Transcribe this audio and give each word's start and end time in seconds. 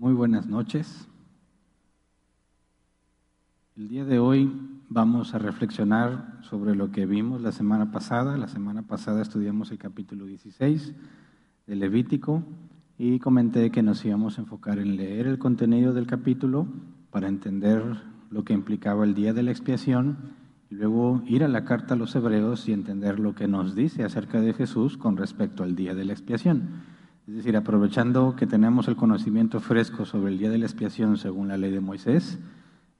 Muy 0.00 0.14
buenas 0.14 0.46
noches. 0.46 1.06
El 3.76 3.88
día 3.88 4.06
de 4.06 4.18
hoy 4.18 4.50
vamos 4.88 5.34
a 5.34 5.38
reflexionar 5.38 6.38
sobre 6.40 6.74
lo 6.74 6.90
que 6.90 7.04
vimos 7.04 7.42
la 7.42 7.52
semana 7.52 7.92
pasada. 7.92 8.38
La 8.38 8.48
semana 8.48 8.80
pasada 8.80 9.20
estudiamos 9.20 9.70
el 9.72 9.76
capítulo 9.76 10.24
16 10.24 10.94
de 11.66 11.76
Levítico 11.76 12.42
y 12.96 13.18
comenté 13.18 13.70
que 13.70 13.82
nos 13.82 14.02
íbamos 14.02 14.38
a 14.38 14.40
enfocar 14.40 14.78
en 14.78 14.96
leer 14.96 15.26
el 15.26 15.38
contenido 15.38 15.92
del 15.92 16.06
capítulo 16.06 16.66
para 17.10 17.28
entender 17.28 17.84
lo 18.30 18.42
que 18.42 18.54
implicaba 18.54 19.04
el 19.04 19.12
día 19.12 19.34
de 19.34 19.42
la 19.42 19.50
expiación 19.50 20.16
y 20.70 20.76
luego 20.76 21.22
ir 21.26 21.44
a 21.44 21.48
la 21.48 21.66
carta 21.66 21.92
a 21.92 21.98
los 21.98 22.16
hebreos 22.16 22.66
y 22.70 22.72
entender 22.72 23.20
lo 23.20 23.34
que 23.34 23.48
nos 23.48 23.74
dice 23.74 24.02
acerca 24.02 24.40
de 24.40 24.54
Jesús 24.54 24.96
con 24.96 25.18
respecto 25.18 25.62
al 25.62 25.76
día 25.76 25.94
de 25.94 26.06
la 26.06 26.14
expiación. 26.14 26.99
Es 27.30 27.36
decir, 27.36 27.56
aprovechando 27.56 28.34
que 28.34 28.48
tenemos 28.48 28.88
el 28.88 28.96
conocimiento 28.96 29.60
fresco 29.60 30.04
sobre 30.04 30.32
el 30.32 30.38
día 30.38 30.50
de 30.50 30.58
la 30.58 30.66
expiación 30.66 31.16
según 31.16 31.46
la 31.46 31.56
ley 31.56 31.70
de 31.70 31.78
Moisés, 31.78 32.40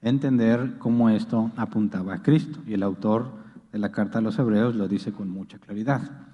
entender 0.03 0.79
cómo 0.79 1.11
esto 1.11 1.51
apuntaba 1.57 2.15
a 2.15 2.23
Cristo. 2.23 2.61
Y 2.65 2.75
el 2.75 2.85
autor 2.85 3.33
de 3.73 3.81
la 3.81 3.91
carta 3.91 4.21
a 4.21 4.23
los 4.23 4.39
hebreos 4.39 4.77
lo 4.77 4.87
dice 4.87 5.11
con 5.11 5.31
mucha 5.31 5.59
claridad. 5.59 6.29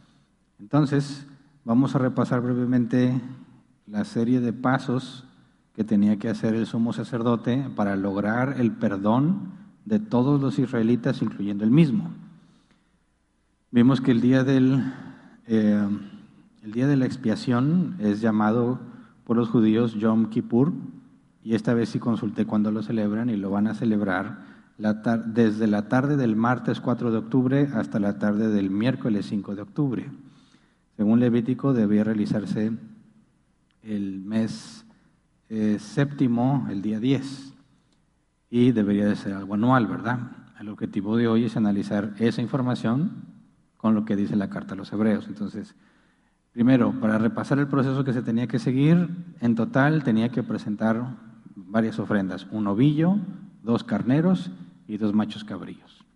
Entonces, 0.61 1.27
vamos 1.65 1.95
a 1.95 1.99
repasar 1.99 2.43
brevemente 2.43 3.19
la 3.87 4.05
serie 4.05 4.41
de 4.41 4.53
pasos 4.53 5.25
que 5.75 5.83
tenía 5.83 6.19
que 6.19 6.29
hacer 6.29 6.55
el 6.55 6.67
sumo 6.67 6.93
sacerdote 6.93 7.67
para 7.77 7.97
lograr 7.97 8.57
el 8.61 8.73
perdón 8.73 9.53
de 9.87 10.01
todos 10.01 10.39
los 10.39 10.59
israelitas, 10.59 11.23
incluyendo 11.23 11.65
el 11.65 11.71
mismo. 11.71 12.11
Vimos 13.71 14.03
que 14.03 14.11
el 14.11 14.21
día 14.21 14.45
del... 14.45 14.85
Eh, 15.47 15.89
el 16.67 16.73
día 16.73 16.89
de 16.89 16.97
la 16.97 17.07
expiación 17.07 17.95
es 18.01 18.21
llamado 18.21 18.81
por 19.23 19.37
los 19.37 19.49
judíos 19.49 19.95
Yom 19.95 20.31
Kippur, 20.31 20.73
y 21.45 21.55
esta 21.55 21.75
vez 21.75 21.91
sí 21.91 22.01
consulté 22.01 22.45
cuándo 22.45 22.73
lo 22.73 22.83
celebran 22.83 23.31
y 23.31 23.37
lo 23.37 23.51
van 23.51 23.69
a 23.69 23.75
celebrar 23.75 24.41
desde 24.77 25.69
la 25.69 25.89
tarde 25.89 26.17
del 26.17 26.35
martes 26.35 26.81
4 26.81 27.13
de 27.13 27.19
octubre 27.19 27.69
hasta 27.73 28.01
la 28.01 28.19
tarde 28.19 28.49
del 28.49 28.71
miércoles 28.71 29.27
5 29.27 29.55
de 29.55 29.63
octubre. 29.63 30.11
Según 30.97 31.21
Levítico, 31.21 31.73
debía 31.73 32.03
realizarse 32.03 32.73
el 33.85 34.21
mes 34.23 34.85
eh, 35.49 35.77
séptimo, 35.79 36.67
el 36.69 36.83
día 36.83 36.99
10, 36.99 37.55
y 38.51 38.73
debería 38.73 39.07
de 39.07 39.15
ser 39.15 39.35
algo 39.35 39.55
anual, 39.55 39.87
¿verdad? 39.87 40.19
El 40.59 40.69
objetivo 40.69 41.17
de 41.17 41.29
hoy 41.29 41.45
es 41.45 41.57
analizar 41.57 42.15
esa 42.19 42.43
información 42.43 43.23
con 43.77 43.95
lo 43.95 44.05
que 44.05 44.17
dice 44.17 44.35
la 44.35 44.51
carta 44.51 44.75
a 44.75 44.77
los 44.77 44.93
hebreos. 44.93 45.29
Entonces, 45.29 45.77
Primero, 46.57 46.95
para 47.03 47.19
repasar 47.19 47.59
el 47.59 47.67
proceso 47.69 48.03
que 48.03 48.15
se 48.15 48.23
tenía 48.23 48.47
que 48.47 48.59
seguir, 48.59 49.11
en 49.43 49.55
total 49.55 50.03
tenía 50.03 50.31
que 50.31 50.43
presentar 50.43 51.05
varias 51.55 51.99
ofrendas, 51.99 52.47
un 52.51 52.67
ovillo, 52.67 53.19
dos 53.63 53.85
carneros 53.85 54.51
y 54.89 54.97
dos 54.97 55.13
machos 55.13 55.45
cabrillos. 55.45 56.07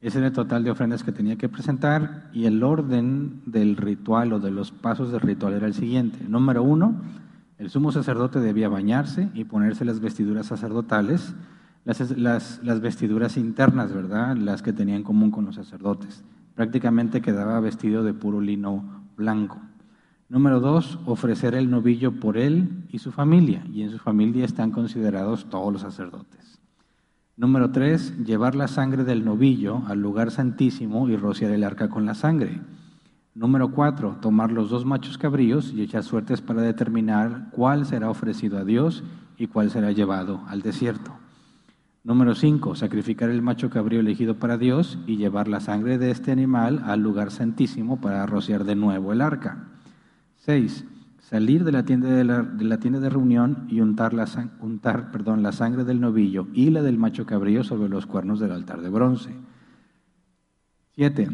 Ese 0.00 0.18
era 0.18 0.26
el 0.26 0.32
total 0.32 0.64
de 0.64 0.72
ofrendas 0.72 1.04
que 1.04 1.12
tenía 1.12 1.36
que 1.36 1.48
presentar 1.48 2.30
y 2.32 2.46
el 2.46 2.64
orden 2.64 3.42
del 3.46 3.76
ritual 3.76 4.32
o 4.32 4.40
de 4.40 4.50
los 4.50 4.72
pasos 4.72 5.12
del 5.12 5.20
ritual 5.20 5.52
era 5.52 5.68
el 5.68 5.74
siguiente. 5.74 6.18
Número 6.28 6.64
uno, 6.64 7.00
el 7.58 7.70
sumo 7.70 7.92
sacerdote 7.92 8.40
debía 8.40 8.68
bañarse 8.68 9.30
y 9.34 9.44
ponerse 9.44 9.84
las 9.84 10.00
vestiduras 10.00 10.46
sacerdotales, 10.46 11.36
las, 11.84 12.60
las 12.64 12.80
vestiduras 12.80 13.36
internas, 13.36 13.94
¿verdad? 13.94 14.36
Las 14.36 14.62
que 14.62 14.72
tenía 14.72 14.96
en 14.96 15.04
común 15.04 15.30
con 15.30 15.44
los 15.44 15.54
sacerdotes. 15.54 16.24
Prácticamente 16.56 17.22
quedaba 17.22 17.60
vestido 17.60 18.02
de 18.02 18.14
puro 18.14 18.40
lino 18.40 19.04
blanco. 19.16 19.60
Número 20.28 20.58
dos, 20.58 20.98
ofrecer 21.06 21.54
el 21.54 21.70
novillo 21.70 22.18
por 22.18 22.36
él 22.36 22.84
y 22.90 22.98
su 22.98 23.12
familia, 23.12 23.64
y 23.72 23.82
en 23.82 23.90
su 23.90 23.98
familia 23.98 24.44
están 24.44 24.72
considerados 24.72 25.48
todos 25.48 25.72
los 25.72 25.82
sacerdotes. 25.82 26.58
Número 27.36 27.70
tres, 27.70 28.12
llevar 28.24 28.56
la 28.56 28.66
sangre 28.66 29.04
del 29.04 29.24
novillo 29.24 29.82
al 29.86 30.00
lugar 30.00 30.32
santísimo 30.32 31.08
y 31.08 31.16
rociar 31.16 31.52
el 31.52 31.62
arca 31.62 31.88
con 31.88 32.06
la 32.06 32.14
sangre. 32.14 32.60
Número 33.36 33.70
cuatro, 33.70 34.16
tomar 34.20 34.50
los 34.50 34.68
dos 34.68 34.84
machos 34.84 35.16
cabríos 35.16 35.72
y 35.72 35.82
echar 35.82 36.02
suertes 36.02 36.40
para 36.40 36.62
determinar 36.62 37.50
cuál 37.52 37.86
será 37.86 38.10
ofrecido 38.10 38.58
a 38.58 38.64
Dios 38.64 39.04
y 39.36 39.46
cuál 39.46 39.70
será 39.70 39.92
llevado 39.92 40.42
al 40.48 40.62
desierto. 40.62 41.12
Número 42.02 42.34
cinco, 42.34 42.74
sacrificar 42.74 43.30
el 43.30 43.42
macho 43.42 43.70
cabrío 43.70 44.00
elegido 44.00 44.36
para 44.40 44.58
Dios 44.58 44.98
y 45.06 45.18
llevar 45.18 45.46
la 45.46 45.60
sangre 45.60 45.98
de 45.98 46.10
este 46.10 46.32
animal 46.32 46.82
al 46.84 47.00
lugar 47.00 47.30
santísimo 47.30 48.00
para 48.00 48.26
rociar 48.26 48.64
de 48.64 48.74
nuevo 48.74 49.12
el 49.12 49.20
arca. 49.20 49.75
6. 50.46 50.84
Salir 51.18 51.64
de 51.64 51.72
la 51.72 51.82
tienda 51.82 52.08
de, 52.08 52.22
la, 52.22 52.78
tienda 52.78 53.00
de 53.00 53.10
reunión 53.10 53.66
y 53.68 53.80
untar, 53.80 54.14
la, 54.14 54.26
la 54.26 55.52
sangre 55.52 55.82
del 55.82 56.00
novillo 56.00 56.46
y 56.54 56.70
la 56.70 56.82
del 56.82 56.98
macho 56.98 57.26
cabrío 57.26 57.64
sobre 57.64 57.88
los 57.88 58.06
cuernos 58.06 58.38
del 58.38 58.52
altar 58.52 58.80
de 58.80 58.88
bronce. 58.88 59.34
7. 60.92 61.28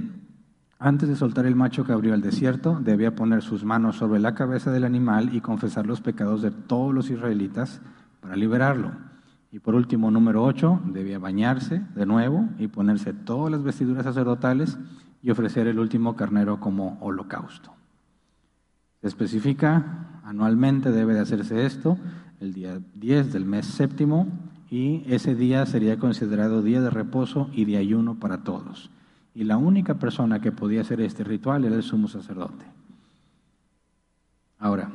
Antes 0.78 1.10
de 1.10 1.16
soltar 1.16 1.44
el 1.44 1.56
macho 1.56 1.84
cabrío 1.84 2.14
al 2.14 2.22
desierto, 2.22 2.80
debía 2.82 3.14
poner 3.14 3.42
sus 3.42 3.66
manos 3.66 3.96
sobre 3.96 4.18
la 4.18 4.34
cabeza 4.34 4.72
del 4.72 4.84
animal 4.84 5.36
y 5.36 5.42
confesar 5.42 5.86
los 5.86 6.00
pecados 6.00 6.40
de 6.40 6.50
todos 6.50 6.94
los 6.94 7.10
israelitas 7.10 7.82
para 8.22 8.34
liberarlo. 8.34 8.92
Y 9.50 9.58
por 9.58 9.74
último, 9.74 10.10
número 10.10 10.42
8, 10.42 10.84
debía 10.86 11.18
bañarse 11.18 11.82
de 11.94 12.06
nuevo 12.06 12.48
y 12.58 12.68
ponerse 12.68 13.12
todas 13.12 13.52
las 13.52 13.62
vestiduras 13.62 14.04
sacerdotales 14.04 14.78
y 15.20 15.30
ofrecer 15.30 15.66
el 15.66 15.78
último 15.78 16.16
carnero 16.16 16.60
como 16.60 16.96
holocausto. 17.02 17.74
Especifica 19.02 20.20
anualmente 20.24 20.90
debe 20.92 21.14
de 21.14 21.20
hacerse 21.20 21.66
esto 21.66 21.98
el 22.40 22.52
día 22.52 22.80
10 22.94 23.32
del 23.32 23.44
mes 23.44 23.66
séptimo 23.66 24.26
y 24.70 25.02
ese 25.06 25.34
día 25.34 25.66
sería 25.66 25.98
considerado 25.98 26.62
día 26.62 26.80
de 26.80 26.90
reposo 26.90 27.50
y 27.52 27.64
de 27.64 27.76
ayuno 27.76 28.14
para 28.14 28.42
todos. 28.42 28.90
Y 29.34 29.44
la 29.44 29.56
única 29.56 29.94
persona 29.94 30.40
que 30.40 30.52
podía 30.52 30.80
hacer 30.80 31.00
este 31.00 31.24
ritual 31.24 31.64
era 31.64 31.76
el 31.76 31.82
sumo 31.82 32.08
sacerdote. 32.08 32.64
Ahora, 34.58 34.90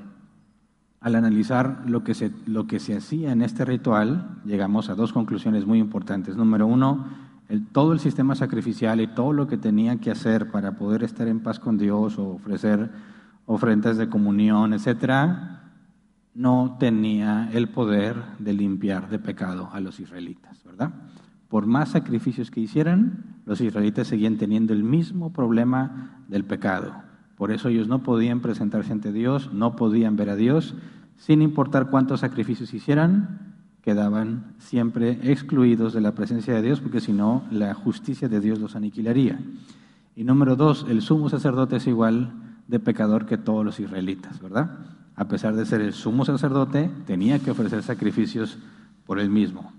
al 0.99 1.15
analizar 1.15 1.83
lo 1.85 2.03
que 2.03 2.13
se, 2.13 2.31
lo 2.45 2.67
que 2.67 2.79
se 2.79 2.95
hacía 2.95 3.31
en 3.31 3.41
este 3.41 3.65
ritual, 3.65 4.39
llegamos 4.45 4.89
a 4.89 4.95
dos 4.95 5.13
conclusiones 5.13 5.65
muy 5.65 5.79
importantes. 5.79 6.35
Número 6.35 6.65
uno, 6.65 7.05
el, 7.49 7.65
todo 7.67 7.93
el 7.93 7.99
sistema 7.99 8.35
sacrificial 8.35 8.99
y 9.01 9.07
todo 9.07 9.33
lo 9.33 9.47
que 9.47 9.57
tenía 9.57 9.97
que 9.97 10.11
hacer 10.11 10.49
para 10.49 10.73
poder 10.73 11.03
estar 11.03 11.27
en 11.27 11.41
paz 11.41 11.59
con 11.59 11.77
Dios 11.77 12.17
o 12.17 12.29
ofrecer 12.29 12.89
ofrendas 13.47 13.97
de 13.97 14.09
comunión, 14.09 14.73
etcétera, 14.73 15.71
no 16.35 16.77
tenía 16.79 17.49
el 17.53 17.69
poder 17.69 18.15
de 18.37 18.53
limpiar 18.53 19.09
de 19.09 19.17
pecado 19.17 19.69
a 19.73 19.79
los 19.79 19.99
israelitas, 19.99 20.63
¿verdad? 20.63 20.91
Por 21.47 21.65
más 21.65 21.89
sacrificios 21.89 22.51
que 22.51 22.59
hicieran, 22.59 23.37
los 23.45 23.61
israelitas 23.61 24.07
seguían 24.07 24.37
teniendo 24.37 24.73
el 24.73 24.83
mismo 24.83 25.33
problema 25.33 26.21
del 26.27 26.43
pecado. 26.43 26.93
Por 27.37 27.51
eso 27.51 27.69
ellos 27.69 27.87
no 27.87 28.03
podían 28.03 28.41
presentarse 28.41 28.91
ante 28.91 29.13
Dios, 29.13 29.51
no 29.53 29.75
podían 29.75 30.17
ver 30.17 30.29
a 30.29 30.35
Dios, 30.35 30.75
sin 31.15 31.41
importar 31.41 31.89
cuántos 31.89 32.19
sacrificios 32.19 32.73
hicieran, 32.73 33.55
quedaban 33.81 34.55
siempre 34.57 35.17
excluidos 35.23 35.93
de 35.93 36.01
la 36.01 36.13
presencia 36.13 36.53
de 36.53 36.61
Dios, 36.61 36.81
porque 36.81 36.99
si 36.99 37.13
no, 37.13 37.45
la 37.49 37.73
justicia 37.73 38.27
de 38.27 38.41
Dios 38.41 38.59
los 38.59 38.75
aniquilaría. 38.75 39.39
Y 40.15 40.25
número 40.25 40.57
dos, 40.57 40.85
el 40.89 41.01
sumo 41.01 41.29
sacerdote 41.29 41.77
es 41.77 41.87
igual 41.87 42.46
de 42.67 42.79
pecador 42.79 43.25
que 43.25 43.37
todos 43.37 43.63
los 43.63 43.79
israelitas, 43.79 44.41
¿verdad? 44.41 44.77
A 45.15 45.27
pesar 45.27 45.55
de 45.55 45.65
ser 45.65 45.81
el 45.81 45.93
sumo 45.93 46.25
sacerdote, 46.25 46.91
tenía 47.05 47.39
que 47.39 47.51
ofrecer 47.51 47.81
sacrificios 47.81 48.57
por 49.05 49.19
él 49.19 49.29
mismo. 49.29 49.71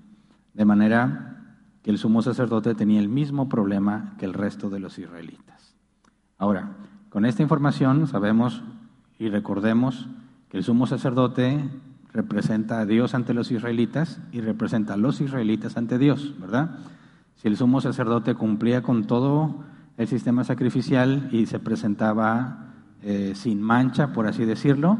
De 0.54 0.64
manera 0.64 1.56
que 1.82 1.90
el 1.90 1.98
sumo 1.98 2.22
sacerdote 2.22 2.74
tenía 2.74 3.00
el 3.00 3.08
mismo 3.08 3.48
problema 3.48 4.14
que 4.18 4.24
el 4.24 4.34
resto 4.34 4.70
de 4.70 4.80
los 4.80 4.98
israelitas. 4.98 5.74
Ahora, 6.38 6.72
con 7.08 7.24
esta 7.24 7.42
información 7.42 8.06
sabemos 8.06 8.62
y 9.18 9.28
recordemos 9.28 10.08
que 10.48 10.58
el 10.58 10.64
sumo 10.64 10.86
sacerdote 10.86 11.68
representa 12.12 12.80
a 12.80 12.86
Dios 12.86 13.14
ante 13.14 13.34
los 13.34 13.50
israelitas 13.50 14.20
y 14.32 14.40
representa 14.40 14.94
a 14.94 14.96
los 14.96 15.20
israelitas 15.20 15.76
ante 15.76 15.98
Dios, 15.98 16.34
¿verdad? 16.40 16.78
Si 17.36 17.48
el 17.48 17.56
sumo 17.56 17.80
sacerdote 17.80 18.34
cumplía 18.34 18.82
con 18.82 19.06
todo 19.06 19.62
el 19.96 20.08
sistema 20.08 20.44
sacrificial 20.44 21.28
y 21.32 21.46
se 21.46 21.58
presentaba 21.58 22.67
eh, 23.02 23.32
sin 23.34 23.62
mancha, 23.62 24.12
por 24.12 24.26
así 24.26 24.44
decirlo, 24.44 24.98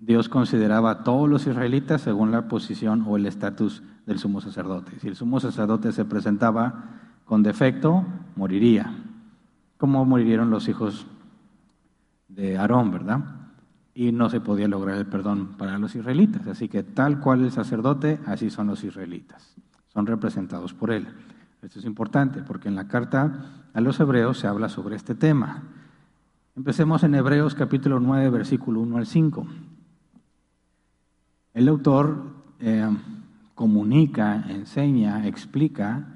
Dios 0.00 0.28
consideraba 0.28 0.90
a 0.90 1.04
todos 1.04 1.28
los 1.28 1.46
israelitas 1.46 2.00
según 2.00 2.32
la 2.32 2.48
posición 2.48 3.04
o 3.06 3.16
el 3.16 3.26
estatus 3.26 3.82
del 4.06 4.18
sumo 4.18 4.40
sacerdote. 4.40 4.98
Si 4.98 5.08
el 5.08 5.14
sumo 5.14 5.38
sacerdote 5.38 5.92
se 5.92 6.04
presentaba 6.04 6.84
con 7.24 7.42
defecto, 7.42 8.04
moriría, 8.34 8.92
como 9.78 10.04
murieron 10.04 10.50
los 10.50 10.68
hijos 10.68 11.06
de 12.28 12.58
Aarón, 12.58 12.90
¿verdad? 12.90 13.20
Y 13.94 14.10
no 14.10 14.28
se 14.28 14.40
podía 14.40 14.66
lograr 14.66 14.96
el 14.96 15.06
perdón 15.06 15.54
para 15.56 15.78
los 15.78 15.94
israelitas. 15.94 16.46
Así 16.46 16.68
que 16.68 16.82
tal 16.82 17.20
cual 17.20 17.42
el 17.42 17.52
sacerdote, 17.52 18.18
así 18.26 18.50
son 18.50 18.66
los 18.66 18.82
israelitas. 18.84 19.54
Son 19.92 20.06
representados 20.06 20.72
por 20.72 20.90
él. 20.90 21.06
Esto 21.62 21.78
es 21.78 21.84
importante 21.84 22.42
porque 22.42 22.68
en 22.68 22.74
la 22.74 22.88
carta 22.88 23.46
a 23.72 23.80
los 23.80 24.00
hebreos 24.00 24.38
se 24.38 24.48
habla 24.48 24.68
sobre 24.68 24.96
este 24.96 25.14
tema. 25.14 25.62
Empecemos 26.54 27.02
en 27.02 27.14
Hebreos 27.14 27.54
capítulo 27.54 27.98
9, 27.98 28.28
versículo 28.28 28.80
1 28.80 28.98
al 28.98 29.06
5. 29.06 29.46
El 31.54 31.68
autor 31.68 32.24
eh, 32.60 32.86
comunica, 33.54 34.44
enseña, 34.50 35.26
explica 35.26 36.06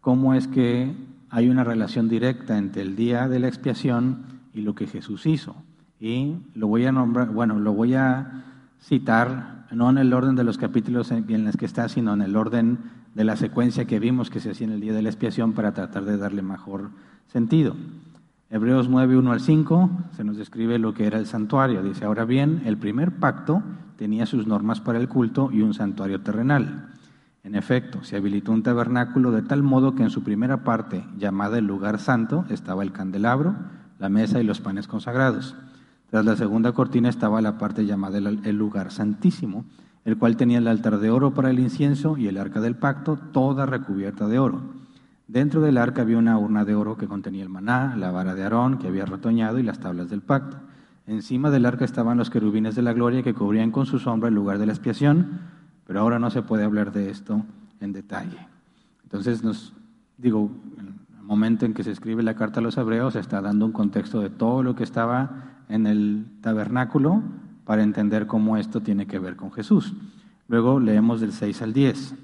cómo 0.00 0.34
es 0.34 0.48
que 0.48 0.92
hay 1.30 1.48
una 1.48 1.62
relación 1.62 2.08
directa 2.08 2.58
entre 2.58 2.82
el 2.82 2.96
día 2.96 3.28
de 3.28 3.38
la 3.38 3.46
expiación 3.46 4.24
y 4.52 4.62
lo 4.62 4.74
que 4.74 4.88
Jesús 4.88 5.26
hizo. 5.26 5.54
Y 6.00 6.38
lo 6.54 6.66
voy 6.66 6.86
a 6.86 6.92
nombrar, 6.92 7.28
bueno, 7.30 7.60
lo 7.60 7.72
voy 7.72 7.94
a 7.94 8.42
citar, 8.80 9.68
no 9.70 9.90
en 9.90 9.98
el 9.98 10.12
orden 10.12 10.34
de 10.34 10.42
los 10.42 10.58
capítulos 10.58 11.12
en 11.12 11.44
los 11.44 11.56
que 11.56 11.66
está, 11.66 11.88
sino 11.88 12.14
en 12.14 12.22
el 12.22 12.34
orden 12.34 12.78
de 13.14 13.22
la 13.22 13.36
secuencia 13.36 13.84
que 13.84 14.00
vimos 14.00 14.28
que 14.28 14.40
se 14.40 14.50
hacía 14.50 14.66
en 14.66 14.72
el 14.72 14.80
día 14.80 14.92
de 14.92 15.02
la 15.02 15.10
expiación 15.10 15.52
para 15.52 15.72
tratar 15.72 16.04
de 16.04 16.16
darle 16.16 16.42
mejor 16.42 16.90
sentido. 17.28 17.76
Hebreos 18.54 18.88
9, 18.88 19.18
1 19.18 19.32
al 19.32 19.40
5 19.40 19.90
se 20.16 20.22
nos 20.22 20.36
describe 20.36 20.78
lo 20.78 20.94
que 20.94 21.08
era 21.08 21.18
el 21.18 21.26
santuario. 21.26 21.82
Dice, 21.82 22.04
ahora 22.04 22.24
bien, 22.24 22.62
el 22.66 22.78
primer 22.78 23.10
pacto 23.10 23.64
tenía 23.96 24.26
sus 24.26 24.46
normas 24.46 24.80
para 24.80 25.00
el 25.00 25.08
culto 25.08 25.50
y 25.52 25.60
un 25.60 25.74
santuario 25.74 26.20
terrenal. 26.20 26.92
En 27.42 27.56
efecto, 27.56 28.04
se 28.04 28.14
habilitó 28.14 28.52
un 28.52 28.62
tabernáculo 28.62 29.32
de 29.32 29.42
tal 29.42 29.64
modo 29.64 29.96
que 29.96 30.04
en 30.04 30.10
su 30.10 30.22
primera 30.22 30.62
parte, 30.62 31.04
llamada 31.18 31.58
el 31.58 31.66
lugar 31.66 31.98
santo, 31.98 32.44
estaba 32.48 32.84
el 32.84 32.92
candelabro, 32.92 33.56
la 33.98 34.08
mesa 34.08 34.40
y 34.40 34.44
los 34.44 34.60
panes 34.60 34.86
consagrados. 34.86 35.56
Tras 36.10 36.24
la 36.24 36.36
segunda 36.36 36.70
cortina 36.70 37.08
estaba 37.08 37.42
la 37.42 37.58
parte 37.58 37.86
llamada 37.86 38.18
el 38.18 38.56
lugar 38.56 38.92
santísimo, 38.92 39.64
el 40.04 40.16
cual 40.16 40.36
tenía 40.36 40.58
el 40.58 40.68
altar 40.68 41.00
de 41.00 41.10
oro 41.10 41.34
para 41.34 41.50
el 41.50 41.58
incienso 41.58 42.16
y 42.16 42.28
el 42.28 42.38
arca 42.38 42.60
del 42.60 42.76
pacto, 42.76 43.18
toda 43.32 43.66
recubierta 43.66 44.28
de 44.28 44.38
oro. 44.38 44.83
Dentro 45.26 45.62
del 45.62 45.78
arca 45.78 46.02
había 46.02 46.18
una 46.18 46.38
urna 46.38 46.64
de 46.64 46.74
oro 46.74 46.96
que 46.96 47.08
contenía 47.08 47.42
el 47.42 47.48
maná, 47.48 47.96
la 47.96 48.10
vara 48.10 48.34
de 48.34 48.42
Aarón 48.42 48.78
que 48.78 48.88
había 48.88 49.06
retoñado 49.06 49.58
y 49.58 49.62
las 49.62 49.80
tablas 49.80 50.10
del 50.10 50.20
pacto. 50.20 50.58
Encima 51.06 51.50
del 51.50 51.66
arca 51.66 51.84
estaban 51.84 52.18
los 52.18 52.30
querubines 52.30 52.74
de 52.74 52.82
la 52.82 52.92
gloria 52.92 53.22
que 53.22 53.34
cubrían 53.34 53.70
con 53.70 53.86
su 53.86 53.98
sombra 53.98 54.28
el 54.28 54.34
lugar 54.34 54.58
de 54.58 54.66
la 54.66 54.72
expiación, 54.72 55.40
pero 55.86 56.00
ahora 56.00 56.18
no 56.18 56.30
se 56.30 56.42
puede 56.42 56.64
hablar 56.64 56.92
de 56.92 57.10
esto 57.10 57.44
en 57.80 57.92
detalle. 57.92 58.38
Entonces 59.02 59.42
nos 59.42 59.72
digo, 60.18 60.50
en 60.78 60.86
el 60.88 61.22
momento 61.22 61.66
en 61.66 61.74
que 61.74 61.84
se 61.84 61.90
escribe 61.90 62.22
la 62.22 62.36
carta 62.36 62.60
a 62.60 62.62
los 62.62 62.76
hebreos, 62.76 63.14
se 63.14 63.20
está 63.20 63.40
dando 63.40 63.66
un 63.66 63.72
contexto 63.72 64.20
de 64.20 64.30
todo 64.30 64.62
lo 64.62 64.74
que 64.74 64.84
estaba 64.84 65.44
en 65.68 65.86
el 65.86 66.26
tabernáculo 66.42 67.22
para 67.64 67.82
entender 67.82 68.26
cómo 68.26 68.56
esto 68.56 68.80
tiene 68.80 69.06
que 69.06 69.18
ver 69.18 69.36
con 69.36 69.52
Jesús. 69.52 69.94
Luego 70.48 70.80
leemos 70.80 71.20
del 71.20 71.32
6 71.32 71.62
al 71.62 71.72
10. 71.72 72.14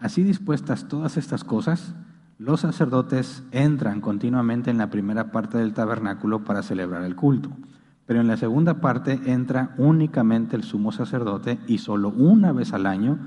Así 0.00 0.22
dispuestas 0.24 0.88
todas 0.88 1.18
estas 1.18 1.44
cosas, 1.44 1.94
los 2.38 2.60
sacerdotes 2.60 3.42
entran 3.52 4.00
continuamente 4.00 4.70
en 4.70 4.78
la 4.78 4.88
primera 4.88 5.30
parte 5.30 5.58
del 5.58 5.74
tabernáculo 5.74 6.42
para 6.42 6.62
celebrar 6.62 7.04
el 7.04 7.14
culto, 7.14 7.50
pero 8.06 8.22
en 8.22 8.26
la 8.26 8.38
segunda 8.38 8.80
parte 8.80 9.20
entra 9.26 9.74
únicamente 9.76 10.56
el 10.56 10.64
sumo 10.64 10.90
sacerdote 10.90 11.60
y 11.66 11.78
solo 11.78 12.08
una 12.08 12.52
vez 12.52 12.72
al 12.72 12.86
año, 12.86 13.18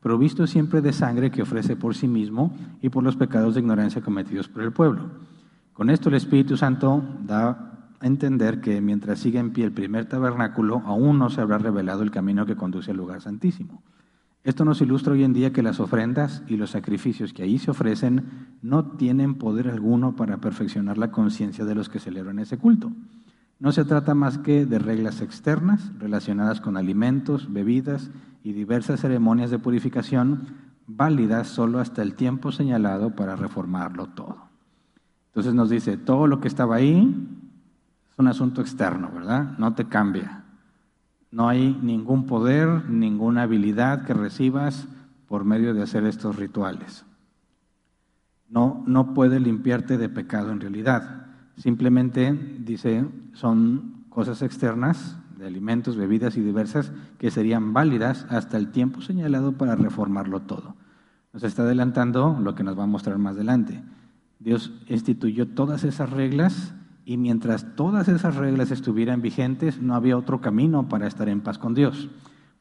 provisto 0.00 0.46
siempre 0.46 0.80
de 0.80 0.94
sangre 0.94 1.30
que 1.30 1.42
ofrece 1.42 1.76
por 1.76 1.94
sí 1.94 2.08
mismo 2.08 2.56
y 2.80 2.88
por 2.88 3.04
los 3.04 3.16
pecados 3.16 3.54
de 3.54 3.60
ignorancia 3.60 4.00
cometidos 4.00 4.48
por 4.48 4.62
el 4.62 4.72
pueblo. 4.72 5.10
Con 5.74 5.90
esto 5.90 6.08
el 6.08 6.14
Espíritu 6.14 6.56
Santo 6.56 7.04
da 7.24 7.72
a 8.00 8.06
entender 8.06 8.62
que 8.62 8.80
mientras 8.80 9.18
siga 9.18 9.38
en 9.38 9.52
pie 9.52 9.66
el 9.66 9.72
primer 9.72 10.06
tabernáculo, 10.06 10.82
aún 10.86 11.18
no 11.18 11.28
se 11.28 11.42
habrá 11.42 11.58
revelado 11.58 12.02
el 12.02 12.10
camino 12.10 12.46
que 12.46 12.56
conduce 12.56 12.90
al 12.90 12.96
lugar 12.96 13.20
santísimo. 13.20 13.82
Esto 14.44 14.64
nos 14.64 14.80
ilustra 14.80 15.12
hoy 15.12 15.22
en 15.22 15.32
día 15.32 15.52
que 15.52 15.62
las 15.62 15.78
ofrendas 15.78 16.42
y 16.48 16.56
los 16.56 16.70
sacrificios 16.70 17.32
que 17.32 17.44
ahí 17.44 17.58
se 17.58 17.70
ofrecen 17.70 18.48
no 18.60 18.84
tienen 18.96 19.36
poder 19.36 19.68
alguno 19.68 20.16
para 20.16 20.38
perfeccionar 20.38 20.98
la 20.98 21.12
conciencia 21.12 21.64
de 21.64 21.76
los 21.76 21.88
que 21.88 22.00
celebran 22.00 22.40
ese 22.40 22.58
culto. 22.58 22.90
No 23.60 23.70
se 23.70 23.84
trata 23.84 24.16
más 24.16 24.38
que 24.38 24.66
de 24.66 24.80
reglas 24.80 25.20
externas 25.20 25.92
relacionadas 26.00 26.60
con 26.60 26.76
alimentos, 26.76 27.52
bebidas 27.52 28.10
y 28.42 28.52
diversas 28.52 29.00
ceremonias 29.00 29.52
de 29.52 29.60
purificación 29.60 30.72
válidas 30.88 31.46
solo 31.46 31.78
hasta 31.78 32.02
el 32.02 32.14
tiempo 32.14 32.50
señalado 32.50 33.14
para 33.14 33.36
reformarlo 33.36 34.08
todo. 34.08 34.48
Entonces 35.28 35.54
nos 35.54 35.70
dice, 35.70 35.96
todo 35.96 36.26
lo 36.26 36.40
que 36.40 36.48
estaba 36.48 36.74
ahí 36.74 37.16
es 38.10 38.18
un 38.18 38.26
asunto 38.26 38.60
externo, 38.60 39.08
¿verdad? 39.14 39.56
No 39.58 39.74
te 39.74 39.84
cambia. 39.84 40.41
No 41.32 41.48
hay 41.48 41.76
ningún 41.82 42.26
poder, 42.26 42.88
ninguna 42.90 43.42
habilidad 43.42 44.04
que 44.04 44.12
recibas 44.12 44.86
por 45.26 45.44
medio 45.44 45.72
de 45.72 45.82
hacer 45.82 46.04
estos 46.04 46.36
rituales. 46.36 47.06
No, 48.50 48.84
no 48.86 49.14
puede 49.14 49.40
limpiarte 49.40 49.96
de 49.96 50.10
pecado 50.10 50.52
en 50.52 50.60
realidad. 50.60 51.26
Simplemente, 51.56 52.32
dice, 52.60 53.06
son 53.32 54.04
cosas 54.10 54.42
externas, 54.42 55.16
de 55.38 55.46
alimentos, 55.46 55.96
bebidas 55.96 56.36
y 56.36 56.42
diversas, 56.42 56.92
que 57.18 57.30
serían 57.30 57.72
válidas 57.72 58.26
hasta 58.28 58.58
el 58.58 58.70
tiempo 58.70 59.00
señalado 59.00 59.52
para 59.52 59.74
reformarlo 59.74 60.40
todo. 60.40 60.76
Nos 61.32 61.44
está 61.44 61.62
adelantando 61.62 62.38
lo 62.38 62.54
que 62.54 62.62
nos 62.62 62.78
va 62.78 62.82
a 62.84 62.86
mostrar 62.86 63.16
más 63.16 63.36
adelante. 63.36 63.82
Dios 64.38 64.70
instituyó 64.86 65.48
todas 65.48 65.82
esas 65.84 66.10
reglas 66.10 66.74
y 67.04 67.16
mientras 67.16 67.74
todas 67.74 68.08
esas 68.08 68.36
reglas 68.36 68.70
estuvieran 68.70 69.22
vigentes, 69.22 69.80
no 69.80 69.94
había 69.94 70.16
otro 70.16 70.40
camino 70.40 70.88
para 70.88 71.06
estar 71.06 71.28
en 71.28 71.40
paz 71.40 71.58
con 71.58 71.74
Dios. 71.74 72.08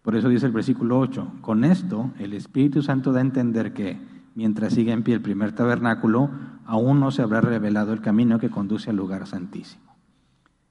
Por 0.02 0.16
eso 0.16 0.30
dice 0.30 0.48
el 0.48 0.52
versículo 0.52 1.00
8, 1.00 1.34
con 1.42 1.64
esto 1.64 2.12
el 2.18 2.34
Espíritu 2.34 2.82
Santo 2.82 3.12
da 3.12 3.20
a 3.20 3.22
entender 3.22 3.74
que 3.74 4.00
mientras 4.34 4.74
sigue 4.74 4.92
en 4.92 5.04
pie 5.04 5.16
el 5.16 5.22
primer 5.22 5.54
tabernáculo, 5.54 6.30
aún 6.66 7.00
no 7.00 7.12
se 7.12 7.22
habrá 7.22 7.42
revelado 7.42 7.94
el 7.94 8.02
camino 8.02 8.40
que 8.40 8.50
conduce 8.50 8.90
al 8.90 8.96
lugar 8.96 9.28
santísimo. 9.28 9.96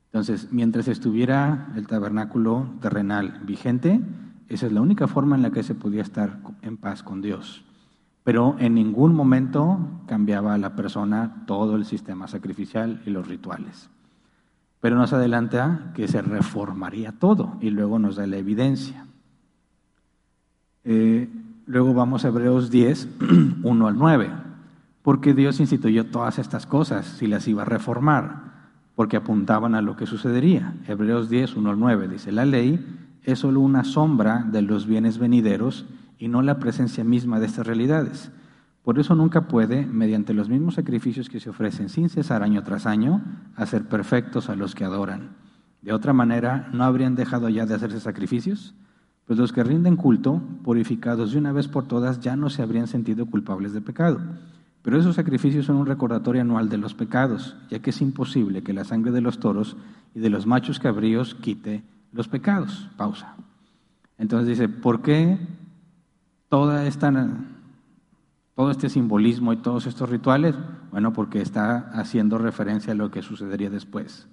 Entonces, 0.06 0.48
mientras 0.50 0.88
estuviera 0.88 1.72
el 1.76 1.86
tabernáculo 1.86 2.68
terrenal 2.80 3.40
vigente, 3.44 4.00
esa 4.48 4.66
es 4.66 4.72
la 4.72 4.80
única 4.80 5.06
forma 5.06 5.36
en 5.36 5.42
la 5.42 5.52
que 5.52 5.62
se 5.62 5.76
podía 5.76 6.02
estar 6.02 6.40
en 6.62 6.76
paz 6.76 7.04
con 7.04 7.22
Dios 7.22 7.64
pero 8.24 8.56
en 8.58 8.74
ningún 8.74 9.14
momento 9.14 9.78
cambiaba 10.06 10.54
a 10.54 10.58
la 10.58 10.76
persona 10.76 11.44
todo 11.46 11.76
el 11.76 11.84
sistema 11.84 12.28
sacrificial 12.28 13.02
y 13.06 13.10
los 13.10 13.26
rituales. 13.26 13.90
Pero 14.80 14.96
nos 14.96 15.12
adelanta 15.12 15.92
que 15.94 16.08
se 16.08 16.22
reformaría 16.22 17.12
todo 17.12 17.56
y 17.60 17.70
luego 17.70 17.98
nos 17.98 18.16
da 18.16 18.26
la 18.26 18.36
evidencia. 18.36 19.06
Eh, 20.84 21.28
luego 21.66 21.92
vamos 21.94 22.24
a 22.24 22.28
Hebreos 22.28 22.70
10, 22.70 23.08
1 23.62 23.86
al 23.88 23.98
9. 23.98 24.30
Porque 25.02 25.34
Dios 25.34 25.60
instituyó 25.60 26.06
todas 26.06 26.38
estas 26.38 26.66
cosas 26.66 27.06
si 27.06 27.26
las 27.26 27.48
iba 27.48 27.62
a 27.62 27.66
reformar? 27.66 28.50
Porque 28.94 29.16
apuntaban 29.16 29.74
a 29.74 29.82
lo 29.82 29.96
que 29.96 30.06
sucedería. 30.06 30.74
Hebreos 30.86 31.30
10, 31.30 31.56
1 31.56 31.70
al 31.70 31.78
9 31.78 32.08
dice, 32.08 32.32
la 32.32 32.44
ley 32.44 32.84
es 33.24 33.38
solo 33.38 33.60
una 33.60 33.84
sombra 33.84 34.46
de 34.50 34.62
los 34.62 34.86
bienes 34.86 35.18
venideros 35.18 35.86
y 36.20 36.28
no 36.28 36.42
la 36.42 36.58
presencia 36.58 37.02
misma 37.02 37.40
de 37.40 37.46
estas 37.46 37.66
realidades. 37.66 38.30
Por 38.84 38.98
eso 38.98 39.14
nunca 39.14 39.48
puede, 39.48 39.86
mediante 39.86 40.34
los 40.34 40.50
mismos 40.50 40.74
sacrificios 40.74 41.30
que 41.30 41.40
se 41.40 41.48
ofrecen 41.48 41.88
sin 41.88 42.10
cesar 42.10 42.42
año 42.42 42.62
tras 42.62 42.86
año, 42.86 43.22
hacer 43.56 43.88
perfectos 43.88 44.50
a 44.50 44.54
los 44.54 44.74
que 44.74 44.84
adoran. 44.84 45.30
De 45.80 45.94
otra 45.94 46.12
manera, 46.12 46.68
¿no 46.74 46.84
habrían 46.84 47.14
dejado 47.14 47.48
ya 47.48 47.64
de 47.64 47.74
hacerse 47.74 48.00
sacrificios? 48.00 48.74
Pues 49.26 49.38
los 49.38 49.52
que 49.52 49.64
rinden 49.64 49.96
culto, 49.96 50.42
purificados 50.62 51.32
de 51.32 51.38
una 51.38 51.52
vez 51.52 51.68
por 51.68 51.88
todas, 51.88 52.20
ya 52.20 52.36
no 52.36 52.50
se 52.50 52.62
habrían 52.62 52.86
sentido 52.86 53.24
culpables 53.24 53.72
de 53.72 53.80
pecado. 53.80 54.20
Pero 54.82 54.98
esos 54.98 55.16
sacrificios 55.16 55.64
son 55.64 55.76
un 55.76 55.86
recordatorio 55.86 56.42
anual 56.42 56.68
de 56.68 56.76
los 56.76 56.92
pecados, 56.92 57.56
ya 57.70 57.78
que 57.78 57.90
es 57.90 58.00
imposible 58.02 58.62
que 58.62 58.74
la 58.74 58.84
sangre 58.84 59.10
de 59.10 59.22
los 59.22 59.38
toros 59.38 59.76
y 60.14 60.20
de 60.20 60.28
los 60.28 60.46
machos 60.46 60.80
cabríos 60.80 61.34
quite 61.34 61.82
los 62.12 62.28
pecados. 62.28 62.90
Pausa. 62.98 63.36
Entonces 64.18 64.48
dice, 64.48 64.68
¿por 64.68 65.00
qué 65.00 65.38
toda 66.50 66.86
esta, 66.86 67.10
todo 68.54 68.70
este 68.70 68.90
simbolismo 68.90 69.54
y 69.54 69.56
todos 69.56 69.86
estos 69.86 70.10
rituales? 70.10 70.54
Bueno, 70.90 71.14
porque 71.14 71.40
está 71.40 71.90
haciendo 71.94 72.36
referencia 72.36 72.92
a 72.92 72.96
lo 72.96 73.10
que 73.10 73.22
sucedería 73.22 73.70
después. 73.70 74.28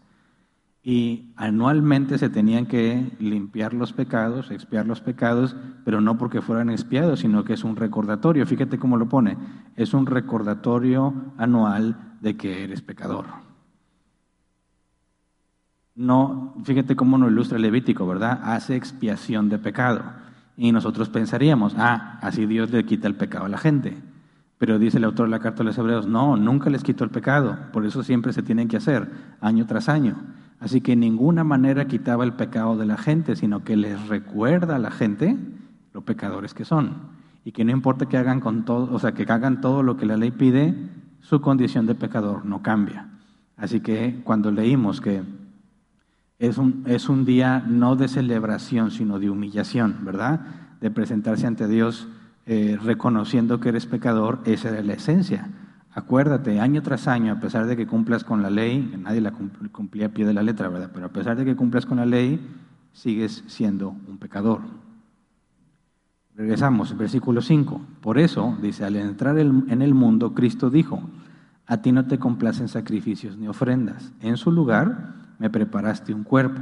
y 0.84 1.34
anualmente 1.36 2.18
se 2.18 2.30
tenían 2.30 2.66
que 2.66 3.12
limpiar 3.20 3.74
los 3.74 3.92
pecados, 3.92 4.52
expiar 4.52 4.86
los 4.88 5.02
pecados, 5.02 5.56
pero 5.84 6.00
no 6.00 6.18
porque 6.18 6.42
fueran 6.42 6.70
expiados, 6.70 7.20
sino 7.20 7.44
que 7.44 7.54
es 7.54 7.66
un 7.66 7.76
recordatorio. 7.76 8.46
Fíjate 8.46 8.80
cómo 8.80 8.96
lo 8.96 9.10
pone, 9.10 9.38
es 9.76 9.94
un 9.94 10.06
recordatorio 10.06 11.14
anual 11.38 12.16
de 12.22 12.38
que 12.38 12.64
eres 12.64 12.82
pecador. 12.82 13.26
No, 15.96 16.56
fíjate 16.64 16.96
cómo 16.96 17.18
nos 17.18 17.32
ilustra 17.32 17.58
el 17.58 17.64
Levítico, 17.64 18.08
¿verdad? 18.08 18.40
Hace 18.44 18.76
expiación 18.78 19.50
de 19.50 19.58
pecado. 19.60 20.04
Y 20.58 20.72
nosotros 20.72 21.10
pensaríamos, 21.10 21.76
ah, 21.78 22.18
así 22.22 22.48
Dios 22.48 22.72
le 22.72 22.84
quita 22.84 23.08
el 23.08 23.16
pecado 23.16 23.46
a 23.46 23.50
la 23.50 23.60
gente. 23.60 23.96
Pero 24.58 24.80
dice 24.80 24.98
el 24.98 25.04
autor 25.04 25.28
de 25.28 25.32
la 25.32 25.40
carta 25.40 25.60
de 25.60 25.66
los 25.66 25.78
Hebreos, 25.78 26.08
no, 26.08 26.36
nunca 26.36 26.72
les 26.72 26.84
quitó 26.84 27.04
el 27.04 27.12
pecado, 27.12 27.58
por 27.72 27.86
eso 27.86 28.02
siempre 28.02 28.34
se 28.34 28.42
tienen 28.42 28.68
que 28.68 28.78
hacer, 28.78 29.08
año 29.40 29.68
tras 29.68 29.88
año. 29.88 30.16
Así 30.60 30.82
que 30.82 30.94
en 30.94 31.02
ninguna 31.02 31.44
manera 31.44 31.86
quitaba 31.86 32.24
el 32.24 32.34
pecado 32.34 32.76
de 32.76 32.88
la 32.88 32.98
gente, 32.98 33.36
sino 33.36 33.64
que 33.64 33.78
les 33.78 34.08
recuerda 34.08 34.76
a 34.76 34.80
la 34.80 34.90
gente 34.90 35.38
los 35.94 36.04
pecadores 36.04 36.56
que 36.56 36.66
son. 36.66 37.18
Y 37.46 37.52
que 37.52 37.64
no 37.64 37.72
importa 37.72 38.08
que 38.08 38.18
hagan 38.18 38.40
con 38.40 38.66
todo, 38.66 38.92
o 38.92 38.98
sea, 38.98 39.14
que 39.14 39.32
hagan 39.32 39.62
todo 39.62 39.84
lo 39.84 39.96
que 39.96 40.08
la 40.08 40.18
ley 40.18 40.32
pide, 40.32 40.76
su 41.22 41.40
condición 41.40 41.86
de 41.86 41.94
pecador 41.94 42.44
no 42.46 42.64
cambia. 42.64 43.08
Así 43.56 43.80
que 43.80 44.22
cuando 44.24 44.52
leímos 44.52 45.02
que 45.02 45.22
es 46.40 46.58
un, 46.58 46.84
es 46.86 47.10
un 47.10 47.26
día 47.26 47.64
no 47.68 47.96
de 47.96 48.08
celebración, 48.08 48.92
sino 48.92 49.20
de 49.20 49.30
humillación, 49.30 49.98
¿verdad? 50.04 50.42
De 50.82 50.92
presentarse 50.92 51.48
ante 51.48 51.68
Dios 51.68 52.08
eh, 52.46 52.78
reconociendo 52.82 53.60
que 53.60 53.70
eres 53.70 53.86
pecador, 53.86 54.40
esa 54.46 54.70
era 54.70 54.82
la 54.82 54.94
esencia. 54.94 55.50
Acuérdate, 55.92 56.60
año 56.60 56.84
tras 56.84 57.08
año, 57.08 57.34
a 57.34 57.40
pesar 57.40 57.66
de 57.66 57.76
que 57.76 57.88
cumplas 57.88 58.24
con 58.24 58.44
la 58.44 58.52
ley, 58.52 58.96
nadie 59.00 59.20
la 59.20 59.32
cumplía 59.32 60.06
a 60.06 60.10
pie 60.10 60.26
de 60.26 60.34
la 60.34 60.44
letra, 60.44 60.70
¿verdad? 60.70 60.92
Pero 60.94 61.08
a 61.08 61.10
pesar 61.10 61.36
de 61.36 61.44
que 61.44 61.56
cumplas 61.56 61.86
con 61.86 61.98
la 61.98 62.06
ley, 62.06 62.40
sigues 62.94 63.44
siendo 63.48 63.90
un 64.08 64.18
pecador. 64.18 64.62
Regresamos, 66.36 66.96
versículo 66.96 67.42
5. 67.42 67.82
Por 68.00 68.20
eso, 68.20 68.56
dice, 68.62 68.86
al 68.86 68.96
entrar 68.96 69.40
en 69.40 69.82
el 69.82 69.94
mundo, 69.96 70.36
Cristo 70.36 70.70
dijo, 70.70 71.02
a 71.66 71.82
ti 71.82 71.92
no 71.92 72.06
te 72.06 72.20
complacen 72.20 72.68
sacrificios 72.68 73.38
ni 73.38 73.48
ofrendas. 73.48 74.14
En 74.22 74.38
su 74.38 74.52
lugar 74.52 75.16
me 75.40 75.50
preparaste 75.50 76.14
un 76.14 76.24
cuerpo. 76.24 76.62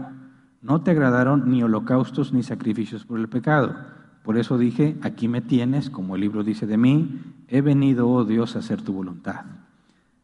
No 0.61 0.81
te 0.81 0.91
agradaron 0.91 1.49
ni 1.49 1.63
holocaustos 1.63 2.33
ni 2.33 2.43
sacrificios 2.43 3.05
por 3.05 3.19
el 3.19 3.29
pecado. 3.29 3.75
Por 4.23 4.37
eso 4.37 4.57
dije, 4.57 4.97
aquí 5.01 5.27
me 5.27 5.41
tienes, 5.41 5.89
como 5.89 6.15
el 6.15 6.21
libro 6.21 6.43
dice 6.43 6.65
de 6.65 6.77
mí, 6.77 7.21
he 7.47 7.61
venido, 7.61 8.09
oh 8.09 8.25
Dios, 8.25 8.55
a 8.55 8.59
hacer 8.59 8.81
tu 8.81 8.91
voluntad. 8.91 9.45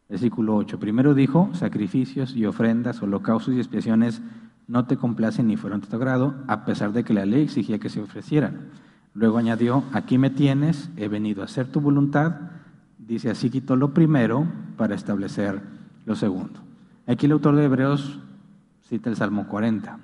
Versículo 0.10 0.56
8. 0.56 0.80
Primero 0.80 1.14
dijo, 1.14 1.50
sacrificios 1.54 2.36
y 2.36 2.46
ofrendas, 2.46 3.02
holocaustos 3.02 3.54
y 3.54 3.60
expiaciones 3.60 4.22
no 4.68 4.86
te 4.86 4.98
complacen 4.98 5.48
ni 5.48 5.58
fueron 5.58 5.82
de 5.82 5.88
tu 5.88 5.96
agrado, 5.96 6.34
a 6.48 6.66
pesar 6.66 6.94
de 6.94 7.04
que 7.04 7.14
la 7.14 7.26
ley 7.26 7.44
exigía 7.44 7.78
que 7.78 7.90
se 7.90 8.02
ofrecieran. 8.02 8.70
Luego 9.14 9.38
añadió, 9.38 9.84
aquí 9.94 10.18
me 10.18 10.30
tienes, 10.30 10.90
he 10.98 11.08
venido 11.08 11.42
a 11.42 11.46
hacer 11.46 11.68
tu 11.68 11.82
voluntad. 11.82 12.34
Dice, 12.98 13.30
así 13.30 13.50
quitó 13.50 13.76
lo 13.76 13.94
primero 13.94 14.48
para 14.78 14.96
establecer 14.96 15.62
lo 16.06 16.16
segundo. 16.16 16.60
Aquí 17.06 17.26
el 17.26 17.34
autor 17.34 17.56
de 17.56 17.66
Hebreos 17.66 18.20
cita 18.92 19.10
el 19.10 19.16
Salmo 19.16 19.48
40. 19.48 20.00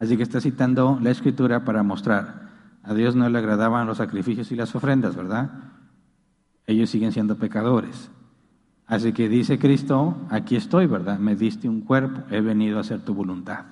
Así 0.00 0.18
que 0.18 0.22
está 0.22 0.38
citando 0.38 0.98
la 1.00 1.10
escritura 1.10 1.64
para 1.64 1.82
mostrar 1.82 2.50
a 2.82 2.92
Dios 2.92 3.16
no 3.16 3.26
le 3.28 3.38
agradaban 3.38 3.86
los 3.86 3.96
sacrificios 3.96 4.52
y 4.52 4.56
las 4.56 4.74
ofrendas, 4.74 5.16
¿verdad? 5.16 5.50
Ellos 6.66 6.90
siguen 6.90 7.12
siendo 7.12 7.36
pecadores. 7.36 8.10
Así 8.86 9.14
que 9.14 9.30
dice 9.30 9.58
Cristo, 9.58 10.16
aquí 10.28 10.56
estoy, 10.56 10.86
¿verdad? 10.86 11.18
Me 11.18 11.36
diste 11.36 11.70
un 11.70 11.80
cuerpo, 11.80 12.22
he 12.30 12.42
venido 12.42 12.76
a 12.76 12.82
hacer 12.82 13.00
tu 13.00 13.14
voluntad. 13.14 13.64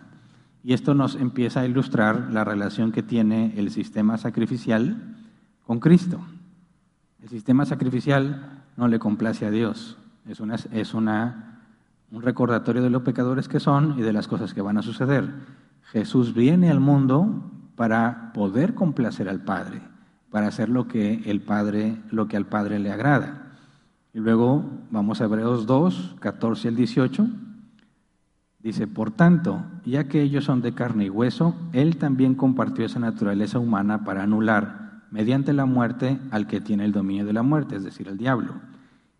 Y 0.64 0.72
esto 0.72 0.94
nos 0.94 1.16
empieza 1.16 1.60
a 1.60 1.66
ilustrar 1.66 2.30
la 2.32 2.44
relación 2.44 2.92
que 2.92 3.02
tiene 3.02 3.52
el 3.56 3.70
sistema 3.70 4.16
sacrificial 4.16 5.16
con 5.66 5.80
Cristo. 5.80 6.18
El 7.22 7.28
sistema 7.28 7.66
sacrificial 7.66 8.62
no 8.78 8.88
le 8.88 8.98
complace 8.98 9.44
a 9.44 9.50
Dios. 9.50 9.98
Es, 10.26 10.40
una, 10.40 10.56
es 10.72 10.94
una, 10.94 11.57
un 12.10 12.22
recordatorio 12.22 12.82
de 12.82 12.90
los 12.90 13.02
pecadores 13.02 13.48
que 13.48 13.60
son 13.60 13.98
y 13.98 14.02
de 14.02 14.12
las 14.12 14.28
cosas 14.28 14.54
que 14.54 14.62
van 14.62 14.78
a 14.78 14.82
suceder. 14.82 15.32
Jesús 15.92 16.34
viene 16.34 16.70
al 16.70 16.80
mundo 16.80 17.50
para 17.76 18.32
poder 18.32 18.74
complacer 18.74 19.28
al 19.28 19.40
Padre, 19.40 19.82
para 20.30 20.48
hacer 20.48 20.68
lo 20.68 20.88
que 20.88 21.22
el 21.26 21.40
Padre, 21.40 21.96
lo 22.10 22.28
que 22.28 22.36
al 22.36 22.46
Padre 22.46 22.78
le 22.78 22.90
agrada. 22.90 23.54
Y 24.12 24.20
luego 24.20 24.64
vamos 24.90 25.20
a 25.20 25.24
Hebreos 25.24 25.66
2, 25.66 26.16
14 26.20 26.68
al 26.68 26.76
18. 26.76 27.26
Dice, 28.60 28.86
por 28.86 29.12
tanto, 29.12 29.62
ya 29.84 30.08
que 30.08 30.20
ellos 30.22 30.44
son 30.44 30.62
de 30.62 30.74
carne 30.74 31.04
y 31.04 31.10
hueso, 31.10 31.54
Él 31.72 31.96
también 31.96 32.34
compartió 32.34 32.84
esa 32.84 32.98
naturaleza 32.98 33.58
humana 33.58 34.04
para 34.04 34.24
anular, 34.24 35.04
mediante 35.10 35.52
la 35.52 35.64
muerte, 35.64 36.18
al 36.30 36.46
que 36.46 36.60
tiene 36.60 36.84
el 36.84 36.92
dominio 36.92 37.24
de 37.24 37.32
la 37.32 37.42
muerte, 37.42 37.76
es 37.76 37.84
decir, 37.84 38.08
el 38.08 38.18
diablo, 38.18 38.54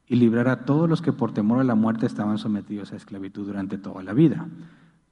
y 0.09 0.17
librar 0.17 0.49
a 0.49 0.65
todos 0.65 0.89
los 0.89 1.03
que 1.03 1.13
por 1.13 1.33
temor 1.33 1.61
a 1.61 1.65
la 1.65 1.75
muerte 1.75 2.07
estaban 2.07 2.39
sometidos 2.39 2.93
a 2.93 2.97
esclavitud 2.97 3.47
durante 3.47 3.79
toda 3.79 4.03
la 4.03 4.13
vida 4.13 4.47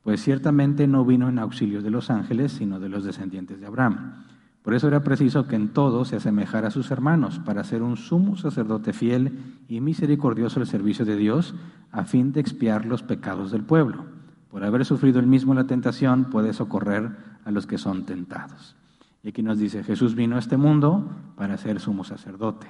pues 0.06 0.22
ciertamente 0.22 0.86
no 0.86 1.04
vino 1.04 1.28
en 1.28 1.40
auxilio 1.40 1.82
de 1.82 1.90
los 1.90 2.10
ángeles, 2.10 2.52
sino 2.52 2.78
de 2.78 2.88
los 2.88 3.02
descendientes 3.02 3.60
de 3.60 3.66
Abraham. 3.66 4.22
Por 4.62 4.72
eso 4.72 4.86
era 4.86 5.02
preciso 5.02 5.48
que 5.48 5.56
en 5.56 5.70
todo 5.70 6.04
se 6.04 6.14
asemejara 6.14 6.68
a 6.68 6.70
sus 6.70 6.92
hermanos, 6.92 7.40
para 7.40 7.64
ser 7.64 7.82
un 7.82 7.96
sumo 7.96 8.36
sacerdote 8.36 8.92
fiel 8.92 9.36
y 9.68 9.80
misericordioso 9.80 10.60
al 10.60 10.68
servicio 10.68 11.04
de 11.04 11.16
Dios, 11.16 11.56
a 11.90 12.04
fin 12.04 12.30
de 12.30 12.38
expiar 12.38 12.86
los 12.86 13.02
pecados 13.02 13.50
del 13.50 13.64
pueblo. 13.64 14.04
Por 14.48 14.62
haber 14.62 14.84
sufrido 14.84 15.18
el 15.18 15.26
mismo 15.26 15.54
la 15.54 15.66
tentación, 15.66 16.26
puede 16.26 16.52
socorrer 16.52 17.16
a 17.44 17.50
los 17.50 17.66
que 17.66 17.76
son 17.76 18.06
tentados. 18.06 18.76
Y 19.24 19.30
aquí 19.30 19.42
nos 19.42 19.58
dice, 19.58 19.82
Jesús 19.82 20.14
vino 20.14 20.36
a 20.36 20.38
este 20.38 20.56
mundo 20.56 21.10
para 21.34 21.58
ser 21.58 21.80
sumo 21.80 22.04
sacerdote, 22.04 22.68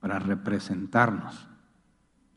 para 0.00 0.18
representarnos. 0.18 1.46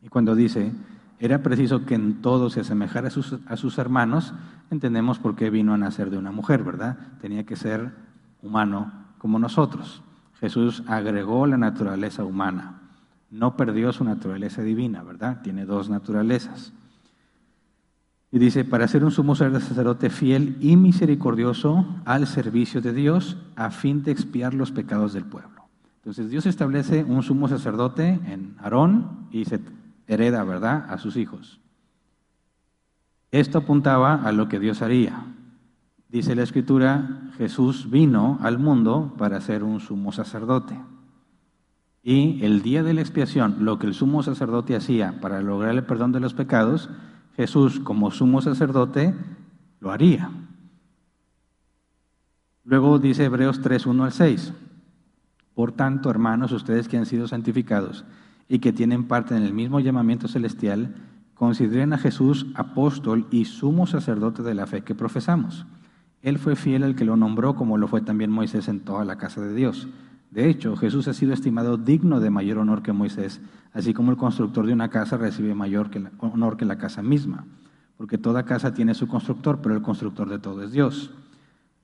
Y 0.01 0.09
cuando 0.09 0.35
dice, 0.35 0.71
era 1.19 1.41
preciso 1.41 1.85
que 1.85 1.95
en 1.95 2.21
todo 2.21 2.49
se 2.49 2.59
asemejara 2.59 3.07
a 3.07 3.11
sus, 3.11 3.37
a 3.47 3.55
sus 3.55 3.77
hermanos, 3.77 4.33
entendemos 4.69 5.19
por 5.19 5.35
qué 5.35 5.49
vino 5.49 5.73
a 5.73 5.77
nacer 5.77 6.09
de 6.09 6.17
una 6.17 6.31
mujer, 6.31 6.63
¿verdad? 6.63 6.97
Tenía 7.21 7.45
que 7.45 7.55
ser 7.55 7.93
humano 8.41 8.91
como 9.17 9.39
nosotros. 9.39 10.03
Jesús 10.39 10.83
agregó 10.87 11.47
la 11.47 11.57
naturaleza 11.57 12.25
humana, 12.25 12.81
no 13.31 13.55
perdió 13.55 13.93
su 13.93 14.03
naturaleza 14.03 14.61
divina, 14.61 15.01
¿verdad? 15.01 15.41
Tiene 15.41 15.65
dos 15.65 15.89
naturalezas. 15.89 16.73
Y 18.29 18.39
dice, 18.39 18.65
para 18.65 18.87
ser 18.87 19.05
un 19.05 19.11
sumo 19.11 19.35
sacerdote 19.35 20.09
fiel 20.09 20.57
y 20.59 20.75
misericordioso 20.75 21.85
al 22.03 22.27
servicio 22.27 22.81
de 22.81 22.91
Dios, 22.91 23.37
a 23.55 23.69
fin 23.69 24.03
de 24.03 24.11
expiar 24.11 24.53
los 24.53 24.71
pecados 24.71 25.13
del 25.13 25.23
pueblo. 25.23 25.52
Entonces 26.03 26.29
Dios 26.29 26.45
establece 26.45 27.05
un 27.05 27.23
sumo 27.23 27.47
sacerdote 27.47 28.19
en 28.25 28.57
Aarón 28.59 29.29
y 29.31 29.45
se 29.45 29.61
hereda, 30.05 30.43
¿verdad?, 30.43 30.85
a 30.89 30.97
sus 30.97 31.15
hijos. 31.15 31.61
Esto 33.31 33.59
apuntaba 33.59 34.15
a 34.15 34.33
lo 34.33 34.49
que 34.49 34.59
Dios 34.59 34.81
haría. 34.81 35.23
Dice 36.09 36.35
la 36.35 36.43
Escritura, 36.43 37.31
Jesús 37.37 37.89
vino 37.89 38.37
al 38.41 38.59
mundo 38.59 39.13
para 39.17 39.39
ser 39.39 39.63
un 39.63 39.79
sumo 39.79 40.11
sacerdote. 40.11 40.77
Y 42.03 42.43
el 42.43 42.63
día 42.63 42.83
de 42.83 42.93
la 42.93 42.99
expiación, 42.99 43.63
lo 43.63 43.79
que 43.79 43.87
el 43.87 43.93
sumo 43.93 44.23
sacerdote 44.23 44.75
hacía 44.75 45.21
para 45.21 45.41
lograr 45.41 45.73
el 45.73 45.85
perdón 45.85 46.11
de 46.11 46.19
los 46.19 46.33
pecados, 46.33 46.89
Jesús 47.37 47.79
como 47.79 48.11
sumo 48.11 48.41
sacerdote 48.41 49.15
lo 49.79 49.89
haría. 49.89 50.31
Luego 52.65 52.99
dice 52.99 53.23
Hebreos 53.23 53.61
3, 53.61 53.85
1 53.85 54.03
al 54.03 54.11
6. 54.11 54.53
Por 55.55 55.71
tanto, 55.71 56.09
hermanos, 56.09 56.51
ustedes 56.51 56.87
que 56.87 56.97
han 56.97 57.05
sido 57.05 57.27
santificados, 57.27 58.05
y 58.47 58.59
que 58.59 58.73
tienen 58.73 59.05
parte 59.05 59.35
en 59.35 59.43
el 59.43 59.53
mismo 59.53 59.79
llamamiento 59.79 60.27
celestial, 60.27 60.95
consideren 61.33 61.93
a 61.93 61.97
Jesús 61.97 62.47
apóstol 62.55 63.27
y 63.31 63.45
sumo 63.45 63.87
sacerdote 63.87 64.43
de 64.43 64.53
la 64.53 64.67
fe 64.67 64.81
que 64.81 64.95
profesamos. 64.95 65.65
Él 66.21 66.37
fue 66.37 66.55
fiel 66.55 66.83
al 66.83 66.95
que 66.95 67.05
lo 67.05 67.17
nombró, 67.17 67.55
como 67.55 67.77
lo 67.77 67.87
fue 67.87 68.01
también 68.01 68.31
Moisés 68.31 68.67
en 68.67 68.81
toda 68.81 69.05
la 69.05 69.17
casa 69.17 69.41
de 69.41 69.53
Dios. 69.53 69.87
De 70.31 70.49
hecho, 70.49 70.75
Jesús 70.75 71.07
ha 71.07 71.13
sido 71.13 71.33
estimado 71.33 71.77
digno 71.77 72.19
de 72.19 72.29
mayor 72.29 72.57
honor 72.57 72.81
que 72.81 72.93
Moisés, 72.93 73.41
así 73.73 73.93
como 73.93 74.11
el 74.11 74.17
constructor 74.17 74.65
de 74.65 74.73
una 74.73 74.89
casa 74.89 75.17
recibe 75.17 75.53
mayor 75.53 75.89
honor 76.19 76.57
que 76.57 76.65
la 76.65 76.77
casa 76.77 77.01
misma, 77.03 77.45
porque 77.97 78.17
toda 78.17 78.43
casa 78.43 78.73
tiene 78.73 78.93
su 78.93 79.07
constructor, 79.07 79.59
pero 79.61 79.75
el 79.75 79.81
constructor 79.81 80.29
de 80.29 80.39
todo 80.39 80.63
es 80.63 80.71
Dios. 80.71 81.11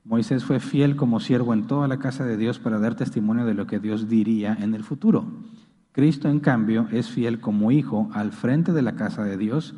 Moisés 0.04 0.44
fue 0.44 0.60
fiel 0.60 0.96
como 0.96 1.20
siervo 1.20 1.54
en 1.54 1.68
toda 1.68 1.88
la 1.88 2.00
casa 2.00 2.26
de 2.26 2.38
Dios 2.38 2.60
para 2.60 2.80
dar 2.80 2.96
testimonio 2.96 3.46
de 3.46 3.54
lo 3.54 3.68
que 3.68 3.80
Dios 3.80 4.08
diría 4.08 4.58
en 4.60 4.74
el 4.74 4.84
futuro. 4.84 5.26
Cristo, 5.92 6.30
en 6.30 6.40
cambio, 6.40 6.88
es 6.92 7.10
fiel 7.10 7.40
como 7.40 7.72
hijo 7.72 8.10
al 8.14 8.32
frente 8.32 8.72
de 8.72 8.82
la 8.82 8.96
casa 8.96 9.24
de 9.24 9.38
Dios 9.38 9.76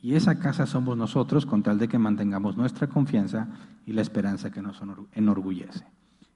y 0.00 0.14
esa 0.14 0.38
casa 0.38 0.66
somos 0.66 0.96
nosotros 0.96 1.46
con 1.46 1.62
tal 1.62 1.78
de 1.78 1.88
que 1.88 1.98
mantengamos 1.98 2.56
nuestra 2.56 2.88
confianza 2.88 3.48
y 3.86 3.92
la 3.92 4.02
esperanza 4.02 4.50
que 4.50 4.62
nos 4.62 4.82
enorgullece. 5.12 5.86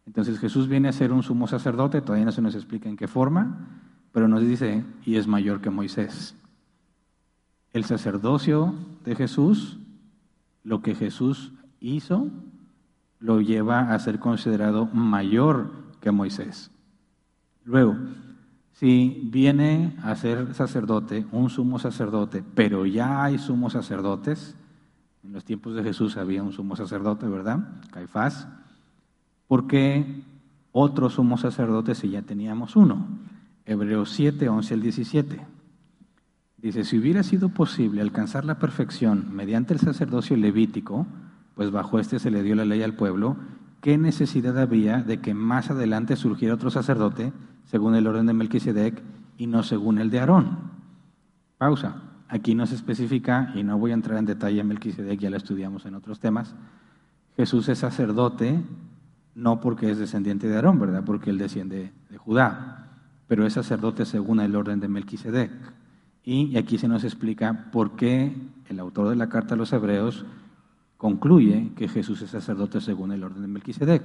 Entonces 0.06 0.38
Jesús 0.38 0.68
viene 0.68 0.88
a 0.88 0.92
ser 0.92 1.12
un 1.12 1.22
sumo 1.22 1.48
sacerdote, 1.48 2.00
todavía 2.00 2.24
no 2.24 2.32
se 2.32 2.42
nos 2.42 2.54
explica 2.54 2.88
en 2.88 2.96
qué 2.96 3.08
forma, 3.08 3.68
pero 4.12 4.28
nos 4.28 4.40
dice, 4.40 4.84
y 5.04 5.16
es 5.16 5.26
mayor 5.26 5.60
que 5.60 5.70
Moisés. 5.70 6.36
El 7.72 7.84
sacerdocio 7.84 8.74
de 9.04 9.16
Jesús 9.16 9.78
lo 10.66 10.82
que 10.82 10.96
Jesús 10.96 11.52
hizo 11.78 12.28
lo 13.20 13.40
lleva 13.40 13.92
a 13.92 13.98
ser 13.98 14.18
considerado 14.18 14.86
mayor 14.86 15.70
que 16.00 16.10
Moisés. 16.10 16.70
Luego, 17.64 17.96
si 18.72 19.28
viene 19.32 19.96
a 20.02 20.14
ser 20.16 20.54
sacerdote, 20.54 21.26
un 21.32 21.50
sumo 21.50 21.78
sacerdote, 21.78 22.44
pero 22.54 22.84
ya 22.86 23.24
hay 23.24 23.38
sumos 23.38 23.72
sacerdotes, 23.72 24.54
en 25.24 25.32
los 25.32 25.44
tiempos 25.44 25.74
de 25.74 25.82
Jesús 25.82 26.16
había 26.16 26.42
un 26.42 26.52
sumo 26.52 26.76
sacerdote, 26.76 27.26
¿verdad? 27.26 27.66
Caifás. 27.90 28.46
¿Por 29.48 29.66
qué 29.66 30.22
otro 30.72 31.10
sumo 31.10 31.36
sacerdote 31.36 31.94
si 31.94 32.10
ya 32.10 32.22
teníamos 32.22 32.76
uno? 32.76 33.06
Hebreos 33.64 34.10
7, 34.10 34.48
11 34.48 34.74
al 34.74 34.82
17. 34.82 35.46
Dice, 36.58 36.84
si 36.84 36.98
hubiera 36.98 37.22
sido 37.22 37.48
posible 37.48 38.02
alcanzar 38.02 38.44
la 38.44 38.58
perfección 38.58 39.34
mediante 39.34 39.74
el 39.74 39.80
sacerdocio 39.80 40.36
levítico, 40.36 41.06
pues 41.56 41.70
bajo 41.70 41.98
este 41.98 42.18
se 42.18 42.30
le 42.30 42.42
dio 42.42 42.54
la 42.54 42.66
ley 42.66 42.82
al 42.82 42.94
pueblo, 42.94 43.36
¿qué 43.80 43.96
necesidad 43.96 44.58
había 44.58 45.02
de 45.02 45.20
que 45.20 45.32
más 45.32 45.70
adelante 45.70 46.14
surgiera 46.14 46.54
otro 46.54 46.70
sacerdote 46.70 47.32
según 47.64 47.94
el 47.94 48.06
orden 48.06 48.26
de 48.26 48.34
Melquisedec 48.34 49.02
y 49.38 49.46
no 49.46 49.62
según 49.62 49.98
el 49.98 50.10
de 50.10 50.20
Aarón? 50.20 50.58
Pausa. 51.58 52.02
Aquí 52.28 52.54
no 52.54 52.66
se 52.66 52.74
especifica, 52.74 53.52
y 53.54 53.62
no 53.62 53.78
voy 53.78 53.92
a 53.92 53.94
entrar 53.94 54.18
en 54.18 54.26
detalle 54.26 54.60
en 54.60 54.66
Melquisedec, 54.66 55.18
ya 55.18 55.30
lo 55.30 55.36
estudiamos 55.36 55.86
en 55.86 55.94
otros 55.94 56.20
temas. 56.20 56.54
Jesús 57.36 57.68
es 57.68 57.78
sacerdote 57.78 58.60
no 59.34 59.60
porque 59.60 59.90
es 59.90 59.98
descendiente 59.98 60.48
de 60.48 60.56
Aarón, 60.56 60.78
¿verdad? 60.78 61.04
Porque 61.04 61.30
él 61.30 61.38
desciende 61.38 61.92
de 62.10 62.18
Judá, 62.18 62.88
pero 63.28 63.46
es 63.46 63.52
sacerdote 63.52 64.04
según 64.04 64.40
el 64.40 64.56
orden 64.56 64.80
de 64.80 64.88
Melquisedec. 64.88 65.52
Y 66.24 66.56
aquí 66.56 66.76
se 66.76 66.88
nos 66.88 67.04
explica 67.04 67.70
por 67.70 67.96
qué 67.96 68.34
el 68.68 68.80
autor 68.80 69.08
de 69.08 69.16
la 69.16 69.28
carta 69.28 69.54
a 69.54 69.56
los 69.56 69.72
hebreos 69.72 70.26
concluye 70.96 71.72
que 71.76 71.88
Jesús 71.88 72.22
es 72.22 72.30
sacerdote 72.30 72.80
según 72.80 73.12
el 73.12 73.22
orden 73.22 73.42
de 73.42 73.48
Melquisedec. 73.48 74.02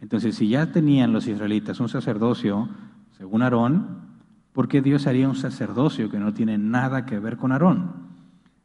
Entonces, 0.00 0.34
si 0.34 0.48
ya 0.48 0.72
tenían 0.72 1.12
los 1.12 1.26
israelitas 1.26 1.80
un 1.80 1.88
sacerdocio 1.88 2.68
según 3.16 3.42
Aarón, 3.42 3.86
¿por 4.52 4.68
qué 4.68 4.82
Dios 4.82 5.06
haría 5.06 5.28
un 5.28 5.36
sacerdocio 5.36 6.10
que 6.10 6.18
no 6.18 6.34
tiene 6.34 6.58
nada 6.58 7.06
que 7.06 7.18
ver 7.18 7.36
con 7.36 7.52
Aarón? 7.52 7.92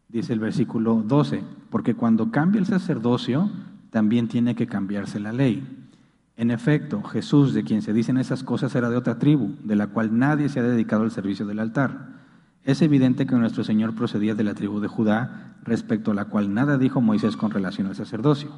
Dice 0.09 0.33
el 0.33 0.39
versículo 0.39 1.03
12, 1.05 1.43
porque 1.69 1.93
cuando 1.93 2.31
cambia 2.31 2.59
el 2.59 2.65
sacerdocio, 2.65 3.49
también 3.89 4.27
tiene 4.27 4.55
que 4.55 4.67
cambiarse 4.67 5.19
la 5.19 5.33
ley. 5.33 5.63
En 6.37 6.51
efecto, 6.51 7.01
Jesús, 7.03 7.53
de 7.53 7.63
quien 7.63 7.81
se 7.81 7.93
dicen 7.93 8.17
esas 8.17 8.43
cosas, 8.43 8.73
era 8.75 8.89
de 8.89 8.97
otra 8.97 9.17
tribu, 9.17 9.55
de 9.63 9.75
la 9.75 9.87
cual 9.87 10.17
nadie 10.17 10.49
se 10.49 10.59
ha 10.59 10.63
dedicado 10.63 11.03
al 11.03 11.11
servicio 11.11 11.45
del 11.45 11.59
altar. 11.59 12.09
Es 12.67 12.81
evidente 12.81 13.25
que 13.25 13.35
nuestro 13.37 13.63
Señor 13.63 13.95
procedía 13.95 14.35
de 14.35 14.43
la 14.43 14.53
tribu 14.53 14.81
de 14.81 14.89
Judá, 14.89 15.55
respecto 15.63 16.11
a 16.11 16.13
la 16.13 16.25
cual 16.25 16.53
nada 16.53 16.77
dijo 16.77 16.99
Moisés 16.99 17.37
con 17.37 17.49
relación 17.49 17.87
al 17.87 17.95
sacerdocio. 17.95 18.49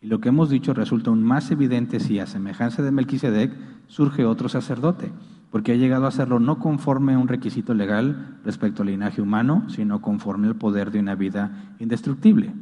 Y 0.00 0.08
lo 0.08 0.18
que 0.18 0.30
hemos 0.30 0.50
dicho 0.50 0.74
resulta 0.74 1.10
aún 1.10 1.22
más 1.22 1.52
evidente 1.52 2.00
si, 2.00 2.18
a 2.18 2.26
semejanza 2.26 2.82
de 2.82 2.90
Melquisedec, 2.90 3.52
surge 3.86 4.24
otro 4.24 4.48
sacerdote, 4.48 5.12
porque 5.52 5.70
ha 5.70 5.76
llegado 5.76 6.06
a 6.06 6.08
hacerlo 6.08 6.40
no 6.40 6.58
conforme 6.58 7.14
a 7.14 7.20
un 7.20 7.28
requisito 7.28 7.72
legal 7.72 8.36
respecto 8.44 8.82
al 8.82 8.88
linaje 8.88 9.22
humano, 9.22 9.62
sino 9.68 10.02
conforme 10.02 10.48
al 10.48 10.56
poder 10.56 10.90
de 10.90 10.98
una 10.98 11.14
vida 11.14 11.72
indestructible. 11.78 12.52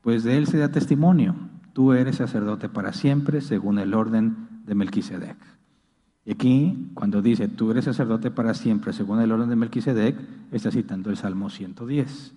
Pues 0.00 0.24
de 0.24 0.38
él 0.38 0.48
se 0.48 0.58
da 0.58 0.72
testimonio, 0.72 1.36
tú 1.72 1.92
eres 1.92 2.16
sacerdote 2.16 2.68
para 2.68 2.92
siempre, 2.92 3.40
según 3.42 3.78
el 3.78 3.94
orden 3.94 4.48
de 4.66 4.74
Melquisedec. 4.74 5.36
Aquí, 6.30 6.90
cuando 6.94 7.22
dice, 7.22 7.48
tú 7.48 7.72
eres 7.72 7.86
sacerdote 7.86 8.30
para 8.30 8.54
siempre, 8.54 8.92
según 8.92 9.20
el 9.20 9.32
orden 9.32 9.48
de 9.48 9.56
Melquisedec, 9.56 10.16
está 10.52 10.70
citando 10.70 11.10
el 11.10 11.16
Salmo 11.16 11.50
110. 11.50 12.34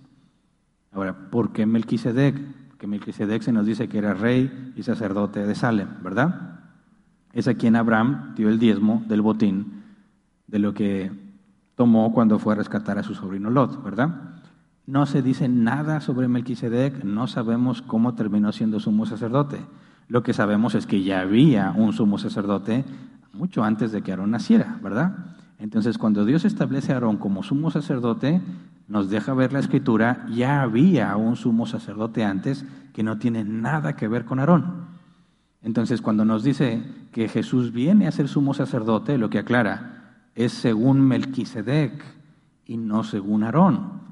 Ahora, 0.92 1.30
¿por 1.30 1.52
qué 1.52 1.64
Melquisedec? 1.64 2.40
Porque 2.70 2.88
Melquisedec 2.88 3.42
se 3.42 3.52
nos 3.52 3.66
dice 3.66 3.88
que 3.88 3.98
era 3.98 4.14
rey 4.14 4.72
y 4.74 4.82
sacerdote 4.82 5.46
de 5.46 5.54
Salem, 5.54 5.88
¿verdad? 6.02 6.60
Es 7.32 7.46
a 7.46 7.54
quien 7.54 7.76
Abraham 7.76 8.34
dio 8.34 8.48
el 8.48 8.58
diezmo 8.58 9.04
del 9.06 9.22
botín 9.22 9.84
de 10.48 10.58
lo 10.58 10.74
que 10.74 11.12
tomó 11.76 12.12
cuando 12.12 12.38
fue 12.38 12.54
a 12.54 12.56
rescatar 12.56 12.98
a 12.98 13.02
su 13.04 13.14
sobrino 13.14 13.48
Lot, 13.48 13.82
¿verdad? 13.84 14.34
No 14.86 15.06
se 15.06 15.22
dice 15.22 15.48
nada 15.48 16.00
sobre 16.00 16.26
Melquisedec, 16.26 17.04
no 17.04 17.26
sabemos 17.26 17.80
cómo 17.80 18.14
terminó 18.14 18.50
siendo 18.50 18.80
sumo 18.80 19.06
sacerdote. 19.06 19.60
Lo 20.08 20.22
que 20.22 20.34
sabemos 20.34 20.74
es 20.74 20.86
que 20.86 21.02
ya 21.02 21.20
había 21.20 21.72
un 21.76 21.92
sumo 21.92 22.18
sacerdote 22.18 22.84
mucho 23.34 23.64
antes 23.64 23.92
de 23.92 24.02
que 24.02 24.12
Aarón 24.12 24.30
naciera, 24.30 24.78
¿verdad? 24.82 25.34
Entonces, 25.58 25.98
cuando 25.98 26.24
Dios 26.24 26.44
establece 26.44 26.92
a 26.92 26.96
Aarón 26.96 27.16
como 27.16 27.42
sumo 27.42 27.70
sacerdote, 27.70 28.40
nos 28.88 29.08
deja 29.08 29.34
ver 29.34 29.52
la 29.52 29.60
escritura, 29.60 30.26
ya 30.30 30.62
había 30.62 31.16
un 31.16 31.36
sumo 31.36 31.66
sacerdote 31.66 32.24
antes 32.24 32.64
que 32.92 33.02
no 33.02 33.18
tiene 33.18 33.44
nada 33.44 33.96
que 33.96 34.08
ver 34.08 34.24
con 34.24 34.40
Aarón. 34.40 34.86
Entonces, 35.62 36.02
cuando 36.02 36.24
nos 36.24 36.44
dice 36.44 36.82
que 37.12 37.28
Jesús 37.28 37.72
viene 37.72 38.06
a 38.06 38.12
ser 38.12 38.28
sumo 38.28 38.52
sacerdote, 38.52 39.16
lo 39.16 39.30
que 39.30 39.38
aclara 39.38 39.94
es 40.34 40.52
según 40.52 41.00
Melquisedec 41.00 42.04
y 42.66 42.76
no 42.76 43.04
según 43.04 43.44
Aarón. 43.44 44.04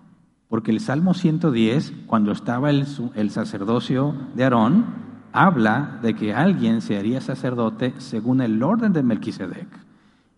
Porque 0.48 0.70
el 0.70 0.80
Salmo 0.80 1.14
110, 1.14 1.92
cuando 2.06 2.32
estaba 2.32 2.70
el, 2.70 2.86
el 3.14 3.30
sacerdocio 3.30 4.14
de 4.34 4.44
Aarón, 4.44 5.11
habla 5.32 5.98
de 6.02 6.14
que 6.14 6.34
alguien 6.34 6.80
se 6.80 6.98
haría 6.98 7.20
sacerdote 7.20 7.94
según 7.98 8.40
el 8.40 8.62
orden 8.62 8.92
de 8.92 9.02
Melquisedec. 9.02 9.66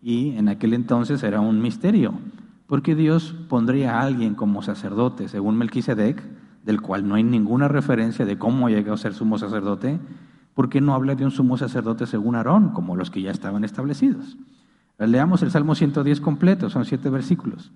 Y 0.01 0.37
en 0.37 0.47
aquel 0.47 0.73
entonces 0.73 1.21
era 1.23 1.41
un 1.41 1.61
misterio, 1.61 2.13
porque 2.67 2.95
Dios 2.95 3.35
pondría 3.49 3.99
a 3.99 4.01
alguien 4.03 4.35
como 4.35 4.61
sacerdote 4.61 5.27
según 5.27 5.57
Melquisedec, 5.57 6.23
del 6.63 6.81
cual 6.81 7.07
no 7.07 7.15
hay 7.15 7.23
ninguna 7.23 7.67
referencia 7.67 8.25
de 8.25 8.37
cómo 8.37 8.69
llegó 8.69 8.93
a 8.93 8.97
ser 8.97 9.13
sumo 9.13 9.37
sacerdote, 9.37 9.99
porque 10.53 10.81
no 10.81 10.93
habla 10.93 11.15
de 11.15 11.25
un 11.25 11.31
sumo 11.31 11.57
sacerdote 11.57 12.07
según 12.07 12.35
Aarón, 12.35 12.69
como 12.69 12.95
los 12.95 13.11
que 13.11 13.21
ya 13.21 13.31
estaban 13.31 13.63
establecidos. 13.63 14.37
Leamos 14.97 15.43
el 15.43 15.51
Salmo 15.51 15.75
110 15.75 16.21
completo, 16.21 16.69
son 16.69 16.85
siete 16.85 17.09
versículos. 17.09 17.71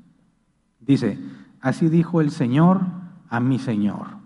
Dice, 0.79 1.19
así 1.60 1.89
dijo 1.89 2.21
el 2.21 2.32
Señor 2.32 2.82
a 3.29 3.39
mi 3.41 3.60
Señor 3.60 4.18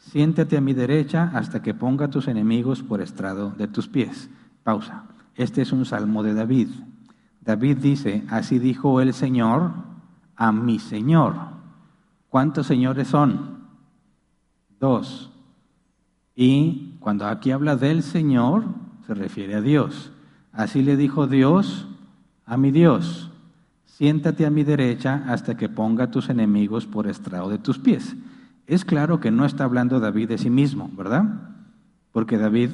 Siéntate 0.00 0.56
a 0.56 0.60
mi 0.60 0.72
derecha 0.72 1.30
hasta 1.34 1.62
que 1.62 1.74
ponga 1.74 2.08
tus 2.08 2.26
enemigos 2.26 2.82
por 2.82 3.00
estrado 3.00 3.50
de 3.56 3.68
tus 3.68 3.86
pies. 3.86 4.28
Pausa. 4.64 5.04
Este 5.36 5.62
es 5.62 5.72
un 5.72 5.84
salmo 5.84 6.22
de 6.22 6.34
David. 6.34 6.68
David 7.40 7.78
dice, 7.78 8.24
así 8.28 8.58
dijo 8.58 9.00
el 9.00 9.14
Señor 9.14 9.72
a 10.36 10.52
mi 10.52 10.78
Señor. 10.78 11.34
¿Cuántos 12.28 12.66
señores 12.66 13.08
son? 13.08 13.60
Dos. 14.78 15.30
Y 16.34 16.96
cuando 17.00 17.26
aquí 17.26 17.50
habla 17.50 17.76
del 17.76 18.02
Señor, 18.02 18.64
se 19.06 19.14
refiere 19.14 19.54
a 19.54 19.60
Dios. 19.60 20.12
Así 20.52 20.82
le 20.82 20.96
dijo 20.96 21.26
Dios 21.26 21.86
a 22.46 22.56
mi 22.56 22.70
Dios, 22.70 23.30
siéntate 23.84 24.44
a 24.44 24.50
mi 24.50 24.64
derecha 24.64 25.24
hasta 25.28 25.56
que 25.56 25.68
ponga 25.68 26.10
tus 26.10 26.28
enemigos 26.30 26.86
por 26.86 27.06
estrado 27.06 27.48
de 27.48 27.58
tus 27.58 27.78
pies. 27.78 28.16
Es 28.70 28.84
claro 28.84 29.18
que 29.18 29.32
no 29.32 29.46
está 29.46 29.64
hablando 29.64 29.98
David 29.98 30.28
de 30.28 30.38
sí 30.38 30.48
mismo, 30.48 30.88
¿verdad? 30.96 31.24
Porque 32.12 32.38
David 32.38 32.70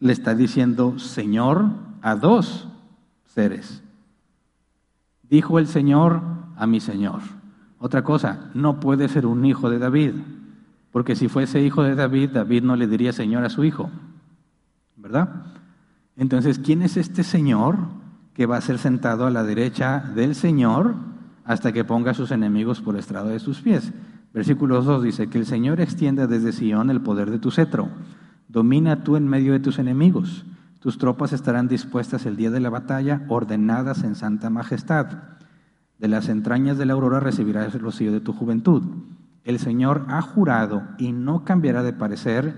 le 0.00 0.12
está 0.12 0.34
diciendo 0.34 0.98
Señor 0.98 1.66
a 2.02 2.16
dos 2.16 2.66
seres. 3.26 3.80
Dijo 5.22 5.60
el 5.60 5.68
Señor 5.68 6.20
a 6.56 6.66
mi 6.66 6.80
Señor. 6.80 7.20
Otra 7.78 8.02
cosa, 8.02 8.50
no 8.54 8.80
puede 8.80 9.06
ser 9.06 9.24
un 9.24 9.44
hijo 9.44 9.70
de 9.70 9.78
David, 9.78 10.14
porque 10.90 11.14
si 11.14 11.28
fuese 11.28 11.62
hijo 11.62 11.84
de 11.84 11.94
David, 11.94 12.30
David 12.30 12.64
no 12.64 12.74
le 12.74 12.88
diría 12.88 13.12
Señor 13.12 13.44
a 13.44 13.50
su 13.50 13.62
hijo, 13.62 13.88
¿verdad? 14.96 15.44
Entonces, 16.16 16.58
¿quién 16.58 16.82
es 16.82 16.96
este 16.96 17.22
Señor 17.22 17.76
que 18.34 18.46
va 18.46 18.56
a 18.56 18.62
ser 18.62 18.78
sentado 18.78 19.26
a 19.26 19.30
la 19.30 19.44
derecha 19.44 20.00
del 20.12 20.34
Señor 20.34 20.96
hasta 21.44 21.70
que 21.70 21.84
ponga 21.84 22.10
a 22.10 22.14
sus 22.14 22.32
enemigos 22.32 22.80
por 22.80 22.96
estrado 22.96 23.28
de 23.28 23.38
sus 23.38 23.60
pies? 23.60 23.92
Versículo 24.32 24.82
2 24.82 25.02
dice, 25.02 25.28
que 25.28 25.38
el 25.38 25.46
Señor 25.46 25.80
extienda 25.80 26.26
desde 26.26 26.52
Sion 26.52 26.90
el 26.90 27.00
poder 27.00 27.30
de 27.30 27.38
tu 27.38 27.50
cetro. 27.50 27.88
Domina 28.48 29.02
tú 29.02 29.16
en 29.16 29.26
medio 29.26 29.52
de 29.52 29.60
tus 29.60 29.78
enemigos. 29.78 30.44
Tus 30.78 30.98
tropas 30.98 31.32
estarán 31.32 31.68
dispuestas 31.68 32.26
el 32.26 32.36
día 32.36 32.50
de 32.50 32.60
la 32.60 32.70
batalla, 32.70 33.24
ordenadas 33.28 34.02
en 34.02 34.14
santa 34.14 34.48
majestad. 34.48 35.06
De 35.98 36.08
las 36.08 36.28
entrañas 36.28 36.78
de 36.78 36.86
la 36.86 36.94
aurora 36.94 37.20
recibirás 37.20 37.74
el 37.74 37.80
rocío 37.80 38.12
de 38.12 38.20
tu 38.20 38.32
juventud. 38.32 38.82
El 39.44 39.58
Señor 39.58 40.06
ha 40.08 40.22
jurado 40.22 40.82
y 40.98 41.12
no 41.12 41.44
cambiará 41.44 41.82
de 41.82 41.92
parecer, 41.92 42.54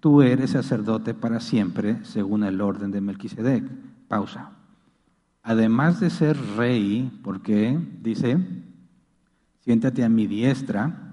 tú 0.00 0.22
eres 0.22 0.50
sacerdote 0.50 1.14
para 1.14 1.40
siempre, 1.40 2.04
según 2.04 2.44
el 2.44 2.60
orden 2.60 2.90
de 2.90 3.00
Melquisedec. 3.00 3.64
Pausa. 4.08 4.50
Además 5.42 6.00
de 6.00 6.10
ser 6.10 6.36
rey, 6.56 7.20
porque 7.24 7.78
dice, 8.02 8.38
siéntate 9.60 10.04
a 10.04 10.08
mi 10.08 10.26
diestra, 10.26 11.03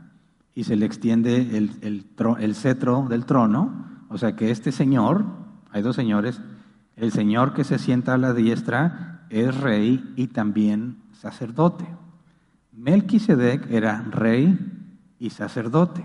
y 0.54 0.64
se 0.66 0.76
le 0.76 0.86
extiende 0.86 1.58
el, 1.58 2.56
cetro 2.56 3.08
del 3.10 3.26
trono, 3.26 3.86
o 4.10 4.18
sea 4.18 4.36
que 4.36 4.52
este 4.52 4.72
señor, 4.72 5.26
hay 5.72 5.82
dos 5.82 5.96
señores, 5.96 6.42
el 6.96 7.12
señor 7.12 7.54
que 7.54 7.64
se 7.64 7.80
sienta 7.80 8.14
a 8.14 8.18
la 8.18 8.34
diestra 8.34 9.26
es 9.30 9.56
rey 9.60 10.14
y 10.16 10.28
también 10.28 10.98
sacerdote. 11.14 11.86
Melquisedec 12.74 13.72
era 13.72 14.02
rey 14.10 14.60
y 15.20 15.30
sacerdote. 15.30 16.04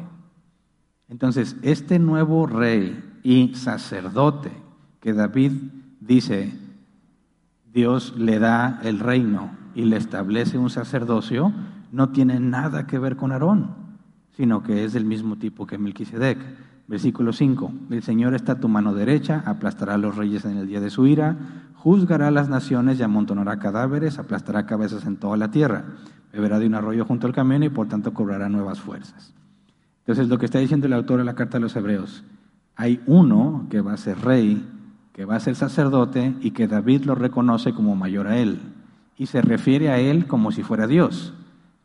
Entonces, 1.09 1.57
este 1.63 1.99
nuevo 1.99 2.47
rey 2.47 3.19
y 3.23 3.55
sacerdote 3.55 4.53
que 5.01 5.13
David 5.13 5.53
dice, 6.01 6.53
Dios 7.73 8.15
le 8.17 8.39
da 8.39 8.81
el 8.83 9.01
reino 9.01 9.51
y 9.75 9.85
le 9.85 9.97
establece 9.97 10.59
un 10.59 10.71
sacerdocio, 10.71 11.53
no 11.93 12.11
tiene 12.11 12.41
nada 12.41 12.87
que 12.87 12.99
ver 12.99 13.17
con 13.17 13.33
Aarón, 13.33 13.86
sino 14.37 14.63
que 14.63 14.85
es 14.85 14.93
del 14.93 15.05
mismo 15.05 15.37
tipo 15.37 15.67
que 15.67 15.79
Melquisedec. 15.79 16.39
Versículo 16.89 17.33
5. 17.33 17.73
El 17.91 18.03
Señor 18.03 18.35
está 18.35 18.53
a 18.53 18.61
tu 18.61 18.69
mano 18.69 18.95
derecha, 18.95 19.43
aplastará 19.47 19.95
a 19.95 19.99
los 19.99 20.17
reyes 20.17 20.45
en 20.45 20.59
el 20.59 20.67
día 20.67 20.81
de 20.81 20.91
su 20.91 21.07
ira, 21.07 21.37
juzgará 21.75 22.29
a 22.29 22.31
las 22.31 22.49
naciones 22.49 23.01
y 23.01 23.03
amontonará 23.03 23.59
cadáveres, 23.59 24.19
aplastará 24.19 24.67
cabezas 24.67 25.07
en 25.07 25.17
toda 25.17 25.37
la 25.37 25.51
tierra, 25.51 25.85
beberá 26.33 26.59
de 26.59 26.67
un 26.67 26.75
arroyo 26.75 27.05
junto 27.05 27.27
al 27.27 27.33
camino 27.33 27.65
y 27.65 27.71
por 27.71 27.89
tanto 27.89 28.13
cobrará 28.13 28.49
nuevas 28.49 28.81
fuerzas. 28.81 29.33
Entonces 30.01 30.29
lo 30.29 30.39
que 30.39 30.47
está 30.47 30.59
diciendo 30.59 30.87
el 30.87 30.93
autor 30.93 31.19
de 31.19 31.25
la 31.25 31.35
carta 31.35 31.57
a 31.57 31.61
los 31.61 31.75
hebreos, 31.75 32.23
hay 32.77 33.01
uno 33.07 33.67
que 33.71 33.81
va 33.81 33.95
a 33.95 33.97
ser 33.97 34.21
rey, 34.21 34.65
que 35.13 35.25
va 35.25 35.37
a 35.37 35.41
ser 35.41 35.57
sacerdote 35.57 36.35
y 36.41 36.51
que 36.51 36.69
David 36.69 37.05
lo 37.05 37.15
reconoce 37.15 37.73
como 37.73 37.97
mayor 37.97 38.29
a 38.29 38.37
él 38.37 38.61
y 39.17 39.27
se 39.27 39.41
refiere 39.41 39.89
a 39.89 39.99
él 39.99 40.27
como 40.27 40.53
si 40.53 40.63
fuera 40.63 40.87
Dios. 40.87 41.33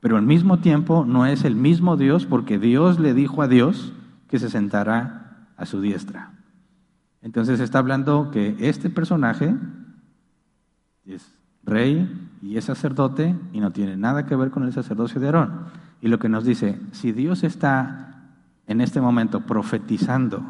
Pero 0.02 0.18
al 0.18 0.24
mismo 0.24 0.60
tiempo 0.60 1.06
no 1.06 1.26
es 1.26 1.46
el 1.46 1.56
mismo 1.56 1.96
Dios 1.96 2.26
porque 2.26 2.60
Dios 2.60 3.00
le 3.00 3.14
dijo 3.14 3.42
a 3.42 3.48
Dios 3.48 3.94
que 4.28 4.40
se 4.40 4.50
sentara 4.50 5.48
a 5.56 5.66
su 5.66 5.80
diestra. 5.80 6.32
Entonces 7.22 7.60
está 7.60 7.80
hablando 7.80 8.32
que 8.32 8.58
este 8.60 8.90
personaje 8.90 9.56
es 11.06 11.32
rey 11.64 12.30
y 12.42 12.58
es 12.58 12.66
sacerdote 12.66 13.36
y 13.54 13.60
no 13.60 13.72
tiene 13.72 13.96
nada 13.96 14.26
que 14.26 14.36
ver 14.36 14.50
con 14.50 14.64
el 14.64 14.74
sacerdocio 14.74 15.22
de 15.22 15.28
Aarón. 15.28 15.66
Y 16.02 16.08
lo 16.08 16.18
que 16.18 16.30
nos 16.30 16.44
dice, 16.44 16.80
si 16.92 17.12
Dios 17.12 17.44
está 17.44 18.34
en 18.66 18.82
este 18.82 19.02
momento 19.02 19.42
profetizando 19.42 20.44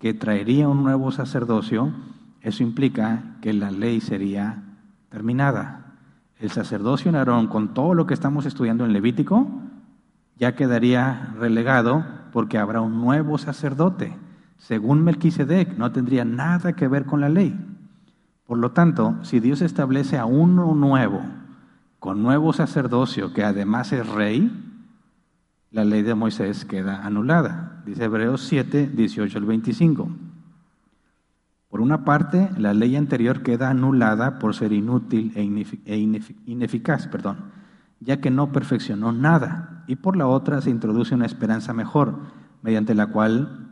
que 0.00 0.14
traería 0.14 0.68
un 0.68 0.82
nuevo 0.82 1.12
sacerdocio, 1.12 1.92
eso 2.40 2.64
implica 2.64 3.36
que 3.40 3.52
la 3.52 3.70
ley 3.70 4.00
sería 4.00 4.62
terminada. 5.10 5.85
El 6.38 6.50
sacerdocio 6.50 7.08
en 7.08 7.16
Aarón, 7.16 7.46
con 7.46 7.72
todo 7.72 7.94
lo 7.94 8.06
que 8.06 8.14
estamos 8.14 8.44
estudiando 8.44 8.84
en 8.84 8.92
Levítico, 8.92 9.48
ya 10.38 10.54
quedaría 10.54 11.34
relegado 11.38 12.04
porque 12.32 12.58
habrá 12.58 12.82
un 12.82 13.00
nuevo 13.00 13.38
sacerdote. 13.38 14.14
Según 14.58 15.02
Melquisedec, 15.02 15.78
no 15.78 15.92
tendría 15.92 16.24
nada 16.24 16.74
que 16.74 16.88
ver 16.88 17.06
con 17.06 17.20
la 17.20 17.30
ley. 17.30 17.58
Por 18.46 18.58
lo 18.58 18.72
tanto, 18.72 19.16
si 19.22 19.40
Dios 19.40 19.62
establece 19.62 20.18
a 20.18 20.26
uno 20.26 20.74
nuevo, 20.74 21.22
con 21.98 22.22
nuevo 22.22 22.52
sacerdocio, 22.52 23.32
que 23.32 23.42
además 23.42 23.92
es 23.92 24.06
rey, 24.06 24.52
la 25.70 25.84
ley 25.84 26.02
de 26.02 26.14
Moisés 26.14 26.64
queda 26.64 27.04
anulada. 27.04 27.82
Dice 27.86 28.04
Hebreos 28.04 28.42
7, 28.42 28.90
18 28.94 29.38
al 29.38 29.44
25. 29.46 30.08
Por 31.68 31.80
una 31.80 32.04
parte, 32.04 32.48
la 32.56 32.74
ley 32.74 32.96
anterior 32.96 33.42
queda 33.42 33.70
anulada 33.70 34.38
por 34.38 34.54
ser 34.54 34.72
inútil 34.72 35.32
e, 35.34 35.42
e 35.84 35.98
ineficaz, 36.46 37.08
perdón, 37.08 37.38
ya 38.00 38.20
que 38.20 38.30
no 38.30 38.52
perfeccionó 38.52 39.12
nada, 39.12 39.84
y 39.86 39.96
por 39.96 40.16
la 40.16 40.26
otra 40.26 40.60
se 40.60 40.70
introduce 40.70 41.14
una 41.14 41.26
esperanza 41.26 41.72
mejor, 41.72 42.18
mediante 42.62 42.94
la 42.94 43.08
cual 43.08 43.66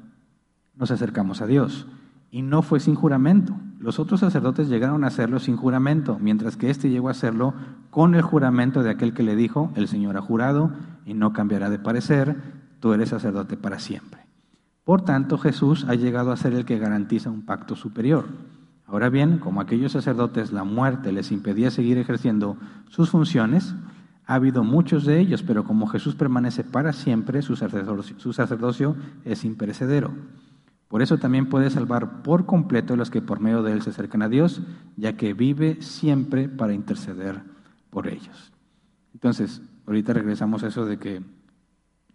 nos 0.77 0.91
acercamos 0.91 1.41
a 1.41 1.47
Dios. 1.47 1.87
Y 2.31 2.43
no 2.43 2.63
fue 2.63 2.81
sin 2.81 2.97
juramento. 2.97 3.55
Los 3.79 3.99
otros 3.99 4.21
sacerdotes 4.21 4.69
llegaron 4.69 5.05
a 5.05 5.09
hacerlo 5.09 5.39
sin 5.39 5.57
juramento, 5.57 6.19
mientras 6.21 6.57
que 6.57 6.71
éste 6.71 6.91
llegó 6.91 7.09
a 7.09 7.13
hacerlo 7.13 7.55
con 7.91 8.15
el 8.15 8.23
juramento 8.23 8.83
de 8.83 8.91
aquel 8.91 9.15
que 9.15 9.23
le 9.23 9.37
dijo, 9.37 9.71
el 9.77 9.89
Señor 9.89 10.17
ha 10.17 10.23
jurado 10.23 10.73
y 11.05 11.15
no 11.15 11.33
cambiará 11.33 11.71
de 11.71 11.79
parecer, 11.79 12.37
tú 12.81 12.93
eres 12.93 13.11
sacerdote 13.11 13.57
para 13.57 13.79
siempre. 13.79 14.24
Por 14.85 15.03
tanto, 15.03 15.39
Jesús 15.39 15.87
ha 15.89 15.95
llegado 15.95 16.31
a 16.31 16.37
ser 16.37 16.53
el 16.53 16.67
que 16.67 16.79
garantiza 16.79 17.31
un 17.31 17.47
pacto 17.47 17.75
superior. 17.75 18.27
Ahora 18.87 19.09
bien, 19.09 19.39
como 19.39 19.61
aquellos 19.63 19.93
sacerdotes 19.93 20.53
la 20.53 20.65
muerte 20.65 21.11
les 21.11 21.33
impedía 21.33 21.71
seguir 21.71 21.97
ejerciendo 21.97 22.59
sus 22.91 23.09
funciones, 23.09 23.75
ha 24.27 24.35
habido 24.35 24.63
muchos 24.63 25.07
de 25.07 25.21
ellos, 25.21 25.43
pero 25.43 25.65
como 25.65 25.87
Jesús 25.87 26.15
permanece 26.15 26.65
para 26.65 26.93
siempre, 26.93 27.41
su 27.41 27.57
sacerdocio, 27.57 28.97
es 29.25 29.45
imperecedero. 29.45 30.13
Por 30.89 31.01
eso 31.01 31.19
también 31.19 31.49
puede 31.49 31.71
salvar 31.71 32.23
por 32.23 32.45
completo 32.45 32.95
a 32.95 32.97
los 32.97 33.11
que 33.11 33.23
por 33.23 33.41
medio 33.41 33.63
de 33.63 33.73
él 33.73 33.83
se 33.83 33.91
acercan 33.91 34.23
a 34.23 34.29
Dios, 34.29 34.63
ya 34.97 35.17
que 35.17 35.33
vive 35.33 35.81
siempre 35.81 36.49
para 36.49 36.75
interceder 36.75 37.43
por 37.91 38.07
ellos. 38.07 38.53
Entonces, 39.15 39.63
ahorita 39.87 40.13
regresamos 40.13 40.63
a 40.63 40.69
eso 40.69 40.85
de 40.85 40.99
que 40.99 41.23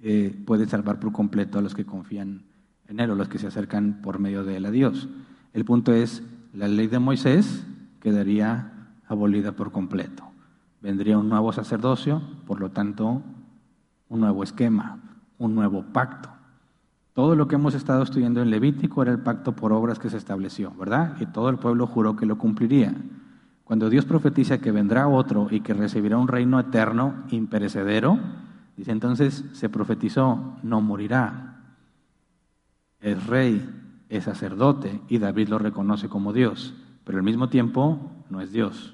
eh, 0.02 0.36
puede 0.46 0.68
salvar 0.68 1.00
por 1.00 1.12
completo 1.12 1.58
a 1.60 1.62
los 1.62 1.76
que 1.76 1.86
confían 1.86 2.49
en 2.90 3.00
él 3.00 3.12
o 3.12 3.16
los 3.16 3.30
que 3.30 3.40
se 3.40 3.48
acercan 3.48 4.02
por 4.02 4.20
medio 4.20 4.44
de 4.44 4.58
él 4.58 4.66
a 4.66 4.72
Dios. 4.72 5.08
El 5.54 5.64
punto 5.64 5.94
es, 5.94 6.24
la 6.54 6.68
ley 6.68 6.88
de 6.88 7.00
Moisés 7.00 7.66
quedaría 8.02 8.74
abolida 9.08 9.54
por 9.54 9.72
completo 9.72 10.30
vendría 10.82 11.18
un 11.18 11.30
nuevo 11.30 11.52
sacerdocio, 11.52 12.22
por 12.48 12.60
lo 12.60 12.72
tanto, 12.72 13.22
un 14.10 14.20
nuevo 14.20 14.44
esquema, 14.44 15.00
un 15.38 15.56
nuevo 15.56 15.84
pacto. 15.92 16.30
Todo 17.14 17.36
lo 17.36 17.48
que 17.48 17.56
hemos 17.56 17.76
estado 17.76 18.04
estudiando 18.04 18.42
en 18.42 18.50
Levítico 18.50 19.02
era 19.02 19.12
el 19.12 19.20
pacto 19.20 19.56
por 19.56 19.74
obras 19.74 20.00
que 20.00 20.10
se 20.10 20.18
estableció, 20.18 20.72
¿verdad? 20.80 21.18
Y 21.20 21.26
todo 21.26 21.50
el 21.50 21.58
pueblo 21.58 21.86
juró 21.86 22.16
que 22.16 22.26
lo 22.26 22.38
cumpliría. 22.38 22.94
Cuando 23.66 23.90
Dios 23.90 24.06
profetiza 24.06 24.60
que 24.60 24.72
vendrá 24.72 25.08
otro 25.08 25.48
y 25.52 25.60
que 25.60 25.74
recibirá 25.74 26.18
un 26.18 26.28
reino 26.28 26.60
eterno, 26.60 27.26
imperecedero, 27.30 28.18
dice 28.78 28.92
entonces, 28.92 29.44
se 29.52 29.70
profetizó, 29.70 30.56
no 30.64 30.82
morirá. 30.82 31.49
Es 33.02 33.26
rey, 33.28 33.68
es 34.10 34.26
sacerdote 34.26 35.02
y 35.08 35.20
David 35.20 35.50
lo 35.50 35.60
reconoce 35.60 36.10
como 36.10 36.34
Dios, 36.34 36.74
pero 37.04 37.18
al 37.18 37.24
mismo 37.24 37.50
tiempo 37.50 38.00
no 38.30 38.42
es 38.42 38.52
Dios. 38.52 38.94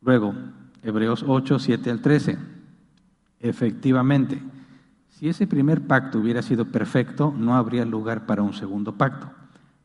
Luego, 0.00 0.34
Hebreos 0.82 1.24
8, 1.26 1.58
7 1.58 1.90
al 1.90 2.00
13. 2.00 2.38
Efectivamente, 3.38 4.42
si 5.10 5.28
ese 5.28 5.46
primer 5.46 5.86
pacto 5.86 6.18
hubiera 6.18 6.42
sido 6.42 6.64
perfecto, 6.66 7.32
no 7.36 7.54
habría 7.54 7.84
lugar 7.84 8.26
para 8.26 8.42
un 8.42 8.52
segundo 8.52 8.96
pacto. 8.96 9.30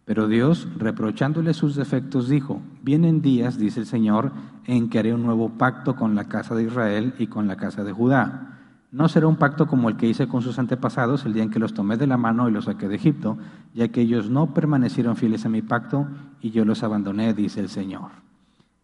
Pero 0.06 0.28
Dios, 0.28 0.68
reprochándole 0.78 1.54
sus 1.54 1.76
defectos, 1.76 2.30
dijo, 2.30 2.62
vienen 2.82 3.22
días, 3.22 3.58
dice 3.58 3.82
el 3.82 3.86
Señor, 3.86 4.32
en 4.66 4.90
que 4.90 5.00
haré 5.00 5.14
un 5.14 5.24
nuevo 5.24 5.50
pacto 5.50 5.96
con 5.96 6.16
la 6.16 6.30
casa 6.30 6.56
de 6.56 6.64
Israel 6.64 7.14
y 7.20 7.28
con 7.28 7.46
la 7.46 7.58
casa 7.58 7.84
de 7.84 7.92
Judá. 7.92 8.57
No 8.92 9.10
será 9.10 9.28
un 9.28 9.36
pacto 9.36 9.68
como 9.68 9.90
el 9.90 9.98
que 9.98 10.08
hice 10.08 10.28
con 10.28 10.42
sus 10.42 10.60
antepasados 10.60 11.26
el 11.26 11.34
día 11.34 11.44
en 11.44 11.50
que 11.50 11.60
los 11.60 11.74
tomé 11.74 11.98
de 11.98 12.08
la 12.08 12.16
mano 12.16 12.48
y 12.48 12.54
los 12.54 12.66
saqué 12.66 12.88
de 12.88 12.96
Egipto, 12.96 13.38
ya 13.74 13.90
que 13.90 14.02
ellos 14.02 14.30
no 14.30 14.54
permanecieron 14.54 15.18
fieles 15.18 15.46
a 15.46 15.50
mi 15.50 15.62
pacto 15.62 16.08
y 16.42 16.52
yo 16.52 16.64
los 16.64 16.84
abandoné, 16.84 17.34
dice 17.34 17.60
el 17.60 17.68
Señor. 17.68 18.12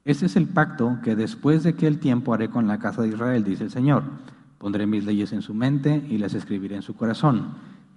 Este 0.03 0.25
es 0.25 0.35
el 0.35 0.47
pacto 0.47 0.97
que 1.01 1.15
después 1.15 1.63
de 1.63 1.69
aquel 1.69 1.99
tiempo 1.99 2.33
haré 2.33 2.49
con 2.49 2.67
la 2.67 2.79
casa 2.79 3.01
de 3.01 3.09
Israel, 3.09 3.45
dice 3.45 3.63
el 3.63 3.71
Señor. 3.71 4.03
Pondré 4.57 4.85
mis 4.85 5.05
leyes 5.05 5.31
en 5.31 5.41
su 5.41 5.53
mente 5.53 6.05
y 6.09 6.17
las 6.17 6.33
escribiré 6.33 6.75
en 6.75 6.81
su 6.81 6.95
corazón. 6.95 7.53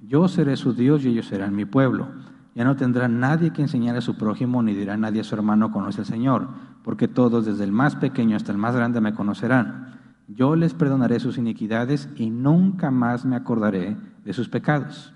Yo 0.07 0.29
seré 0.29 0.57
su 0.57 0.73
Dios 0.73 1.05
y 1.05 1.09
ellos 1.09 1.27
serán 1.27 1.57
mi 1.57 1.65
pueblo. 1.65 2.07
Ya 2.55 2.65
no 2.65 2.77
tendrá 2.77 3.09
nadie 3.09 3.53
que 3.53 3.63
enseñar 3.63 3.97
a 3.97 4.01
su 4.01 4.17
prójimo, 4.17 4.63
ni 4.63 4.75
dirá 4.75 4.97
nadie 4.97 5.23
a 5.23 5.25
su 5.25 5.35
hermano, 5.35 5.73
conoce 5.73 6.03
al 6.03 6.07
Señor, 6.07 6.49
porque 6.85 7.09
todos, 7.09 7.45
desde 7.45 7.65
el 7.65 7.73
más 7.73 7.97
pequeño 7.97 8.37
hasta 8.37 8.53
el 8.53 8.59
más 8.59 8.77
grande, 8.77 9.01
me 9.01 9.13
conocerán. 9.13 9.96
Yo 10.29 10.57
les 10.57 10.75
perdonaré 10.75 11.21
sus 11.21 11.39
iniquidades 11.39 12.09
y 12.17 12.31
nunca 12.31 12.91
más 12.91 13.25
me 13.25 13.37
acordaré 13.37 13.97
de 14.25 14.33
sus 14.33 14.49
pecados. 14.49 15.13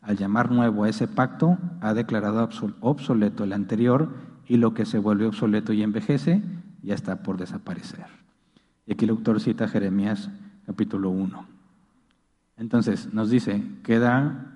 Al 0.00 0.16
llamar 0.16 0.50
nuevo 0.50 0.84
a 0.84 0.88
ese 0.88 1.06
pacto, 1.06 1.58
ha 1.80 1.94
declarado 1.94 2.48
obsoleto 2.80 3.44
el 3.44 3.52
anterior 3.52 4.10
y 4.46 4.56
lo 4.56 4.74
que 4.74 4.86
se 4.86 4.98
vuelve 4.98 5.26
obsoleto 5.26 5.72
y 5.72 5.82
envejece 5.82 6.42
ya 6.82 6.94
está 6.94 7.22
por 7.22 7.36
desaparecer. 7.36 8.06
Y 8.86 8.92
aquí 8.92 9.04
el 9.04 9.10
autor 9.10 9.40
cita 9.40 9.68
Jeremías 9.68 10.30
capítulo 10.66 11.10
1. 11.10 11.46
Entonces 12.56 13.12
nos 13.12 13.30
dice, 13.30 13.62
queda 13.84 14.54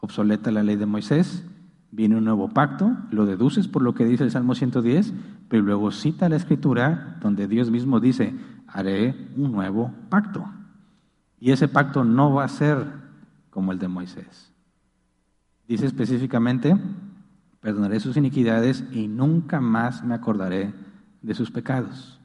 obsoleta 0.00 0.50
la 0.50 0.62
ley 0.62 0.76
de 0.76 0.86
Moisés, 0.86 1.44
viene 1.92 2.16
un 2.16 2.24
nuevo 2.24 2.48
pacto, 2.48 2.96
lo 3.10 3.26
deduces 3.26 3.68
por 3.68 3.82
lo 3.82 3.94
que 3.94 4.04
dice 4.04 4.24
el 4.24 4.30
Salmo 4.30 4.54
110, 4.54 5.12
pero 5.48 5.62
luego 5.62 5.90
cita 5.90 6.28
la 6.28 6.36
escritura 6.36 7.18
donde 7.20 7.46
Dios 7.48 7.70
mismo 7.70 8.00
dice, 8.00 8.34
haré 8.72 9.28
un 9.36 9.52
nuevo 9.52 9.92
pacto. 10.08 10.44
Y 11.38 11.52
ese 11.52 11.68
pacto 11.68 12.04
no 12.04 12.34
va 12.34 12.44
a 12.44 12.48
ser 12.48 12.86
como 13.50 13.72
el 13.72 13.78
de 13.78 13.88
Moisés. 13.88 14.52
Dice 15.66 15.86
específicamente, 15.86 16.76
perdonaré 17.60 18.00
sus 18.00 18.16
iniquidades 18.16 18.84
y 18.92 19.08
nunca 19.08 19.60
más 19.60 20.04
me 20.04 20.14
acordaré 20.14 20.74
de 21.22 21.34
sus 21.34 21.50
pecados. 21.50 22.20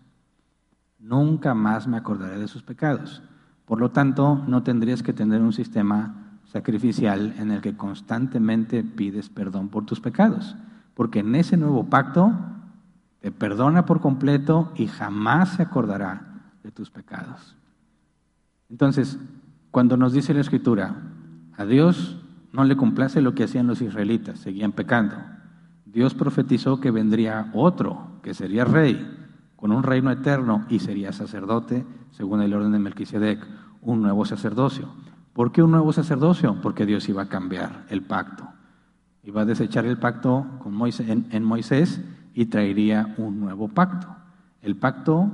Nunca 1.00 1.54
más 1.54 1.88
me 1.88 1.98
acordaré 1.98 2.40
de 2.40 2.48
sus 2.48 2.64
pecados. 2.64 3.22
Por 3.66 3.80
lo 3.80 3.92
tanto, 3.92 4.44
no 4.48 4.64
tendrías 4.64 5.04
que 5.04 5.14
tener 5.14 5.42
un 5.42 5.54
sistema 5.54 6.40
sacrificial 6.46 7.36
en 7.38 7.52
el 7.52 7.62
que 7.62 7.76
constantemente 7.76 8.84
pides 8.84 9.30
perdón 9.30 9.70
por 9.70 9.86
tus 9.86 10.00
pecados, 10.00 10.56
porque 10.94 11.20
en 11.20 11.36
ese 11.36 11.58
nuevo 11.58 11.86
pacto 11.86 12.34
te 13.22 13.32
perdona 13.32 13.86
por 13.86 14.02
completo 14.02 14.72
y 14.76 14.88
jamás 14.88 15.50
se 15.50 15.64
acordará 15.64 16.35
de 16.66 16.72
tus 16.72 16.90
pecados. 16.90 17.56
Entonces, 18.70 19.20
Cuando 19.70 19.98
nos 19.98 20.14
dice 20.14 20.34
la 20.34 20.40
Escritura, 20.40 20.96
a 21.58 21.66
Dios 21.66 22.18
no 22.54 22.64
le 22.64 22.78
complace 22.78 23.22
lo 23.22 23.36
que 23.36 23.44
hacían 23.44 23.68
los 23.68 23.82
israelitas, 23.82 24.40
seguían 24.40 24.72
pecando. 24.72 25.18
Dios 25.86 26.14
profetizó 26.14 26.80
que 26.80 26.92
vendría 26.92 27.52
otro, 27.54 28.22
que 28.24 28.34
sería 28.34 28.64
rey, 28.64 29.06
con 29.58 29.74
un 29.74 29.84
reino 29.84 30.12
eterno 30.12 30.66
y 30.70 30.80
sería 30.80 31.12
sacerdote, 31.12 31.86
según 32.12 32.42
el 32.42 32.54
orden 32.54 32.72
de 32.72 32.80
Melquisedec, 32.80 33.46
un 33.82 34.02
nuevo 34.02 34.24
sacerdocio. 34.24 34.88
¿Por 35.34 35.52
qué 35.52 35.62
un 35.62 35.72
nuevo 35.72 35.92
sacerdocio? 35.92 36.62
Porque 36.62 36.86
Dios 36.86 37.10
iba 37.10 37.24
a 37.24 37.30
cambiar 37.30 37.86
el 37.90 38.02
pacto. 38.02 38.48
Iba 39.24 39.42
a 39.42 39.46
desechar 39.46 39.86
el 39.86 39.98
pacto 39.98 40.46
con 40.60 40.74
Moisés, 40.74 41.10
en 41.10 41.44
Moisés 41.44 42.02
y 42.34 42.46
traería 42.46 43.14
un 43.18 43.42
nuevo 43.42 43.68
pacto. 43.68 44.08
El 44.62 44.78
pacto, 44.78 45.30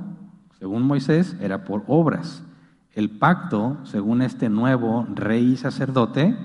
según 0.62 0.84
Moisés, 0.84 1.36
era 1.40 1.64
por 1.64 1.82
obras. 1.88 2.44
El 2.92 3.10
pacto, 3.10 3.78
según 3.82 4.22
este 4.22 4.48
nuevo 4.48 5.04
rey 5.12 5.54
y 5.54 5.56
sacerdote, 5.56 6.38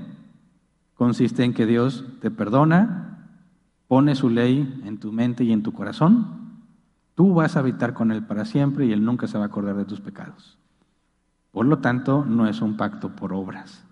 consiste 0.96 1.44
en 1.44 1.54
que 1.54 1.68
Dios 1.68 2.04
te 2.20 2.32
perdona, 2.32 3.28
pone 3.88 4.16
su 4.16 4.32
ley 4.32 4.82
en 4.86 4.98
tu 4.98 5.12
mente 5.12 5.44
y 5.44 5.52
en 5.52 5.62
tu 5.62 5.72
corazón, 5.72 6.64
tú 7.14 7.36
vas 7.36 7.56
a 7.56 7.60
habitar 7.60 7.94
con 7.94 8.12
Él 8.12 8.24
para 8.24 8.46
siempre 8.46 8.88
y 8.88 8.92
Él 8.92 9.06
nunca 9.06 9.28
se 9.28 9.38
va 9.38 9.44
a 9.44 9.48
acordar 9.50 9.76
de 9.76 9.86
tus 9.86 10.02
pecados. 10.02 10.58
Por 11.52 11.68
lo 11.68 11.78
tanto, 11.78 12.26
no 12.26 12.48
es 12.48 12.60
un 12.60 12.76
pacto 12.76 13.16
por 13.16 13.34
obras. 13.34 13.86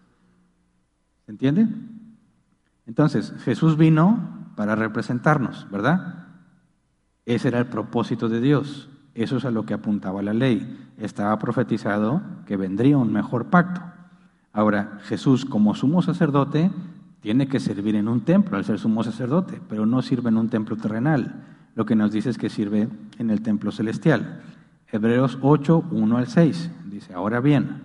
¿Se 1.27 1.33
entiende? 1.33 1.67
Entonces, 2.87 3.31
Jesús 3.43 3.77
vino 3.77 4.49
para 4.55 4.73
representarnos, 4.73 5.69
¿verdad? 5.69 6.29
Ese 7.27 7.49
era 7.49 7.59
el 7.59 7.67
propósito 7.67 8.27
de 8.27 8.41
Dios. 8.41 8.89
Eso 9.15 9.37
es 9.37 9.45
a 9.45 9.51
lo 9.51 9.65
que 9.65 9.73
apuntaba 9.73 10.21
la 10.21 10.33
ley. 10.33 10.77
Estaba 10.97 11.39
profetizado 11.39 12.21
que 12.45 12.57
vendría 12.57 12.97
un 12.97 13.13
mejor 13.13 13.45
pacto. 13.45 13.81
Ahora, 14.51 14.99
Jesús 15.03 15.45
como 15.45 15.73
sumo 15.73 16.01
sacerdote 16.01 16.69
tiene 17.21 17.47
que 17.47 17.61
servir 17.61 17.95
en 17.95 18.09
un 18.09 18.21
templo 18.21 18.57
al 18.57 18.65
ser 18.65 18.77
sumo 18.77 19.03
sacerdote, 19.03 19.61
pero 19.69 19.85
no 19.85 20.01
sirve 20.01 20.29
en 20.29 20.37
un 20.37 20.49
templo 20.49 20.75
terrenal. 20.75 21.45
Lo 21.75 21.85
que 21.85 21.95
nos 21.95 22.11
dice 22.11 22.29
es 22.29 22.37
que 22.37 22.49
sirve 22.49 22.89
en 23.17 23.29
el 23.29 23.41
templo 23.41 23.71
celestial. 23.71 24.41
Hebreos 24.91 25.39
8, 25.41 25.85
1 25.91 26.17
al 26.17 26.27
6 26.27 26.71
dice, 26.91 27.13
ahora 27.13 27.39
bien, 27.39 27.83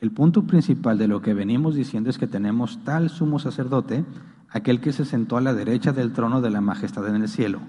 el 0.00 0.10
punto 0.10 0.42
principal 0.42 0.98
de 0.98 1.08
lo 1.08 1.22
que 1.22 1.34
venimos 1.34 1.76
diciendo 1.76 2.10
es 2.10 2.18
que 2.18 2.26
tenemos 2.26 2.82
tal 2.84 3.10
sumo 3.10 3.38
sacerdote, 3.38 4.04
aquel 4.50 4.80
que 4.80 4.92
se 4.92 5.04
sentó 5.04 5.36
a 5.36 5.40
la 5.40 5.54
derecha 5.54 5.92
del 5.92 6.12
trono 6.12 6.40
de 6.40 6.50
la 6.50 6.60
majestad 6.60 7.08
en 7.08 7.22
el 7.22 7.28
cielo 7.28 7.60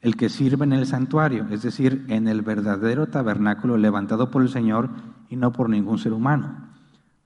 el 0.00 0.16
que 0.16 0.28
sirve 0.28 0.64
en 0.64 0.72
el 0.72 0.86
santuario, 0.86 1.46
es 1.50 1.62
decir, 1.62 2.04
en 2.08 2.28
el 2.28 2.42
verdadero 2.42 3.08
tabernáculo 3.08 3.76
levantado 3.76 4.30
por 4.30 4.42
el 4.42 4.48
Señor 4.48 4.90
y 5.28 5.36
no 5.36 5.52
por 5.52 5.68
ningún 5.68 5.98
ser 5.98 6.12
humano. 6.12 6.68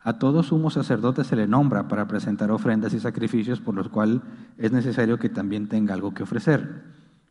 A 0.00 0.18
todo 0.18 0.42
sumo 0.42 0.70
sacerdote 0.70 1.22
se 1.22 1.36
le 1.36 1.46
nombra 1.46 1.86
para 1.86 2.08
presentar 2.08 2.50
ofrendas 2.50 2.92
y 2.92 3.00
sacrificios 3.00 3.60
por 3.60 3.74
los 3.74 3.88
cuales 3.88 4.20
es 4.58 4.72
necesario 4.72 5.18
que 5.18 5.28
también 5.28 5.68
tenga 5.68 5.94
algo 5.94 6.12
que 6.12 6.24
ofrecer. 6.24 6.82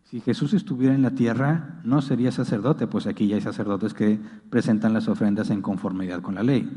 Si 0.03 0.21
Jesús 0.21 0.53
estuviera 0.53 0.93
en 0.93 1.01
la 1.01 1.11
tierra, 1.11 1.81
no 1.83 2.01
sería 2.01 2.31
sacerdote, 2.31 2.87
pues 2.87 3.07
aquí 3.07 3.27
ya 3.27 3.35
hay 3.35 3.41
sacerdotes 3.41 3.93
que 3.93 4.19
presentan 4.49 4.93
las 4.93 5.07
ofrendas 5.07 5.49
en 5.49 5.61
conformidad 5.61 6.21
con 6.21 6.35
la 6.35 6.43
ley. 6.43 6.69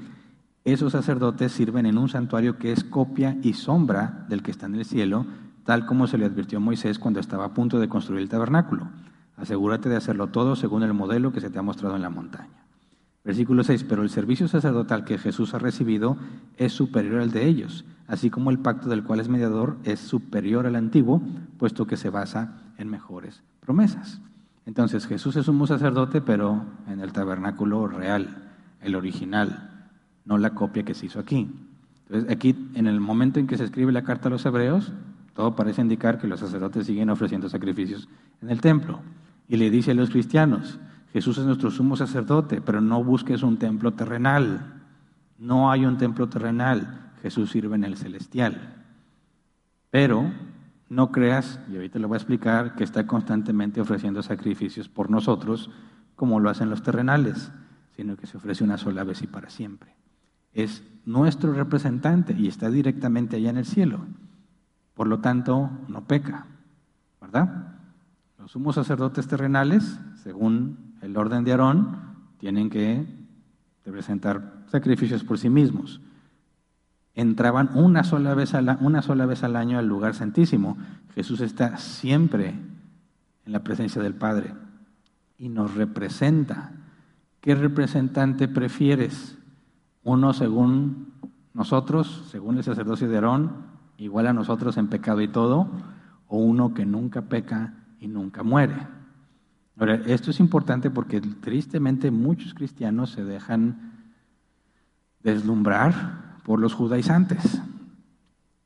Esos 0.65 0.93
sacerdotes 0.93 1.53
sirven 1.53 1.85
en 1.85 1.99
un 1.99 2.09
santuario 2.09 2.59
que 2.59 2.73
es 2.73 2.85
copia 2.85 3.37
y 3.43 3.53
sombra 3.53 4.25
del 4.29 4.43
que 4.43 4.51
está 4.51 4.67
en 4.67 4.77
el 4.77 4.85
cielo, 4.85 5.27
tal 5.65 5.87
como 5.87 6.07
se 6.07 6.19
le 6.19 6.27
advirtió 6.27 6.59
a 6.59 6.61
Moisés 6.61 6.99
cuando 6.99 7.21
estaba 7.21 7.47
a 7.47 7.55
punto 7.55 7.79
de 7.79 7.89
construir 7.89 8.23
el 8.23 8.29
tabernáculo. 8.29 8.89
Asegúrate 9.37 9.89
de 9.89 9.97
hacerlo 9.97 10.29
todo 10.29 10.57
según 10.57 10.83
el 10.83 10.95
modelo 10.95 11.33
que 11.33 11.41
se 11.41 11.51
te 11.51 11.59
ha 11.59 11.63
mostrado 11.63 11.97
en 11.97 12.03
la 12.03 12.11
montaña. 12.11 12.65
Versículo 13.25 13.65
6, 13.65 13.85
pero 13.85 14.03
el 14.03 14.11
servicio 14.11 14.49
sacerdotal 14.49 15.05
que 15.05 15.17
Jesús 15.17 15.55
ha 15.55 15.59
recibido 15.59 16.19
es 16.59 16.75
superior 16.75 17.21
al 17.21 17.31
de 17.31 17.47
ellos, 17.47 17.87
así 18.07 18.29
como 18.29 18.51
el 18.51 18.59
pacto 18.59 18.91
del 18.91 19.03
cual 19.03 19.21
es 19.21 19.29
mediador 19.29 19.79
es 19.85 19.99
superior 19.99 20.67
al 20.67 20.77
antiguo, 20.77 21.23
puesto 21.59 21.87
que 21.87 21.97
se 21.97 22.11
basa 22.11 22.61
en 22.77 22.91
mejores 22.91 23.43
promesas. 23.61 24.21
Entonces 24.67 25.07
Jesús 25.07 25.37
es 25.37 25.49
un 25.49 25.67
sacerdote, 25.67 26.21
pero 26.21 26.65
en 26.87 27.01
el 27.01 27.13
tabernáculo 27.13 27.87
real, 27.89 28.53
el 28.83 28.95
original, 28.95 29.89
no 30.27 30.37
la 30.37 30.51
copia 30.51 30.85
que 30.85 30.95
se 30.95 31.07
hizo 31.07 31.19
aquí. 31.19 31.51
Entonces 32.09 32.31
aquí, 32.31 32.71
en 32.75 32.87
el 32.87 33.01
momento 33.01 33.41
en 33.41 33.47
que 33.47 33.57
se 33.57 33.65
escribe 33.65 33.93
la 33.93 34.05
carta 34.05 34.29
a 34.29 34.31
los 34.31 34.45
hebreos, 34.45 34.93
todo 35.35 35.57
parece 35.57 35.83
indicar 35.83 36.19
que 36.19 36.29
los 36.29 36.41
sacerdotes 36.41 36.87
siguen 36.87 37.11
ofreciendo 37.11 37.49
sacrificios 37.49 38.09
en 38.41 38.51
el 38.51 38.61
templo. 38.61 39.01
Y 39.49 39.57
le 39.57 39.69
dice 39.69 39.91
a 39.91 39.95
los 39.95 40.11
cristianos, 40.11 40.79
Jesús 41.13 41.39
es 41.39 41.45
nuestro 41.45 41.71
sumo 41.71 41.97
sacerdote, 41.97 42.61
pero 42.61 42.81
no 42.81 43.03
busques 43.03 43.43
un 43.43 43.59
templo 43.59 43.93
terrenal. 43.93 44.83
No 45.39 45.71
hay 45.71 45.85
un 45.87 45.99
templo 45.99 46.29
terrenal. 46.29 47.13
Jesús 47.23 47.51
sirve 47.51 47.75
en 47.75 47.85
el 47.85 47.97
celestial. 47.97 48.85
Pero 49.91 50.31
no 50.89 51.11
creas, 51.11 51.61
y 51.71 51.77
ahorita 51.77 51.99
le 51.99 52.07
voy 52.07 52.15
a 52.15 52.19
explicar, 52.19 52.77
que 52.77 52.85
está 52.85 53.07
constantemente 53.07 53.81
ofreciendo 53.81 54.23
sacrificios 54.23 54.89
por 54.89 55.11
nosotros, 55.11 55.71
como 56.15 56.39
lo 56.39 56.51
hacen 56.51 56.71
los 56.71 56.83
terrenales, 56.83 57.51
sino 57.97 58.17
que 58.17 58.27
se 58.27 58.37
ofrece 58.37 58.63
una 58.63 58.79
sola 58.79 59.03
vez 59.03 59.23
y 59.23 59.27
para 59.27 59.51
siempre. 59.51 59.95
Es 60.53 60.85
nuestro 61.05 61.53
representante 61.53 62.35
y 62.39 62.47
está 62.47 62.71
directamente 62.71 63.37
allá 63.37 63.51
en 63.51 63.57
el 63.59 63.67
cielo. 63.67 64.01
Por 64.95 65.09
lo 65.09 65.19
tanto, 65.19 65.71
no 65.89 66.05
peca, 66.05 66.47
¿verdad? 67.21 67.75
Los 68.39 68.53
sumos 68.53 68.77
sacerdotes 68.77 69.27
terrenales, 69.27 69.99
según 70.23 70.95
el 71.01 71.17
orden 71.17 71.45
de 71.45 71.53
Aarón, 71.53 71.99
tienen 72.39 72.71
que 72.71 73.05
presentar 73.83 74.65
sacrificios 74.67 75.25
por 75.25 75.39
sí 75.39 75.51
mismos. 75.51 76.01
Entraban 77.15 77.71
una 77.75 78.05
sola, 78.05 78.35
vez 78.35 78.55
al, 78.55 78.79
una 78.81 79.03
sola 79.03 79.27
vez 79.27 79.45
al 79.45 79.57
año 79.57 79.79
al 79.79 79.87
lugar 79.87 80.15
santísimo. 80.15 80.77
Jesús 81.15 81.41
está 81.41 81.77
siempre 81.77 82.55
en 83.47 83.53
la 83.53 83.63
presencia 83.63 84.03
del 84.03 84.15
Padre 84.15 84.55
y 85.39 85.49
nos 85.49 85.75
representa. 85.75 86.73
¿Qué 87.41 87.55
representante 87.55 88.49
prefieres? 88.49 89.39
¿Uno 90.03 90.33
según 90.33 91.13
nosotros, 91.53 92.27
según 92.31 92.57
el 92.57 92.65
sacerdocio 92.65 93.09
de 93.09 93.17
Aarón, 93.17 93.74
igual 93.99 94.27
a 94.27 94.33
nosotros 94.33 94.77
en 94.77 94.89
pecado 94.89 95.21
y 95.21 95.29
todo, 95.29 95.69
o 96.29 96.39
uno 96.39 96.75
que 96.75 96.87
nunca 96.87 97.23
peca 97.23 97.75
y 98.01 98.09
nunca 98.09 98.43
muere. 98.43 98.75
Ahora, 99.79 99.95
esto 100.07 100.31
es 100.31 100.41
importante 100.41 100.91
porque 100.91 101.21
tristemente 101.21 102.11
muchos 102.11 102.55
cristianos 102.55 103.11
se 103.11 103.25
dejan 103.25 103.93
deslumbrar 105.23 106.39
por 106.45 106.61
los 106.61 106.75
judaizantes. 106.75 107.61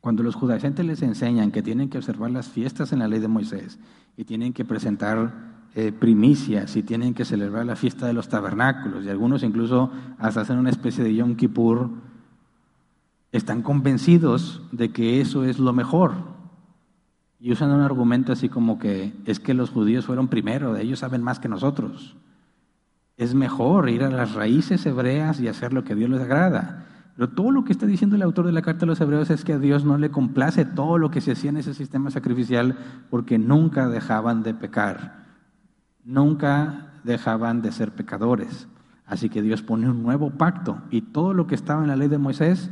Cuando 0.00 0.22
los 0.22 0.34
judaizantes 0.34 0.84
les 0.84 1.02
enseñan 1.02 1.50
que 1.50 1.62
tienen 1.62 1.88
que 1.88 1.98
observar 1.98 2.30
las 2.30 2.48
fiestas 2.48 2.92
en 2.92 2.98
la 2.98 3.08
ley 3.08 3.20
de 3.20 3.28
Moisés 3.28 3.78
y 4.16 4.24
tienen 4.24 4.52
que 4.52 4.64
presentar 4.64 5.48
eh, 5.74 5.92
primicias 5.92 6.76
y 6.76 6.82
tienen 6.82 7.14
que 7.14 7.24
celebrar 7.24 7.66
la 7.66 7.76
fiesta 7.76 8.06
de 8.06 8.12
los 8.12 8.28
tabernáculos 8.28 9.04
y 9.04 9.08
algunos 9.08 9.42
incluso 9.42 9.92
hasta 10.18 10.40
hacen 10.40 10.58
una 10.58 10.70
especie 10.70 11.04
de 11.04 11.14
Yom 11.14 11.36
Kippur 11.36 11.90
están 13.32 13.62
convencidos 13.62 14.62
de 14.72 14.90
que 14.90 15.20
eso 15.20 15.44
es 15.44 15.58
lo 15.58 15.72
mejor. 15.72 16.14
Y 17.40 17.52
usan 17.52 17.70
un 17.70 17.82
argumento 17.82 18.32
así 18.32 18.48
como 18.48 18.78
que 18.78 19.14
es 19.24 19.38
que 19.38 19.54
los 19.54 19.70
judíos 19.70 20.06
fueron 20.06 20.28
primero, 20.28 20.76
ellos 20.76 20.98
saben 21.00 21.22
más 21.22 21.38
que 21.38 21.48
nosotros. 21.48 22.16
Es 23.16 23.34
mejor 23.34 23.88
ir 23.88 24.02
a 24.02 24.10
las 24.10 24.34
raíces 24.34 24.84
hebreas 24.86 25.40
y 25.40 25.48
hacer 25.48 25.72
lo 25.72 25.84
que 25.84 25.92
a 25.92 25.96
Dios 25.96 26.10
les 26.10 26.20
agrada. 26.20 26.86
Pero 27.16 27.30
todo 27.30 27.50
lo 27.50 27.64
que 27.64 27.72
está 27.72 27.84
diciendo 27.86 28.14
el 28.14 28.22
autor 28.22 28.46
de 28.46 28.52
la 28.52 28.62
carta 28.62 28.84
a 28.84 28.86
los 28.86 29.00
hebreos 29.00 29.30
es 29.30 29.44
que 29.44 29.54
a 29.54 29.58
Dios 29.58 29.84
no 29.84 29.98
le 29.98 30.10
complace 30.10 30.64
todo 30.64 30.98
lo 30.98 31.10
que 31.10 31.20
se 31.20 31.32
hacía 31.32 31.50
en 31.50 31.56
ese 31.56 31.74
sistema 31.74 32.10
sacrificial 32.12 32.76
porque 33.10 33.38
nunca 33.38 33.88
dejaban 33.88 34.44
de 34.44 34.54
pecar, 34.54 35.26
nunca 36.04 36.92
dejaban 37.02 37.60
de 37.60 37.72
ser 37.72 37.90
pecadores. 37.92 38.68
Así 39.04 39.30
que 39.30 39.42
Dios 39.42 39.62
pone 39.62 39.90
un 39.90 40.02
nuevo 40.02 40.30
pacto 40.30 40.78
y 40.90 41.00
todo 41.00 41.34
lo 41.34 41.46
que 41.46 41.56
estaba 41.56 41.82
en 41.82 41.88
la 41.88 41.96
ley 41.96 42.08
de 42.08 42.18
Moisés 42.18 42.70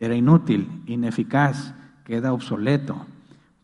era 0.00 0.14
inútil, 0.14 0.82
ineficaz, 0.86 1.74
queda 2.04 2.32
obsoleto, 2.32 3.06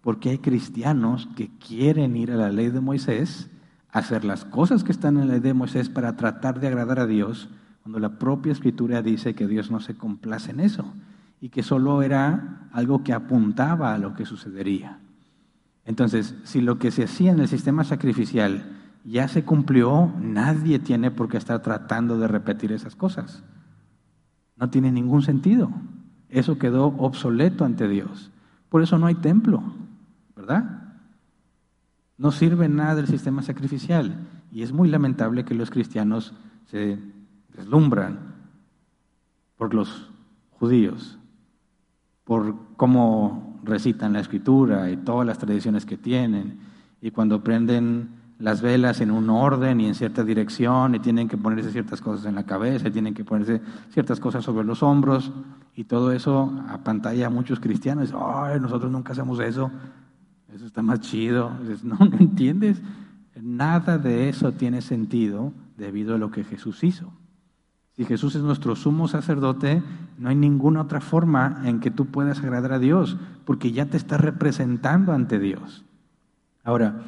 porque 0.01 0.31
hay 0.31 0.39
cristianos 0.39 1.29
que 1.37 1.51
quieren 1.59 2.17
ir 2.17 2.31
a 2.31 2.37
la 2.37 2.51
ley 2.51 2.71
de 2.71 2.81
Moisés, 2.81 3.49
hacer 3.91 4.25
las 4.25 4.45
cosas 4.45 4.85
que 4.85 4.93
están 4.93 5.17
en 5.17 5.29
la 5.29 5.35
ley 5.35 5.41
de 5.41 5.55
Moisés 5.55 5.89
para 5.89 6.17
tratar 6.17 6.61
de 6.61 6.67
agradar 6.67 6.99
a 6.99 7.07
Dios, 7.07 7.49
cuando 7.83 7.99
la 7.99 8.19
propia 8.19 8.53
escritura 8.53 9.03
dice 9.03 9.35
que 9.35 9.47
Dios 9.47 9.71
no 9.71 9.81
se 9.81 9.95
complace 9.95 10.51
en 10.51 10.61
eso 10.61 10.93
y 11.41 11.51
que 11.51 11.63
solo 11.63 12.03
era 12.03 12.69
algo 12.73 13.05
que 13.05 13.13
apuntaba 13.13 13.95
a 13.95 13.99
lo 13.99 14.15
que 14.15 14.25
sucedería. 14.25 14.99
Entonces, 15.85 16.35
si 16.45 16.61
lo 16.61 16.79
que 16.79 16.91
se 16.91 17.05
hacía 17.05 17.33
en 17.33 17.41
el 17.41 17.49
sistema 17.49 17.85
sacrificial 17.85 18.65
ya 19.05 19.29
se 19.29 19.45
cumplió, 19.45 20.13
nadie 20.19 20.79
tiene 20.79 21.11
por 21.11 21.29
qué 21.29 21.37
estar 21.37 21.61
tratando 21.61 22.19
de 22.19 22.27
repetir 22.27 22.73
esas 22.73 22.97
cosas. 22.97 23.43
No 24.57 24.71
tiene 24.71 24.91
ningún 24.91 25.21
sentido. 25.21 25.71
Eso 26.35 26.59
quedó 26.59 26.87
obsoleto 26.99 27.65
ante 27.65 27.87
Dios. 27.87 28.33
Por 28.69 28.83
eso 28.83 28.99
no 28.99 29.07
hay 29.07 29.15
templo, 29.15 29.63
¿verdad? 30.35 30.83
No 32.19 32.33
sirve 32.33 32.69
nada 32.69 32.97
del 32.97 33.07
sistema 33.07 33.41
sacrificial. 33.43 34.27
Y 34.51 34.63
es 34.63 34.73
muy 34.73 34.89
lamentable 34.89 35.45
que 35.45 35.55
los 35.55 35.71
cristianos 35.71 36.35
se 36.67 36.99
deslumbran 37.57 38.19
por 39.57 39.75
los 39.75 40.11
judíos, 40.59 41.19
por 42.25 42.57
cómo 42.77 43.61
recitan 43.63 44.13
la 44.13 44.21
escritura 44.21 44.91
y 44.91 44.97
todas 44.97 45.25
las 45.25 45.39
tradiciones 45.39 45.87
que 45.87 45.97
tienen, 45.97 46.59
y 47.01 47.13
cuando 47.13 47.45
prenden 47.45 48.09
las 48.41 48.61
velas 48.61 49.01
en 49.01 49.13
un 49.13 49.31
orden 49.31 49.81
y 49.81 49.87
en 49.87 49.95
cierta 49.95 50.25
dirección, 50.25 50.97
y 50.97 50.99
tienen 50.99 51.29
que 51.29 51.37
ponerse 51.37 51.71
ciertas 51.71 52.01
cosas 52.01 52.27
en 52.27 52.35
la 52.35 52.45
cabeza, 52.45 52.89
y 52.89 52.91
tienen 52.91 53.15
que 53.15 53.25
ponerse 53.25 53.61
ciertas 53.91 54.19
cosas 54.19 54.45
sobre 54.45 54.67
los 54.67 54.83
hombros, 54.83 55.31
y 55.75 55.85
todo 55.85 56.13
eso 56.13 56.53
a 56.69 56.79
pantalla 56.79 57.27
a 57.27 57.31
muchos 57.31 57.61
cristianos, 57.61 58.13
ay, 58.17 58.61
nosotros 58.61 58.91
nunca 58.91 59.13
hacemos 59.13 59.41
eso, 59.41 59.71
eso 60.53 60.67
está 60.67 60.83
más 60.83 61.01
chido. 61.01 61.51
no, 61.83 61.99
no 61.99 62.17
entiendes, 62.19 62.81
nada 63.41 63.99
de 63.99 64.29
eso 64.29 64.53
tiene 64.53 64.81
sentido 64.83 65.53
debido 65.77 66.15
a 66.15 66.19
lo 66.19 66.31
que 66.31 66.45
Jesús 66.45 66.85
hizo. 66.85 67.13
Si 67.97 68.05
Jesús 68.05 68.35
es 68.35 68.43
nuestro 68.43 68.75
sumo 68.75 69.07
sacerdote, 69.07 69.83
no 70.19 70.29
hay 70.29 70.35
ninguna 70.35 70.83
otra 70.83 71.01
forma 71.01 71.63
en 71.65 71.79
que 71.79 71.93
tú 71.93 72.07
puedas 72.07 72.41
agradar 72.41 72.73
a 72.73 72.79
Dios, 72.81 73.17
porque 73.45 73.71
ya 73.71 73.87
te 73.87 73.97
está 73.97 74.17
representando 74.17 75.13
ante 75.13 75.39
Dios. 75.39 75.85
Ahora, 76.65 77.03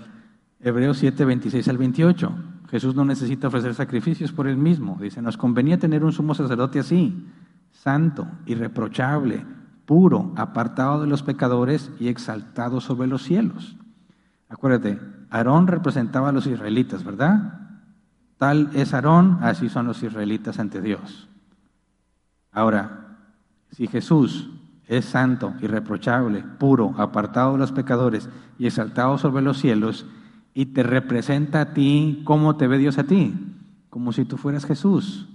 Hebreos 0.61 0.99
7, 0.99 1.25
26 1.25 1.67
al 1.69 1.79
28. 1.79 2.33
Jesús 2.69 2.95
no 2.95 3.05
necesita 3.05 3.49
ofrecer 3.49 3.75
sacrificios 3.75 4.33
por 4.33 4.47
él 4.47 4.57
mismo. 4.57 4.97
Dice, 5.01 5.23
nos 5.23 5.37
convenía 5.37 5.79
tener 5.79 6.05
un 6.05 6.13
sumo 6.13 6.35
sacerdote 6.35 6.79
así, 6.79 7.25
santo, 7.87 8.27
irreprochable, 8.47 9.47
puro, 9.85 10.33
apartado 10.35 11.01
de 11.01 11.07
los 11.07 11.23
pecadores 11.23 11.93
y 12.01 12.09
exaltado 12.09 12.81
sobre 12.81 13.07
los 13.07 13.23
cielos. 13.23 13.77
Acuérdate, 14.49 14.99
Aarón 15.31 15.69
representaba 15.69 16.31
a 16.31 16.33
los 16.33 16.49
israelitas, 16.49 17.05
¿verdad? 17.05 17.61
Tal 18.39 18.71
es 18.75 18.93
Aarón, 18.93 19.39
así 19.41 19.69
son 19.69 19.87
los 19.87 20.03
israelitas 20.03 20.59
ante 20.59 20.81
Dios. 20.83 21.29
Ahora, 22.51 23.19
si 23.71 23.87
Jesús 23.87 24.51
es 24.89 25.05
santo, 25.05 25.55
irreprochable, 25.61 26.43
puro, 26.59 26.93
apartado 26.99 27.53
de 27.53 27.59
los 27.59 27.71
pecadores 27.71 28.29
y 28.59 28.67
exaltado 28.67 29.17
sobre 29.17 29.45
los 29.45 29.59
cielos, 29.59 30.07
y 30.55 30.67
te 30.67 30.83
representa 30.83 31.61
a 31.61 31.73
ti, 31.73 32.23
¿cómo 32.25 32.57
te 32.57 32.67
ve 32.67 32.79
Dios 32.79 32.99
a 32.99 33.05
ti? 33.05 33.33
Como 33.91 34.11
si 34.11 34.25
tú 34.25 34.39
fueras 34.39 34.67
Jesús. 34.67 35.29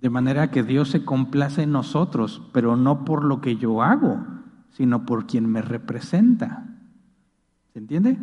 De 0.00 0.10
manera 0.10 0.50
que 0.50 0.62
Dios 0.62 0.90
se 0.90 1.04
complace 1.04 1.62
en 1.62 1.72
nosotros, 1.72 2.42
pero 2.52 2.76
no 2.76 3.04
por 3.04 3.24
lo 3.24 3.40
que 3.40 3.56
yo 3.56 3.82
hago, 3.82 4.24
sino 4.70 5.06
por 5.06 5.26
quien 5.26 5.50
me 5.50 5.62
representa. 5.62 6.66
¿Se 7.72 7.78
entiende? 7.78 8.18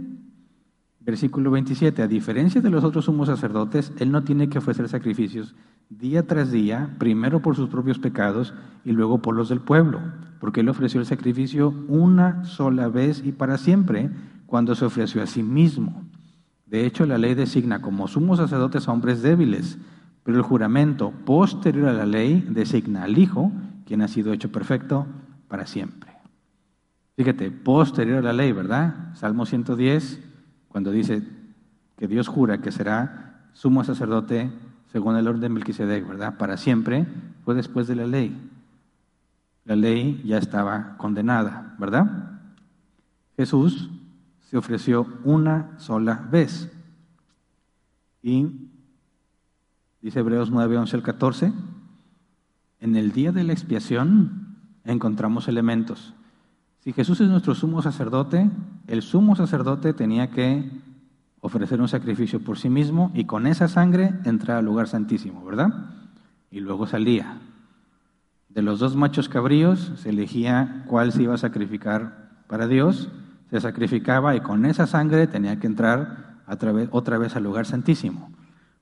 Versículo 0.99 1.51
27, 1.51 2.01
a 2.01 2.07
diferencia 2.07 2.62
de 2.62 2.69
los 2.69 2.83
otros 2.83 3.05
sumos 3.05 3.27
sacerdotes, 3.27 3.91
él 3.99 4.12
no 4.12 4.23
tiene 4.23 4.49
que 4.49 4.59
ofrecer 4.59 4.88
sacrificios 4.88 5.55
día 5.89 6.25
tras 6.27 6.51
día, 6.51 6.95
primero 6.97 7.41
por 7.41 7.55
sus 7.55 7.69
propios 7.69 7.99
pecados 7.99 8.53
y 8.86 8.91
luego 8.91 9.21
por 9.21 9.36
los 9.36 9.49
del 9.49 9.59
pueblo, 9.59 9.99
porque 10.39 10.62
él 10.62 10.69
ofreció 10.69 10.99
el 10.99 11.05
sacrificio 11.05 11.73
una 11.88 12.45
sola 12.45 12.88
vez 12.88 13.23
y 13.25 13.31
para 13.31 13.57
siempre 13.57 14.09
cuando 14.45 14.75
se 14.75 14.86
ofreció 14.86 15.21
a 15.21 15.27
sí 15.27 15.43
mismo. 15.43 16.03
De 16.65 16.86
hecho, 16.86 17.05
la 17.05 17.17
ley 17.17 17.36
designa 17.36 17.81
como 17.81 18.07
sumos 18.07 18.39
sacerdotes 18.39 18.88
a 18.88 18.91
hombres 18.91 19.21
débiles, 19.21 19.77
pero 20.23 20.38
el 20.38 20.43
juramento 20.43 21.12
posterior 21.12 21.89
a 21.89 21.93
la 21.93 22.05
ley 22.05 22.45
designa 22.49 23.03
al 23.03 23.17
Hijo, 23.17 23.51
quien 23.86 24.01
ha 24.01 24.07
sido 24.07 24.33
hecho 24.33 24.51
perfecto 24.51 25.05
para 25.47 25.67
siempre. 25.67 26.12
Fíjate, 27.15 27.51
posterior 27.51 28.19
a 28.19 28.21
la 28.21 28.33
ley, 28.33 28.51
¿verdad? 28.51 29.13
Salmo 29.15 29.45
110 29.45 30.19
cuando 30.69 30.91
dice 30.91 31.21
que 31.97 32.07
Dios 32.07 32.27
jura 32.27 32.59
que 32.59 32.71
será 32.71 33.49
sumo 33.53 33.83
sacerdote 33.83 34.51
según 34.91 35.15
el 35.15 35.27
orden 35.27 35.41
de 35.41 35.49
Melquisedec, 35.49 36.07
¿verdad? 36.07 36.38
Para 36.38 36.57
siempre, 36.57 37.05
fue 37.45 37.55
después 37.55 37.88
de 37.88 37.95
la 37.95 38.07
ley. 38.07 38.36
La 39.65 39.75
ley 39.75 40.21
ya 40.25 40.38
estaba 40.38 40.97
condenada, 40.97 41.75
¿verdad? 41.79 42.39
Jesús 43.38 43.89
se 44.41 44.57
ofreció 44.57 45.07
una 45.23 45.79
sola 45.79 46.27
vez. 46.31 46.71
Y 48.21 48.69
dice 50.03 50.19
Hebreos 50.19 50.51
9, 50.51 50.77
11 50.77 50.95
al 50.95 51.03
14, 51.03 51.53
en 52.79 52.95
el 52.95 53.11
día 53.11 53.31
de 53.31 53.43
la 53.43 53.53
expiación 53.53 54.57
encontramos 54.83 55.47
elementos 55.47 56.13
si 56.83 56.91
Jesús 56.91 57.21
es 57.21 57.29
nuestro 57.29 57.55
sumo 57.55 57.81
sacerdote, 57.81 58.49
el 58.87 59.01
sumo 59.03 59.37
sacerdote 59.37 59.93
tenía 59.93 60.31
que 60.31 60.69
ofrecer 61.39 61.79
un 61.79 61.87
sacrificio 61.87 62.43
por 62.43 62.59
sí 62.59 62.69
mismo 62.69 63.09
y 63.13 63.23
con 63.23 63.47
esa 63.47 63.69
sangre 63.69 64.13
entrar 64.25 64.57
al 64.57 64.65
lugar 64.65 64.89
santísimo, 64.89 65.45
¿verdad? 65.45 65.69
Y 66.51 66.59
luego 66.59 66.85
salía. 66.85 67.37
De 68.49 68.61
los 68.61 68.79
dos 68.79 68.97
machos 68.97 69.29
cabríos 69.29 69.93
se 69.95 70.09
elegía 70.09 70.83
cuál 70.85 71.13
se 71.13 71.23
iba 71.23 71.35
a 71.35 71.37
sacrificar 71.37 72.43
para 72.49 72.67
Dios, 72.67 73.09
se 73.49 73.61
sacrificaba 73.61 74.35
y 74.35 74.41
con 74.41 74.65
esa 74.65 74.85
sangre 74.85 75.25
tenía 75.27 75.61
que 75.61 75.67
entrar 75.67 76.41
otra 76.45 77.17
vez 77.17 77.35
al 77.37 77.43
lugar 77.43 77.65
santísimo. 77.65 78.29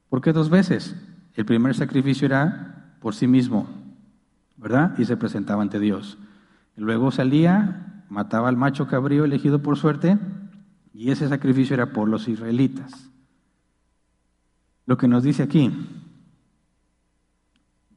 ¿Por 0.10 0.22
qué 0.22 0.34
dos 0.34 0.50
veces? 0.50 0.96
El 1.36 1.46
primer 1.46 1.76
sacrificio 1.76 2.26
era 2.26 2.96
por 3.00 3.16
sí 3.16 3.28
mismo, 3.28 3.68
¿verdad? 4.58 4.98
Y 4.98 5.06
se 5.06 5.18
presentaba 5.18 5.62
ante 5.62 5.80
Dios. 5.80 6.18
Luego 6.76 7.12
salía 7.12 7.92
mataba 8.12 8.50
al 8.50 8.58
macho 8.58 8.88
cabrío 8.88 9.24
elegido 9.24 9.62
por 9.62 9.78
suerte 9.78 10.20
y 10.94 11.12
ese 11.12 11.30
sacrificio 11.30 11.74
era 11.76 11.94
por 11.94 12.10
los 12.10 12.28
israelitas. 12.28 13.10
Lo 14.86 14.98
que 14.98 15.08
nos 15.08 15.24
dice 15.24 15.44
aquí, 15.44 15.72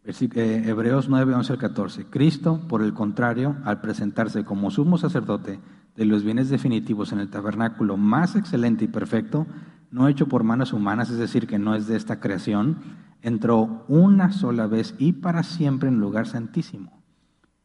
eh, 0.05 0.63
Hebreos 0.67 1.09
9, 1.09 1.35
11 1.35 1.53
al 1.55 1.59
14, 1.59 2.05
Cristo, 2.07 2.61
por 2.69 2.83
el 2.83 2.95
contrario, 2.95 3.57
al 3.65 3.81
presentarse 3.81 4.45
como 4.45 4.71
sumo 4.71 4.99
sacerdote 4.99 5.59
de 5.97 6.05
los 6.05 6.23
bienes 6.23 6.49
definitivos 6.49 7.11
en 7.11 7.19
el 7.19 7.31
tabernáculo 7.31 7.97
más 7.97 8.37
excelente 8.37 8.85
y 8.85 8.89
perfecto, 8.89 9.49
no 9.91 10.07
hecho 10.07 10.29
por 10.29 10.45
manos 10.45 10.73
humanas, 10.73 11.11
es 11.11 11.19
decir, 11.19 11.49
que 11.49 11.59
no 11.59 11.75
es 11.75 11.89
de 11.89 11.97
esta 11.97 12.21
creación, 12.21 12.77
entró 13.25 13.85
una 13.89 14.31
sola 14.31 14.69
vez 14.69 14.95
y 14.99 15.13
para 15.13 15.43
siempre 15.43 15.89
en 15.89 15.99
lugar 15.99 16.29
santísimo 16.29 17.05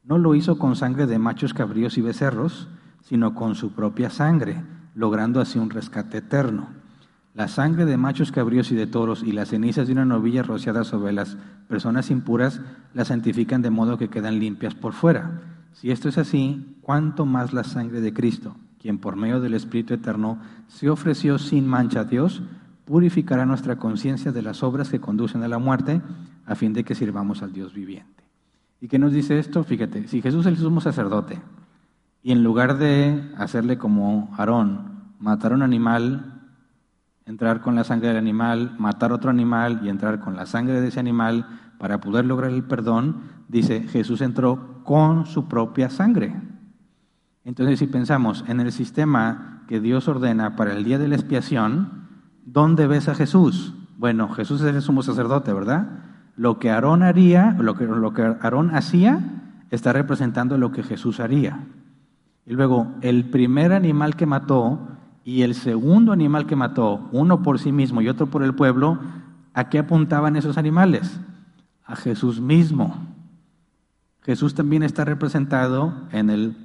no 0.10 0.18
lo 0.18 0.34
hizo 0.34 0.58
con 0.58 0.76
sangre 0.76 1.06
de 1.06 1.20
machos 1.20 1.54
cabríos 1.54 2.00
y 2.00 2.02
becerros, 2.02 2.68
sino 3.04 3.36
con 3.36 3.54
su 3.54 3.74
propia 3.74 4.10
sangre, 4.10 4.64
logrando 4.96 5.40
así 5.40 5.60
un 5.60 5.70
rescate 5.70 6.18
eterno. 6.18 6.68
La 7.36 7.48
sangre 7.48 7.86
de 7.86 7.96
machos 7.96 8.32
cabríos 8.32 8.72
y 8.72 8.76
de 8.76 8.88
toros 8.88 9.22
y 9.22 9.34
las 9.34 9.50
cenizas 9.50 9.86
de 9.86 9.94
una 9.94 10.06
novilla 10.06 10.42
rociada 10.42 10.84
sobre 10.84 11.14
las 11.14 11.38
personas 11.68 12.10
impuras 12.10 12.60
las 12.96 13.10
santifican 13.10 13.62
de 13.62 13.70
modo 13.70 14.00
que 14.00 14.10
quedan 14.10 14.40
limpias 14.40 14.74
por 14.74 14.94
fuera. 14.94 15.42
Si 15.74 15.92
esto 15.92 16.10
es 16.10 16.18
así, 16.18 16.76
¿cuánto 16.82 17.28
más 17.28 17.54
la 17.54 17.64
sangre 17.64 18.02
de 18.02 18.12
Cristo, 18.12 18.56
quien 18.82 18.98
por 18.98 19.16
medio 19.16 19.40
del 19.40 19.54
Espíritu 19.54 19.94
Eterno 19.94 20.40
se 20.70 20.90
ofreció 20.90 21.38
sin 21.38 21.68
mancha 21.68 22.00
a 22.00 22.06
Dios, 22.06 22.42
purificará 22.90 23.46
nuestra 23.46 23.76
conciencia 23.76 24.32
de 24.32 24.42
las 24.42 24.64
obras 24.64 24.90
que 24.90 25.00
conducen 25.00 25.44
a 25.44 25.48
la 25.48 25.60
muerte, 25.60 26.02
a 26.48 26.56
fin 26.56 26.74
de 26.74 26.84
que 26.84 26.96
sirvamos 26.96 27.44
al 27.44 27.54
Dios 27.54 27.72
viviente? 27.72 28.24
¿Y 28.82 28.88
qué 28.88 28.98
nos 28.98 29.14
dice 29.14 29.38
esto? 29.38 29.64
Fíjate, 29.64 30.08
si 30.08 30.24
Jesús 30.24 30.48
es 30.48 30.54
el 30.54 30.58
sumo 30.58 30.82
sacerdote 30.82 31.40
y 32.24 32.32
en 32.32 32.44
lugar 32.44 32.80
de 32.80 33.32
hacerle 33.38 33.78
como 33.78 34.34
Aarón, 34.36 35.14
matar 35.20 35.54
un 35.54 35.62
animal, 35.62 36.42
entrar 37.28 37.62
con 37.62 37.76
la 37.76 37.84
sangre 37.84 38.08
del 38.08 38.18
animal, 38.18 38.76
matar 38.80 39.14
otro 39.14 39.30
animal 39.30 39.82
y 39.84 39.90
entrar 39.90 40.20
con 40.20 40.36
la 40.36 40.48
sangre 40.48 40.82
de 40.82 40.88
ese 40.88 41.00
animal 41.00 41.46
para 41.78 42.02
poder 42.02 42.26
lograr 42.26 42.50
el 42.50 42.64
perdón, 42.64 43.22
dice 43.50 43.84
Jesús 43.84 44.22
entró 44.22 44.82
con 44.84 45.28
su 45.28 45.48
propia 45.48 45.92
sangre. 45.92 46.36
Entonces, 47.44 47.78
si 47.78 47.86
pensamos 47.86 48.44
en 48.48 48.60
el 48.60 48.72
sistema 48.72 49.64
que 49.68 49.80
Dios 49.80 50.08
ordena 50.08 50.56
para 50.56 50.74
el 50.74 50.84
día 50.84 50.98
de 50.98 51.08
la 51.08 51.16
expiación, 51.16 52.09
¿dónde 52.54 52.88
ves 52.88 53.08
a 53.10 53.16
Jesús? 53.16 53.74
Bueno, 53.98 54.30
Jesús 54.30 54.62
es 54.62 54.74
el 54.74 54.82
sumo 54.82 55.04
sacerdote, 55.04 55.54
¿verdad? 55.54 55.88
Lo 56.36 56.58
que 56.58 56.70
Aarón 56.70 57.04
haría, 57.04 57.56
lo 57.60 57.76
que, 57.76 57.86
lo 57.86 58.14
que 58.14 58.24
Aarón 58.24 58.74
hacía, 58.74 59.20
está 59.72 59.94
representando 59.94 60.58
lo 60.58 60.72
que 60.72 60.84
Jesús 60.84 61.20
haría. 61.20 61.66
Y 62.46 62.54
luego, 62.54 62.96
el 63.02 63.26
primer 63.26 63.74
animal 63.74 64.16
que 64.16 64.26
mató 64.26 64.80
y 65.24 65.44
el 65.44 65.54
segundo 65.54 66.12
animal 66.12 66.48
que 66.48 66.56
mató, 66.56 67.08
uno 67.12 67.44
por 67.44 67.60
sí 67.60 67.72
mismo 67.72 68.02
y 68.02 68.10
otro 68.10 68.28
por 68.28 68.42
el 68.44 68.56
pueblo, 68.56 69.00
¿a 69.54 69.70
qué 69.70 69.80
apuntaban 69.80 70.36
esos 70.36 70.58
animales? 70.58 71.20
A 71.86 71.96
Jesús 71.96 72.40
mismo. 72.40 72.96
Jesús 74.22 74.56
también 74.56 74.84
está 74.84 75.06
representado 75.06 75.94
en 76.12 76.30
el 76.30 76.58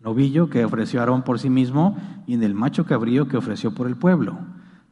novillo 0.00 0.48
que 0.48 0.64
ofreció 0.64 1.00
Aarón 1.00 1.22
por 1.22 1.38
sí 1.38 1.50
mismo 1.50 1.96
y 2.26 2.34
en 2.34 2.42
el 2.42 2.54
macho 2.54 2.84
cabrío 2.84 3.26
que 3.26 3.36
ofreció 3.36 3.74
por 3.74 3.88
el 3.88 3.96
pueblo. 3.96 4.38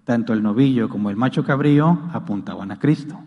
Tanto 0.06 0.32
el 0.32 0.42
novillo 0.42 0.88
como 0.88 1.10
el 1.10 1.16
macho 1.16 1.44
cabrío 1.44 2.00
apuntaban 2.14 2.70
a 2.70 2.78
Cristo. 2.78 3.20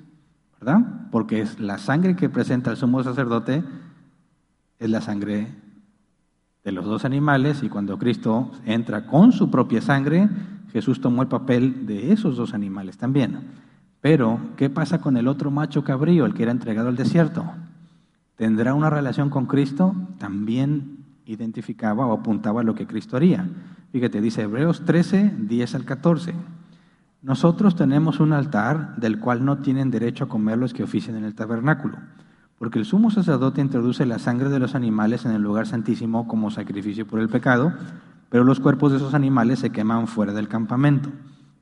¿verdad? 0.59 1.09
Porque 1.11 1.41
es 1.41 1.59
la 1.59 1.77
sangre 1.77 2.15
que 2.15 2.27
presenta 2.27 2.71
el 2.71 2.77
sumo 2.77 3.03
sacerdote 3.03 3.63
es 4.79 4.89
la 4.89 5.01
sangre 5.01 5.47
de 6.63 6.71
los 6.71 6.85
dos 6.85 7.05
animales 7.05 7.61
y 7.61 7.69
cuando 7.69 7.99
Cristo 7.99 8.49
entra 8.65 9.05
con 9.05 9.31
su 9.31 9.51
propia 9.51 9.81
sangre, 9.81 10.27
Jesús 10.73 10.99
tomó 10.99 11.21
el 11.21 11.27
papel 11.27 11.85
de 11.85 12.11
esos 12.11 12.35
dos 12.35 12.55
animales 12.55 12.97
también. 12.97 13.39
Pero, 14.01 14.39
¿qué 14.55 14.71
pasa 14.71 14.99
con 14.99 15.17
el 15.17 15.27
otro 15.27 15.51
macho 15.51 15.83
cabrío, 15.83 16.25
el 16.25 16.33
que 16.33 16.43
era 16.43 16.51
entregado 16.51 16.89
al 16.89 16.95
desierto? 16.95 17.45
tendrá 18.39 18.73
una 18.73 18.89
relación 18.89 19.29
con 19.29 19.47
Cristo, 19.47 19.93
también 20.17 21.03
identificaba 21.25 22.05
o 22.05 22.13
apuntaba 22.13 22.61
a 22.61 22.63
lo 22.63 22.73
que 22.73 22.87
Cristo 22.87 23.17
haría. 23.17 23.49
Fíjate, 23.91 24.21
dice 24.21 24.43
Hebreos 24.43 24.85
13, 24.85 25.33
10 25.39 25.75
al 25.75 25.83
14. 25.83 26.33
Nosotros 27.21 27.75
tenemos 27.75 28.21
un 28.21 28.31
altar 28.31 28.95
del 28.95 29.19
cual 29.19 29.43
no 29.43 29.57
tienen 29.57 29.91
derecho 29.91 30.23
a 30.23 30.29
comer 30.29 30.57
los 30.57 30.73
que 30.73 30.83
ofician 30.83 31.17
en 31.17 31.25
el 31.25 31.35
tabernáculo, 31.35 31.97
porque 32.57 32.79
el 32.79 32.85
sumo 32.85 33.11
sacerdote 33.11 33.59
introduce 33.59 34.05
la 34.05 34.19
sangre 34.19 34.47
de 34.47 34.57
los 34.57 34.73
animales 34.73 35.25
en 35.25 35.31
el 35.31 35.41
lugar 35.41 35.67
santísimo 35.67 36.29
como 36.29 36.49
sacrificio 36.49 37.05
por 37.05 37.19
el 37.19 37.27
pecado, 37.27 37.73
pero 38.29 38.45
los 38.45 38.61
cuerpos 38.61 38.91
de 38.91 38.99
esos 38.99 39.13
animales 39.13 39.59
se 39.59 39.69
queman 39.69 40.07
fuera 40.07 40.31
del 40.31 40.47
campamento. 40.47 41.09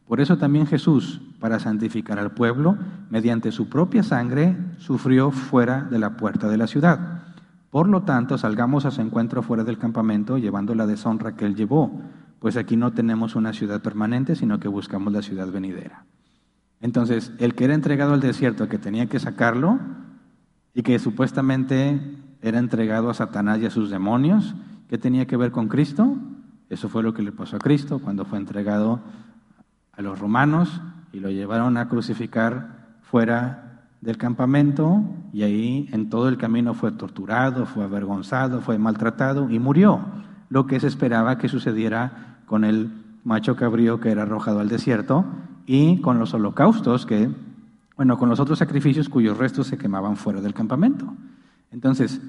Por 0.08 0.22
eso 0.22 0.38
también 0.38 0.68
Jesús, 0.68 1.22
para 1.40 1.60
santificar 1.60 2.20
al 2.20 2.32
pueblo, 2.32 2.78
mediante 3.10 3.52
su 3.52 3.68
propia 3.68 4.04
sangre, 4.04 4.56
sufrió 4.78 5.32
fuera 5.32 5.82
de 5.90 5.98
la 5.98 6.18
puerta 6.18 6.48
de 6.48 6.58
la 6.58 6.68
ciudad. 6.68 7.24
Por 7.72 7.90
lo 7.90 8.04
tanto, 8.04 8.38
salgamos 8.38 8.86
a 8.86 8.92
su 8.92 9.02
encuentro 9.02 9.42
fuera 9.42 9.64
del 9.64 9.80
campamento, 9.80 10.38
llevando 10.38 10.76
la 10.76 10.86
deshonra 10.86 11.36
que 11.36 11.46
él 11.46 11.56
llevó 11.56 12.00
pues 12.40 12.58
aquí 12.58 12.78
no 12.78 12.94
tenemos 12.94 13.36
una 13.36 13.54
ciudad 13.54 13.82
permanente, 13.82 14.36
sino 14.36 14.60
que 14.60 14.68
buscamos 14.68 15.14
la 15.14 15.22
ciudad 15.22 15.52
venidera. 15.52 16.06
Entonces, 16.80 17.32
el 17.40 17.56
que 17.56 17.66
era 17.66 17.74
entregado 17.74 18.14
al 18.14 18.20
desierto, 18.20 18.70
que 18.70 18.78
tenía 18.78 19.08
que 19.08 19.20
sacarlo, 19.20 19.80
y 20.78 20.84
que 20.84 21.00
supuestamente 21.00 22.00
era 22.40 22.60
entregado 22.60 23.10
a 23.10 23.16
Satanás 23.16 23.60
y 23.60 23.66
a 23.66 23.72
sus 23.72 23.90
demonios, 23.90 24.54
¿qué 24.90 25.00
tenía 25.00 25.26
que 25.26 25.36
ver 25.36 25.50
con 25.50 25.70
Cristo? 25.70 26.18
Eso 26.70 26.88
fue 26.88 27.02
lo 27.02 27.16
que 27.16 27.24
le 27.24 27.32
pasó 27.32 27.56
a 27.56 27.60
Cristo 27.60 27.98
cuando 27.98 28.26
fue 28.26 28.38
entregado 28.38 29.00
a 29.94 30.02
los 30.04 30.20
romanos 30.20 30.80
y 31.12 31.20
lo 31.20 31.32
llevaron 31.32 31.78
a 31.78 31.90
crucificar 31.90 33.00
fuera 33.02 33.88
del 34.02 34.18
campamento 34.18 35.02
y 35.34 35.42
ahí 35.42 35.90
en 35.92 36.12
todo 36.12 36.30
el 36.30 36.38
camino 36.38 36.76
fue 36.76 36.92
torturado, 36.92 37.66
fue 37.66 37.84
avergonzado, 37.84 38.62
fue 38.62 38.78
maltratado 38.78 39.50
y 39.50 39.58
murió 39.58 40.06
lo 40.50 40.68
que 40.68 40.80
se 40.80 40.88
esperaba 40.88 41.38
que 41.38 41.50
sucediera 41.50 42.38
con 42.46 42.64
el 42.64 42.92
macho 43.24 43.56
cabrío 43.56 44.00
que 44.00 44.12
era 44.12 44.24
arrojado 44.24 44.60
al 44.60 44.70
desierto 44.70 45.26
y 45.66 46.00
con 46.02 46.18
los 46.18 46.34
holocaustos 46.34 47.06
que, 47.06 47.30
bueno, 47.96 48.18
con 48.18 48.30
los 48.30 48.40
otros 48.40 48.60
sacrificios 48.60 49.10
cuyos 49.10 49.38
restos 49.38 49.68
se 49.68 49.78
quemaban 49.78 50.16
fuera 50.16 50.40
del 50.40 50.54
campamento. 50.54 51.14
Entonces, 51.72 52.22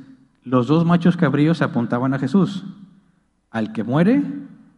los 0.45 0.67
dos 0.67 0.85
machos 0.85 1.17
cabríos 1.17 1.63
apuntaban 1.63 2.15
a 2.15 2.19
Jesús, 2.19 2.65
al 3.51 3.73
que 3.73 3.85
muere 3.85 4.23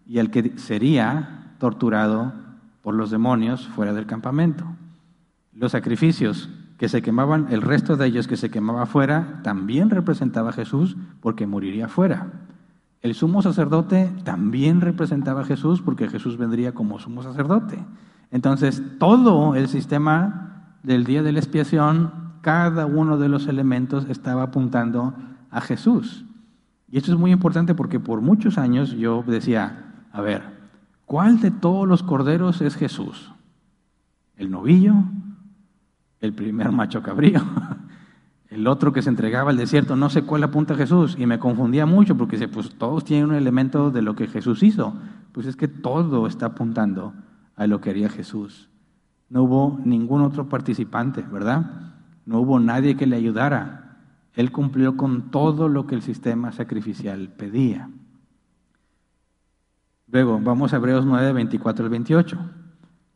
y 0.06 0.18
al 0.18 0.30
que 0.30 0.58
sería 0.58 1.54
torturado 1.58 2.32
por 2.82 2.94
los 2.94 3.10
demonios 3.10 3.66
fuera 3.68 3.92
del 3.92 4.06
campamento. 4.06 4.64
Los 5.54 5.72
sacrificios 5.72 6.50
que 6.76 6.88
se 6.88 7.02
quemaban, 7.02 7.48
el 7.50 7.62
resto 7.62 7.96
de 7.96 8.06
ellos 8.06 8.26
que 8.26 8.36
se 8.36 8.50
quemaba 8.50 8.86
fuera, 8.86 9.40
también 9.42 9.90
representaba 9.90 10.50
a 10.50 10.54
Jesús 10.54 10.96
porque 11.20 11.46
moriría 11.46 11.88
fuera. 11.88 12.28
El 13.02 13.14
sumo 13.14 13.40
sacerdote 13.40 14.12
también 14.24 14.80
representaba 14.80 15.40
a 15.40 15.44
Jesús 15.44 15.80
porque 15.80 16.08
Jesús 16.08 16.36
vendría 16.36 16.72
como 16.72 16.98
sumo 16.98 17.22
sacerdote. 17.22 17.78
Entonces, 18.30 18.82
todo 18.98 19.54
el 19.54 19.68
sistema 19.68 20.76
del 20.82 21.04
día 21.04 21.22
de 21.22 21.32
la 21.32 21.38
expiación, 21.38 22.12
cada 22.42 22.86
uno 22.86 23.16
de 23.16 23.28
los 23.28 23.46
elementos 23.46 24.06
estaba 24.08 24.44
apuntando 24.44 25.14
a 25.50 25.60
Jesús. 25.60 26.24
Y 26.90 26.98
esto 26.98 27.12
es 27.12 27.18
muy 27.18 27.32
importante 27.32 27.74
porque 27.74 28.00
por 28.00 28.20
muchos 28.20 28.58
años 28.58 28.90
yo 28.92 29.24
decía, 29.26 30.04
a 30.12 30.20
ver, 30.20 30.42
¿cuál 31.06 31.40
de 31.40 31.50
todos 31.50 31.88
los 31.88 32.02
corderos 32.02 32.60
es 32.60 32.76
Jesús? 32.76 33.32
¿El 34.36 34.50
novillo? 34.50 34.94
¿El 36.20 36.34
primer 36.34 36.70
macho 36.72 37.02
cabrío? 37.02 37.40
el 38.50 38.66
otro 38.66 38.92
que 38.92 39.00
se 39.00 39.08
entregaba 39.08 39.50
al 39.50 39.56
desierto, 39.56 39.94
no 39.94 40.10
sé 40.10 40.22
cuál 40.22 40.42
apunta 40.42 40.74
Jesús, 40.74 41.16
y 41.16 41.24
me 41.24 41.38
confundía 41.38 41.86
mucho 41.86 42.16
porque 42.16 42.48
pues 42.48 42.74
todos 42.74 43.04
tienen 43.04 43.30
un 43.30 43.36
elemento 43.36 43.92
de 43.92 44.02
lo 44.02 44.16
que 44.16 44.26
Jesús 44.26 44.64
hizo. 44.64 44.94
Pues 45.32 45.46
es 45.46 45.54
que 45.54 45.68
todo 45.68 46.26
está 46.26 46.46
apuntando 46.46 47.14
a 47.54 47.68
lo 47.68 47.80
que 47.80 47.90
haría 47.90 48.08
Jesús. 48.08 48.68
No 49.28 49.44
hubo 49.44 49.80
ningún 49.84 50.22
otro 50.22 50.48
participante, 50.48 51.22
¿verdad? 51.22 51.92
No 52.26 52.40
hubo 52.40 52.58
nadie 52.58 52.96
que 52.96 53.06
le 53.06 53.14
ayudara. 53.14 53.98
Él 54.34 54.50
cumplió 54.50 54.96
con 54.96 55.30
todo 55.30 55.68
lo 55.68 55.86
que 55.86 55.94
el 55.94 56.02
sistema 56.02 56.50
sacrificial 56.50 57.28
pedía. 57.28 57.88
Luego, 60.08 60.40
vamos 60.40 60.72
a 60.72 60.76
Hebreos 60.76 61.06
9, 61.06 61.32
24 61.32 61.84
al 61.84 61.90
28. 61.90 62.38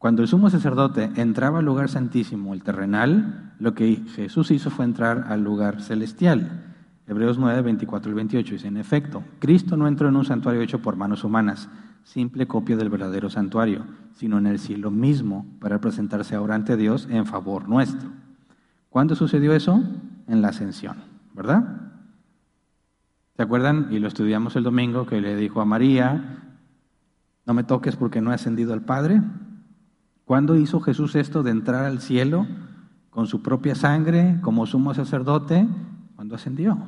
Cuando 0.04 0.20
el 0.20 0.28
sumo 0.28 0.50
sacerdote 0.50 1.10
entraba 1.16 1.60
al 1.60 1.64
lugar 1.64 1.88
santísimo, 1.88 2.52
el 2.52 2.62
terrenal, 2.62 3.54
lo 3.58 3.72
que 3.72 4.02
Jesús 4.14 4.50
hizo 4.50 4.68
fue 4.68 4.84
entrar 4.84 5.28
al 5.30 5.42
lugar 5.42 5.80
celestial. 5.80 6.74
Hebreos 7.06 7.38
9, 7.38 7.62
24 7.62 8.12
y 8.12 8.14
28 8.14 8.52
dice, 8.52 8.68
en 8.68 8.76
efecto, 8.76 9.24
Cristo 9.38 9.78
no 9.78 9.88
entró 9.88 10.10
en 10.10 10.16
un 10.16 10.26
santuario 10.26 10.60
hecho 10.60 10.82
por 10.82 10.96
manos 10.96 11.24
humanas, 11.24 11.70
simple 12.02 12.46
copia 12.46 12.76
del 12.76 12.90
verdadero 12.90 13.30
santuario, 13.30 13.86
sino 14.12 14.36
en 14.36 14.46
el 14.46 14.58
cielo 14.58 14.90
mismo, 14.90 15.46
para 15.58 15.80
presentarse 15.80 16.34
ahora 16.34 16.54
ante 16.54 16.76
Dios 16.76 17.08
en 17.10 17.24
favor 17.24 17.66
nuestro. 17.66 18.10
¿Cuándo 18.90 19.14
sucedió 19.14 19.54
eso? 19.54 19.82
En 20.28 20.42
la 20.42 20.48
ascensión, 20.48 20.98
¿verdad? 21.32 21.80
¿Se 23.38 23.42
acuerdan? 23.42 23.88
Y 23.90 24.00
lo 24.00 24.08
estudiamos 24.08 24.54
el 24.54 24.64
domingo, 24.64 25.06
que 25.06 25.22
le 25.22 25.34
dijo 25.34 25.62
a 25.62 25.64
María, 25.64 26.42
no 27.46 27.54
me 27.54 27.64
toques 27.64 27.96
porque 27.96 28.20
no 28.20 28.32
he 28.32 28.34
ascendido 28.34 28.74
al 28.74 28.82
Padre. 28.82 29.22
¿Cuándo 30.24 30.56
hizo 30.56 30.80
Jesús 30.80 31.16
esto 31.16 31.42
de 31.42 31.50
entrar 31.50 31.84
al 31.84 32.00
cielo 32.00 32.46
con 33.10 33.26
su 33.26 33.42
propia 33.42 33.74
sangre 33.74 34.38
como 34.40 34.66
sumo 34.66 34.94
sacerdote? 34.94 35.68
Cuando 36.16 36.34
ascendió, 36.34 36.78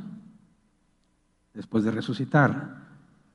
después 1.53 1.85
de 1.85 1.91
resucitar. 1.91 2.87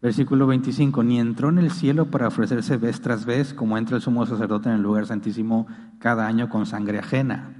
Versículo 0.02 0.47
25, 0.47 1.04
ni 1.04 1.20
entró 1.20 1.49
en 1.49 1.60
el 1.60 1.70
cielo 1.70 2.08
para 2.08 2.28
ofrecerse 2.28 2.78
vez 2.78 3.02
tras 3.02 3.26
vez, 3.26 3.54
como 3.54 3.78
entra 3.78 3.97
el 3.97 4.02
sumo 4.02 4.26
sacerdote 4.26 4.70
en 4.70 4.76
el 4.76 4.82
lugar 4.82 5.06
santísimo 5.06 5.68
cada 5.99 6.26
año 6.26 6.49
con 6.49 6.66
sangre 6.66 6.97
ajena. 6.97 7.52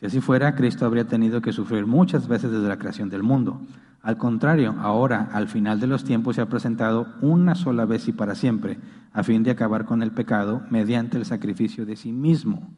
Si 0.00 0.06
así 0.06 0.20
fuera, 0.20 0.56
Cristo 0.56 0.86
habría 0.86 1.06
tenido 1.06 1.40
que 1.40 1.52
sufrir 1.52 1.86
muchas 1.86 2.26
veces 2.26 2.50
desde 2.50 2.66
la 2.66 2.78
creación 2.78 3.10
del 3.10 3.22
mundo. 3.22 3.60
Al 4.04 4.18
contrario, 4.18 4.74
ahora, 4.80 5.30
al 5.32 5.48
final 5.48 5.80
de 5.80 5.86
los 5.86 6.04
tiempos, 6.04 6.36
se 6.36 6.42
ha 6.42 6.48
presentado 6.48 7.06
una 7.22 7.54
sola 7.54 7.86
vez 7.86 8.06
y 8.06 8.12
para 8.12 8.34
siempre, 8.34 8.78
a 9.14 9.22
fin 9.22 9.42
de 9.42 9.50
acabar 9.50 9.86
con 9.86 10.02
el 10.02 10.10
pecado 10.10 10.62
mediante 10.68 11.16
el 11.16 11.24
sacrificio 11.24 11.86
de 11.86 11.96
sí 11.96 12.12
mismo. 12.12 12.70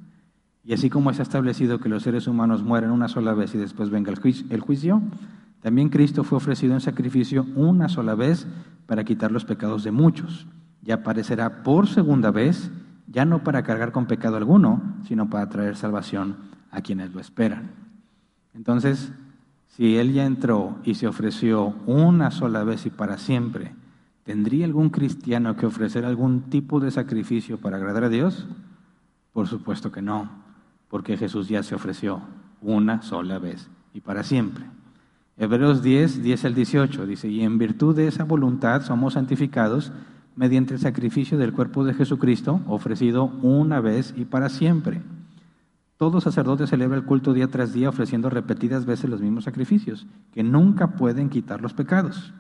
Y 0.63 0.73
así 0.73 0.89
como 0.89 1.11
es 1.11 1.19
establecido 1.19 1.81
que 1.81 1.89
los 1.89 2.05
seres 2.05 2.29
humanos 2.29 2.63
mueren 2.63 2.93
una 2.93 3.09
sola 3.09 3.35
vez 3.35 3.57
y 3.57 3.59
después 3.59 3.91
venga 3.91 4.13
el 4.13 4.61
juicio, 4.61 5.03
también 5.63 5.89
Cristo 5.89 6.23
fue 6.23 6.39
ofrecido 6.39 6.75
en 6.75 6.81
sacrificio 6.81 7.45
una 7.57 7.89
sola 7.89 8.15
vez 8.15 8.47
para 8.87 9.03
quitar 9.03 9.33
los 9.33 9.45
pecados 9.45 9.83
de 9.83 9.91
muchos. 9.91 10.47
Y 10.85 10.93
aparecerá 10.93 11.65
por 11.65 11.89
segunda 11.89 12.31
vez, 12.31 12.71
ya 13.09 13.25
no 13.25 13.43
para 13.43 13.65
cargar 13.65 13.91
con 13.91 14.07
pecado 14.07 14.37
alguno, 14.37 14.81
sino 15.09 15.29
para 15.29 15.49
traer 15.49 15.75
salvación 15.75 16.37
a 16.71 16.83
quienes 16.83 17.13
lo 17.13 17.19
esperan. 17.21 17.73
Entonces, 18.55 19.13
si 19.77 19.99
Él 19.99 20.15
ya 20.15 20.25
entró 20.25 20.79
y 20.85 20.95
se 20.95 21.07
ofreció 21.07 21.75
una 21.87 22.31
sola 22.31 22.65
vez 22.65 22.87
y 22.87 22.91
para 22.91 23.19
siempre, 23.19 23.75
¿tendría 24.25 24.65
algún 24.65 24.89
cristiano 24.89 25.55
que 25.57 25.67
ofrecer 25.67 26.07
algún 26.07 26.43
tipo 26.43 26.81
de 26.81 26.91
sacrificio 26.91 27.59
para 27.59 27.77
agradar 27.77 28.05
a 28.05 28.09
Dios? 28.09 28.47
Por 29.35 29.49
supuesto 29.49 29.93
que 29.93 30.01
no, 30.01 30.31
porque 30.89 31.19
Jesús 31.19 31.49
ya 31.49 31.63
se 31.63 31.75
ofreció 31.75 32.23
una 32.63 33.03
sola 33.03 33.39
vez 33.39 33.69
y 33.93 34.01
para 34.01 34.23
siempre. 34.23 34.65
Hebreos 35.37 35.83
10, 35.83 36.23
10 36.23 36.45
al 36.47 36.55
18 36.55 37.07
dice, 37.07 37.29
y 37.29 37.43
en 37.43 37.59
virtud 37.59 37.95
de 37.95 38.09
esa 38.09 38.25
voluntad 38.25 38.81
somos 38.81 39.13
santificados 39.13 39.93
mediante 40.37 40.73
el 40.73 40.81
sacrificio 40.81 41.37
del 41.37 41.53
cuerpo 41.53 41.85
de 41.85 41.93
Jesucristo, 41.93 42.63
ofrecido 42.67 43.27
una 43.43 43.83
vez 43.83 44.15
y 44.17 44.25
para 44.25 44.49
siempre. 44.49 45.03
Todo 45.97 46.21
sacerdote 46.21 46.67
celebra 46.67 46.99
el 46.99 47.05
culto 47.05 47.33
día 47.33 47.49
tras 47.49 47.73
día 47.73 47.89
ofreciendo 47.89 48.29
repetidas 48.29 48.85
veces 48.85 49.09
los 49.09 49.23
mismos 49.23 49.45
sacrificios, 49.45 50.07
que 50.33 50.43
nunca 50.43 50.89
pueden 50.97 51.31
quitar 51.31 51.63
los 51.63 51.73
pecados. 51.73 52.35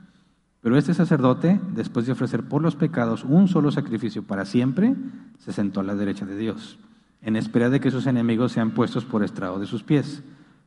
Pero 0.61 0.77
este 0.77 0.95
sacerdote, 0.95 1.61
después 1.75 2.07
de 2.07 2.13
ofrecer 2.13 2.43
por 2.43 2.61
los 2.61 2.77
pecados 2.77 3.25
un 3.25 3.49
solo 3.49 3.71
sacrificio 3.71 4.25
para 4.25 4.45
siempre, 4.45 4.95
se 5.39 5.53
sentó 5.53 5.81
a 5.81 5.85
la 5.85 5.95
derecha 5.95 6.27
de 6.27 6.37
Dios, 6.37 6.79
en 7.23 7.37
espera 7.37 7.71
de 7.71 7.81
que 7.81 7.91
sus 7.91 8.07
enemigos 8.07 8.53
sean 8.53 8.73
puestos 8.73 9.05
por 9.05 9.23
estrado 9.23 9.59
de 9.59 9.67
sus 9.67 9.83
pies, 9.83 10.23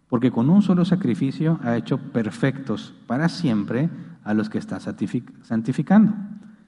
porque 0.08 0.32
con 0.32 0.50
un 0.50 0.64
solo 0.64 0.86
sacrificio 0.86 1.60
ha 1.64 1.78
hecho 1.78 1.98
perfectos 1.98 2.96
para 3.06 3.30
siempre 3.30 3.90
a 4.24 4.34
los 4.34 4.50
que 4.50 4.58
está 4.58 4.80
santificando. 4.80 6.14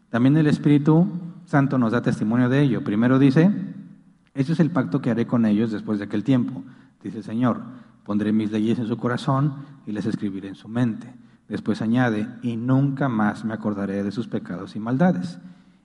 También 0.09 0.37
el 0.37 0.47
Espíritu 0.47 1.07
Santo 1.45 1.77
nos 1.77 1.93
da 1.93 2.01
testimonio 2.01 2.49
de 2.49 2.61
ello. 2.61 2.83
Primero 2.83 3.17
dice, 3.17 3.49
ese 4.33 4.53
es 4.53 4.59
el 4.59 4.71
pacto 4.71 5.01
que 5.01 5.11
haré 5.11 5.27
con 5.27 5.45
ellos 5.45 5.71
después 5.71 5.99
de 5.99 6.05
aquel 6.05 6.23
tiempo. 6.23 6.63
Dice 7.03 7.17
el 7.17 7.23
Señor, 7.23 7.61
pondré 8.05 8.31
mis 8.31 8.51
leyes 8.51 8.79
en 8.79 8.87
su 8.87 8.97
corazón 8.97 9.55
y 9.85 9.91
les 9.91 10.05
escribiré 10.05 10.47
en 10.47 10.55
su 10.55 10.67
mente. 10.67 11.13
Después 11.49 11.81
añade, 11.81 12.27
y 12.41 12.55
nunca 12.55 13.09
más 13.09 13.43
me 13.43 13.53
acordaré 13.53 14.03
de 14.03 14.11
sus 14.11 14.27
pecados 14.27 14.75
y 14.75 14.79
maldades. 14.79 15.37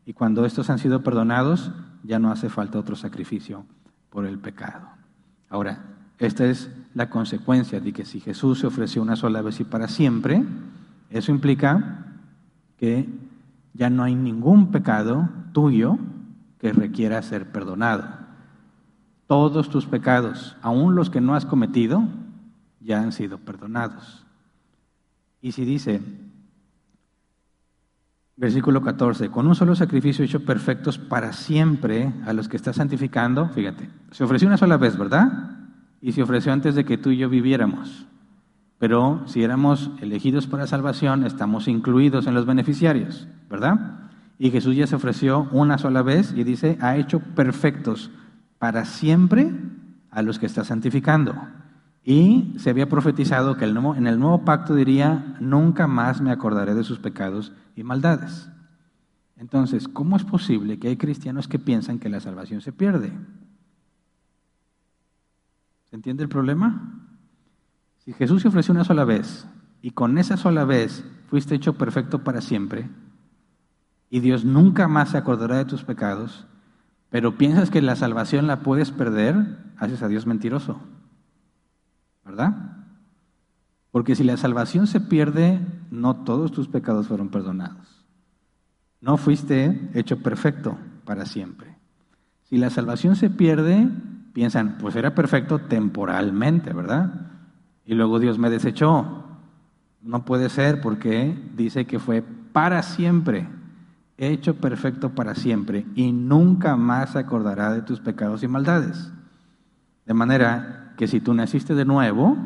Y 0.04 0.12
cuando 0.12 0.44
estos 0.44 0.70
han 0.70 0.78
sido 0.78 1.02
perdonados, 1.02 1.72
ya 2.04 2.20
no 2.20 2.30
hace 2.30 2.48
falta 2.48 2.78
otro 2.78 2.94
sacrificio 2.94 3.64
por 4.10 4.26
el 4.26 4.38
pecado. 4.38 4.86
Ahora, 5.50 5.80
esta 6.18 6.46
es 6.46 6.70
la 6.94 7.10
consecuencia 7.10 7.80
de 7.80 7.92
que 7.92 8.04
si 8.04 8.20
Jesús 8.20 8.60
se 8.60 8.66
ofreció 8.66 9.02
una 9.02 9.16
sola 9.16 9.42
vez 9.42 9.58
y 9.60 9.64
para 9.64 9.88
siempre, 9.88 10.44
eso 11.10 11.32
implica 11.32 12.04
que 12.78 13.08
ya 13.74 13.90
no 13.90 14.04
hay 14.04 14.14
ningún 14.14 14.70
pecado 14.70 15.28
tuyo 15.52 15.98
que 16.58 16.72
requiera 16.72 17.20
ser 17.22 17.50
perdonado. 17.50 18.15
Todos 19.26 19.70
tus 19.70 19.86
pecados, 19.86 20.56
aun 20.62 20.94
los 20.94 21.10
que 21.10 21.20
no 21.20 21.34
has 21.34 21.44
cometido, 21.44 22.04
ya 22.80 23.00
han 23.00 23.12
sido 23.12 23.38
perdonados. 23.38 24.24
Y 25.40 25.52
si 25.52 25.64
dice, 25.64 26.00
versículo 28.36 28.82
14, 28.82 29.30
con 29.30 29.46
un 29.46 29.54
solo 29.54 29.74
sacrificio 29.74 30.24
hecho 30.24 30.44
perfectos 30.44 30.98
para 30.98 31.32
siempre 31.32 32.12
a 32.26 32.32
los 32.32 32.48
que 32.48 32.56
está 32.56 32.72
santificando, 32.72 33.48
fíjate, 33.48 33.88
se 34.12 34.24
ofreció 34.24 34.46
una 34.46 34.56
sola 34.56 34.76
vez, 34.76 34.96
¿verdad? 34.96 35.68
Y 36.00 36.12
se 36.12 36.22
ofreció 36.22 36.52
antes 36.52 36.74
de 36.74 36.84
que 36.84 36.98
tú 36.98 37.10
y 37.10 37.16
yo 37.16 37.28
viviéramos. 37.28 38.06
Pero 38.78 39.22
si 39.26 39.42
éramos 39.42 39.90
elegidos 40.00 40.46
para 40.46 40.66
salvación, 40.66 41.24
estamos 41.24 41.66
incluidos 41.66 42.26
en 42.26 42.34
los 42.34 42.44
beneficiarios, 42.44 43.26
¿verdad? 43.48 44.10
Y 44.38 44.50
Jesús 44.50 44.76
ya 44.76 44.86
se 44.86 44.96
ofreció 44.96 45.48
una 45.50 45.78
sola 45.78 46.02
vez 46.02 46.34
y 46.36 46.44
dice, 46.44 46.76
ha 46.82 46.96
hecho 46.96 47.20
perfectos 47.20 48.10
para 48.58 48.84
siempre 48.84 49.52
a 50.10 50.22
los 50.22 50.38
que 50.38 50.46
está 50.46 50.64
santificando. 50.64 51.34
Y 52.04 52.54
se 52.58 52.70
había 52.70 52.88
profetizado 52.88 53.56
que 53.56 53.64
en 53.64 54.06
el 54.06 54.20
nuevo 54.20 54.44
pacto 54.44 54.74
diría, 54.74 55.36
nunca 55.40 55.86
más 55.86 56.20
me 56.20 56.30
acordaré 56.30 56.74
de 56.74 56.84
sus 56.84 56.98
pecados 56.98 57.52
y 57.74 57.82
maldades. 57.82 58.48
Entonces, 59.36 59.88
¿cómo 59.88 60.16
es 60.16 60.24
posible 60.24 60.78
que 60.78 60.88
hay 60.88 60.96
cristianos 60.96 61.48
que 61.48 61.58
piensan 61.58 61.98
que 61.98 62.08
la 62.08 62.20
salvación 62.20 62.60
se 62.60 62.72
pierde? 62.72 63.12
¿Se 65.90 65.96
entiende 65.96 66.22
el 66.22 66.28
problema? 66.28 67.08
Si 67.98 68.12
Jesús 68.12 68.42
se 68.42 68.48
ofreció 68.48 68.72
una 68.72 68.84
sola 68.84 69.04
vez 69.04 69.46
y 69.82 69.90
con 69.90 70.16
esa 70.16 70.36
sola 70.36 70.64
vez 70.64 71.04
fuiste 71.28 71.54
hecho 71.54 71.74
perfecto 71.74 72.22
para 72.24 72.40
siempre, 72.40 72.88
y 74.08 74.20
Dios 74.20 74.44
nunca 74.44 74.88
más 74.88 75.10
se 75.10 75.18
acordará 75.18 75.56
de 75.56 75.64
tus 75.64 75.82
pecados, 75.82 76.46
pero 77.10 77.36
piensas 77.36 77.70
que 77.70 77.82
la 77.82 77.96
salvación 77.96 78.46
la 78.46 78.60
puedes 78.60 78.90
perder, 78.90 79.58
haces 79.76 80.02
a 80.02 80.08
Dios 80.08 80.26
mentiroso. 80.26 80.80
¿Verdad? 82.24 82.76
Porque 83.90 84.14
si 84.14 84.24
la 84.24 84.36
salvación 84.36 84.86
se 84.86 85.00
pierde, 85.00 85.60
no 85.90 86.16
todos 86.24 86.52
tus 86.52 86.68
pecados 86.68 87.08
fueron 87.08 87.28
perdonados. 87.28 88.04
No 89.00 89.16
fuiste 89.16 89.90
hecho 89.94 90.22
perfecto 90.22 90.78
para 91.04 91.26
siempre. 91.26 91.76
Si 92.44 92.58
la 92.58 92.70
salvación 92.70 93.16
se 93.16 93.30
pierde, 93.30 93.88
piensan, 94.32 94.78
pues 94.78 94.96
era 94.96 95.14
perfecto 95.14 95.60
temporalmente, 95.60 96.72
¿verdad? 96.72 97.26
y 97.86 97.94
luego 97.94 98.18
Dios 98.18 98.38
me 98.38 98.50
desechó. 98.50 99.24
No 100.02 100.24
puede 100.24 100.50
ser 100.50 100.80
porque 100.80 101.38
dice 101.56 101.86
que 101.86 101.98
fue 101.98 102.22
para 102.52 102.82
siempre, 102.82 103.48
hecho 104.18 104.56
perfecto 104.56 105.10
para 105.14 105.34
siempre, 105.34 105.86
y 105.94 106.12
nunca 106.12 106.76
más 106.76 107.12
se 107.12 107.18
acordará 107.18 107.72
de 107.72 107.82
tus 107.82 108.00
pecados 108.00 108.42
y 108.42 108.48
maldades. 108.48 109.12
De 110.06 110.14
manera 110.14 110.94
que 110.96 111.06
si 111.06 111.20
tú 111.20 111.34
naciste 111.34 111.74
de 111.74 111.84
nuevo, 111.84 112.36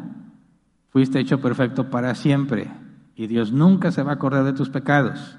fuiste 0.89 1.21
hecho 1.21 1.41
perfecto 1.41 1.91
para 1.91 2.14
siempre, 2.14 2.71
y 3.14 3.27
Dios 3.27 3.53
nunca 3.53 3.93
se 3.93 4.03
va 4.03 4.12
a 4.12 4.14
acordar 4.14 4.45
de 4.45 4.53
tus 4.53 4.71
pecados. 4.71 5.37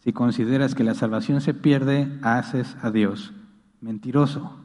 Si 0.00 0.12
consideras 0.12 0.74
que 0.74 0.84
la 0.84 0.94
salvación 0.94 1.40
se 1.40 1.54
pierde, 1.54 2.18
haces 2.22 2.76
a 2.82 2.90
Dios 2.90 3.32
mentiroso. 3.80 4.56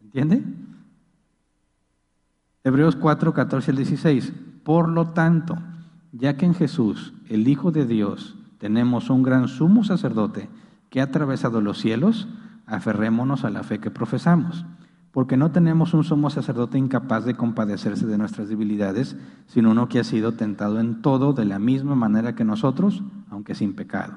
¿Entiende? 0.00 0.42
Hebreos 2.62 2.96
4, 2.96 3.34
14 3.34 3.70
al 3.70 3.76
16. 3.76 4.32
Por 4.62 4.88
lo 4.88 5.10
tanto, 5.10 5.58
ya 6.12 6.36
que 6.36 6.46
en 6.46 6.54
Jesús, 6.54 7.12
el 7.28 7.46
Hijo 7.48 7.72
de 7.72 7.84
Dios, 7.84 8.36
tenemos 8.58 9.10
un 9.10 9.22
gran 9.22 9.48
sumo 9.48 9.84
sacerdote 9.84 10.48
que 10.90 11.00
ha 11.00 11.04
atravesado 11.04 11.60
los 11.60 11.78
cielos, 11.78 12.28
aferrémonos 12.66 13.44
a 13.44 13.50
la 13.50 13.62
fe 13.62 13.80
que 13.80 13.90
profesamos, 13.90 14.64
porque 15.10 15.36
no 15.36 15.52
tenemos 15.52 15.94
un 15.94 16.04
sumo 16.04 16.28
sacerdote 16.30 16.78
incapaz 16.78 17.24
de 17.24 17.36
compadecerse 17.36 18.06
de 18.06 18.18
nuestras 18.18 18.48
debilidades, 18.48 19.16
sino 19.46 19.70
uno 19.70 19.88
que 19.88 20.00
ha 20.00 20.04
sido 20.04 20.32
tentado 20.32 20.80
en 20.80 21.02
todo 21.02 21.32
de 21.32 21.44
la 21.44 21.58
misma 21.58 21.94
manera 21.94 22.34
que 22.34 22.44
nosotros, 22.44 23.02
aunque 23.30 23.54
sin 23.54 23.74
pecado. 23.74 24.14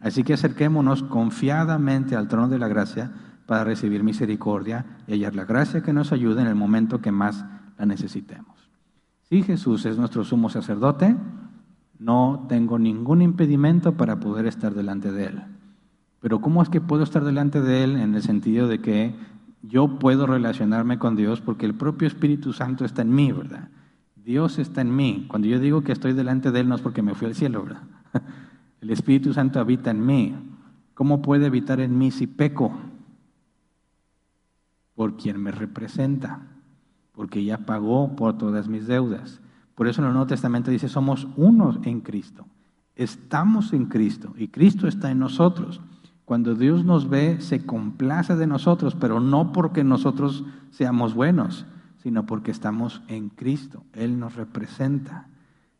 Así 0.00 0.24
que 0.24 0.32
acerquémonos 0.32 1.02
confiadamente 1.02 2.16
al 2.16 2.28
trono 2.28 2.48
de 2.48 2.58
la 2.58 2.68
gracia 2.68 3.12
para 3.44 3.64
recibir 3.64 4.02
misericordia 4.02 4.86
y 5.06 5.12
hallar 5.12 5.34
la 5.34 5.44
gracia 5.44 5.82
que 5.82 5.92
nos 5.92 6.12
ayude 6.12 6.40
en 6.40 6.46
el 6.46 6.54
momento 6.54 7.00
que 7.00 7.12
más 7.12 7.44
la 7.78 7.84
necesitemos. 7.84 8.70
Si 9.28 9.42
Jesús 9.42 9.84
es 9.86 9.98
nuestro 9.98 10.24
sumo 10.24 10.48
sacerdote, 10.48 11.16
no 12.00 12.46
tengo 12.48 12.80
ningún 12.80 13.22
impedimento 13.22 13.92
para 13.92 14.18
poder 14.18 14.46
estar 14.46 14.74
delante 14.74 15.12
de 15.12 15.26
Él. 15.26 15.42
Pero 16.20 16.40
¿cómo 16.40 16.62
es 16.62 16.68
que 16.68 16.80
puedo 16.80 17.04
estar 17.04 17.24
delante 17.24 17.60
de 17.60 17.84
Él 17.84 17.96
en 17.96 18.16
el 18.16 18.22
sentido 18.22 18.66
de 18.66 18.80
que 18.80 19.14
yo 19.62 19.98
puedo 19.98 20.26
relacionarme 20.26 20.98
con 20.98 21.14
Dios 21.14 21.40
porque 21.40 21.66
el 21.66 21.74
propio 21.74 22.08
Espíritu 22.08 22.52
Santo 22.52 22.84
está 22.84 23.02
en 23.02 23.14
mí, 23.14 23.30
¿verdad? 23.30 23.68
Dios 24.16 24.58
está 24.58 24.80
en 24.80 24.96
mí. 24.96 25.26
Cuando 25.28 25.46
yo 25.46 25.60
digo 25.60 25.82
que 25.82 25.92
estoy 25.92 26.12
delante 26.12 26.50
de 26.50 26.60
Él 26.60 26.68
no 26.68 26.74
es 26.74 26.80
porque 26.80 27.02
me 27.02 27.14
fui 27.14 27.28
al 27.28 27.34
cielo, 27.34 27.62
¿verdad? 27.62 27.82
El 28.80 28.90
Espíritu 28.90 29.32
Santo 29.32 29.60
habita 29.60 29.90
en 29.90 30.04
mí. 30.04 30.34
¿Cómo 30.94 31.22
puede 31.22 31.46
habitar 31.46 31.80
en 31.80 31.96
mí 31.96 32.10
si 32.10 32.26
peco? 32.26 32.72
Por 34.94 35.16
quien 35.16 35.40
me 35.42 35.52
representa 35.52 36.40
porque 37.20 37.44
ya 37.44 37.58
pagó 37.58 38.16
por 38.16 38.38
todas 38.38 38.66
mis 38.66 38.86
deudas. 38.86 39.42
Por 39.80 39.88
eso 39.88 40.02
en 40.02 40.08
el 40.08 40.12
Nuevo 40.12 40.26
Testamento 40.26 40.70
dice, 40.70 40.90
somos 40.90 41.26
unos 41.36 41.78
en 41.84 42.02
Cristo. 42.02 42.44
Estamos 42.96 43.72
en 43.72 43.86
Cristo 43.86 44.34
y 44.36 44.48
Cristo 44.48 44.86
está 44.86 45.10
en 45.10 45.18
nosotros. 45.18 45.80
Cuando 46.26 46.54
Dios 46.54 46.84
nos 46.84 47.08
ve, 47.08 47.40
se 47.40 47.64
complace 47.64 48.36
de 48.36 48.46
nosotros, 48.46 48.94
pero 48.94 49.20
no 49.20 49.52
porque 49.52 49.82
nosotros 49.82 50.44
seamos 50.70 51.14
buenos, 51.14 51.64
sino 52.02 52.26
porque 52.26 52.50
estamos 52.50 53.00
en 53.08 53.30
Cristo. 53.30 53.82
Él 53.94 54.20
nos 54.20 54.34
representa. 54.34 55.28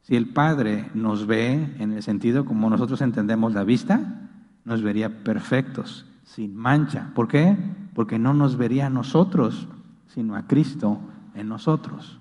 Si 0.01 0.17
el 0.17 0.31
Padre 0.31 0.91
nos 0.95 1.27
ve 1.27 1.77
en 1.79 1.93
el 1.93 2.03
sentido 2.03 2.47
como 2.47 2.71
nosotros 2.71 3.03
entendemos 3.03 3.53
la 3.53 3.65
vista, 3.65 4.31
nos 4.65 4.81
vería 4.81 5.23
perfectos, 5.25 6.07
sin 6.23 6.57
mancha. 6.57 7.11
¿Por 7.15 7.29
qué? 7.29 7.55
Porque 7.93 8.19
no 8.19 8.33
nos 8.33 8.57
vería 8.57 8.87
a 8.87 8.91
nosotros, 8.91 9.69
sino 10.07 10.37
a 10.37 10.47
Cristo 10.47 10.99
en 11.35 11.51
nosotros. 11.51 12.20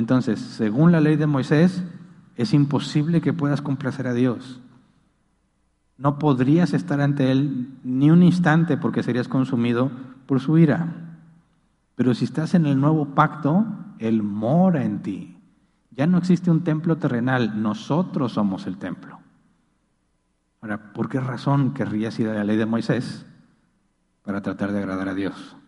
Entonces, 0.00 0.40
según 0.40 0.92
la 0.92 1.00
ley 1.00 1.16
de 1.16 1.26
Moisés, 1.26 1.84
es 2.34 2.54
imposible 2.54 3.20
que 3.20 3.34
puedas 3.34 3.60
complacer 3.60 4.06
a 4.06 4.14
Dios. 4.14 4.58
No 5.98 6.18
podrías 6.18 6.72
estar 6.72 7.02
ante 7.02 7.30
Él 7.30 7.68
ni 7.84 8.10
un 8.10 8.22
instante 8.22 8.78
porque 8.78 9.02
serías 9.02 9.28
consumido 9.28 9.90
por 10.24 10.40
su 10.40 10.56
ira. 10.56 11.18
Pero 11.96 12.14
si 12.14 12.24
estás 12.24 12.54
en 12.54 12.64
el 12.64 12.80
nuevo 12.80 13.14
pacto, 13.14 13.66
Él 13.98 14.22
mora 14.22 14.84
en 14.86 15.02
ti. 15.02 15.36
Ya 15.90 16.06
no 16.06 16.16
existe 16.16 16.50
un 16.50 16.64
templo 16.64 16.96
terrenal, 16.96 17.60
nosotros 17.62 18.32
somos 18.32 18.66
el 18.66 18.78
templo. 18.78 19.18
Ahora, 20.62 20.94
¿por 20.94 21.10
qué 21.10 21.20
razón 21.20 21.74
querrías 21.74 22.18
ir 22.18 22.28
a 22.30 22.32
la 22.32 22.44
ley 22.44 22.56
de 22.56 22.64
Moisés? 22.64 23.26
Para 24.22 24.40
tratar 24.40 24.72
de 24.72 24.78
agradar 24.78 25.10
a 25.10 25.14
Dios. 25.14 25.58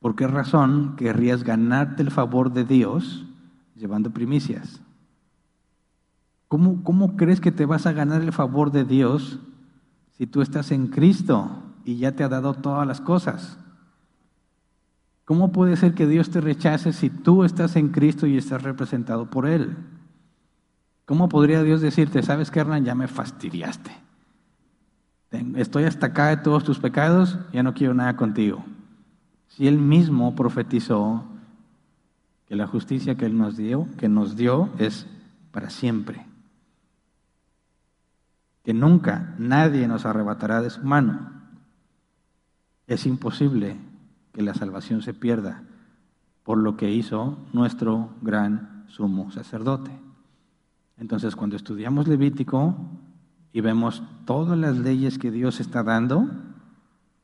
¿Por 0.00 0.14
qué 0.14 0.26
razón 0.26 0.94
querrías 0.96 1.42
ganarte 1.42 2.02
el 2.02 2.10
favor 2.10 2.52
de 2.52 2.64
Dios 2.64 3.26
llevando 3.74 4.10
primicias? 4.10 4.80
¿Cómo, 6.46 6.82
¿Cómo 6.84 7.16
crees 7.16 7.40
que 7.40 7.52
te 7.52 7.66
vas 7.66 7.86
a 7.86 7.92
ganar 7.92 8.22
el 8.22 8.32
favor 8.32 8.70
de 8.70 8.84
Dios 8.84 9.38
si 10.16 10.26
tú 10.26 10.40
estás 10.40 10.70
en 10.70 10.88
Cristo 10.88 11.62
y 11.84 11.96
ya 11.96 12.12
te 12.12 12.24
ha 12.24 12.28
dado 12.28 12.54
todas 12.54 12.86
las 12.86 13.00
cosas? 13.00 13.58
¿Cómo 15.24 15.52
puede 15.52 15.76
ser 15.76 15.94
que 15.94 16.06
Dios 16.06 16.30
te 16.30 16.40
rechace 16.40 16.92
si 16.92 17.10
tú 17.10 17.44
estás 17.44 17.76
en 17.76 17.88
Cristo 17.88 18.26
y 18.26 18.38
estás 18.38 18.62
representado 18.62 19.28
por 19.28 19.46
Él? 19.46 19.76
¿Cómo 21.04 21.28
podría 21.28 21.62
Dios 21.62 21.80
decirte, 21.80 22.22
sabes 22.22 22.50
que 22.50 22.60
Hernán, 22.60 22.84
ya 22.84 22.94
me 22.94 23.08
fastidiaste? 23.08 23.90
Estoy 25.56 25.84
hasta 25.84 26.06
acá 26.06 26.28
de 26.28 26.38
todos 26.38 26.64
tus 26.64 26.78
pecados, 26.78 27.38
ya 27.52 27.62
no 27.62 27.74
quiero 27.74 27.92
nada 27.92 28.16
contigo. 28.16 28.64
Si 29.48 29.66
él 29.66 29.78
mismo 29.78 30.34
profetizó 30.34 31.24
que 32.46 32.56
la 32.56 32.66
justicia 32.66 33.16
que 33.16 33.26
él 33.26 33.36
nos 33.36 33.56
dio, 33.56 33.86
que 33.98 34.08
nos 34.08 34.36
dio 34.36 34.70
es 34.78 35.06
para 35.50 35.70
siempre. 35.70 36.24
Que 38.64 38.72
nunca 38.72 39.34
nadie 39.38 39.88
nos 39.88 40.06
arrebatará 40.06 40.62
de 40.62 40.70
su 40.70 40.82
mano. 40.82 41.32
Es 42.86 43.06
imposible 43.06 43.76
que 44.32 44.42
la 44.42 44.54
salvación 44.54 45.02
se 45.02 45.12
pierda 45.12 45.62
por 46.42 46.56
lo 46.56 46.76
que 46.76 46.90
hizo 46.90 47.38
nuestro 47.52 48.10
gran 48.22 48.84
sumo 48.88 49.30
sacerdote. 49.30 49.90
Entonces, 50.96 51.36
cuando 51.36 51.56
estudiamos 51.56 52.08
Levítico 52.08 52.74
y 53.52 53.60
vemos 53.60 54.02
todas 54.24 54.56
las 54.58 54.78
leyes 54.78 55.18
que 55.18 55.30
Dios 55.30 55.60
está 55.60 55.82
dando, 55.82 56.28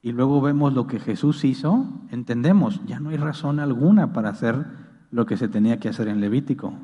y 0.05 0.13
luego 0.13 0.43
vemos 0.43 0.75
lo 0.75 0.87
que 0.87 1.01
Jesús 1.01 1.47
hizo, 1.47 1.87
entendemos, 2.11 2.83
ya 2.85 3.01
no 3.01 3.09
hay 3.09 3.17
razón 3.17 3.59
alguna 3.59 4.13
para 4.13 4.29
hacer 4.29 4.67
lo 5.11 5.25
que 5.25 5.39
se 5.39 5.49
tenía 5.49 5.81
que 5.81 5.89
hacer 5.89 6.09
en 6.09 6.21
Levítico. 6.21 6.75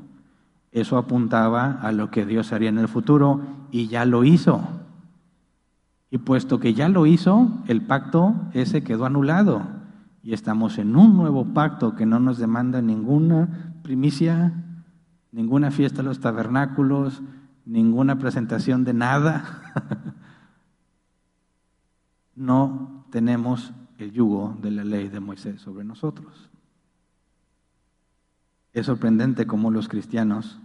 Eso 0.73 0.97
apuntaba 0.97 1.73
a 1.83 1.93
lo 1.93 2.11
que 2.11 2.25
Dios 2.25 2.55
haría 2.55 2.71
en 2.71 2.79
el 2.79 2.89
futuro 2.89 3.43
y 3.71 3.89
ya 3.89 4.07
lo 4.07 4.25
hizo. 4.25 4.67
Y 6.11 6.17
puesto 6.17 6.61
que 6.61 6.73
ya 6.73 6.89
lo 6.89 7.05
hizo, 7.05 7.63
el 7.67 7.83
pacto 7.83 8.35
ese 8.55 8.83
quedó 8.83 9.05
anulado 9.05 9.67
y 10.23 10.33
estamos 10.33 10.79
en 10.79 10.97
un 10.97 11.15
nuevo 11.15 11.45
pacto 11.53 11.97
que 11.97 12.07
no 12.07 12.21
nos 12.21 12.39
demanda 12.39 12.81
ninguna 12.81 13.75
primicia, 13.83 14.65
ninguna 15.31 15.71
fiesta 15.71 15.99
de 15.99 16.09
los 16.09 16.21
tabernáculos, 16.21 17.21
ninguna 17.67 18.19
presentación 18.19 18.85
de 18.85 18.95
nada. 18.95 19.45
no 22.35 23.00
tenemos 23.11 23.73
el 23.99 24.13
yugo 24.13 24.57
de 24.63 24.71
la 24.71 24.85
ley 24.85 25.09
de 25.09 25.21
Moisés 25.21 25.61
sobre 25.61 25.85
nosotros. 25.85 26.51
Es 28.73 28.87
sorprendente 28.87 29.47
cómo 29.47 29.71
los 29.71 29.89
cristianos 29.89 30.61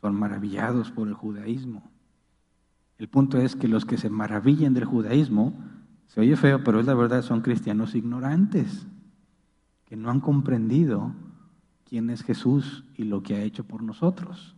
son 0.00 0.14
maravillados 0.14 0.90
por 0.90 1.08
el 1.08 1.14
judaísmo. 1.14 1.90
El 2.98 3.08
punto 3.08 3.38
es 3.38 3.56
que 3.56 3.68
los 3.68 3.84
que 3.84 3.98
se 3.98 4.10
maravillan 4.10 4.74
del 4.74 4.84
judaísmo, 4.84 5.54
se 6.06 6.20
oye 6.20 6.36
feo, 6.36 6.62
pero 6.62 6.80
es 6.80 6.86
la 6.86 6.94
verdad, 6.94 7.22
son 7.22 7.40
cristianos 7.40 7.94
ignorantes, 7.94 8.86
que 9.86 9.96
no 9.96 10.10
han 10.10 10.20
comprendido 10.20 11.14
quién 11.84 12.10
es 12.10 12.22
Jesús 12.22 12.84
y 12.96 13.04
lo 13.04 13.22
que 13.22 13.36
ha 13.36 13.42
hecho 13.42 13.64
por 13.64 13.82
nosotros. 13.82 14.56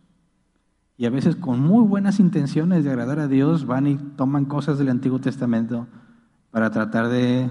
Y 0.97 1.05
a 1.05 1.09
veces 1.09 1.35
con 1.35 1.61
muy 1.61 1.85
buenas 1.85 2.19
intenciones 2.19 2.83
de 2.83 2.89
agradar 2.89 3.19
a 3.19 3.27
Dios 3.27 3.65
van 3.65 3.87
y 3.87 3.95
toman 3.95 4.45
cosas 4.45 4.77
del 4.77 4.89
Antiguo 4.89 5.19
Testamento 5.19 5.87
para 6.51 6.69
tratar 6.71 7.09
de, 7.09 7.49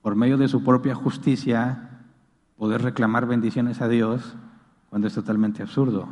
por 0.00 0.16
medio 0.16 0.36
de 0.36 0.48
su 0.48 0.64
propia 0.64 0.94
justicia, 0.94 2.00
poder 2.56 2.82
reclamar 2.82 3.26
bendiciones 3.26 3.80
a 3.80 3.88
Dios 3.88 4.36
cuando 4.88 5.08
es 5.08 5.14
totalmente 5.14 5.62
absurdo 5.62 6.08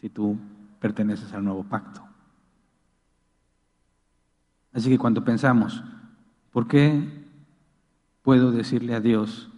si 0.00 0.08
tú 0.08 0.38
perteneces 0.80 1.32
al 1.32 1.44
nuevo 1.44 1.64
pacto. 1.64 2.02
Así 4.72 4.88
que 4.88 4.98
cuando 4.98 5.24
pensamos, 5.24 5.82
¿por 6.50 6.66
qué 6.66 7.26
puedo 8.22 8.52
decirle 8.52 8.94
a 8.94 9.00
Dios 9.00 9.50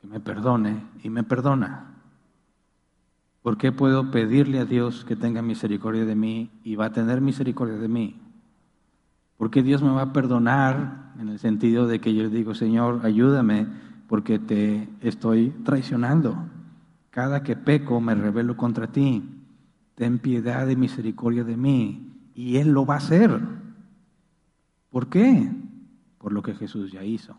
que 0.00 0.06
me 0.06 0.20
perdone 0.20 0.84
y 1.02 1.10
me 1.10 1.22
perdona? 1.22 1.92
¿Por 3.42 3.58
qué 3.58 3.72
puedo 3.72 4.12
pedirle 4.12 4.60
a 4.60 4.64
Dios 4.64 5.04
que 5.04 5.16
tenga 5.16 5.42
misericordia 5.42 6.04
de 6.04 6.14
mí 6.14 6.50
y 6.62 6.76
va 6.76 6.86
a 6.86 6.92
tener 6.92 7.20
misericordia 7.20 7.76
de 7.76 7.88
mí? 7.88 8.21
¿Por 9.42 9.50
qué 9.50 9.64
Dios 9.64 9.82
me 9.82 9.90
va 9.90 10.02
a 10.02 10.12
perdonar 10.12 11.14
en 11.18 11.28
el 11.28 11.40
sentido 11.40 11.88
de 11.88 12.00
que 12.00 12.14
yo 12.14 12.22
le 12.22 12.28
digo, 12.28 12.54
Señor, 12.54 13.00
ayúdame 13.02 13.66
porque 14.06 14.38
te 14.38 14.88
estoy 15.00 15.50
traicionando? 15.64 16.36
Cada 17.10 17.42
que 17.42 17.56
peco 17.56 18.00
me 18.00 18.14
rebelo 18.14 18.56
contra 18.56 18.92
ti. 18.92 19.28
Ten 19.96 20.20
piedad 20.20 20.68
y 20.68 20.76
misericordia 20.76 21.42
de 21.42 21.56
mí. 21.56 22.30
Y 22.36 22.58
Él 22.58 22.70
lo 22.70 22.86
va 22.86 22.94
a 22.94 22.98
hacer. 22.98 23.40
¿Por 24.90 25.08
qué? 25.08 25.50
Por 26.18 26.32
lo 26.32 26.40
que 26.40 26.54
Jesús 26.54 26.92
ya 26.92 27.02
hizo. 27.02 27.34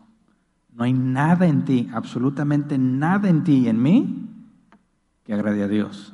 No 0.74 0.84
hay 0.84 0.92
nada 0.92 1.46
en 1.46 1.64
ti, 1.64 1.88
absolutamente 1.90 2.76
nada 2.76 3.30
en 3.30 3.44
ti 3.44 3.60
y 3.60 3.68
en 3.68 3.82
mí 3.82 4.28
que 5.24 5.32
agrade 5.32 5.62
a 5.62 5.68
Dios. 5.68 6.12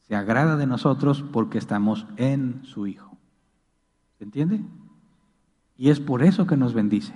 Se 0.00 0.16
agrada 0.16 0.56
de 0.56 0.66
nosotros 0.66 1.22
porque 1.30 1.58
estamos 1.58 2.06
en 2.16 2.64
su 2.64 2.86
Hijo. 2.86 3.13
¿Se 4.18 4.24
entiende? 4.24 4.60
Y 5.76 5.90
es 5.90 6.00
por 6.00 6.22
eso 6.22 6.46
que 6.46 6.56
nos 6.56 6.74
bendice. 6.74 7.14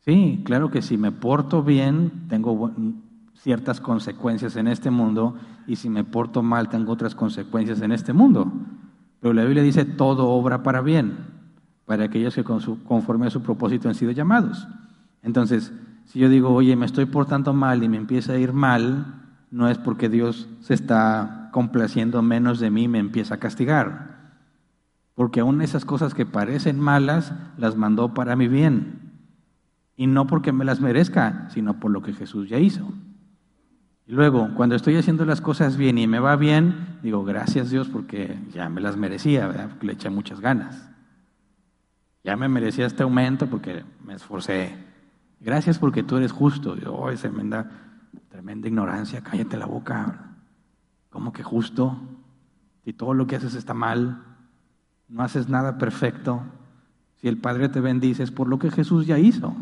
Sí, 0.00 0.42
claro 0.44 0.70
que 0.70 0.82
si 0.82 0.96
me 0.96 1.12
porto 1.12 1.62
bien, 1.62 2.26
tengo 2.28 2.72
ciertas 3.34 3.80
consecuencias 3.80 4.56
en 4.56 4.68
este 4.68 4.90
mundo 4.90 5.36
y 5.66 5.76
si 5.76 5.88
me 5.88 6.04
porto 6.04 6.42
mal, 6.42 6.68
tengo 6.68 6.92
otras 6.92 7.14
consecuencias 7.14 7.80
en 7.80 7.92
este 7.92 8.12
mundo. 8.12 8.52
Pero 9.20 9.34
la 9.34 9.44
Biblia 9.44 9.62
dice, 9.62 9.84
todo 9.84 10.28
obra 10.28 10.62
para 10.62 10.80
bien, 10.80 11.18
para 11.86 12.04
aquellos 12.04 12.34
que 12.34 12.44
conforme 12.44 13.26
a 13.26 13.30
su 13.30 13.42
propósito 13.42 13.88
han 13.88 13.94
sido 13.94 14.12
llamados. 14.12 14.66
Entonces, 15.22 15.72
si 16.06 16.18
yo 16.18 16.28
digo, 16.28 16.50
oye, 16.50 16.76
me 16.76 16.86
estoy 16.86 17.04
portando 17.04 17.52
mal 17.52 17.82
y 17.82 17.88
me 17.88 17.98
empieza 17.98 18.32
a 18.32 18.38
ir 18.38 18.52
mal, 18.52 19.20
no 19.50 19.68
es 19.68 19.78
porque 19.78 20.08
Dios 20.08 20.48
se 20.60 20.74
está 20.74 21.50
complaciendo 21.52 22.22
menos 22.22 22.58
de 22.60 22.70
mí 22.70 22.88
me 22.88 22.98
empieza 22.98 23.34
a 23.34 23.38
castigar. 23.38 24.09
Porque 25.20 25.40
aún 25.40 25.60
esas 25.60 25.84
cosas 25.84 26.14
que 26.14 26.24
parecen 26.24 26.80
malas, 26.80 27.34
las 27.58 27.76
mandó 27.76 28.14
para 28.14 28.36
mi 28.36 28.48
bien. 28.48 29.20
Y 29.94 30.06
no 30.06 30.26
porque 30.26 30.50
me 30.50 30.64
las 30.64 30.80
merezca, 30.80 31.46
sino 31.50 31.78
por 31.78 31.90
lo 31.90 32.00
que 32.00 32.14
Jesús 32.14 32.48
ya 32.48 32.58
hizo. 32.58 32.90
Y 34.06 34.12
luego, 34.12 34.48
cuando 34.54 34.76
estoy 34.76 34.96
haciendo 34.96 35.26
las 35.26 35.42
cosas 35.42 35.76
bien 35.76 35.98
y 35.98 36.06
me 36.06 36.20
va 36.20 36.36
bien, 36.36 36.98
digo, 37.02 37.22
gracias 37.22 37.68
Dios 37.68 37.86
porque 37.88 38.38
ya 38.54 38.70
me 38.70 38.80
las 38.80 38.96
merecía, 38.96 39.46
¿verdad? 39.46 39.68
porque 39.68 39.88
le 39.88 39.92
eché 39.92 40.08
muchas 40.08 40.40
ganas. 40.40 40.88
Ya 42.24 42.34
me 42.38 42.48
merecía 42.48 42.86
este 42.86 43.02
aumento 43.02 43.46
porque 43.46 43.84
me 44.02 44.14
esforcé. 44.14 44.74
Gracias 45.38 45.78
porque 45.78 46.02
tú 46.02 46.16
eres 46.16 46.32
justo. 46.32 46.74
Oh, 46.86 47.10
es 47.10 47.20
tremenda, 47.20 47.70
tremenda 48.30 48.68
ignorancia, 48.68 49.20
cállate 49.20 49.58
la 49.58 49.66
boca. 49.66 50.38
¿Cómo 51.10 51.30
que 51.34 51.42
justo? 51.42 52.00
Si 52.86 52.94
todo 52.94 53.12
lo 53.12 53.26
que 53.26 53.36
haces 53.36 53.54
está 53.54 53.74
mal, 53.74 54.29
no 55.10 55.22
haces 55.22 55.48
nada 55.48 55.78
perfecto, 55.78 56.42
si 57.16 57.28
el 57.28 57.36
Padre 57.36 57.68
te 57.68 57.80
bendice 57.80 58.22
es 58.22 58.30
por 58.30 58.48
lo 58.48 58.58
que 58.58 58.70
Jesús 58.70 59.06
ya 59.06 59.18
hizo. 59.18 59.54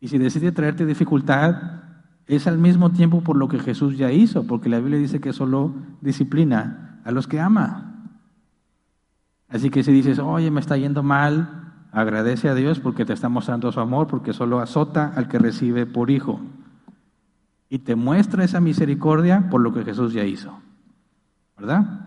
Y 0.00 0.08
si 0.08 0.18
decide 0.18 0.52
traerte 0.52 0.84
dificultad, 0.84 1.82
es 2.26 2.46
al 2.46 2.58
mismo 2.58 2.90
tiempo 2.90 3.20
por 3.20 3.36
lo 3.36 3.48
que 3.48 3.60
Jesús 3.60 3.96
ya 3.96 4.10
hizo, 4.10 4.46
porque 4.46 4.68
la 4.68 4.78
Biblia 4.78 4.98
dice 4.98 5.20
que 5.20 5.32
solo 5.32 5.74
disciplina 6.00 7.00
a 7.04 7.12
los 7.12 7.28
que 7.28 7.38
ama. 7.38 8.08
Así 9.48 9.70
que 9.70 9.84
si 9.84 9.92
dices, 9.92 10.18
oye, 10.18 10.50
me 10.50 10.60
está 10.60 10.76
yendo 10.76 11.04
mal, 11.04 11.66
Agradece 11.96 12.50
a 12.50 12.54
Dios 12.54 12.78
porque 12.78 13.06
te 13.06 13.14
está 13.14 13.30
mostrando 13.30 13.72
su 13.72 13.80
amor, 13.80 14.06
porque 14.06 14.34
solo 14.34 14.60
azota 14.60 15.14
al 15.16 15.28
que 15.28 15.38
recibe 15.38 15.86
por 15.86 16.10
hijo. 16.10 16.42
Y 17.70 17.78
te 17.78 17.96
muestra 17.96 18.44
esa 18.44 18.60
misericordia 18.60 19.48
por 19.48 19.62
lo 19.62 19.72
que 19.72 19.82
Jesús 19.82 20.12
ya 20.12 20.22
hizo. 20.22 20.60
¿Verdad? 21.56 22.05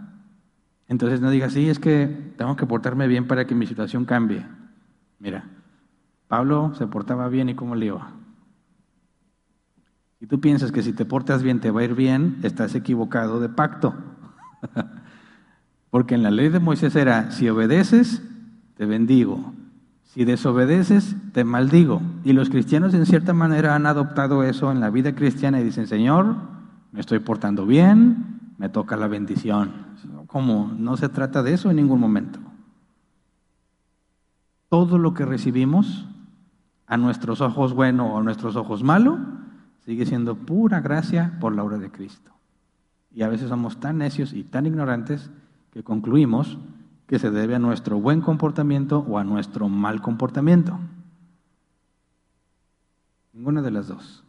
Entonces 0.90 1.22
no 1.22 1.30
digas, 1.30 1.54
sí, 1.54 1.70
es 1.70 1.80
que 1.80 2.34
tengo 2.36 2.56
que 2.56 2.66
portarme 2.66 3.08
bien 3.08 3.28
para 3.28 3.46
que 3.46 3.54
mi 3.54 3.68
situación 3.68 4.06
cambie. 4.06 4.44
Mira, 5.20 5.46
Pablo 6.28 6.74
se 6.76 6.88
portaba 6.88 7.30
bien 7.30 7.48
y 7.48 7.56
cómo 7.56 7.76
le 7.76 7.86
iba. 7.86 8.12
Y 10.20 10.26
tú 10.26 10.42
piensas 10.42 10.72
que 10.72 10.82
si 10.82 10.92
te 10.92 11.06
portas 11.06 11.44
bien 11.44 11.60
te 11.60 11.72
va 11.72 11.82
a 11.82 11.84
ir 11.84 11.94
bien, 11.94 12.40
estás 12.42 12.74
equivocado 12.74 13.40
de 13.40 13.50
pacto. 13.50 13.94
Porque 15.92 16.16
en 16.16 16.24
la 16.24 16.32
ley 16.32 16.50
de 16.50 16.60
Moisés 16.60 16.96
era, 16.96 17.32
si 17.32 17.48
obedeces, 17.48 18.24
te 18.76 18.86
bendigo. 18.86 19.54
Si 20.04 20.26
desobedeces, 20.26 21.16
te 21.34 21.44
maldigo. 21.44 22.02
Y 22.24 22.34
los 22.34 22.50
cristianos 22.50 22.96
en 22.96 23.06
cierta 23.06 23.34
manera 23.34 23.76
han 23.76 23.86
adoptado 23.86 24.44
eso 24.44 24.72
en 24.72 24.80
la 24.80 24.90
vida 24.90 25.14
cristiana 25.14 25.62
y 25.62 25.64
dicen, 25.64 25.86
Señor, 25.86 26.36
me 26.92 27.00
estoy 27.00 27.20
portando 27.20 27.68
bien, 27.68 28.28
me 28.60 28.68
toca 28.70 28.97
la 28.97 29.07
bendición. 29.07 29.72
¿Cómo? 30.28 30.72
No 30.78 30.97
se 30.97 31.10
trata 31.10 31.41
de 31.41 31.53
eso 31.53 31.70
en 31.70 31.78
ningún 31.78 31.99
momento. 31.99 32.39
Todo 34.68 34.99
lo 34.99 35.16
que 35.16 35.26
recibimos, 35.26 36.05
a 36.86 36.97
nuestros 36.97 37.39
ojos 37.41 37.74
bueno 37.74 38.14
o 38.14 38.20
a 38.20 38.24
nuestros 38.24 38.57
ojos 38.57 38.84
malo, 38.84 39.18
sigue 39.86 40.05
siendo 40.05 40.36
pura 40.36 40.82
gracia 40.82 41.38
por 41.39 41.55
la 41.55 41.64
obra 41.64 41.78
de 41.78 41.89
Cristo. 41.89 42.32
Y 43.12 43.24
a 43.24 43.30
veces 43.30 43.47
somos 43.47 43.80
tan 43.80 43.99
necios 43.99 44.34
y 44.34 44.43
tan 44.43 44.66
ignorantes 44.66 45.32
que 45.72 45.82
concluimos 45.82 46.57
que 47.07 47.18
se 47.18 47.32
debe 47.32 47.55
a 47.55 47.60
nuestro 47.60 47.99
buen 47.99 48.20
comportamiento 48.20 48.99
o 48.99 49.18
a 49.18 49.24
nuestro 49.24 49.70
mal 49.70 50.01
comportamiento. 50.01 50.78
Ninguna 53.32 53.62
de 53.62 53.72
las 53.72 53.88
dos. 53.88 54.24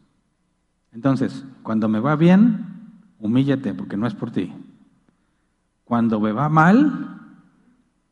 Entonces, 0.93 1.45
cuando 1.63 1.89
me 1.89 1.99
va 1.99 2.15
bien, 2.15 2.80
humíllate 3.21 3.75
porque 3.75 3.97
no 3.97 4.07
es 4.07 4.15
por 4.15 4.31
ti. 4.31 4.53
Cuando 5.85 6.21
me 6.21 6.33
va 6.33 6.49
mal, 6.49 7.21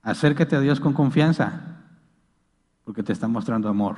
acércate 0.03 0.57
a 0.57 0.61
Dios 0.61 0.81
con 0.81 0.93
confianza 0.93 1.83
porque 2.85 3.03
te 3.03 3.13
está 3.13 3.29
mostrando 3.29 3.69
amor. 3.69 3.97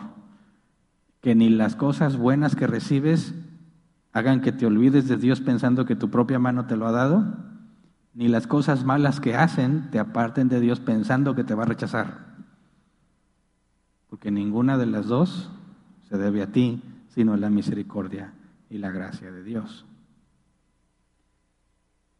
Que 1.21 1.35
ni 1.35 1.51
las 1.51 1.77
cosas 1.77 2.17
buenas 2.17 2.57
que 2.57 2.67
recibes 2.67 3.35
hagan 4.13 4.41
que 4.41 4.53
te 4.53 4.67
olvides 4.67 5.09
de 5.09 5.17
Dios 5.17 5.41
pensando 5.41 5.85
que 5.85 5.97
tu 5.97 6.11
propia 6.11 6.39
mano 6.39 6.67
te 6.67 6.77
lo 6.77 6.87
ha 6.87 6.93
dado 6.93 7.51
ni 8.15 8.29
las 8.29 8.47
cosas 8.47 8.85
malas 8.85 9.21
que 9.21 9.37
hacen 9.37 9.91
te 9.91 9.99
aparten 9.99 10.49
de 10.49 10.61
Dios 10.61 10.81
pensando 10.81 11.35
que 11.35 11.45
te 11.45 11.55
va 11.55 11.63
a 11.63 11.67
rechazar. 11.67 12.31
Porque 14.09 14.31
ninguna 14.31 14.77
de 14.77 14.87
las 14.87 15.07
dos 15.07 15.51
se 16.09 16.19
debe 16.19 16.43
a 16.43 16.51
ti, 16.51 16.83
sino 17.09 17.35
a 17.35 17.37
la 17.37 17.51
misericordia 17.51 18.33
y 18.69 18.79
la 18.79 18.91
gracia 18.91 19.31
de 19.31 19.45
Dios. 19.45 19.87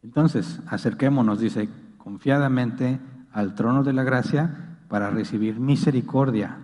Entonces, 0.03 0.59
acerquémonos, 0.67 1.39
dice, 1.39 1.69
confiadamente 1.97 2.99
al 3.31 3.55
trono 3.55 3.83
de 3.83 3.93
la 3.93 4.03
gracia 4.03 4.77
para 4.87 5.09
recibir 5.09 5.59
misericordia 5.59 6.57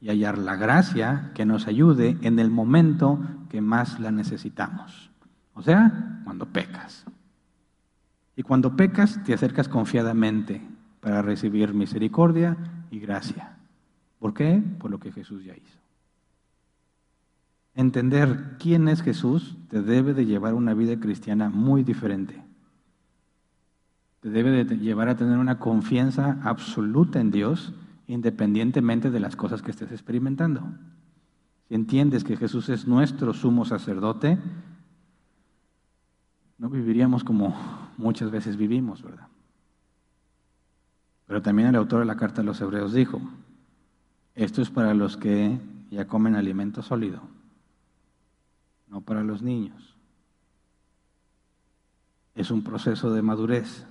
y 0.00 0.08
hallar 0.08 0.38
la 0.38 0.56
gracia 0.56 1.32
que 1.34 1.44
nos 1.44 1.66
ayude 1.66 2.16
en 2.22 2.38
el 2.38 2.50
momento 2.50 3.20
que 3.48 3.60
más 3.60 4.00
la 4.00 4.10
necesitamos. 4.10 5.10
O 5.54 5.62
sea, 5.62 6.20
cuando 6.24 6.46
pecas. 6.46 7.04
Y 8.36 8.42
cuando 8.42 8.76
pecas, 8.76 9.22
te 9.24 9.34
acercas 9.34 9.68
confiadamente 9.68 10.60
para 11.00 11.22
recibir 11.22 11.74
misericordia 11.74 12.56
y 12.90 12.98
gracia. 12.98 13.56
¿Por 14.18 14.34
qué? 14.34 14.62
Por 14.78 14.90
lo 14.90 14.98
que 14.98 15.12
Jesús 15.12 15.44
ya 15.44 15.54
hizo. 15.54 15.78
Entender 17.74 18.56
quién 18.58 18.88
es 18.88 19.02
Jesús 19.02 19.56
te 19.68 19.82
debe 19.82 20.14
de 20.14 20.26
llevar 20.26 20.54
una 20.54 20.74
vida 20.74 20.98
cristiana 20.98 21.50
muy 21.50 21.82
diferente. 21.82 22.42
Te 24.24 24.30
debe 24.30 24.64
de 24.64 24.78
llevar 24.78 25.10
a 25.10 25.16
tener 25.16 25.36
una 25.36 25.58
confianza 25.58 26.40
absoluta 26.44 27.20
en 27.20 27.30
Dios 27.30 27.74
independientemente 28.06 29.10
de 29.10 29.20
las 29.20 29.36
cosas 29.36 29.60
que 29.60 29.70
estés 29.70 29.92
experimentando. 29.92 30.62
Si 31.68 31.74
entiendes 31.74 32.24
que 32.24 32.38
Jesús 32.38 32.70
es 32.70 32.86
nuestro 32.86 33.34
sumo 33.34 33.66
sacerdote, 33.66 34.38
no 36.56 36.70
viviríamos 36.70 37.22
como 37.22 37.54
muchas 37.98 38.30
veces 38.30 38.56
vivimos, 38.56 39.02
¿verdad? 39.02 39.28
Pero 41.26 41.42
también 41.42 41.68
el 41.68 41.76
autor 41.76 42.00
de 42.00 42.06
la 42.06 42.16
carta 42.16 42.40
a 42.40 42.44
los 42.44 42.62
hebreos 42.62 42.94
dijo, 42.94 43.20
esto 44.34 44.62
es 44.62 44.70
para 44.70 44.94
los 44.94 45.18
que 45.18 45.60
ya 45.90 46.06
comen 46.06 46.34
alimento 46.34 46.80
sólido 46.80 47.20
no 48.94 49.00
para 49.00 49.24
los 49.24 49.42
niños. 49.42 49.96
Es 52.36 52.52
un 52.52 52.62
proceso 52.62 53.12
de 53.12 53.22
madurez. 53.22 53.84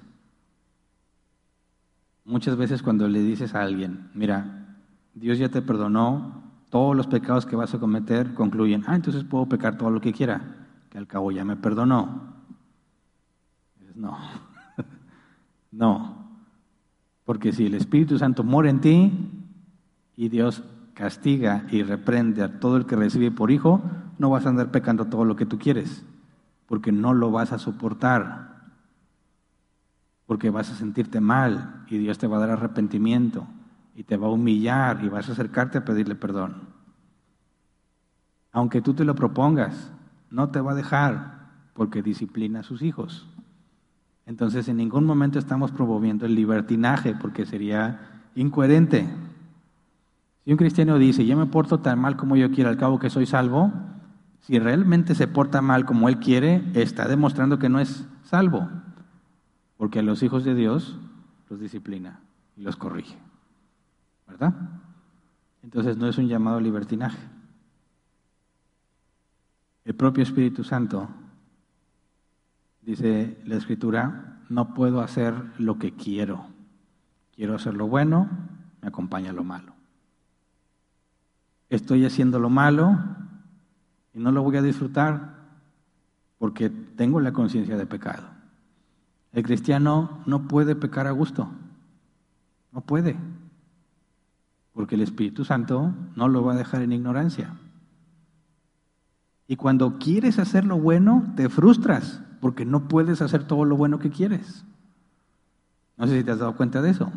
Muchas 2.26 2.56
veces 2.56 2.82
cuando 2.82 3.08
le 3.08 3.20
dices 3.22 3.54
a 3.54 3.62
alguien, 3.62 4.10
mira, 4.14 4.78
Dios 5.14 5.38
ya 5.38 5.50
te 5.50 5.62
perdonó, 5.62 6.44
todos 6.70 6.96
los 6.96 7.08
pecados 7.08 7.46
que 7.46 7.56
vas 7.56 7.74
a 7.74 7.80
cometer 7.80 8.34
concluyen, 8.34 8.84
ah, 8.88 8.96
entonces 8.96 9.24
puedo 9.24 9.48
pecar 9.48 9.78
todo 9.78 9.90
lo 9.90 10.02
que 10.02 10.14
quiera, 10.14 10.68
que 10.90 10.98
al 10.98 11.08
cabo 11.08 11.32
ya 11.32 11.44
me 11.46 11.56
perdonó. 11.56 12.34
no, 13.96 14.18
no, 15.72 16.24
porque 17.26 17.52
si 17.52 17.66
el 17.66 17.76
Espíritu 17.76 18.18
Santo 18.18 18.44
mora 18.44 18.70
en 18.70 18.82
ti 18.82 19.12
y 20.16 20.30
Dios 20.30 20.64
castiga 20.94 21.66
y 21.72 21.84
reprende 21.84 22.44
a 22.44 22.60
todo 22.60 22.78
el 22.78 22.86
que 22.86 22.96
recibe 22.96 23.32
por 23.32 23.52
hijo, 23.52 23.82
no 24.18 24.30
vas 24.30 24.46
a 24.46 24.50
andar 24.50 24.72
pecando 24.72 25.06
todo 25.06 25.26
lo 25.26 25.36
que 25.36 25.46
tú 25.46 25.58
quieres, 25.58 26.06
porque 26.68 26.92
no 26.92 27.14
lo 27.14 27.32
vas 27.32 27.52
a 27.52 27.60
soportar, 27.60 28.53
porque 30.26 30.50
vas 30.50 30.72
a 30.72 30.76
sentirte 30.76 31.20
mal 31.20 31.84
y 31.88 31.98
Dios 31.98 32.18
te 32.18 32.28
va 32.28 32.38
a 32.38 32.40
dar 32.42 32.52
arrepentimiento 32.52 33.48
y 33.96 34.04
te 34.04 34.18
va 34.18 34.28
a 34.28 34.32
humillar 34.32 35.04
y 35.04 35.10
vas 35.10 35.30
a 35.30 35.34
acercarte 35.34 35.78
a 35.78 35.86
pedirle 35.86 36.16
perdón. 36.16 36.70
Aunque 38.52 38.82
tú 38.82 38.94
te 38.94 39.06
lo 39.06 39.16
propongas, 39.16 39.92
no 40.30 40.50
te 40.50 40.62
va 40.62 40.72
a 40.72 40.76
dejar 40.76 41.50
porque 41.74 42.02
disciplina 42.02 42.62
a 42.62 42.64
sus 42.64 42.82
hijos. 42.82 43.28
Entonces 44.26 44.68
en 44.68 44.78
ningún 44.78 45.06
momento 45.06 45.40
estamos 45.40 45.72
promoviendo 45.72 46.26
el 46.26 46.36
libertinaje 46.36 47.16
porque 47.16 47.46
sería 47.46 48.22
incoherente. 48.36 49.08
Si 50.46 50.52
un 50.52 50.58
cristiano 50.58 50.98
dice, 50.98 51.26
yo 51.26 51.38
me 51.38 51.46
porto 51.46 51.80
tan 51.80 52.00
mal 52.00 52.16
como 52.16 52.36
yo 52.36 52.52
quiero, 52.52 52.70
al 52.70 52.78
cabo 52.78 53.00
que 53.00 53.10
soy 53.10 53.26
salvo, 53.26 53.72
si 54.40 54.60
realmente 54.60 55.16
se 55.16 55.28
porta 55.28 55.62
mal 55.62 55.86
como 55.86 56.10
él 56.10 56.20
quiere, 56.20 56.64
está 56.74 57.08
demostrando 57.08 57.60
que 57.60 57.70
no 57.70 57.80
es 57.80 58.06
salvo, 58.24 58.70
porque 59.78 60.00
a 60.00 60.04
los 60.04 60.24
hijos 60.24 60.44
de 60.44 60.56
Dios 60.56 60.98
los 61.50 61.60
disciplina 61.60 62.20
y 62.56 62.62
los 62.62 62.76
corrige. 62.76 63.18
¿Verdad? 64.28 64.54
Entonces 65.64 65.98
no 65.98 66.08
es 66.08 66.18
un 66.18 66.28
llamado 66.28 66.60
libertinaje. 66.60 67.20
El 69.86 69.96
propio 69.96 70.24
Espíritu 70.24 70.64
Santo, 70.64 71.10
dice 72.82 73.38
la 73.46 73.56
Escritura, 73.56 74.40
no 74.50 74.74
puedo 74.74 75.02
hacer 75.02 75.34
lo 75.58 75.78
que 75.78 75.94
quiero. 75.94 76.46
Quiero 77.36 77.56
hacer 77.56 77.74
lo 77.74 77.88
bueno, 77.88 78.30
me 78.82 78.88
acompaña 78.88 79.34
lo 79.34 79.44
malo. 79.44 79.74
Estoy 81.70 82.06
haciendo 82.06 82.40
lo 82.40 82.50
malo, 82.50 82.98
y 84.14 84.20
no 84.20 84.32
lo 84.32 84.44
voy 84.44 84.58
a 84.58 84.62
disfrutar 84.62 85.34
porque 86.38 86.70
tengo 86.70 87.20
la 87.20 87.34
conciencia 87.34 87.78
de 87.78 87.86
pecado. 87.86 88.33
El 89.34 89.44
cristiano 89.44 90.22
no 90.26 90.48
puede 90.48 90.76
pecar 90.76 91.08
a 91.08 91.12
gusto, 91.12 91.50
no 92.72 92.82
puede, 92.82 93.18
porque 94.74 94.96
el 94.96 95.02
Espíritu 95.02 95.44
Santo 95.44 95.94
no 96.16 96.28
lo 96.28 96.44
va 96.44 96.54
a 96.54 96.58
dejar 96.58 96.84
en 96.84 96.92
ignorancia. 96.92 97.56
Y 99.48 99.56
cuando 99.56 99.98
quieres 99.98 100.40
hacer 100.40 100.66
lo 100.66 100.80
bueno, 100.80 101.34
te 101.36 101.50
frustras, 101.50 102.22
porque 102.42 102.66
no 102.66 102.88
puedes 102.88 103.22
hacer 103.22 103.44
todo 103.44 103.66
lo 103.66 103.76
bueno 103.76 104.00
que 104.00 104.10
quieres. 104.10 104.66
No 105.98 106.08
sé 106.08 106.18
si 106.18 106.24
te 106.24 106.32
has 106.32 106.40
dado 106.40 106.56
cuenta 106.56 106.82
de 106.82 106.92
eso. 106.92 107.12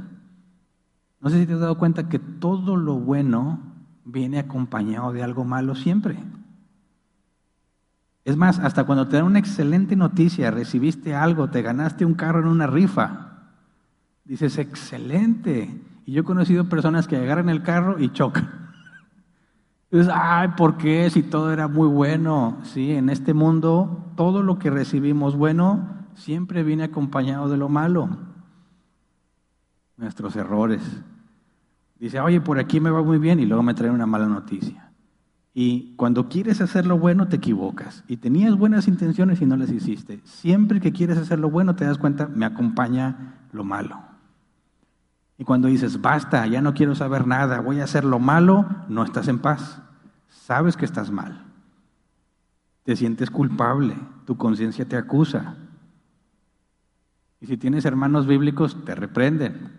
No 1.21 1.31
sé 1.31 1.41
si 1.41 1.47
te 1.47 1.55
has 1.55 1.61
dado 1.61 1.79
cuenta 1.79 2.09
que 2.09 2.19
todo 2.19 2.77
lo 2.77 2.95
bueno 2.95 3.59
viene 4.05 4.39
acompañado 4.39 5.12
de 5.12 5.23
algo 5.23 5.45
malo 5.45 5.75
siempre. 5.75 6.19
Es 8.27 8.37
más, 8.37 8.59
hasta 8.59 8.83
cuando 8.83 9.07
te 9.07 9.14
dan 9.14 9.24
una 9.24 9.39
excelente 9.39 9.95
noticia, 9.95 10.51
recibiste 10.51 11.14
algo, 11.14 11.49
te 11.49 11.62
ganaste 11.62 12.05
un 12.05 12.14
carro 12.14 12.41
en 12.41 12.49
una 12.49 12.66
rifa, 12.66 13.53
dices, 14.24 14.59
excelente. 14.59 15.81
Y 16.05 16.11
yo 16.11 16.22
he 16.22 16.24
conocido 16.24 16.68
personas 16.68 17.07
que 17.07 17.14
agarran 17.14 17.49
el 17.49 17.62
carro 17.62 18.01
y 18.01 18.09
chocan. 18.12 18.72
Dices, 19.93 20.09
ay, 20.12 20.49
¿por 20.57 20.77
qué? 20.77 21.09
Si 21.09 21.22
todo 21.22 21.53
era 21.53 21.68
muy 21.68 21.87
bueno. 21.87 22.59
Sí, 22.64 22.91
en 22.91 23.11
este 23.11 23.33
mundo 23.33 24.12
todo 24.16 24.43
lo 24.43 24.59
que 24.59 24.70
recibimos 24.70 25.37
bueno 25.37 25.89
siempre 26.14 26.64
viene 26.64 26.83
acompañado 26.83 27.49
de 27.49 27.57
lo 27.57 27.68
malo. 27.68 28.09
Nuestros 29.97 30.35
errores. 30.35 30.83
Dice, 32.01 32.18
oye, 32.18 32.41
por 32.41 32.59
aquí 32.59 32.81
me 32.81 32.91
va 32.91 33.05
muy 33.05 33.18
bien 33.18 33.39
y 33.39 33.47
luego 33.47 33.62
me 33.62 33.74
traen 33.74 33.95
una 33.95 34.07
mala 34.07 34.27
noticia. 34.27 34.86
Y 35.59 35.94
cuando 35.96 36.28
quieres 36.28 36.61
hacer 36.61 36.84
lo 36.84 36.98
bueno, 36.98 37.28
te 37.28 37.36
equivocas. 37.36 38.04
Y 38.09 38.18
tenías 38.18 38.54
buenas 38.59 38.88
intenciones 38.88 39.40
y 39.40 39.46
no 39.46 39.57
las 39.57 39.70
hiciste. 39.70 40.20
Siempre 40.22 40.82
que 40.82 40.92
quieres 40.92 41.16
hacer 41.16 41.38
lo 41.38 41.48
bueno, 41.48 41.74
te 41.74 41.86
das 41.86 41.96
cuenta, 41.96 42.28
me 42.28 42.44
acompaña 42.44 43.38
lo 43.52 43.64
malo. 43.64 43.98
Y 45.38 45.44
cuando 45.44 45.68
dices, 45.68 46.02
basta, 46.02 46.46
ya 46.46 46.61
no 46.61 46.74
quiero 46.74 46.94
saber 46.94 47.26
nada, 47.26 47.62
voy 47.62 47.80
a 47.80 47.84
hacer 47.84 48.04
lo 48.04 48.18
malo, 48.18 48.66
no 48.90 49.02
estás 49.02 49.28
en 49.28 49.38
paz. 49.38 49.80
Sabes 50.28 50.76
que 50.76 50.84
estás 50.84 51.11
mal. 51.11 51.42
Te 52.82 52.94
sientes 52.94 53.30
culpable, 53.30 53.96
tu 54.26 54.36
conciencia 54.36 54.86
te 54.86 54.98
acusa. 54.98 55.57
Y 57.40 57.46
si 57.46 57.57
tienes 57.57 57.86
hermanos 57.86 58.26
bíblicos, 58.26 58.84
te 58.84 58.94
reprenden. 58.94 59.72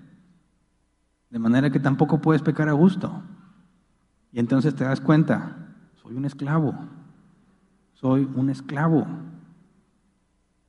De 1.30 1.38
manera 1.38 1.70
que 1.70 1.80
tampoco 1.80 2.20
puedes 2.20 2.42
pecar 2.42 2.68
a 2.68 2.74
gusto. 2.74 3.22
Y 4.32 4.40
entonces 4.40 4.74
te 4.74 4.84
das 4.84 5.02
cuenta, 5.02 5.66
soy 6.08 6.16
un 6.16 6.24
esclavo, 6.24 6.74
soy 7.96 8.30
un 8.34 8.50
esclavo. 8.50 9.06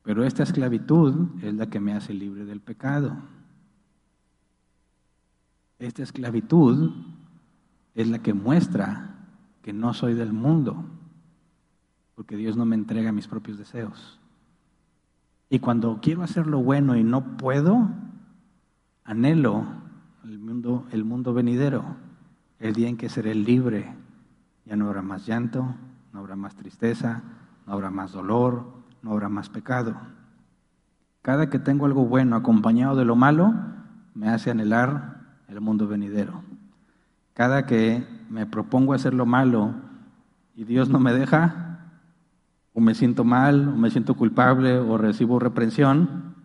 Pero 0.03 0.25
esta 0.25 0.43
esclavitud 0.43 1.29
es 1.41 1.53
la 1.53 1.67
que 1.67 1.79
me 1.79 1.93
hace 1.93 2.13
libre 2.13 2.43
del 2.43 2.59
pecado. 2.59 3.15
Esta 5.77 6.03
esclavitud 6.03 6.91
es 7.95 8.09
la 8.09 8.19
que 8.19 8.33
muestra 8.33 9.15
que 9.61 9.71
no 9.71 9.93
soy 9.93 10.13
del 10.13 10.33
mundo, 10.33 10.83
porque 12.15 12.35
Dios 12.35 12.57
no 12.57 12.65
me 12.65 12.75
entrega 12.75 13.13
mis 13.13 13.29
propios 13.29 13.57
deseos. 13.57 14.19
Y 15.49 15.59
cuando 15.59 15.99
quiero 16.01 16.21
hacer 16.21 16.47
lo 16.47 16.61
bueno 16.61 16.97
y 16.97 17.03
no 17.05 17.37
puedo, 17.37 17.89
anhelo 19.05 19.65
el 20.25 20.37
mundo, 20.37 20.85
el 20.91 21.05
mundo 21.05 21.33
venidero, 21.33 21.95
el 22.59 22.73
día 22.73 22.89
en 22.89 22.97
que 22.97 23.07
seré 23.07 23.35
libre 23.35 23.95
ya 24.69 24.75
no 24.75 24.85
habrá 24.87 25.01
más 25.01 25.25
llanto, 25.25 25.75
no 26.13 26.19
habrá 26.19 26.35
más 26.35 26.55
tristeza, 26.55 27.23
no 27.65 27.73
habrá 27.73 27.89
más 27.89 28.11
dolor, 28.11 28.65
no 29.01 29.11
habrá 29.11 29.27
más 29.27 29.49
pecado. 29.49 29.95
Cada 31.23 31.49
que 31.49 31.57
tengo 31.57 31.87
algo 31.87 32.05
bueno 32.05 32.35
acompañado 32.35 32.95
de 32.95 33.05
lo 33.05 33.15
malo, 33.15 33.51
me 34.13 34.29
hace 34.29 34.51
anhelar 34.51 35.39
el 35.47 35.59
mundo 35.59 35.87
venidero. 35.87 36.43
Cada 37.33 37.65
que 37.65 38.05
me 38.29 38.45
propongo 38.45 38.93
hacer 38.93 39.15
lo 39.15 39.25
malo 39.25 39.73
y 40.55 40.65
Dios 40.65 40.89
no 40.89 40.99
me 40.99 41.13
deja, 41.13 41.79
o 42.73 42.79
me 42.79 42.93
siento 42.93 43.23
mal, 43.23 43.69
o 43.69 43.75
me 43.75 43.89
siento 43.89 44.13
culpable, 44.13 44.77
o 44.77 44.97
recibo 44.99 45.39
reprensión, 45.39 46.35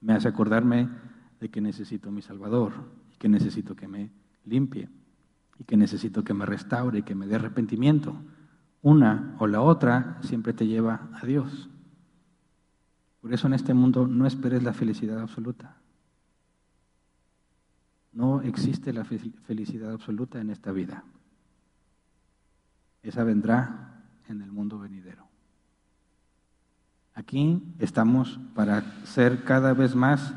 me 0.00 0.14
hace 0.14 0.26
acordarme 0.26 0.88
de 1.40 1.48
que 1.48 1.60
necesito 1.60 2.08
a 2.08 2.12
mi 2.12 2.22
Salvador 2.22 2.72
que 3.22 3.28
necesito 3.28 3.76
que 3.76 3.86
me 3.86 4.10
limpie 4.46 4.88
y 5.62 5.64
que 5.64 5.76
necesito 5.76 6.24
que 6.24 6.34
me 6.34 6.44
restaure 6.44 6.98
y 6.98 7.02
que 7.04 7.14
me 7.14 7.28
dé 7.28 7.36
arrepentimiento. 7.36 8.16
Una 8.82 9.36
o 9.38 9.46
la 9.46 9.60
otra 9.60 10.18
siempre 10.22 10.52
te 10.52 10.66
lleva 10.66 11.08
a 11.14 11.24
Dios. 11.24 11.70
Por 13.20 13.32
eso 13.32 13.46
en 13.46 13.54
este 13.54 13.72
mundo 13.72 14.08
no 14.08 14.26
esperes 14.26 14.64
la 14.64 14.72
felicidad 14.72 15.20
absoluta. 15.20 15.76
No 18.12 18.42
existe 18.42 18.92
la 18.92 19.04
felicidad 19.04 19.92
absoluta 19.92 20.40
en 20.40 20.50
esta 20.50 20.72
vida. 20.72 21.04
Esa 23.04 23.22
vendrá 23.22 24.02
en 24.28 24.42
el 24.42 24.50
mundo 24.50 24.80
venidero. 24.80 25.28
Aquí 27.14 27.62
estamos 27.78 28.40
para 28.56 28.82
ser 29.04 29.44
cada 29.44 29.74
vez 29.74 29.94
más 29.94 30.34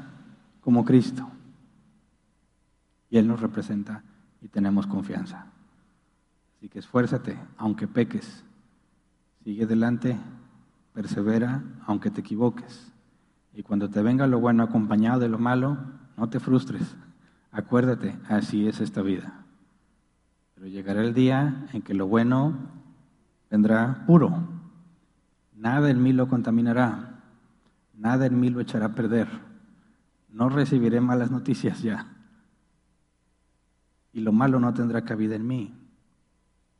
como 0.61 0.85
Cristo. 0.85 1.27
Y 3.09 3.17
Él 3.17 3.27
nos 3.27 3.39
representa 3.39 4.03
y 4.45 4.47
tenemos 4.47 4.85
confianza. 4.85 5.47
Así 6.55 6.69
que 6.69 6.77
esfuérzate, 6.77 7.35
aunque 7.57 7.87
peques. 7.87 8.43
Sigue 9.43 9.63
adelante, 9.63 10.15
persevera, 10.93 11.63
aunque 11.87 12.11
te 12.11 12.21
equivoques. 12.21 12.93
Y 13.55 13.63
cuando 13.63 13.89
te 13.89 14.03
venga 14.03 14.27
lo 14.27 14.39
bueno 14.39 14.61
acompañado 14.61 15.19
de 15.19 15.29
lo 15.29 15.39
malo, 15.39 15.79
no 16.15 16.29
te 16.29 16.39
frustres. 16.39 16.95
Acuérdate, 17.51 18.19
así 18.29 18.67
es 18.67 18.81
esta 18.81 19.01
vida. 19.01 19.33
Pero 20.53 20.67
llegará 20.67 21.01
el 21.01 21.15
día 21.15 21.65
en 21.73 21.81
que 21.81 21.95
lo 21.95 22.05
bueno 22.05 22.55
vendrá 23.49 24.03
puro. 24.05 24.47
Nada 25.55 25.89
en 25.89 26.03
mí 26.03 26.13
lo 26.13 26.27
contaminará. 26.27 27.23
Nada 27.97 28.27
en 28.27 28.39
mí 28.39 28.51
lo 28.51 28.59
echará 28.59 28.85
a 28.87 28.93
perder. 28.93 29.27
No 30.29 30.49
recibiré 30.49 31.01
malas 31.01 31.31
noticias 31.31 31.81
ya. 31.81 32.14
Y 34.15 34.21
lo 34.21 34.31
malo 34.31 34.61
no 34.61 34.73
tendrá 34.73 35.03
cabida 35.03 35.35
en 35.35 35.45
mí. 35.45 35.73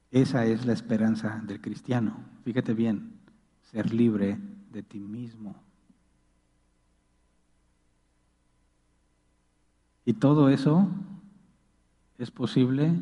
Esa 0.10 0.46
es 0.46 0.66
la 0.66 0.72
esperanza 0.72 1.42
del 1.46 1.60
cristiano. 1.60 2.16
Fíjate 2.46 2.74
bien, 2.74 3.20
ser 3.64 3.94
libre 3.94 4.40
de 4.72 4.82
ti 4.84 5.00
mismo. 5.00 5.54
Y 10.06 10.14
todo 10.14 10.48
eso 10.48 10.88
es 12.18 12.32
posible 12.32 12.94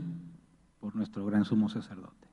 por 0.79 0.95
nuestro 0.95 1.23
gran 1.27 1.45
sumo 1.45 1.69
sacerdote. 1.69 2.27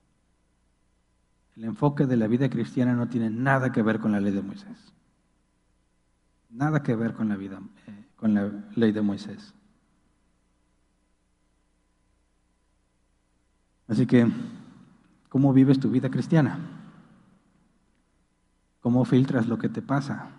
El 1.54 1.64
enfoque 1.64 2.06
de 2.06 2.16
la 2.16 2.28
vida 2.28 2.48
cristiana 2.48 2.94
no 2.94 3.08
tiene 3.08 3.28
nada 3.28 3.72
que 3.72 3.82
ver 3.82 4.00
con 4.00 4.12
la 4.12 4.20
ley 4.20 4.32
de 4.32 4.40
Moisés. 4.40 4.94
Nada 6.48 6.82
que 6.82 6.96
ver 6.96 7.12
con 7.12 7.28
la 7.28 7.36
vida, 7.36 7.60
eh, 7.88 8.06
con 8.16 8.32
la 8.32 8.50
ley 8.74 8.92
de 8.92 9.02
Moisés. 9.02 9.52
Así 13.90 14.06
que, 14.06 14.30
¿cómo 15.28 15.52
vives 15.52 15.80
tu 15.80 15.90
vida 15.90 16.10
cristiana? 16.10 16.60
¿Cómo 18.80 19.04
filtras 19.04 19.48
lo 19.48 19.58
que 19.58 19.68
te 19.68 19.82
pasa? 19.82 20.30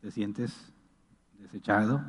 ¿Te 0.00 0.12
sientes 0.12 0.72
desechado? 1.40 2.00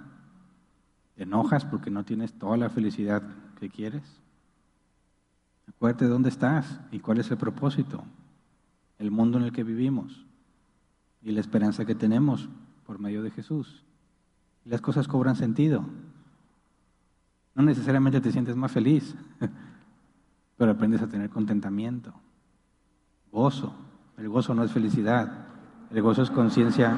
¿Te 1.16 1.24
enojas 1.24 1.66
porque 1.66 1.90
no 1.90 2.06
tienes 2.06 2.32
toda 2.34 2.58
la 2.58 2.70
felicidad 2.70 3.24
que 3.60 3.72
quieres? 3.72 4.04
Acuérdate 5.68 6.06
de 6.06 6.12
dónde 6.12 6.30
estás 6.30 6.80
y 6.92 7.00
cuál 7.00 7.18
es 7.18 7.32
el 7.32 7.38
propósito, 7.38 8.04
el 9.00 9.10
mundo 9.10 9.40
en 9.40 9.46
el 9.46 9.52
que 9.52 9.64
vivimos 9.64 10.28
y 11.24 11.32
la 11.32 11.40
esperanza 11.40 11.86
que 11.86 11.96
tenemos 11.96 12.50
por 12.86 13.00
medio 13.00 13.24
de 13.24 13.32
Jesús. 13.32 13.84
Las 14.64 14.80
cosas 14.80 15.08
cobran 15.08 15.36
sentido. 15.36 15.84
No 17.56 17.64
necesariamente 17.64 18.22
te 18.22 18.32
sientes 18.32 18.56
más 18.56 18.72
feliz, 18.72 19.16
pero 20.62 20.74
aprendes 20.74 21.02
a 21.02 21.08
tener 21.08 21.32
contentamiento, 21.32 22.14
gozo. 23.32 23.74
El 24.16 24.30
gozo 24.30 24.54
no 24.54 24.64
es 24.64 24.72
felicidad, 24.72 25.48
el 25.90 26.04
gozo 26.04 26.22
es 26.22 26.30
conciencia 26.30 26.96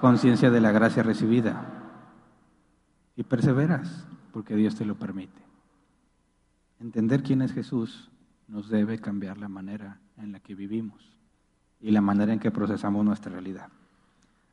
conciencia 0.00 0.50
de 0.50 0.60
la 0.60 0.72
gracia 0.72 1.04
recibida. 1.04 1.66
Y 3.14 3.22
perseveras 3.22 4.04
porque 4.32 4.56
Dios 4.56 4.74
te 4.74 4.84
lo 4.84 4.96
permite. 4.96 5.40
Entender 6.80 7.22
quién 7.22 7.42
es 7.42 7.52
Jesús 7.52 8.10
nos 8.48 8.68
debe 8.68 8.98
cambiar 8.98 9.38
la 9.38 9.48
manera 9.48 10.00
en 10.16 10.32
la 10.32 10.40
que 10.40 10.56
vivimos 10.56 11.16
y 11.80 11.92
la 11.92 12.00
manera 12.00 12.32
en 12.32 12.40
que 12.40 12.50
procesamos 12.50 13.04
nuestra 13.04 13.30
realidad. 13.30 13.68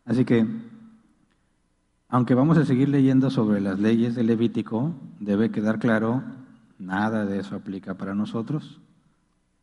Así 0.06 0.26
que, 0.26 0.46
aunque 2.08 2.36
vamos 2.36 2.60
a 2.60 2.66
seguir 2.66 2.90
leyendo 2.90 3.32
sobre 3.32 3.62
las 3.62 3.80
leyes 3.80 4.14
del 4.14 4.28
Levítico, 4.28 4.94
debe 5.20 5.50
quedar 5.50 5.80
claro, 5.80 6.22
nada 6.78 7.26
de 7.26 7.40
eso 7.40 7.56
aplica 7.56 7.96
para 7.96 8.16
nosotros. 8.16 8.82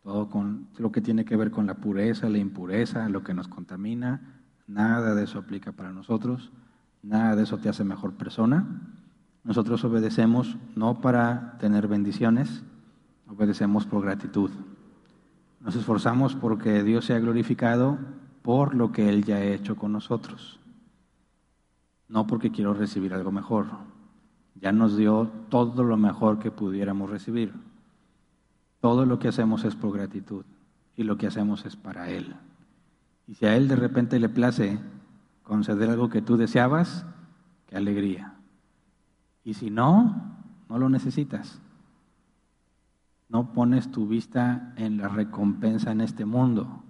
Todo 0.02 0.28
con 0.28 0.68
lo 0.78 0.90
que 0.90 1.00
tiene 1.00 1.24
que 1.24 1.36
ver 1.36 1.50
con 1.50 1.66
la 1.66 1.74
pureza, 1.74 2.28
la 2.28 2.38
impureza, 2.38 3.08
lo 3.08 3.22
que 3.22 3.34
nos 3.34 3.48
contamina, 3.48 4.42
nada 4.66 5.14
de 5.14 5.24
eso 5.24 5.38
aplica 5.38 5.72
para 5.72 5.92
nosotros. 5.92 6.50
Nada 7.02 7.34
de 7.34 7.42
eso 7.42 7.58
te 7.58 7.68
hace 7.68 7.84
mejor 7.84 8.14
persona. 8.14 8.66
Nosotros 9.44 9.84
obedecemos 9.84 10.56
no 10.76 11.00
para 11.00 11.58
tener 11.58 11.88
bendiciones, 11.88 12.62
obedecemos 13.26 13.86
por 13.86 14.02
gratitud. 14.02 14.50
Nos 15.60 15.74
esforzamos 15.74 16.36
porque 16.36 16.82
Dios 16.84 17.06
sea 17.06 17.18
glorificado 17.18 17.98
por 18.42 18.74
lo 18.74 18.92
que 18.92 19.08
Él 19.08 19.24
ya 19.24 19.36
ha 19.36 19.44
hecho 19.44 19.76
con 19.76 19.92
nosotros, 19.92 20.60
no 22.08 22.26
porque 22.26 22.50
quiero 22.50 22.74
recibir 22.74 23.14
algo 23.14 23.32
mejor. 23.32 23.66
Ya 24.60 24.72
nos 24.72 24.96
dio 24.96 25.30
todo 25.48 25.84
lo 25.84 25.96
mejor 25.96 26.38
que 26.38 26.50
pudiéramos 26.50 27.10
recibir. 27.10 27.52
Todo 28.80 29.06
lo 29.06 29.18
que 29.18 29.28
hacemos 29.28 29.64
es 29.64 29.74
por 29.74 29.92
gratitud 29.92 30.44
y 30.96 31.04
lo 31.04 31.16
que 31.16 31.26
hacemos 31.26 31.64
es 31.64 31.76
para 31.76 32.10
Él. 32.10 32.34
Y 33.26 33.34
si 33.34 33.46
a 33.46 33.56
Él 33.56 33.68
de 33.68 33.76
repente 33.76 34.18
le 34.18 34.28
place 34.28 34.78
conceder 35.42 35.90
algo 35.90 36.08
que 36.08 36.22
tú 36.22 36.36
deseabas, 36.36 37.04
qué 37.66 37.76
alegría. 37.76 38.34
Y 39.44 39.54
si 39.54 39.70
no, 39.70 40.36
no 40.68 40.78
lo 40.78 40.88
necesitas. 40.88 41.60
No 43.28 43.52
pones 43.52 43.90
tu 43.90 44.06
vista 44.06 44.74
en 44.76 44.98
la 44.98 45.08
recompensa 45.08 45.90
en 45.90 46.00
este 46.00 46.24
mundo. 46.24 46.82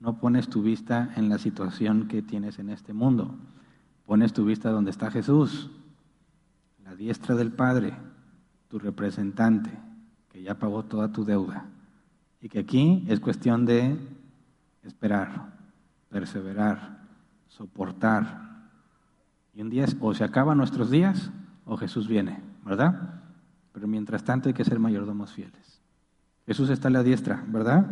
No 0.00 0.18
pones 0.18 0.48
tu 0.48 0.62
vista 0.62 1.10
en 1.16 1.28
la 1.28 1.38
situación 1.38 2.08
que 2.08 2.20
tienes 2.20 2.58
en 2.58 2.68
este 2.68 2.92
mundo. 2.92 3.34
Pones 4.06 4.32
tu 4.32 4.44
vista 4.44 4.70
donde 4.70 4.90
está 4.90 5.10
Jesús, 5.10 5.70
la 6.84 6.94
diestra 6.94 7.34
del 7.34 7.50
Padre, 7.50 7.94
tu 8.68 8.78
representante, 8.78 9.70
que 10.30 10.42
ya 10.42 10.58
pagó 10.58 10.84
toda 10.84 11.12
tu 11.12 11.24
deuda. 11.24 11.66
Y 12.40 12.48
que 12.48 12.58
aquí 12.60 13.04
es 13.08 13.20
cuestión 13.20 13.64
de 13.64 13.96
esperar, 14.82 15.54
perseverar, 16.10 16.98
soportar. 17.48 18.68
Y 19.54 19.62
un 19.62 19.70
día 19.70 19.86
o 20.00 20.14
se 20.14 20.24
acaban 20.24 20.58
nuestros 20.58 20.90
días 20.90 21.30
o 21.64 21.76
Jesús 21.76 22.06
viene, 22.06 22.40
¿verdad? 22.64 23.22
Pero 23.72 23.88
mientras 23.88 24.24
tanto 24.24 24.48
hay 24.48 24.54
que 24.54 24.64
ser 24.64 24.78
mayordomos 24.78 25.32
fieles. 25.32 25.80
Jesús 26.46 26.68
está 26.68 26.88
a 26.88 26.90
la 26.90 27.02
diestra, 27.02 27.42
¿verdad? 27.48 27.86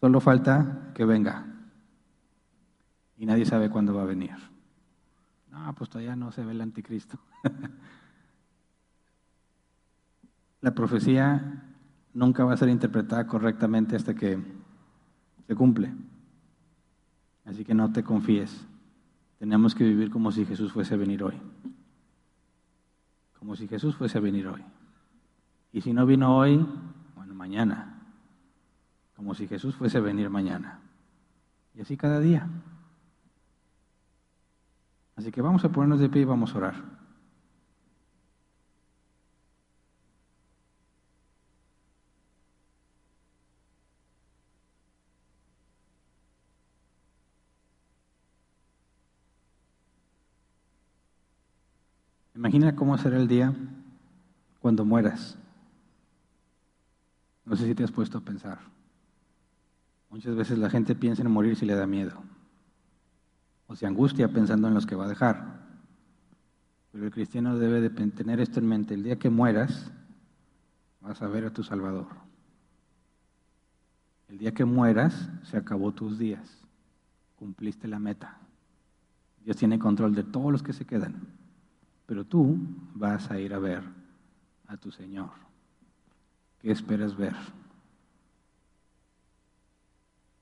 Solo 0.00 0.20
falta 0.20 0.90
que 0.94 1.04
venga. 1.04 1.46
Y 3.18 3.26
nadie 3.26 3.44
sabe 3.44 3.68
cuándo 3.68 3.94
va 3.94 4.02
a 4.02 4.06
venir. 4.06 4.51
No, 5.52 5.72
pues 5.74 5.88
todavía 5.88 6.16
no 6.16 6.32
se 6.32 6.44
ve 6.44 6.50
el 6.50 6.60
anticristo. 6.60 7.20
la 10.60 10.74
profecía 10.74 11.62
nunca 12.14 12.44
va 12.44 12.54
a 12.54 12.56
ser 12.56 12.70
interpretada 12.70 13.28
correctamente 13.28 13.94
hasta 13.94 14.14
que 14.14 14.38
se 15.46 15.54
cumple. 15.54 15.94
Así 17.44 17.64
que 17.64 17.74
no 17.74 17.92
te 17.92 18.02
confíes. 18.02 18.66
Tenemos 19.38 19.76
que 19.76 19.84
vivir 19.84 20.10
como 20.10 20.32
si 20.32 20.44
Jesús 20.44 20.72
fuese 20.72 20.94
a 20.94 20.96
venir 20.96 21.22
hoy 21.22 21.40
como 23.42 23.56
si 23.56 23.66
Jesús 23.66 23.96
fuese 23.96 24.18
a 24.18 24.20
venir 24.20 24.46
hoy. 24.46 24.62
Y 25.72 25.80
si 25.80 25.92
no 25.92 26.06
vino 26.06 26.36
hoy, 26.36 26.64
bueno, 27.16 27.34
mañana, 27.34 28.00
como 29.16 29.34
si 29.34 29.48
Jesús 29.48 29.74
fuese 29.74 29.98
a 29.98 30.00
venir 30.00 30.30
mañana. 30.30 30.78
Y 31.74 31.80
así 31.80 31.96
cada 31.96 32.20
día. 32.20 32.48
Así 35.22 35.30
que 35.30 35.40
vamos 35.40 35.64
a 35.64 35.68
ponernos 35.68 36.00
de 36.00 36.08
pie 36.08 36.22
y 36.22 36.24
vamos 36.24 36.52
a 36.52 36.58
orar. 36.58 36.74
Imagina 52.34 52.74
cómo 52.74 52.98
será 52.98 53.16
el 53.16 53.28
día 53.28 53.54
cuando 54.58 54.84
mueras. 54.84 55.38
No 57.44 57.54
sé 57.54 57.66
si 57.66 57.76
te 57.76 57.84
has 57.84 57.92
puesto 57.92 58.18
a 58.18 58.22
pensar. 58.22 58.58
Muchas 60.10 60.34
veces 60.34 60.58
la 60.58 60.68
gente 60.68 60.96
piensa 60.96 61.22
en 61.22 61.30
morir 61.30 61.54
si 61.54 61.64
le 61.64 61.76
da 61.76 61.86
miedo. 61.86 62.31
O 63.72 63.74
se 63.74 63.86
angustia 63.86 64.28
pensando 64.28 64.68
en 64.68 64.74
los 64.74 64.84
que 64.84 64.94
va 64.94 65.06
a 65.06 65.08
dejar. 65.08 65.62
Pero 66.90 67.06
el 67.06 67.10
cristiano 67.10 67.56
debe 67.58 67.80
de 67.80 67.88
tener 67.88 68.38
esto 68.38 68.60
en 68.60 68.68
mente. 68.68 68.92
El 68.92 69.02
día 69.02 69.18
que 69.18 69.30
mueras, 69.30 69.90
vas 71.00 71.22
a 71.22 71.26
ver 71.26 71.46
a 71.46 71.54
tu 71.54 71.64
Salvador. 71.64 72.08
El 74.28 74.36
día 74.36 74.52
que 74.52 74.66
mueras, 74.66 75.30
se 75.44 75.56
acabó 75.56 75.90
tus 75.92 76.18
días. 76.18 76.46
Cumpliste 77.36 77.88
la 77.88 77.98
meta. 77.98 78.36
Dios 79.42 79.56
tiene 79.56 79.78
control 79.78 80.14
de 80.14 80.24
todos 80.24 80.52
los 80.52 80.62
que 80.62 80.74
se 80.74 80.84
quedan. 80.84 81.26
pero 82.04 82.26
tú 82.26 82.58
vas 82.94 83.30
a 83.30 83.40
ir 83.40 83.54
a 83.54 83.58
ver 83.58 83.82
a 84.66 84.76
tu 84.76 84.90
Señor. 84.90 85.30
¿Qué 86.60 86.70
esperas 86.70 87.16
ver? 87.16 87.34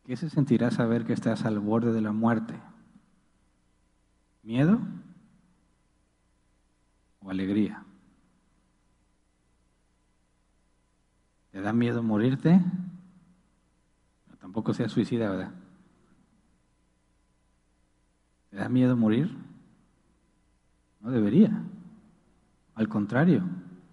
¿Qué 0.05 0.17
se 0.17 0.29
sentirá 0.29 0.73
saber 0.73 1.05
que 1.05 1.13
estás 1.13 1.45
al 1.45 1.61
borde 1.61 1.93
de 1.93 2.01
la 2.01 2.11
muerte? 2.11 2.55
¿Miedo 4.43 4.81
o 7.21 7.31
alegría? 7.31 7.85
¿Te 11.51 11.61
da 11.61 11.73
miedo 11.73 12.03
morirte? 12.03 12.61
tampoco 14.41 14.75
seas 14.75 14.91
suicida, 14.91 15.31
¿verdad? 15.31 15.53
¿Te 18.51 18.57
da 18.57 18.69
miedo 18.69 18.97
morir? 18.97 19.37
No 21.01 21.11
debería. 21.13 21.63
Al 22.75 22.89
contrario, 22.89 23.45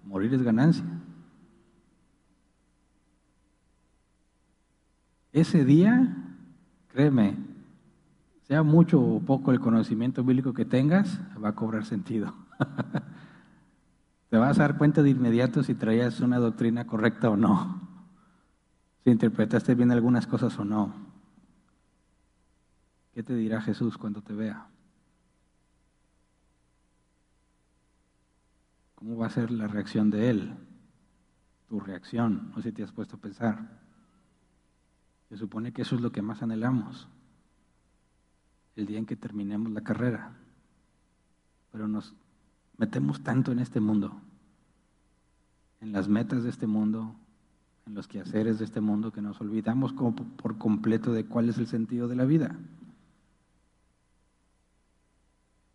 morir 0.03 0.33
es 0.33 0.41
ganancia. 0.41 0.83
Ese 5.31 5.63
día, 5.63 6.15
créeme, 6.87 7.37
sea 8.47 8.63
mucho 8.63 9.01
o 9.01 9.19
poco 9.19 9.51
el 9.51 9.59
conocimiento 9.59 10.23
bíblico 10.23 10.53
que 10.53 10.63
tengas, 10.63 11.19
va 11.43 11.49
a 11.49 11.55
cobrar 11.55 11.85
sentido. 11.85 12.33
Te 14.29 14.37
vas 14.37 14.57
a 14.57 14.63
dar 14.63 14.77
cuenta 14.77 15.03
de 15.03 15.09
inmediato 15.09 15.63
si 15.63 15.73
traías 15.73 16.19
una 16.21 16.37
doctrina 16.37 16.85
correcta 16.87 17.29
o 17.29 17.37
no, 17.37 17.81
si 19.03 19.11
interpretaste 19.11 19.75
bien 19.75 19.91
algunas 19.91 20.27
cosas 20.27 20.57
o 20.59 20.65
no. 20.65 20.93
¿Qué 23.13 23.23
te 23.23 23.33
dirá 23.35 23.61
Jesús 23.61 23.97
cuando 23.97 24.21
te 24.21 24.33
vea? 24.33 24.67
¿Cómo 28.95 29.17
va 29.17 29.27
a 29.27 29.31
ser 29.31 29.49
la 29.49 29.67
reacción 29.67 30.09
de 30.09 30.29
Él? 30.29 30.53
Tu 31.67 31.79
reacción, 31.79 32.51
no 32.51 32.61
sé 32.61 32.69
si 32.69 32.73
te 32.73 32.83
has 32.83 32.91
puesto 32.91 33.15
a 33.15 33.19
pensar. 33.19 33.79
Se 35.29 35.37
supone 35.37 35.71
que 35.71 35.83
eso 35.83 35.95
es 35.95 36.01
lo 36.01 36.11
que 36.11 36.21
más 36.21 36.43
anhelamos, 36.43 37.07
el 38.77 38.85
día 38.85 38.99
en 38.99 39.05
que 39.05 39.15
terminemos 39.15 39.71
la 39.71 39.81
carrera. 39.81 40.31
Pero 41.71 41.87
nos 41.87 42.13
metemos 42.77 43.21
tanto 43.21 43.51
en 43.51 43.59
este 43.59 43.79
mundo, 43.79 44.13
en 45.81 45.91
las 45.91 46.07
metas 46.07 46.43
de 46.43 46.49
este 46.49 46.67
mundo, 46.67 47.15
en 47.87 47.95
los 47.95 48.07
quehaceres 48.07 48.59
de 48.59 48.65
este 48.65 48.81
mundo, 48.81 49.11
que 49.11 49.21
nos 49.21 49.41
olvidamos 49.41 49.93
por 49.93 50.57
completo 50.57 51.11
de 51.11 51.25
cuál 51.25 51.49
es 51.49 51.57
el 51.57 51.67
sentido 51.67 52.07
de 52.07 52.15
la 52.15 52.25
vida. 52.25 52.55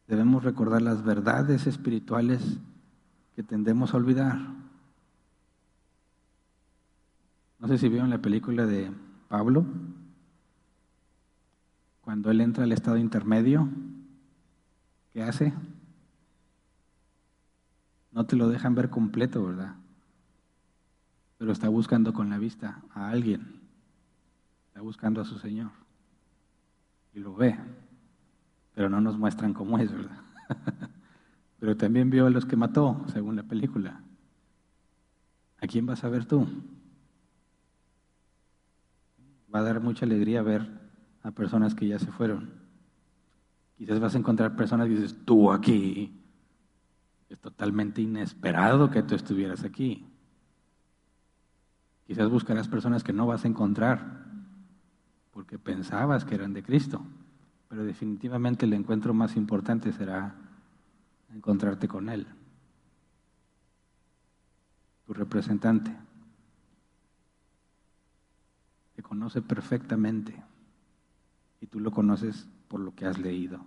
Debemos 0.07 0.44
recordar 0.44 0.82
las 0.82 1.03
verdades 1.03 1.66
espirituales 1.66 2.59
que 3.34 3.42
tendemos 3.42 3.94
a 3.94 3.96
olvidar. 3.96 4.38
No 7.59 7.68
sé 7.68 7.78
si 7.78 7.88
vieron 7.88 8.11
la 8.11 8.20
película 8.20 8.66
de 8.66 8.90
Pablo, 9.28 9.64
cuando 12.03 12.30
él 12.30 12.40
entra 12.40 12.64
al 12.64 12.72
estado 12.72 12.98
intermedio, 12.98 13.68
¿qué 15.12 15.22
hace? 15.22 15.53
No 18.11 18.26
te 18.26 18.36
lo 18.36 18.48
dejan 18.48 18.74
ver 18.74 18.90
completo, 18.90 19.44
¿verdad? 19.44 19.76
Pero 21.38 21.53
está 21.53 21.68
buscando 21.68 22.12
con 22.12 22.28
la 22.28 22.38
vista 22.38 22.82
a 22.92 23.09
alguien, 23.09 23.61
está 24.68 24.80
buscando 24.80 25.20
a 25.20 25.24
su 25.24 25.38
Señor 25.38 25.70
y 27.14 27.20
lo 27.20 27.34
ve, 27.34 27.59
pero 28.74 28.90
no 28.90 29.00
nos 29.00 29.16
muestran 29.16 29.55
cómo 29.55 29.78
es, 29.78 29.90
¿verdad? 29.90 30.20
pero 31.59 31.76
también 31.76 32.11
vio 32.11 32.26
a 32.26 32.30
los 32.30 32.44
que 32.44 32.57
mató, 32.57 33.05
según 33.12 33.36
la 33.36 33.44
película. 33.44 34.03
¿A 35.61 35.66
quién 35.66 35.86
vas 35.86 36.03
a 36.05 36.09
ver 36.09 36.26
tú? 36.26 36.46
va 39.55 39.61
a 39.61 39.62
dar 39.62 39.80
mucha 39.80 40.07
alegría 40.07 40.42
ver 40.42 40.82
a 41.23 41.31
personas 41.31 41.75
que 41.75 41.89
ya 41.89 41.99
se 41.99 42.11
fueron. 42.11 42.51
Quizás 43.79 44.01
vas 44.01 44.14
a 44.14 44.18
encontrar 44.18 44.57
personas 44.57 44.89
que 44.89 44.95
dices, 44.95 45.16
tú 45.25 45.51
aquí. 45.51 46.18
Es 47.29 47.39
totalmente 47.39 48.03
inesperado 48.03 48.91
que 48.91 49.03
tú 49.03 49.14
estuvieras 49.14 49.64
aquí. 49.64 50.07
Quizás 52.07 52.29
buscarás 52.29 52.68
personas 52.68 53.03
que 53.03 53.12
no 53.12 53.27
vas 53.27 53.45
a 53.45 53.49
encontrar 53.49 54.27
porque 55.33 55.59
pensabas 55.59 56.25
que 56.25 56.35
eran 56.35 56.53
de 56.53 56.62
Cristo. 56.62 57.05
Pero 57.68 57.85
definitivamente 57.85 58.66
el 58.66 58.75
encuentro 58.75 59.14
más 59.14 59.35
importante 59.37 59.93
será 59.93 60.35
encontrarte 61.33 61.89
con 61.89 62.11
Él, 62.11 62.27
tu 65.07 65.14
representante 65.14 65.97
conoce 69.12 69.43
perfectamente 69.43 70.43
y 71.62 71.66
tú 71.66 71.80
lo 71.80 71.90
conoces 71.90 72.46
por 72.68 72.80
lo 72.80 72.94
que 72.94 73.06
has 73.06 73.18
leído. 73.18 73.64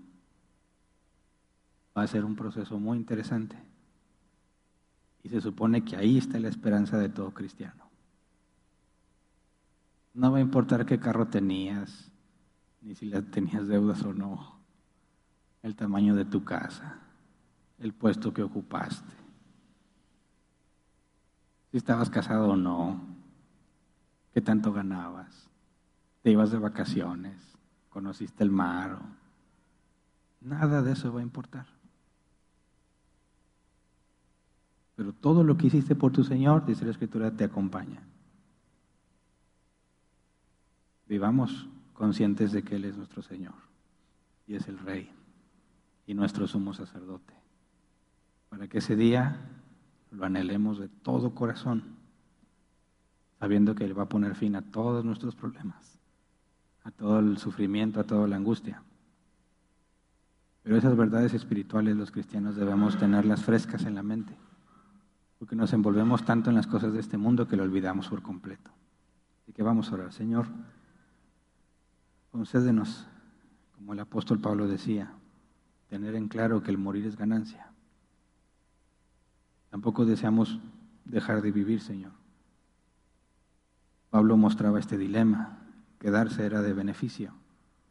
Va 1.97 2.03
a 2.03 2.07
ser 2.07 2.23
un 2.23 2.35
proceso 2.35 2.77
muy 2.77 2.99
interesante 2.99 3.57
y 5.23 5.29
se 5.29 5.41
supone 5.41 5.83
que 5.83 5.95
ahí 5.95 6.19
está 6.19 6.39
la 6.39 6.49
esperanza 6.49 6.99
de 6.99 7.09
todo 7.09 7.33
cristiano. 7.33 7.89
No 10.13 10.31
va 10.31 10.37
a 10.37 10.41
importar 10.41 10.85
qué 10.85 10.99
carro 10.99 11.27
tenías, 11.27 12.11
ni 12.83 12.93
si 12.93 13.09
tenías 13.09 13.67
deudas 13.67 14.03
o 14.03 14.13
no, 14.13 14.59
el 15.63 15.75
tamaño 15.75 16.13
de 16.15 16.25
tu 16.25 16.43
casa, 16.43 16.99
el 17.79 17.93
puesto 17.93 18.31
que 18.31 18.43
ocupaste, 18.43 19.11
si 21.71 21.77
estabas 21.77 22.11
casado 22.11 22.49
o 22.49 22.55
no, 22.55 23.15
¿Qué 24.35 24.41
tanto 24.41 24.73
ganabas? 24.73 25.49
¿Te 26.21 26.29
ibas 26.29 26.51
de 26.51 26.57
vacaciones? 26.57 27.54
¿Conociste 27.95 28.43
el 28.43 28.51
mar? 28.51 28.99
Nada 30.41 30.81
de 30.81 30.91
eso 30.91 31.13
va 31.13 31.21
a 31.21 31.23
importar. 31.23 31.65
Pero 34.97 35.13
todo 35.13 35.45
lo 35.45 35.55
que 35.55 35.67
hiciste 35.67 35.95
por 35.95 36.11
tu 36.11 36.25
Señor, 36.25 36.65
dice 36.65 36.83
la 36.83 36.91
Escritura, 36.91 37.31
te 37.31 37.45
acompaña. 37.45 38.01
Vivamos 41.07 41.69
conscientes 41.93 42.51
de 42.51 42.63
que 42.63 42.75
Él 42.75 42.83
es 42.83 42.97
nuestro 42.97 43.21
Señor 43.21 43.55
y 44.45 44.55
es 44.55 44.67
el 44.67 44.77
Rey 44.77 45.09
y 46.05 46.15
nuestro 46.15 46.47
sumo 46.47 46.73
sacerdote. 46.73 47.33
Para 48.49 48.67
que 48.67 48.79
ese 48.79 48.97
día 48.97 49.39
lo 50.11 50.25
anhelemos 50.25 50.79
de 50.79 50.89
todo 50.89 51.33
corazón 51.33 51.95
sabiendo 53.39 53.73
que 53.73 53.85
Él 53.85 53.97
va 53.97 54.03
a 54.03 54.09
poner 54.09 54.35
fin 54.35 54.57
a 54.57 54.63
todos 54.63 55.05
nuestros 55.05 55.33
problemas, 55.33 55.94
a 56.85 56.91
todo 56.91 57.19
el 57.19 57.37
sufrimiento, 57.37 57.99
a 57.99 58.05
toda 58.05 58.27
la 58.27 58.37
angustia. 58.37 58.81
Pero 60.63 60.77
esas 60.77 60.95
verdades 60.95 61.33
espirituales 61.33 61.97
los 61.97 62.11
cristianos 62.11 62.55
debemos 62.55 62.97
tenerlas 62.97 63.43
frescas 63.43 63.83
en 63.83 63.95
la 63.95 64.03
mente, 64.03 64.37
porque 65.37 65.57
nos 65.57 65.73
envolvemos 65.73 66.23
tanto 66.23 66.49
en 66.49 66.55
las 66.55 66.67
cosas 66.67 66.93
de 66.93 67.01
este 67.01 67.17
mundo 67.17 67.47
que 67.47 67.57
lo 67.57 67.63
olvidamos 67.63 68.07
por 68.07 68.21
completo. 68.21 68.71
Así 69.43 69.51
que 69.51 69.61
vamos 69.61 69.91
a 69.91 69.95
orar, 69.95 70.13
Señor, 70.13 70.47
concédenos, 72.31 73.05
como 73.75 73.91
el 73.91 73.99
apóstol 73.99 74.39
Pablo 74.39 74.67
decía, 74.67 75.11
tener 75.89 76.15
en 76.15 76.29
claro 76.29 76.63
que 76.63 76.71
el 76.71 76.77
morir 76.77 77.05
es 77.05 77.17
ganancia. 77.17 77.67
Tampoco 79.69 80.05
deseamos 80.05 80.59
dejar 81.03 81.41
de 81.41 81.51
vivir, 81.51 81.81
Señor 81.81 82.13
Pablo 84.15 84.37
mostraba 84.37 84.79
este 84.79 84.97
dilema. 84.97 85.57
Quedarse 85.99 86.45
era 86.45 86.61
de 86.61 86.73
beneficio, 86.73 87.33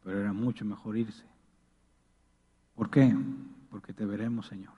pero 0.03 0.21
era 0.21 0.33
mucho 0.33 0.65
mejor 0.65 0.97
irse. 0.97 1.25
¿Por 2.75 2.91
qué? 2.91 3.15
Porque 3.71 3.93
te 3.93 4.05
veremos, 4.05 4.47
Señor. 4.47 4.75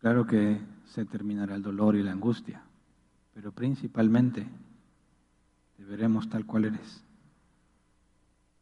Claro 0.00 0.26
que 0.26 0.60
se 0.86 1.04
terminará 1.04 1.54
el 1.56 1.62
dolor 1.62 1.96
y 1.96 2.02
la 2.02 2.12
angustia, 2.12 2.62
pero 3.34 3.52
principalmente 3.52 4.46
te 5.76 5.84
veremos 5.84 6.28
tal 6.28 6.46
cual 6.46 6.66
eres. 6.66 7.02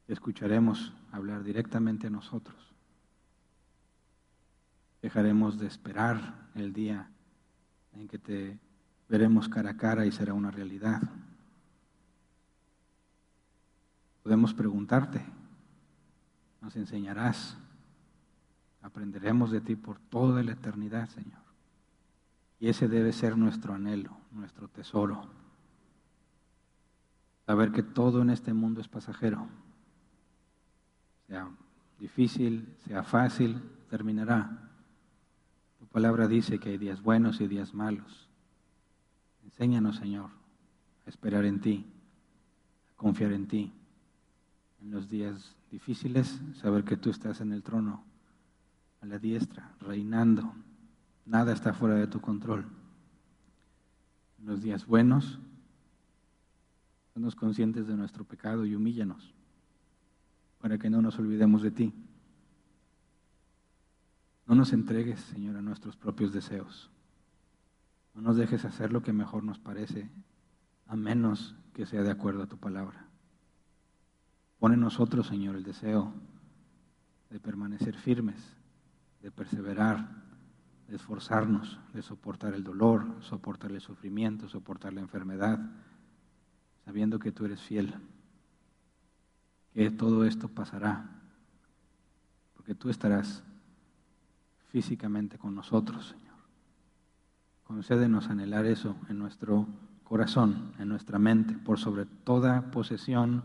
escucharemos 0.08 0.92
hablar 1.12 1.42
directamente 1.44 2.06
a 2.06 2.10
nosotros. 2.10 2.56
Dejaremos 5.00 5.58
de 5.58 5.66
esperar 5.66 6.48
el 6.54 6.72
día 6.72 7.10
en 7.92 8.08
que 8.08 8.18
te 8.18 8.58
veremos 9.08 9.48
cara 9.48 9.70
a 9.70 9.76
cara 9.76 10.06
y 10.06 10.12
será 10.12 10.34
una 10.34 10.50
realidad. 10.50 11.02
Podemos 14.24 14.54
preguntarte, 14.54 15.22
nos 16.62 16.74
enseñarás, 16.76 17.58
aprenderemos 18.80 19.50
de 19.50 19.60
ti 19.60 19.76
por 19.76 19.98
toda 19.98 20.42
la 20.42 20.52
eternidad, 20.52 21.10
Señor. 21.10 21.42
Y 22.58 22.68
ese 22.68 22.88
debe 22.88 23.12
ser 23.12 23.36
nuestro 23.36 23.74
anhelo, 23.74 24.16
nuestro 24.32 24.68
tesoro. 24.68 25.26
Saber 27.44 27.70
que 27.70 27.82
todo 27.82 28.22
en 28.22 28.30
este 28.30 28.54
mundo 28.54 28.80
es 28.80 28.88
pasajero. 28.88 29.46
Sea, 31.26 31.50
difícil, 31.98 32.74
sea 32.86 33.02
fácil, 33.02 33.60
terminará. 33.90 34.70
Tu 35.78 35.86
palabra 35.86 36.28
dice 36.28 36.58
que 36.58 36.70
hay 36.70 36.78
días 36.78 37.02
buenos 37.02 37.42
y 37.42 37.46
días 37.46 37.74
malos. 37.74 38.30
Enséñanos, 39.44 39.96
Señor, 39.96 40.30
a 41.04 41.10
esperar 41.10 41.44
en 41.44 41.60
ti, 41.60 41.84
a 42.90 42.96
confiar 42.96 43.32
en 43.32 43.48
ti. 43.48 43.74
En 44.84 44.90
los 44.90 45.08
días 45.08 45.56
difíciles, 45.70 46.38
saber 46.60 46.84
que 46.84 46.98
tú 46.98 47.08
estás 47.08 47.40
en 47.40 47.52
el 47.52 47.62
trono, 47.62 48.04
a 49.00 49.06
la 49.06 49.18
diestra, 49.18 49.74
reinando. 49.80 50.52
Nada 51.24 51.54
está 51.54 51.72
fuera 51.72 51.94
de 51.94 52.06
tu 52.06 52.20
control. 52.20 52.66
En 54.38 54.46
los 54.46 54.62
días 54.62 54.86
buenos, 54.86 55.40
Somos 57.14 57.36
conscientes 57.36 57.86
de 57.86 57.96
nuestro 57.96 58.24
pecado 58.24 58.66
y 58.66 58.74
humíllanos 58.74 59.32
para 60.58 60.78
que 60.78 60.90
no 60.90 61.00
nos 61.00 61.16
olvidemos 61.18 61.62
de 61.62 61.70
ti. 61.70 61.94
No 64.46 64.56
nos 64.56 64.72
entregues, 64.72 65.20
Señor, 65.20 65.56
a 65.56 65.62
nuestros 65.62 65.96
propios 65.96 66.32
deseos. 66.32 66.90
No 68.14 68.20
nos 68.20 68.36
dejes 68.36 68.64
hacer 68.64 68.92
lo 68.92 69.02
que 69.02 69.12
mejor 69.12 69.44
nos 69.44 69.60
parece, 69.60 70.10
a 70.88 70.96
menos 70.96 71.54
que 71.72 71.86
sea 71.86 72.02
de 72.02 72.10
acuerdo 72.10 72.42
a 72.42 72.48
tu 72.48 72.58
palabra. 72.58 73.13
Pon 74.64 74.72
en 74.72 74.80
nosotros, 74.80 75.26
Señor, 75.26 75.56
el 75.56 75.62
deseo 75.62 76.10
de 77.28 77.38
permanecer 77.38 77.94
firmes, 77.94 78.56
de 79.20 79.30
perseverar, 79.30 80.08
de 80.88 80.96
esforzarnos, 80.96 81.78
de 81.92 82.00
soportar 82.00 82.54
el 82.54 82.64
dolor, 82.64 83.04
soportar 83.20 83.72
el 83.72 83.82
sufrimiento, 83.82 84.48
soportar 84.48 84.94
la 84.94 85.02
enfermedad, 85.02 85.60
sabiendo 86.86 87.18
que 87.18 87.30
tú 87.30 87.44
eres 87.44 87.60
fiel 87.60 87.94
que 89.74 89.90
todo 89.90 90.24
esto 90.24 90.48
pasará, 90.48 91.10
porque 92.54 92.74
tú 92.74 92.88
estarás 92.88 93.44
físicamente 94.70 95.36
con 95.36 95.54
nosotros, 95.54 96.06
Señor. 96.06 96.38
Concédenos 97.64 98.30
anhelar 98.30 98.64
eso 98.64 98.96
en 99.10 99.18
nuestro 99.18 99.66
corazón, 100.04 100.72
en 100.78 100.88
nuestra 100.88 101.18
mente, 101.18 101.52
por 101.52 101.78
sobre 101.78 102.06
toda 102.06 102.70
posesión, 102.70 103.42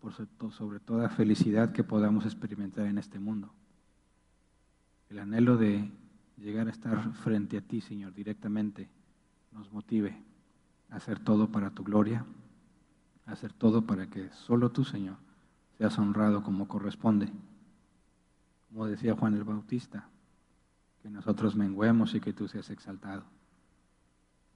por 0.00 0.52
sobre 0.52 0.80
toda 0.80 1.08
felicidad 1.08 1.72
que 1.72 1.84
podamos 1.84 2.24
experimentar 2.24 2.86
en 2.86 2.98
este 2.98 3.18
mundo. 3.18 3.50
El 5.08 5.18
anhelo 5.18 5.56
de 5.56 5.90
llegar 6.36 6.68
a 6.68 6.70
estar 6.70 7.12
frente 7.14 7.56
a 7.56 7.60
ti, 7.60 7.80
Señor, 7.80 8.12
directamente, 8.12 8.88
nos 9.52 9.72
motive 9.72 10.16
a 10.90 10.96
hacer 10.96 11.18
todo 11.18 11.50
para 11.50 11.70
tu 11.70 11.82
gloria, 11.82 12.24
a 13.24 13.32
hacer 13.32 13.52
todo 13.52 13.86
para 13.86 14.08
que 14.08 14.30
solo 14.30 14.70
tú, 14.70 14.84
Señor, 14.84 15.16
seas 15.78 15.98
honrado 15.98 16.42
como 16.42 16.68
corresponde. 16.68 17.32
Como 18.68 18.86
decía 18.86 19.16
Juan 19.16 19.34
el 19.34 19.44
Bautista, 19.44 20.08
que 21.02 21.10
nosotros 21.10 21.56
menguemos 21.56 22.14
y 22.14 22.20
que 22.20 22.32
tú 22.32 22.48
seas 22.48 22.70
exaltado. 22.70 23.24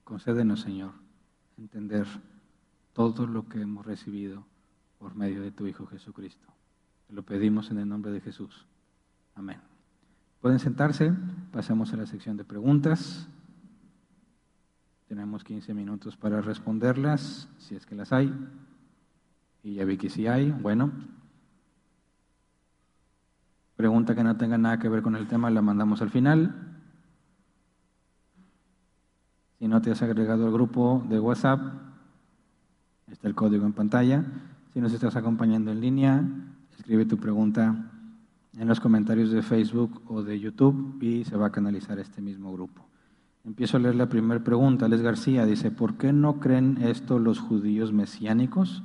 Concédenos, 0.03 0.61
Señor, 0.61 0.91
entender 1.57 2.05
todo 2.93 3.25
lo 3.25 3.47
que 3.47 3.61
hemos 3.61 3.85
recibido 3.85 4.45
por 5.01 5.15
medio 5.15 5.41
de 5.41 5.51
tu 5.51 5.65
Hijo 5.65 5.87
Jesucristo. 5.87 6.47
Te 7.07 7.13
lo 7.13 7.23
pedimos 7.23 7.71
en 7.71 7.79
el 7.79 7.89
nombre 7.89 8.11
de 8.11 8.21
Jesús. 8.21 8.67
Amén. 9.33 9.57
Pueden 10.39 10.59
sentarse, 10.59 11.11
pasamos 11.51 11.91
a 11.91 11.97
la 11.97 12.05
sección 12.05 12.37
de 12.37 12.45
preguntas. 12.45 13.27
Tenemos 15.07 15.43
15 15.43 15.73
minutos 15.73 16.15
para 16.15 16.39
responderlas, 16.39 17.49
si 17.57 17.75
es 17.75 17.87
que 17.87 17.95
las 17.95 18.13
hay. 18.13 18.31
Y 19.63 19.73
ya 19.73 19.85
vi 19.85 19.97
que 19.97 20.11
sí 20.11 20.27
hay. 20.27 20.51
Bueno. 20.51 20.91
Pregunta 23.75 24.13
que 24.13 24.23
no 24.23 24.37
tenga 24.37 24.59
nada 24.59 24.77
que 24.77 24.87
ver 24.87 25.01
con 25.01 25.15
el 25.15 25.27
tema, 25.27 25.49
la 25.49 25.63
mandamos 25.63 26.03
al 26.03 26.11
final. 26.11 26.77
Si 29.57 29.67
no 29.67 29.81
te 29.81 29.89
has 29.89 30.01
agregado 30.03 30.45
al 30.45 30.53
grupo 30.53 31.03
de 31.09 31.19
WhatsApp, 31.19 31.59
está 33.07 33.27
el 33.27 33.33
código 33.33 33.65
en 33.65 33.73
pantalla. 33.73 34.23
Si 34.73 34.79
nos 34.79 34.93
estás 34.93 35.15
acompañando 35.15 35.71
en 35.71 35.81
línea, 35.81 36.23
escribe 36.77 37.05
tu 37.05 37.17
pregunta 37.17 37.91
en 38.57 38.67
los 38.67 38.79
comentarios 38.79 39.31
de 39.31 39.41
Facebook 39.41 40.01
o 40.07 40.23
de 40.23 40.39
YouTube 40.39 41.01
y 41.01 41.23
se 41.23 41.37
va 41.37 41.47
a 41.47 41.51
canalizar 41.51 41.99
este 41.99 42.21
mismo 42.21 42.53
grupo. 42.53 42.87
Empiezo 43.43 43.77
a 43.77 43.79
leer 43.79 43.95
la 43.95 44.09
primera 44.09 44.43
pregunta. 44.43 44.87
Les 44.87 45.01
García 45.01 45.45
dice, 45.45 45.71
¿por 45.71 45.97
qué 45.97 46.13
no 46.13 46.39
creen 46.39 46.77
esto 46.81 47.19
los 47.19 47.39
judíos 47.39 47.91
mesiánicos? 47.91 48.83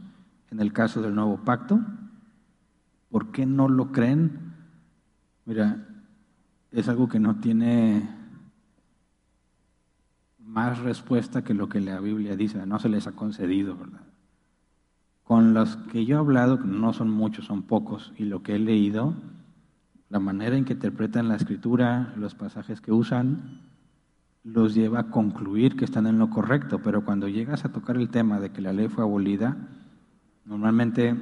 en 0.50 0.60
el 0.60 0.72
caso 0.72 1.02
del 1.02 1.14
nuevo 1.14 1.38
pacto? 1.44 1.80
¿Por 3.10 3.30
qué 3.30 3.46
no 3.46 3.68
lo 3.68 3.92
creen? 3.92 4.54
Mira, 5.44 5.86
es 6.70 6.88
algo 6.88 7.08
que 7.08 7.20
no 7.20 7.36
tiene 7.36 8.08
más 10.38 10.78
respuesta 10.78 11.44
que 11.44 11.54
lo 11.54 11.68
que 11.68 11.80
la 11.80 12.00
Biblia 12.00 12.36
dice, 12.36 12.64
no 12.66 12.78
se 12.78 12.88
les 12.88 13.06
ha 13.06 13.12
concedido, 13.12 13.76
¿verdad? 13.76 14.05
Con 15.26 15.52
los 15.52 15.76
que 15.76 16.06
yo 16.06 16.16
he 16.16 16.18
hablado, 16.18 16.58
que 16.58 16.66
no 16.66 16.94
son 16.94 17.10
muchos, 17.10 17.44
son 17.44 17.62
pocos, 17.62 18.14
y 18.16 18.24
lo 18.24 18.42
que 18.42 18.54
he 18.54 18.58
leído, 18.58 19.12
la 20.08 20.20
manera 20.20 20.56
en 20.56 20.64
que 20.64 20.72
interpretan 20.72 21.28
la 21.28 21.36
escritura, 21.36 22.14
los 22.16 22.34
pasajes 22.34 22.80
que 22.80 22.92
usan, 22.92 23.60
los 24.42 24.74
lleva 24.74 25.00
a 25.00 25.10
concluir 25.10 25.76
que 25.76 25.84
están 25.84 26.06
en 26.06 26.18
lo 26.18 26.30
correcto, 26.30 26.80
pero 26.82 27.04
cuando 27.04 27.28
llegas 27.28 27.64
a 27.64 27.72
tocar 27.72 27.96
el 27.96 28.08
tema 28.08 28.40
de 28.40 28.52
que 28.52 28.62
la 28.62 28.72
ley 28.72 28.88
fue 28.88 29.02
abolida, 29.02 29.56
Normalmente, 30.46 31.16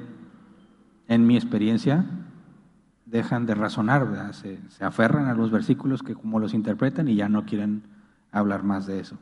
en 1.07 1.27
mi 1.27 1.35
experiencia, 1.35 2.05
dejan 3.07 3.47
de 3.47 3.55
razonar, 3.55 4.33
se, 4.33 4.59
aferran 4.81 5.25
a 5.25 5.33
los 5.33 5.49
versículos 5.49 6.03
que 6.03 6.13
como 6.13 6.39
los 6.39 6.53
interpretan 6.53 7.07
y 7.07 7.15
ya 7.15 7.27
no 7.27 7.45
quieren 7.45 7.83
hablar 8.31 8.63
más 8.63 8.85
de 8.85 8.99
eso. 8.99 9.17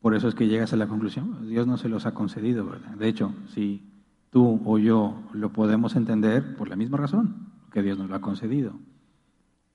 Por 0.00 0.14
eso 0.14 0.28
es 0.28 0.34
que 0.34 0.48
llegas 0.48 0.72
a 0.72 0.76
la 0.76 0.86
conclusión, 0.86 1.48
Dios 1.48 1.66
no 1.66 1.76
se 1.76 1.88
los 1.88 2.06
ha 2.06 2.14
concedido, 2.14 2.66
¿verdad? 2.66 2.92
De 2.92 3.08
hecho, 3.08 3.34
si 3.48 3.86
tú 4.30 4.60
o 4.64 4.78
yo 4.78 5.22
lo 5.32 5.52
podemos 5.52 5.94
entender 5.96 6.56
por 6.56 6.68
la 6.68 6.76
misma 6.76 6.96
razón, 6.96 7.50
que 7.70 7.82
Dios 7.82 7.98
nos 7.98 8.08
lo 8.08 8.16
ha 8.16 8.20
concedido. 8.20 8.72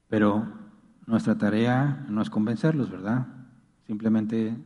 Pero 0.07 0.45
nuestra 1.05 1.37
tarea 1.37 2.05
no 2.09 2.21
es 2.21 2.29
convencerlos, 2.29 2.89
¿verdad? 2.89 3.27
Simplemente 3.85 4.57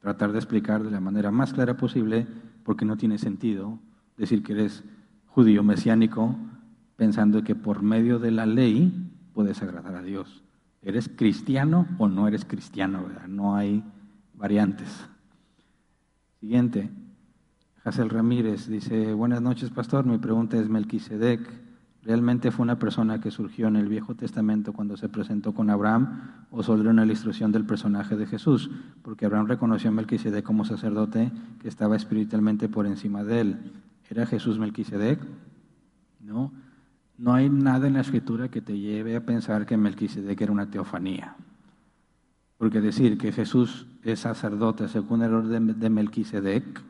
tratar 0.00 0.32
de 0.32 0.38
explicar 0.38 0.82
de 0.82 0.90
la 0.90 1.00
manera 1.00 1.30
más 1.30 1.52
clara 1.52 1.76
posible 1.76 2.26
porque 2.62 2.84
no 2.84 2.96
tiene 2.96 3.18
sentido 3.18 3.78
decir 4.16 4.42
que 4.42 4.52
eres 4.52 4.84
judío 5.26 5.62
mesiánico 5.62 6.36
pensando 6.96 7.42
que 7.42 7.54
por 7.54 7.82
medio 7.82 8.18
de 8.18 8.30
la 8.30 8.46
ley 8.46 9.10
puedes 9.34 9.62
agradar 9.62 9.96
a 9.96 10.02
Dios. 10.02 10.42
¿Eres 10.82 11.08
cristiano 11.08 11.86
o 11.98 12.08
no 12.08 12.28
eres 12.28 12.44
cristiano? 12.44 13.06
No 13.28 13.56
hay 13.56 13.82
variantes. 14.44 15.08
Siguiente. 16.38 16.90
Hazel 17.82 18.10
Ramírez 18.10 18.68
dice, 18.68 19.14
buenas 19.14 19.40
noches, 19.40 19.70
pastor. 19.70 20.04
Mi 20.04 20.18
pregunta 20.18 20.58
es, 20.58 20.68
Melquisedec, 20.68 21.40
¿realmente 22.02 22.50
fue 22.50 22.64
una 22.64 22.78
persona 22.78 23.22
que 23.22 23.30
surgió 23.30 23.68
en 23.68 23.76
el 23.76 23.88
Viejo 23.88 24.14
Testamento 24.14 24.74
cuando 24.74 24.98
se 24.98 25.08
presentó 25.08 25.54
con 25.54 25.70
Abraham 25.70 26.46
o 26.50 26.62
solo 26.62 26.90
una 26.90 27.06
ilustración 27.06 27.52
del 27.52 27.64
personaje 27.64 28.16
de 28.16 28.26
Jesús? 28.26 28.70
Porque 29.00 29.24
Abraham 29.24 29.46
reconoció 29.46 29.88
a 29.88 29.94
Melquisedec 29.94 30.44
como 30.44 30.66
sacerdote 30.66 31.32
que 31.62 31.68
estaba 31.68 31.96
espiritualmente 31.96 32.68
por 32.68 32.86
encima 32.86 33.24
de 33.24 33.40
él. 33.40 33.72
¿Era 34.10 34.26
Jesús 34.26 34.58
Melquisedec? 34.58 35.20
No. 36.20 36.52
No 37.16 37.32
hay 37.32 37.48
nada 37.48 37.86
en 37.86 37.94
la 37.94 38.02
escritura 38.02 38.50
que 38.50 38.60
te 38.60 38.78
lleve 38.78 39.16
a 39.16 39.24
pensar 39.24 39.64
que 39.64 39.78
Melquisedec 39.78 40.38
era 40.38 40.52
una 40.52 40.70
teofanía. 40.70 41.34
Porque 42.58 42.80
decir 42.80 43.18
que 43.18 43.32
Jesús 43.32 43.86
es 44.02 44.20
sacerdote 44.20 44.88
según 44.88 45.22
el 45.22 45.34
orden 45.34 45.78
de 45.78 45.90
Melquisedec, 45.90 46.82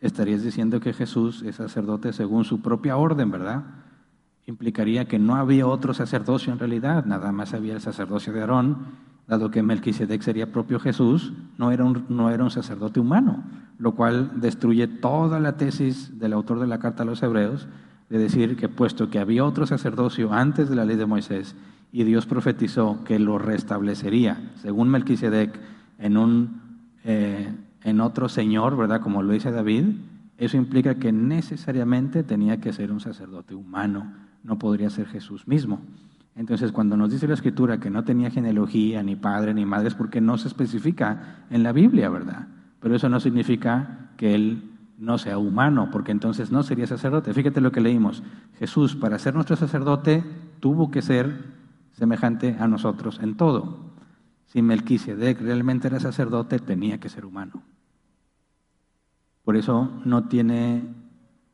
estarías 0.00 0.42
diciendo 0.42 0.80
que 0.80 0.92
Jesús 0.92 1.42
es 1.42 1.56
sacerdote 1.56 2.12
según 2.12 2.44
su 2.44 2.60
propia 2.60 2.96
orden, 2.96 3.30
¿verdad? 3.30 3.64
implicaría 4.48 5.04
que 5.04 5.18
no 5.18 5.36
había 5.36 5.66
otro 5.66 5.92
sacerdocio 5.92 6.52
en 6.52 6.58
realidad, 6.58 7.04
nada 7.04 7.32
más 7.32 7.52
había 7.52 7.74
el 7.74 7.82
sacerdocio 7.82 8.32
de 8.32 8.40
Aarón, 8.40 8.78
dado 9.26 9.50
que 9.50 9.62
Melquisedec 9.62 10.22
sería 10.22 10.50
propio 10.52 10.80
Jesús, 10.80 11.34
no 11.58 11.70
era, 11.70 11.84
un, 11.84 12.06
no 12.08 12.30
era 12.30 12.42
un 12.42 12.50
sacerdote 12.50 12.98
humano, 12.98 13.44
lo 13.78 13.94
cual 13.94 14.40
destruye 14.40 14.88
toda 14.88 15.38
la 15.38 15.58
tesis 15.58 16.18
del 16.18 16.32
autor 16.32 16.60
de 16.60 16.66
la 16.66 16.78
carta 16.78 17.02
a 17.02 17.06
los 17.06 17.22
hebreos 17.22 17.68
de 18.08 18.18
decir 18.18 18.56
que 18.56 18.70
puesto 18.70 19.10
que 19.10 19.18
había 19.18 19.44
otro 19.44 19.66
sacerdocio 19.66 20.32
antes 20.32 20.70
de 20.70 20.76
la 20.76 20.86
ley 20.86 20.96
de 20.96 21.04
Moisés 21.04 21.54
y 21.92 22.04
Dios 22.04 22.26
profetizó 22.26 23.02
que 23.04 23.18
lo 23.18 23.38
restablecería, 23.38 24.52
según 24.56 24.88
Melquisedec, 24.88 25.58
en, 25.98 26.16
un, 26.16 26.60
eh, 27.04 27.52
en 27.82 28.00
otro 28.00 28.28
Señor, 28.28 28.76
¿verdad? 28.76 29.00
Como 29.00 29.22
lo 29.22 29.32
dice 29.32 29.50
David, 29.50 29.84
eso 30.36 30.56
implica 30.56 30.96
que 30.96 31.12
necesariamente 31.12 32.22
tenía 32.22 32.60
que 32.60 32.72
ser 32.72 32.92
un 32.92 33.00
sacerdote 33.00 33.54
humano 33.54 34.12
no 34.44 34.58
podría 34.58 34.90
ser 34.90 35.06
Jesús 35.06 35.46
mismo. 35.46 35.80
Entonces, 36.34 36.72
cuando 36.72 36.96
nos 36.96 37.10
dice 37.10 37.26
la 37.26 37.34
Escritura 37.34 37.80
que 37.80 37.90
no 37.90 38.04
tenía 38.04 38.30
genealogía, 38.30 39.02
ni 39.02 39.16
padre, 39.16 39.54
ni 39.54 39.64
madre, 39.64 39.88
es 39.88 39.94
porque 39.94 40.20
no 40.20 40.38
se 40.38 40.48
especifica 40.48 41.44
en 41.50 41.62
la 41.62 41.72
Biblia, 41.72 42.08
¿verdad? 42.08 42.46
Pero 42.80 42.94
eso 42.94 43.08
no 43.08 43.18
significa 43.18 44.10
que 44.16 44.34
él 44.34 44.70
no 44.98 45.18
sea 45.18 45.38
humano, 45.38 45.88
porque 45.90 46.12
entonces 46.12 46.52
no 46.52 46.62
sería 46.62 46.86
sacerdote. 46.86 47.34
Fíjate 47.34 47.60
lo 47.60 47.72
que 47.72 47.80
leímos. 47.80 48.22
Jesús, 48.58 48.94
para 48.94 49.18
ser 49.18 49.34
nuestro 49.34 49.56
sacerdote, 49.56 50.24
tuvo 50.60 50.90
que 50.90 51.02
ser 51.02 51.57
semejante 51.98 52.56
a 52.58 52.68
nosotros 52.68 53.18
en 53.20 53.36
todo. 53.36 53.78
Si 54.46 54.62
Melquisedec 54.62 55.40
realmente 55.40 55.88
era 55.88 56.00
sacerdote, 56.00 56.58
tenía 56.58 56.98
que 56.98 57.08
ser 57.08 57.26
humano. 57.26 57.62
Por 59.44 59.56
eso 59.56 59.90
no 60.04 60.28
tiene 60.28 60.94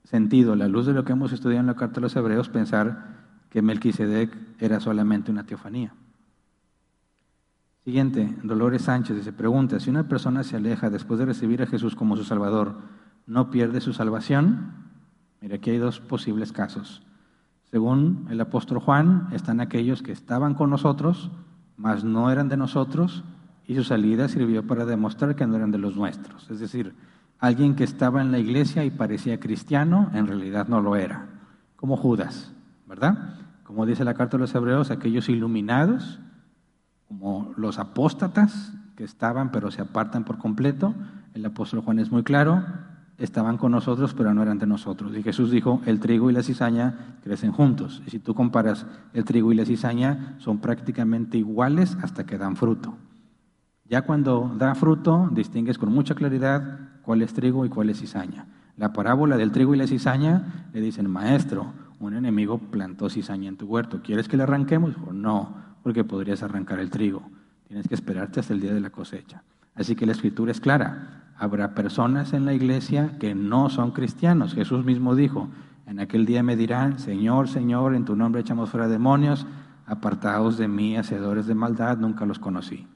sentido, 0.05 0.53
a 0.53 0.57
la 0.57 0.69
luz 0.69 0.87
de 0.87 0.93
lo 0.93 1.05
que 1.05 1.13
hemos 1.13 1.33
estudiado 1.33 1.61
en 1.61 1.67
la 1.67 1.77
carta 1.77 1.97
de 1.97 2.03
los 2.03 2.15
Hebreos, 2.15 2.51
pensar 2.51 3.15
que 3.49 3.63
Melquisedec 3.63 4.37
era 4.59 4.81
solamente 4.81 5.31
una 5.31 5.45
teofanía. 5.45 5.95
Siguiente, 7.85 8.37
Dolores 8.43 8.83
Sánchez 8.83 9.25
se 9.25 9.33
pregunta, 9.33 9.81
si 9.81 9.91
una 9.91 10.09
persona 10.09 10.43
se 10.43 10.57
aleja 10.57 10.91
después 10.91 11.19
de 11.19 11.27
recibir 11.27 11.63
a 11.63 11.67
Jesús 11.67 11.97
como 11.97 12.17
su 12.17 12.25
Salvador, 12.25 12.79
¿no 13.27 13.51
pierde 13.51 13.81
su 13.81 13.93
salvación? 13.93 14.73
Mira, 15.41 15.57
aquí 15.57 15.71
hay 15.71 15.79
dos 15.79 16.01
posibles 16.01 16.53
casos. 16.53 17.03
Según 17.75 18.29
el 18.31 18.41
apóstol 18.41 18.79
Juan, 18.79 19.27
están 19.33 19.61
aquellos 19.61 20.01
que 20.01 20.13
estaban 20.13 20.55
con 20.55 20.71
nosotros, 20.71 21.33
mas 21.77 22.05
no 22.05 22.31
eran 22.31 22.49
de 22.49 22.57
nosotros, 22.57 23.25
y 23.67 23.75
su 23.75 23.83
salida 23.83 24.29
sirvió 24.29 24.65
para 24.65 24.85
demostrar 24.85 25.35
que 25.35 25.45
no 25.45 25.57
eran 25.57 25.73
de 25.73 25.79
los 25.79 25.97
nuestros. 25.97 26.49
Es 26.53 26.61
decir, 26.61 26.95
alguien 27.41 27.75
que 27.75 27.83
estaba 27.83 28.23
en 28.23 28.31
la 28.31 28.39
iglesia 28.39 28.85
y 28.85 28.93
parecía 28.93 29.41
cristiano, 29.41 30.09
en 30.15 30.29
realidad 30.29 30.69
no 30.69 30.81
lo 30.81 30.95
era, 30.95 31.27
como 31.75 31.97
Judas, 31.97 32.53
¿verdad? 32.87 33.41
Como 33.65 33.87
dice 33.87 34.05
la 34.05 34.15
carta 34.15 34.37
de 34.37 34.43
los 34.43 34.55
hebreos, 34.55 34.93
aquellos 34.93 35.29
iluminados, 35.29 36.21
como 37.09 37.55
los 37.57 37.81
apóstatas 37.81 38.73
que 38.95 39.03
estaban 39.03 39.51
pero 39.51 39.73
se 39.73 39.83
apartan 39.83 40.23
por 40.23 40.39
completo, 40.39 40.95
el 41.35 41.45
apóstol 41.45 41.81
Juan 41.81 41.99
es 41.99 42.13
muy 42.13 42.23
claro, 42.23 42.63
estaban 43.19 43.59
con 43.59 43.73
nosotros 43.73 44.15
pero 44.15 44.35
no 44.35 44.43
eran 44.43 44.59
de 44.59 44.67
nosotros. 44.67 45.17
Y 45.17 45.23
Jesús 45.23 45.51
dijo, 45.51 45.81
el 45.87 46.01
trigo 46.01 46.31
y 46.31 46.33
la 46.33 46.43
cizaña 46.43 47.19
crecen 47.23 47.53
juntos. 47.53 48.03
Y 48.07 48.11
si 48.11 48.19
tú 48.19 48.35
comparas 48.35 48.87
el 49.13 49.25
trigo 49.25 49.53
y 49.53 49.55
la 49.55 49.65
cizaña, 49.65 50.37
son 50.39 50.59
prácticamente 50.59 51.39
iguales 51.39 51.97
hasta 52.03 52.25
que 52.25 52.39
dan 52.39 52.57
fruto. 52.57 52.97
Ya 53.87 54.03
cuando 54.03 54.55
da 54.59 54.75
fruto, 54.75 55.29
distingues 55.33 55.79
con 55.79 55.93
mucha 55.93 56.15
claridad 56.15 56.79
cuál 57.03 57.23
es 57.23 57.35
trigo 57.35 57.67
y 57.67 57.69
cuál 57.69 57.91
es 57.91 58.01
cizaña. 58.01 58.47
La 58.77 58.93
parábola 58.93 59.37
del 59.37 59.53
trigo 59.53 59.75
y 59.75 59.79
la 59.79 59.87
cizaña 59.87 60.69
le 60.73 60.81
dicen, 60.81 61.09
maestro, 61.09 61.73
un 62.01 62.15
enemigo 62.15 62.59
plantó 62.59 63.09
cizaña 63.09 63.49
en 63.49 63.57
tu 63.57 63.67
huerto, 63.67 64.03
¿quieres 64.03 64.27
que 64.27 64.37
le 64.37 64.43
arranquemos? 64.43 64.95
no, 65.13 65.55
porque 65.83 66.03
podrías 66.03 66.43
arrancar 66.43 66.81
el 66.81 66.91
trigo. 66.91 67.23
Tienes 67.69 67.87
que 67.89 67.95
esperarte 67.95 68.41
hasta 68.41 68.55
el 68.55 68.61
día 68.61 68.75
de 68.75 68.81
la 68.81 68.91
cosecha. 68.91 69.43
Así 69.75 69.95
que 69.95 70.07
la 70.07 70.13
escritura 70.13 70.51
es 70.51 70.61
clara. 70.61 71.24
Habrá 71.37 71.75
personas 71.75 72.33
en 72.33 72.45
la 72.45 72.55
iglesia 72.55 73.17
que 73.19 73.35
no 73.35 73.71
son 73.71 73.91
cristianos. 73.91 74.55
Jesús 74.55 74.85
mismo 74.85 75.15
dijo, 75.15 75.49
en 75.87 76.01
aquel 76.01 76.27
día 76.27 76.43
me 76.43 76.57
dirán, 76.57 76.99
Señor, 76.99 77.49
Señor, 77.49 77.95
en 77.95 78.05
tu 78.05 78.17
nombre 78.17 78.41
echamos 78.41 78.71
fuera 78.71 78.89
demonios, 78.89 79.47
apartados 79.87 80.57
de 80.57 80.69
mí, 80.69 80.97
hacedores 80.97 81.47
de 81.47 81.55
maldad, 81.55 81.99
nunca 81.99 82.25
los 82.25 82.39
conocí. 82.39 82.87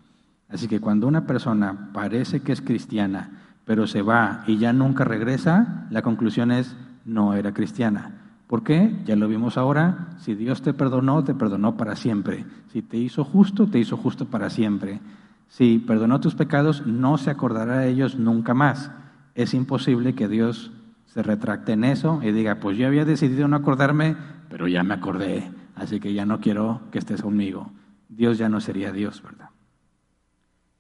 Así 0.48 0.69
que 0.69 0.81
cuando 0.81 1.06
una 1.06 1.27
persona 1.27 1.90
parece 1.93 2.40
que 2.40 2.52
es 2.52 2.62
cristiana, 2.62 3.31
pero 3.65 3.86
se 3.86 4.01
va 4.01 4.44
y 4.47 4.56
ya 4.56 4.73
nunca 4.73 5.05
regresa, 5.05 5.86
la 5.90 6.01
conclusión 6.01 6.51
es 6.51 6.74
no 7.05 7.35
era 7.35 7.52
cristiana. 7.52 8.12
¿Por 8.47 8.62
qué? 8.62 8.97
Ya 9.05 9.15
lo 9.15 9.28
vimos 9.28 9.59
ahora. 9.59 10.09
Si 10.20 10.35
Dios 10.35 10.62
te 10.62 10.73
perdonó, 10.73 11.23
te 11.23 11.35
perdonó 11.35 11.77
para 11.77 11.97
siempre. 11.97 12.47
Si 12.73 12.81
te 12.81 12.97
hizo 12.97 13.24
justo, 13.24 13.66
te 13.66 13.78
hizo 13.78 13.98
justo 13.98 14.24
para 14.24 14.48
siempre. 14.48 15.01
Si 15.49 15.79
perdonó 15.79 16.20
tus 16.20 16.35
pecados, 16.35 16.87
no 16.87 17.19
se 17.19 17.31
acordará 17.31 17.79
de 17.79 17.89
ellos 17.89 18.16
nunca 18.16 18.55
más. 18.55 18.91
Es 19.35 19.55
imposible 19.55 20.15
que 20.15 20.29
Dios 20.29 20.70
se 21.07 21.23
retracte 21.23 21.73
en 21.73 21.85
eso 21.85 22.20
y 22.23 22.33
diga, 22.33 22.57
pues 22.57 22.77
yo 22.77 22.87
había 22.87 23.05
decidido 23.05 23.49
no 23.49 23.57
acordarme, 23.57 24.16
pero 24.51 24.69
ya 24.69 24.83
me 24.83 24.95
acordé, 24.95 25.51
así 25.75 26.01
que 26.01 26.12
ya 26.12 26.27
no 26.27 26.41
quiero 26.41 26.83
que 26.93 26.99
estés 26.99 27.23
conmigo. 27.23 27.70
Dios 28.09 28.39
ya 28.39 28.49
no 28.49 28.61
sería 28.61 28.93
Dios, 28.93 29.23
¿verdad? 29.23 29.51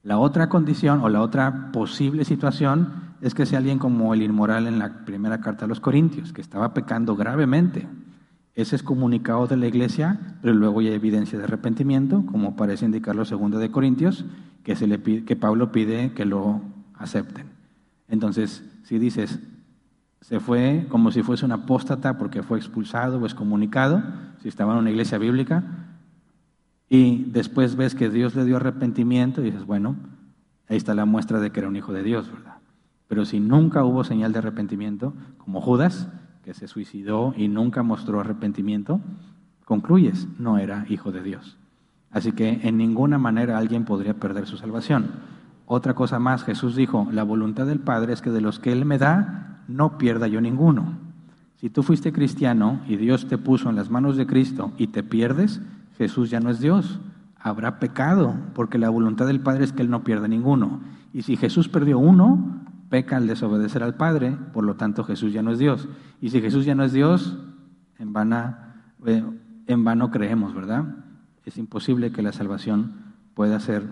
La 0.02 0.18
otra 0.18 0.48
condición 0.48 1.00
o 1.02 1.08
la 1.08 1.20
otra 1.20 1.72
posible 1.72 2.24
situación 2.24 3.14
es 3.20 3.34
que 3.34 3.46
sea 3.46 3.58
alguien 3.58 3.78
como 3.78 4.14
el 4.14 4.22
inmoral 4.22 4.66
en 4.66 4.78
la 4.78 5.04
primera 5.04 5.40
carta 5.40 5.64
a 5.64 5.68
los 5.68 5.80
Corintios, 5.80 6.32
que 6.32 6.40
estaba 6.40 6.72
pecando 6.72 7.16
gravemente. 7.16 7.88
Es 8.58 8.82
comunicado 8.82 9.46
de 9.46 9.56
la 9.56 9.68
iglesia, 9.68 10.18
pero 10.42 10.52
luego 10.52 10.80
hay 10.80 10.88
evidencia 10.88 11.38
de 11.38 11.44
arrepentimiento, 11.44 12.26
como 12.26 12.56
parece 12.56 12.86
indicar 12.86 13.14
los 13.14 13.28
segundos 13.28 13.60
de 13.60 13.70
Corintios, 13.70 14.24
que, 14.64 14.74
se 14.74 14.88
le 14.88 15.00
que 15.00 15.36
Pablo 15.36 15.70
pide 15.70 16.10
que 16.12 16.24
lo 16.24 16.60
acepten. 16.94 17.46
Entonces, 18.08 18.64
si 18.82 18.98
dices, 18.98 19.38
se 20.22 20.40
fue 20.40 20.86
como 20.88 21.12
si 21.12 21.22
fuese 21.22 21.44
un 21.44 21.52
apóstata 21.52 22.18
porque 22.18 22.42
fue 22.42 22.58
expulsado 22.58 23.20
o 23.20 23.26
excomunicado, 23.26 24.02
si 24.42 24.48
estaba 24.48 24.72
en 24.72 24.80
una 24.80 24.90
iglesia 24.90 25.18
bíblica, 25.18 25.62
y 26.88 27.26
después 27.30 27.76
ves 27.76 27.94
que 27.94 28.10
Dios 28.10 28.34
le 28.34 28.44
dio 28.44 28.56
arrepentimiento 28.56 29.40
y 29.40 29.44
dices, 29.44 29.66
bueno, 29.66 29.94
ahí 30.68 30.78
está 30.78 30.94
la 30.94 31.04
muestra 31.04 31.38
de 31.38 31.52
que 31.52 31.60
era 31.60 31.68
un 31.68 31.76
hijo 31.76 31.92
de 31.92 32.02
Dios, 32.02 32.28
¿verdad? 32.32 32.56
Pero 33.06 33.24
si 33.24 33.38
nunca 33.38 33.84
hubo 33.84 34.02
señal 34.02 34.32
de 34.32 34.40
arrepentimiento, 34.40 35.14
como 35.36 35.60
Judas, 35.60 36.08
que 36.48 36.54
se 36.54 36.66
suicidó 36.66 37.34
y 37.36 37.48
nunca 37.48 37.82
mostró 37.82 38.20
arrepentimiento, 38.20 39.02
concluyes, 39.66 40.28
no 40.38 40.56
era 40.56 40.86
hijo 40.88 41.12
de 41.12 41.22
Dios. 41.22 41.58
Así 42.10 42.32
que 42.32 42.60
en 42.62 42.78
ninguna 42.78 43.18
manera 43.18 43.58
alguien 43.58 43.84
podría 43.84 44.14
perder 44.14 44.46
su 44.46 44.56
salvación. 44.56 45.10
Otra 45.66 45.92
cosa 45.92 46.18
más, 46.18 46.44
Jesús 46.44 46.74
dijo, 46.74 47.06
la 47.12 47.22
voluntad 47.22 47.66
del 47.66 47.80
Padre 47.80 48.14
es 48.14 48.22
que 48.22 48.30
de 48.30 48.40
los 48.40 48.60
que 48.60 48.72
Él 48.72 48.86
me 48.86 48.96
da, 48.96 49.60
no 49.68 49.98
pierda 49.98 50.26
yo 50.26 50.40
ninguno. 50.40 50.94
Si 51.56 51.68
tú 51.68 51.82
fuiste 51.82 52.14
cristiano 52.14 52.80
y 52.88 52.96
Dios 52.96 53.28
te 53.28 53.36
puso 53.36 53.68
en 53.68 53.76
las 53.76 53.90
manos 53.90 54.16
de 54.16 54.26
Cristo 54.26 54.72
y 54.78 54.86
te 54.86 55.02
pierdes, 55.02 55.60
Jesús 55.98 56.30
ya 56.30 56.40
no 56.40 56.48
es 56.48 56.60
Dios. 56.60 56.98
Habrá 57.38 57.78
pecado, 57.78 58.34
porque 58.54 58.78
la 58.78 58.88
voluntad 58.88 59.26
del 59.26 59.40
Padre 59.40 59.64
es 59.64 59.74
que 59.74 59.82
Él 59.82 59.90
no 59.90 60.02
pierda 60.02 60.28
ninguno. 60.28 60.80
Y 61.12 61.24
si 61.24 61.36
Jesús 61.36 61.68
perdió 61.68 61.98
uno, 61.98 62.62
peca 62.88 63.16
al 63.16 63.26
desobedecer 63.26 63.82
al 63.82 63.96
Padre, 63.96 64.36
por 64.52 64.64
lo 64.64 64.76
tanto 64.76 65.04
Jesús 65.04 65.32
ya 65.32 65.42
no 65.42 65.52
es 65.52 65.58
Dios. 65.58 65.88
Y 66.20 66.30
si 66.30 66.40
Jesús 66.40 66.64
ya 66.64 66.74
no 66.74 66.84
es 66.84 66.92
Dios, 66.92 67.38
en, 67.98 68.14
eh, 69.06 69.24
en 69.66 69.84
vano 69.84 70.10
creemos, 70.10 70.54
¿verdad? 70.54 70.84
Es 71.44 71.58
imposible 71.58 72.12
que 72.12 72.22
la 72.22 72.32
salvación 72.32 73.14
pueda 73.34 73.60
ser 73.60 73.82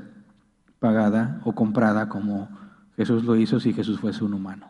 pagada 0.78 1.40
o 1.44 1.54
comprada 1.54 2.08
como 2.08 2.48
Jesús 2.96 3.24
lo 3.24 3.36
hizo 3.36 3.60
si 3.60 3.72
Jesús 3.72 4.00
fuese 4.00 4.24
un 4.24 4.34
humano. 4.34 4.68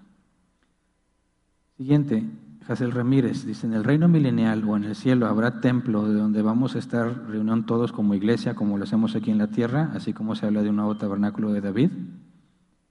Siguiente, 1.77 2.25
Hazel 2.69 2.91
Ramírez 2.91 3.45
dice, 3.47 3.67
en 3.67 3.75
el 3.75 3.85
reino 3.85 4.09
milenial 4.09 4.65
o 4.69 4.77
en 4.77 4.85
el 4.85 4.97
cielo 4.97 5.27
habrá 5.27 5.61
templo 5.61 6.09
de 6.09 6.15
donde 6.15 6.43
vamos 6.43 6.75
a 6.75 6.79
estar 6.79 7.29
reunión 7.29 7.65
todos 7.65 7.93
como 7.93 8.15
iglesia, 8.15 8.55
como 8.55 8.77
lo 8.77 8.85
hacemos 8.85 9.15
aquí 9.15 9.31
en 9.31 9.39
la 9.39 9.49
tierra, 9.49 9.93
así 9.95 10.13
como 10.13 10.35
se 10.35 10.47
habla 10.47 10.63
de 10.63 10.71
un 10.71 10.77
nuevo 10.77 10.97
tabernáculo 10.97 11.53
de 11.53 11.61
David. 11.61 11.91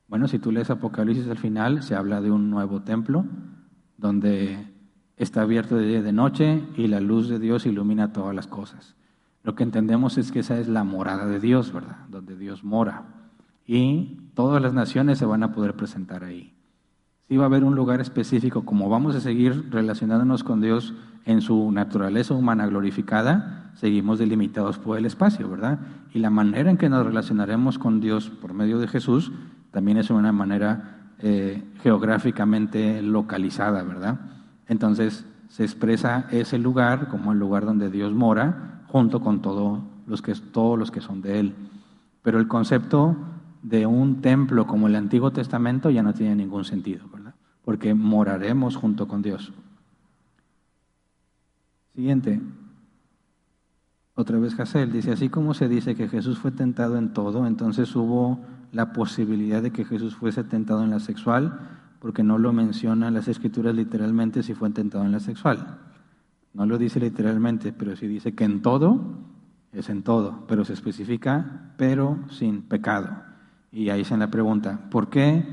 Bueno, 0.07 0.27
si 0.27 0.39
tú 0.39 0.51
lees 0.51 0.69
Apocalipsis 0.69 1.27
al 1.27 1.37
final, 1.37 1.83
se 1.83 1.95
habla 1.95 2.21
de 2.21 2.31
un 2.31 2.49
nuevo 2.49 2.81
templo 2.83 3.25
donde 3.97 4.71
está 5.17 5.41
abierto 5.41 5.75
de 5.75 5.87
día 5.87 5.99
y 5.99 6.03
de 6.03 6.13
noche 6.13 6.63
y 6.75 6.87
la 6.87 6.99
luz 6.99 7.29
de 7.29 7.39
Dios 7.39 7.65
ilumina 7.65 8.13
todas 8.13 8.35
las 8.35 8.47
cosas. 8.47 8.95
Lo 9.43 9.55
que 9.55 9.63
entendemos 9.63 10.17
es 10.17 10.31
que 10.31 10.39
esa 10.39 10.59
es 10.59 10.67
la 10.67 10.83
morada 10.83 11.25
de 11.25 11.39
Dios, 11.39 11.71
¿verdad? 11.71 12.05
Donde 12.09 12.35
Dios 12.35 12.63
mora. 12.63 13.05
Y 13.65 14.29
todas 14.33 14.61
las 14.61 14.73
naciones 14.73 15.17
se 15.17 15.25
van 15.25 15.43
a 15.43 15.53
poder 15.53 15.75
presentar 15.75 16.23
ahí 16.23 16.55
sí 17.27 17.37
va 17.37 17.43
a 17.43 17.47
haber 17.47 17.63
un 17.63 17.75
lugar 17.75 18.01
específico, 18.01 18.65
como 18.65 18.89
vamos 18.89 19.15
a 19.15 19.19
seguir 19.19 19.69
relacionándonos 19.71 20.43
con 20.43 20.61
Dios 20.61 20.93
en 21.25 21.41
su 21.41 21.71
naturaleza 21.71 22.35
humana 22.35 22.67
glorificada, 22.67 23.71
seguimos 23.75 24.19
delimitados 24.19 24.77
por 24.77 24.97
el 24.97 25.05
espacio, 25.05 25.49
¿verdad? 25.49 25.79
Y 26.13 26.19
la 26.19 26.29
manera 26.29 26.69
en 26.69 26.77
que 26.77 26.87
nos 26.87 27.05
relacionaremos 27.05 27.79
con 27.79 27.99
Dios 27.99 28.29
por 28.29 28.53
medio 28.53 28.77
de 28.77 28.87
Jesús 28.87 29.31
también 29.75 29.97
es 29.97 30.09
una 30.09 30.31
manera 30.31 31.11
eh, 31.19 31.61
geográficamente 31.81 33.01
localizada, 33.01 33.83
¿verdad? 33.83 34.21
Entonces 34.69 35.25
se 35.49 35.65
expresa 35.65 36.27
ese 36.31 36.57
lugar 36.57 37.09
como 37.09 37.33
el 37.33 37.39
lugar 37.39 37.65
donde 37.65 37.89
Dios 37.89 38.13
mora, 38.13 38.85
junto 38.87 39.19
con 39.19 39.41
todos 39.41 39.81
los 40.07 40.21
que, 40.21 40.33
todos 40.33 40.79
los 40.79 40.91
que 40.91 41.01
son 41.01 41.21
de 41.21 41.41
Él. 41.41 41.55
Pero 42.21 42.39
el 42.39 42.47
concepto 42.47 43.17
de 43.63 43.85
un 43.85 44.21
templo 44.21 44.65
como 44.65 44.87
el 44.87 44.95
Antiguo 44.95 45.31
Testamento 45.31 45.89
ya 45.89 46.03
no 46.03 46.13
tiene 46.13 46.37
ningún 46.37 46.63
sentido, 46.63 47.09
¿verdad? 47.13 47.35
Porque 47.65 47.93
moraremos 47.93 48.77
junto 48.77 49.09
con 49.09 49.21
Dios. 49.21 49.51
Siguiente. 51.93 52.41
Otra 54.13 54.39
vez 54.39 54.57
Hazel 54.57 54.93
dice, 54.93 55.11
así 55.11 55.27
como 55.27 55.53
se 55.53 55.67
dice 55.67 55.95
que 55.95 56.07
Jesús 56.07 56.39
fue 56.39 56.51
tentado 56.51 56.97
en 56.97 57.11
todo, 57.11 57.45
entonces 57.45 57.93
hubo 57.93 58.39
la 58.75 58.93
posibilidad 58.93 59.61
de 59.61 59.71
que 59.71 59.85
Jesús 59.85 60.15
fuese 60.15 60.43
tentado 60.43 60.83
en 60.83 60.91
la 60.91 60.99
sexual, 60.99 61.59
porque 61.99 62.23
no 62.23 62.37
lo 62.37 62.53
mencionan 62.53 63.13
las 63.13 63.27
escrituras 63.27 63.73
literalmente 63.73 64.43
si 64.43 64.53
fue 64.53 64.69
tentado 64.71 65.05
en 65.05 65.13
la 65.13 65.19
sexual. 65.19 65.79
No 66.53 66.65
lo 66.65 66.77
dice 66.77 66.99
literalmente, 66.99 67.73
pero 67.73 67.95
sí 67.95 68.07
dice 68.07 68.35
que 68.35 68.43
en 68.43 68.61
todo 68.61 69.17
es 69.71 69.89
en 69.89 70.03
todo, 70.03 70.45
pero 70.47 70.65
se 70.65 70.73
especifica, 70.73 71.73
pero 71.77 72.19
sin 72.29 72.61
pecado. 72.63 73.09
Y 73.71 73.89
ahí 73.89 74.03
se 74.03 74.17
la 74.17 74.29
pregunta, 74.29 74.89
¿por 74.89 75.09
qué 75.09 75.45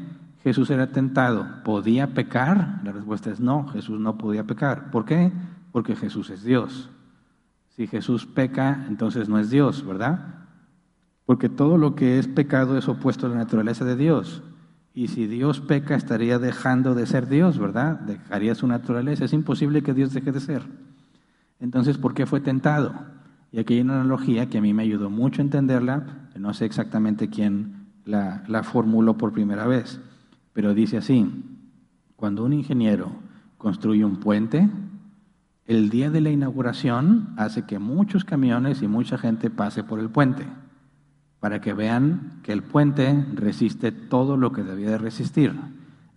Jesús 0.43 0.71
era 0.71 0.89
tentado. 0.89 1.63
¿Podía 1.65 2.15
pecar? 2.15 2.81
La 2.83 2.93
respuesta 2.93 3.31
es 3.31 3.41
no, 3.41 3.69
Jesús 3.69 4.01
no 4.01 4.19
podía 4.19 4.45
pecar. 4.45 4.91
¿Por 4.91 5.05
qué? 5.05 5.31
Porque 5.71 5.95
Jesús 5.95 6.31
es 6.31 6.43
Dios. 6.43 6.91
Si 7.77 7.87
Jesús 7.87 8.27
peca, 8.27 8.85
entonces 8.89 9.29
no 9.29 9.39
es 9.39 9.51
Dios, 9.51 9.87
¿verdad? 9.87 10.42
Porque 11.25 11.49
todo 11.49 11.79
lo 11.79 11.95
que 11.95 12.19
es 12.19 12.27
pecado 12.27 12.77
es 12.77 12.89
opuesto 12.89 13.27
a 13.27 13.31
la 13.31 13.37
naturaleza 13.37 13.85
de 13.85 13.97
Dios. 13.97 14.43
Y 14.95 15.09
si 15.09 15.27
Dios 15.27 15.61
peca, 15.61 15.95
estaría 15.95 16.39
dejando 16.39 16.95
de 16.95 17.07
ser 17.07 17.29
Dios, 17.29 17.59
¿verdad? 17.59 18.01
Dejaría 18.01 18.55
su 18.55 18.67
naturaleza. 18.67 19.25
Es 19.25 19.33
imposible 19.33 19.83
que 19.83 19.95
Dios 19.95 20.13
deje 20.13 20.33
de 20.33 20.41
ser. 20.41 20.63
Entonces, 21.61 21.97
¿por 21.97 22.13
qué 22.13 22.27
fue 22.27 22.41
tentado? 22.41 22.93
Y 23.53 23.61
aquí 23.61 23.75
hay 23.75 23.81
una 23.81 24.01
analogía 24.01 24.51
que 24.51 24.59
a 24.59 24.61
mí 24.61 24.75
me 24.75 24.83
ayudó 24.83 25.11
mucho 25.11 25.41
a 25.41 25.45
entenderla. 25.45 26.29
No 26.37 26.53
sé 26.55 26.65
exactamente 26.65 27.29
quién 27.29 27.87
la, 28.05 28.43
la 28.49 28.63
formuló 28.63 29.17
por 29.17 29.33
primera 29.33 29.67
vez, 29.67 30.01
pero 30.53 30.75
dice 30.75 30.97
así, 30.97 31.27
cuando 32.17 32.45
un 32.45 32.53
ingeniero 32.53 33.13
construye 33.59 34.05
un 34.05 34.17
puente, 34.17 34.69
el 35.67 35.89
día 35.89 36.11
de 36.11 36.21
la 36.21 36.31
inauguración 36.31 37.29
hace 37.37 37.65
que 37.65 37.79
muchos 37.79 38.25
camiones 38.25 38.83
y 38.83 38.89
mucha 38.89 39.17
gente 39.17 39.51
pase 39.51 39.85
por 39.85 40.01
el 40.01 40.11
puente 40.11 40.47
para 41.43 41.61
que 41.61 41.75
vean 41.75 42.39
que 42.45 42.53
el 42.53 42.63
puente 42.63 43.27
resiste 43.35 43.91
todo 43.91 44.37
lo 44.37 44.53
que 44.53 44.63
debía 44.63 44.91
de 44.91 44.99
resistir. 44.99 45.53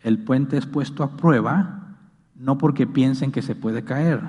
El 0.02 0.20
puente 0.20 0.56
es 0.56 0.68
puesto 0.68 1.04
a 1.04 1.18
prueba 1.18 1.98
no 2.36 2.60
porque 2.60 2.86
piensen 2.86 3.32
que 3.32 3.42
se 3.42 3.56
puede 3.56 3.84
caer, 3.84 4.22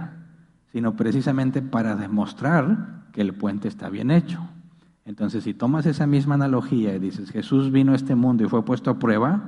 sino 0.73 0.97
precisamente 0.97 1.60
para 1.60 1.97
demostrar 1.97 3.02
que 3.12 3.20
el 3.20 3.35
puente 3.35 3.68
está 3.68 3.90
bien 3.90 4.10
hecho. 4.10 4.40
Entonces, 5.05 5.44
si 5.44 5.52
tomas 5.52 5.85
esa 5.85 6.06
misma 6.06 6.36
analogía 6.36 6.94
y 6.94 6.98
dices, 6.98 7.31
Jesús 7.31 7.70
vino 7.70 7.93
a 7.93 7.97
este 7.97 8.14
mundo 8.14 8.44
y 8.44 8.48
fue 8.48 8.64
puesto 8.64 8.90
a 8.90 8.98
prueba, 8.98 9.43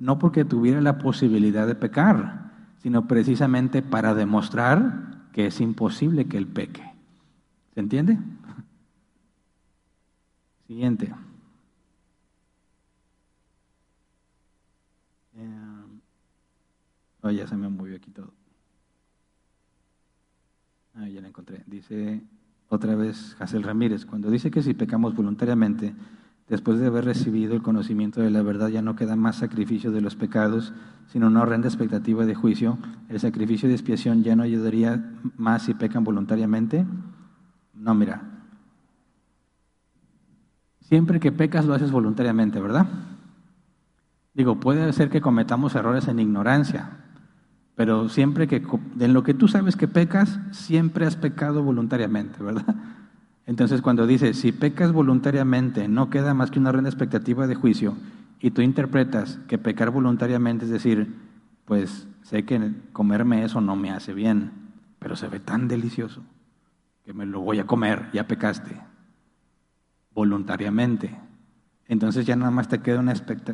no 0.00 0.18
porque 0.18 0.44
tuviera 0.44 0.80
la 0.80 0.98
posibilidad 0.98 1.68
de 1.68 1.76
pecar, 1.76 2.50
sino 2.82 3.06
precisamente 3.06 3.82
para 3.82 4.14
demostrar 4.14 5.28
que 5.32 5.46
es 5.46 5.60
imposible 5.60 6.24
que 6.24 6.38
él 6.38 6.48
peque. 6.48 6.82
¿Se 7.74 7.78
entiende? 7.78 8.18
Siguiente. 10.68 11.12
oh, 17.22 17.30
ya 17.30 17.46
se 17.46 17.56
me 17.56 17.70
movió 17.70 17.96
aquí 17.96 18.10
todo. 18.10 18.34
Ah, 20.94 21.08
ya 21.08 21.22
la 21.22 21.28
encontré. 21.28 21.64
Dice 21.66 22.22
otra 22.68 22.94
vez 22.96 23.34
Hazel 23.38 23.62
Ramírez, 23.62 24.04
cuando 24.04 24.30
dice 24.30 24.50
que 24.50 24.62
si 24.62 24.74
pecamos 24.74 25.14
voluntariamente, 25.14 25.94
después 26.50 26.78
de 26.78 26.88
haber 26.88 27.06
recibido 27.06 27.54
el 27.54 27.62
conocimiento 27.62 28.20
de 28.20 28.30
la 28.30 28.42
verdad, 28.42 28.68
ya 28.68 28.82
no 28.82 28.94
queda 28.94 29.16
más 29.16 29.36
sacrificio 29.36 29.90
de 29.90 30.02
los 30.02 30.16
pecados, 30.16 30.74
sino 31.06 31.28
una 31.28 31.40
horrenda 31.40 31.68
expectativa 31.68 32.26
de 32.26 32.34
juicio, 32.34 32.76
el 33.08 33.18
sacrificio 33.20 33.70
de 33.70 33.74
expiación 33.74 34.22
ya 34.22 34.36
no 34.36 34.42
ayudaría 34.42 35.14
más 35.38 35.62
si 35.62 35.72
pecan 35.72 36.04
voluntariamente. 36.04 36.84
No, 37.72 37.94
mira, 37.94 38.37
Siempre 40.88 41.20
que 41.20 41.32
pecas 41.32 41.66
lo 41.66 41.74
haces 41.74 41.90
voluntariamente, 41.90 42.62
¿verdad? 42.62 42.86
Digo, 44.32 44.58
puede 44.58 44.90
ser 44.94 45.10
que 45.10 45.20
cometamos 45.20 45.74
errores 45.74 46.08
en 46.08 46.18
ignorancia, 46.18 46.88
pero 47.74 48.08
siempre 48.08 48.48
que 48.48 48.62
en 48.98 49.12
lo 49.12 49.22
que 49.22 49.34
tú 49.34 49.48
sabes 49.48 49.76
que 49.76 49.86
pecas, 49.86 50.40
siempre 50.50 51.04
has 51.04 51.16
pecado 51.16 51.62
voluntariamente, 51.62 52.42
¿verdad? 52.42 52.74
Entonces 53.44 53.82
cuando 53.82 54.06
dice, 54.06 54.32
si 54.32 54.50
pecas 54.50 54.92
voluntariamente, 54.92 55.88
no 55.88 56.08
queda 56.08 56.32
más 56.32 56.50
que 56.50 56.58
una 56.58 56.72
reina 56.72 56.88
expectativa 56.88 57.46
de 57.46 57.54
juicio, 57.54 57.94
y 58.40 58.52
tú 58.52 58.62
interpretas 58.62 59.40
que 59.46 59.58
pecar 59.58 59.90
voluntariamente 59.90 60.64
es 60.64 60.70
decir, 60.70 61.16
pues 61.66 62.08
sé 62.22 62.46
que 62.46 62.72
comerme 62.94 63.44
eso 63.44 63.60
no 63.60 63.76
me 63.76 63.90
hace 63.90 64.14
bien, 64.14 64.52
pero 65.00 65.16
se 65.16 65.28
ve 65.28 65.38
tan 65.38 65.68
delicioso 65.68 66.22
que 67.04 67.12
me 67.12 67.26
lo 67.26 67.40
voy 67.40 67.58
a 67.58 67.66
comer, 67.66 68.08
ya 68.14 68.26
pecaste 68.26 68.88
voluntariamente. 70.18 71.16
Entonces 71.86 72.26
ya 72.26 72.34
nada 72.34 72.50
más 72.50 72.66
te 72.66 72.80
queda 72.80 72.98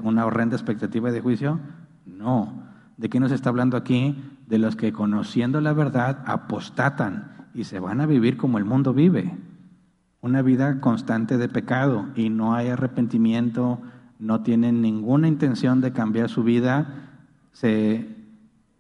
una, 0.03 0.25
horrenda 0.25 0.57
expectativa 0.57 1.13
de 1.13 1.21
juicio. 1.21 1.61
No. 2.07 2.65
¿De 2.97 3.11
qué 3.11 3.21
nos 3.21 3.33
está 3.33 3.51
hablando 3.51 3.77
aquí? 3.77 4.17
De 4.47 4.57
los 4.59 4.75
que 4.75 4.91
conociendo 4.91 5.61
la 5.61 5.75
verdad 5.75 6.25
apostatan 6.25 7.51
y 7.53 7.65
se 7.65 7.81
van 7.81 8.01
a 8.01 8.07
vivir 8.07 8.39
como 8.39 8.57
el 8.57 8.65
mundo 8.65 8.95
vive. 8.95 9.37
Una 10.23 10.41
vida 10.41 10.81
constante 10.81 11.37
de 11.37 11.51
pecado 11.51 12.07
y 12.17 12.31
no 12.31 12.55
hay 12.55 12.69
arrepentimiento, 12.69 13.83
no 14.19 14.41
tienen 14.41 14.81
ninguna 14.81 15.29
intención 15.29 15.83
de 15.83 15.93
cambiar 15.93 16.31
su 16.31 16.45
vida, 16.45 17.11
se 17.53 18.09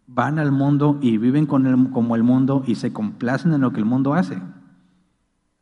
van 0.07 0.39
al 0.39 0.53
mundo 0.53 0.99
y 1.03 1.19
viven 1.19 1.45
con 1.45 1.67
el, 1.67 1.91
como 1.91 2.17
el 2.17 2.23
mundo 2.23 2.65
y 2.67 2.77
se 2.77 2.95
complacen 2.95 3.53
en 3.53 3.61
lo 3.61 3.75
que 3.75 3.81
el 3.81 3.85
mundo 3.85 4.15
hace. 4.15 4.41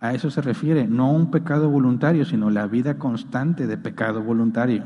A 0.02 0.14
eso 0.14 0.32
se 0.32 0.42
refiere, 0.42 0.88
no 0.88 1.12
un 1.12 1.30
pecado 1.30 1.70
voluntario, 1.70 2.24
sino 2.24 2.50
la 2.50 2.66
vida 2.66 2.98
constante 2.98 3.68
de 3.68 3.78
pecado 3.78 4.20
voluntario, 4.20 4.82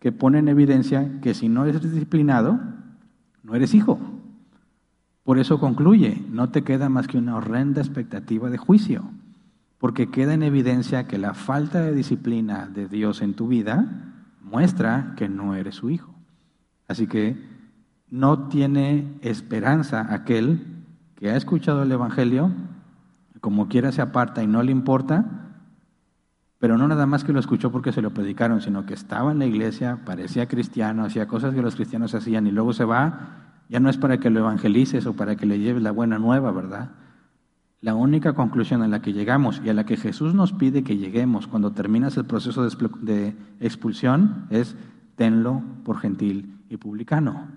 que 0.00 0.12
pone 0.12 0.38
en 0.38 0.48
evidencia 0.48 1.18
que 1.22 1.32
si 1.32 1.48
no 1.48 1.64
eres 1.64 1.80
disciplinado, 1.80 2.60
no 3.42 3.54
eres 3.54 3.72
hijo. 3.72 3.98
Por 5.22 5.38
eso 5.38 5.58
concluye, 5.58 6.22
no 6.30 6.50
te 6.50 6.62
queda 6.62 6.90
más 6.90 7.06
que 7.06 7.16
una 7.16 7.36
horrenda 7.36 7.80
expectativa 7.80 8.50
de 8.50 8.58
juicio, 8.58 9.04
porque 9.78 10.10
queda 10.10 10.34
en 10.34 10.42
evidencia 10.42 11.06
que 11.06 11.16
la 11.16 11.32
falta 11.32 11.80
de 11.80 11.94
disciplina 11.94 12.66
de 12.66 12.86
Dios 12.86 13.22
en 13.22 13.32
tu 13.32 13.48
vida 13.48 14.12
muestra 14.42 15.14
que 15.16 15.30
no 15.30 15.54
eres 15.54 15.76
su 15.76 15.88
hijo. 15.88 16.14
Así 16.86 17.06
que 17.06 17.34
no 18.10 18.48
tiene 18.48 19.16
esperanza 19.22 20.12
aquel 20.12 20.84
que 21.16 21.30
ha 21.30 21.36
escuchado 21.36 21.82
el 21.82 21.92
Evangelio 21.92 22.52
como 23.40 23.68
quiera 23.68 23.92
se 23.92 24.02
aparta 24.02 24.42
y 24.42 24.46
no 24.46 24.62
le 24.62 24.72
importa, 24.72 25.50
pero 26.58 26.76
no 26.76 26.86
nada 26.86 27.06
más 27.06 27.24
que 27.24 27.32
lo 27.32 27.40
escuchó 27.40 27.72
porque 27.72 27.90
se 27.90 28.02
lo 28.02 28.10
predicaron, 28.10 28.60
sino 28.60 28.84
que 28.84 28.94
estaba 28.94 29.32
en 29.32 29.38
la 29.38 29.46
iglesia, 29.46 30.00
parecía 30.04 30.46
cristiano, 30.46 31.04
hacía 31.04 31.26
cosas 31.26 31.54
que 31.54 31.62
los 31.62 31.74
cristianos 31.74 32.14
hacían 32.14 32.46
y 32.46 32.50
luego 32.50 32.74
se 32.74 32.84
va, 32.84 33.54
ya 33.68 33.80
no 33.80 33.88
es 33.88 33.96
para 33.96 34.18
que 34.18 34.28
lo 34.28 34.40
evangelices 34.40 35.06
o 35.06 35.14
para 35.14 35.36
que 35.36 35.46
le 35.46 35.58
lleves 35.58 35.82
la 35.82 35.90
buena 35.90 36.18
nueva, 36.18 36.52
¿verdad? 36.52 36.90
La 37.80 37.94
única 37.94 38.34
conclusión 38.34 38.82
a 38.82 38.88
la 38.88 39.00
que 39.00 39.14
llegamos 39.14 39.62
y 39.64 39.70
a 39.70 39.74
la 39.74 39.86
que 39.86 39.96
Jesús 39.96 40.34
nos 40.34 40.52
pide 40.52 40.84
que 40.84 40.98
lleguemos 40.98 41.46
cuando 41.46 41.72
terminas 41.72 42.18
el 42.18 42.26
proceso 42.26 42.62
de 42.62 43.36
expulsión 43.60 44.46
es 44.50 44.76
tenlo 45.16 45.62
por 45.84 45.98
gentil 45.98 46.58
y 46.68 46.76
publicano. 46.76 47.48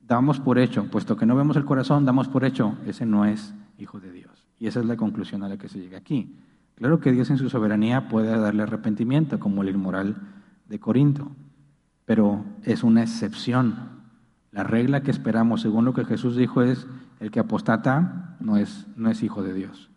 Damos 0.00 0.38
por 0.38 0.58
hecho, 0.58 0.84
puesto 0.84 1.16
que 1.16 1.26
no 1.26 1.34
vemos 1.34 1.56
el 1.56 1.64
corazón, 1.64 2.04
damos 2.04 2.28
por 2.28 2.44
hecho, 2.44 2.76
ese 2.86 3.06
no 3.06 3.24
es 3.24 3.54
hijo 3.78 3.98
de 3.98 4.12
Dios. 4.12 4.43
Y 4.58 4.66
esa 4.66 4.80
es 4.80 4.86
la 4.86 4.96
conclusión 4.96 5.42
a 5.42 5.48
la 5.48 5.56
que 5.56 5.68
se 5.68 5.78
llega 5.78 5.98
aquí. 5.98 6.36
Claro 6.76 7.00
que 7.00 7.12
Dios 7.12 7.30
en 7.30 7.38
su 7.38 7.48
soberanía 7.48 8.08
puede 8.08 8.36
darle 8.38 8.62
arrepentimiento, 8.62 9.38
como 9.38 9.62
el 9.62 9.68
inmoral 9.68 10.16
de 10.68 10.80
Corinto, 10.80 11.30
pero 12.04 12.44
es 12.62 12.82
una 12.82 13.02
excepción. 13.02 13.94
La 14.50 14.64
regla 14.64 15.02
que 15.02 15.10
esperamos, 15.10 15.62
según 15.62 15.84
lo 15.84 15.94
que 15.94 16.04
Jesús 16.04 16.36
dijo, 16.36 16.62
es 16.62 16.86
el 17.20 17.30
que 17.30 17.40
apostata 17.40 18.36
no 18.40 18.56
es, 18.56 18.86
no 18.96 19.10
es 19.10 19.22
hijo 19.22 19.42
de 19.42 19.54
Dios. 19.54 19.90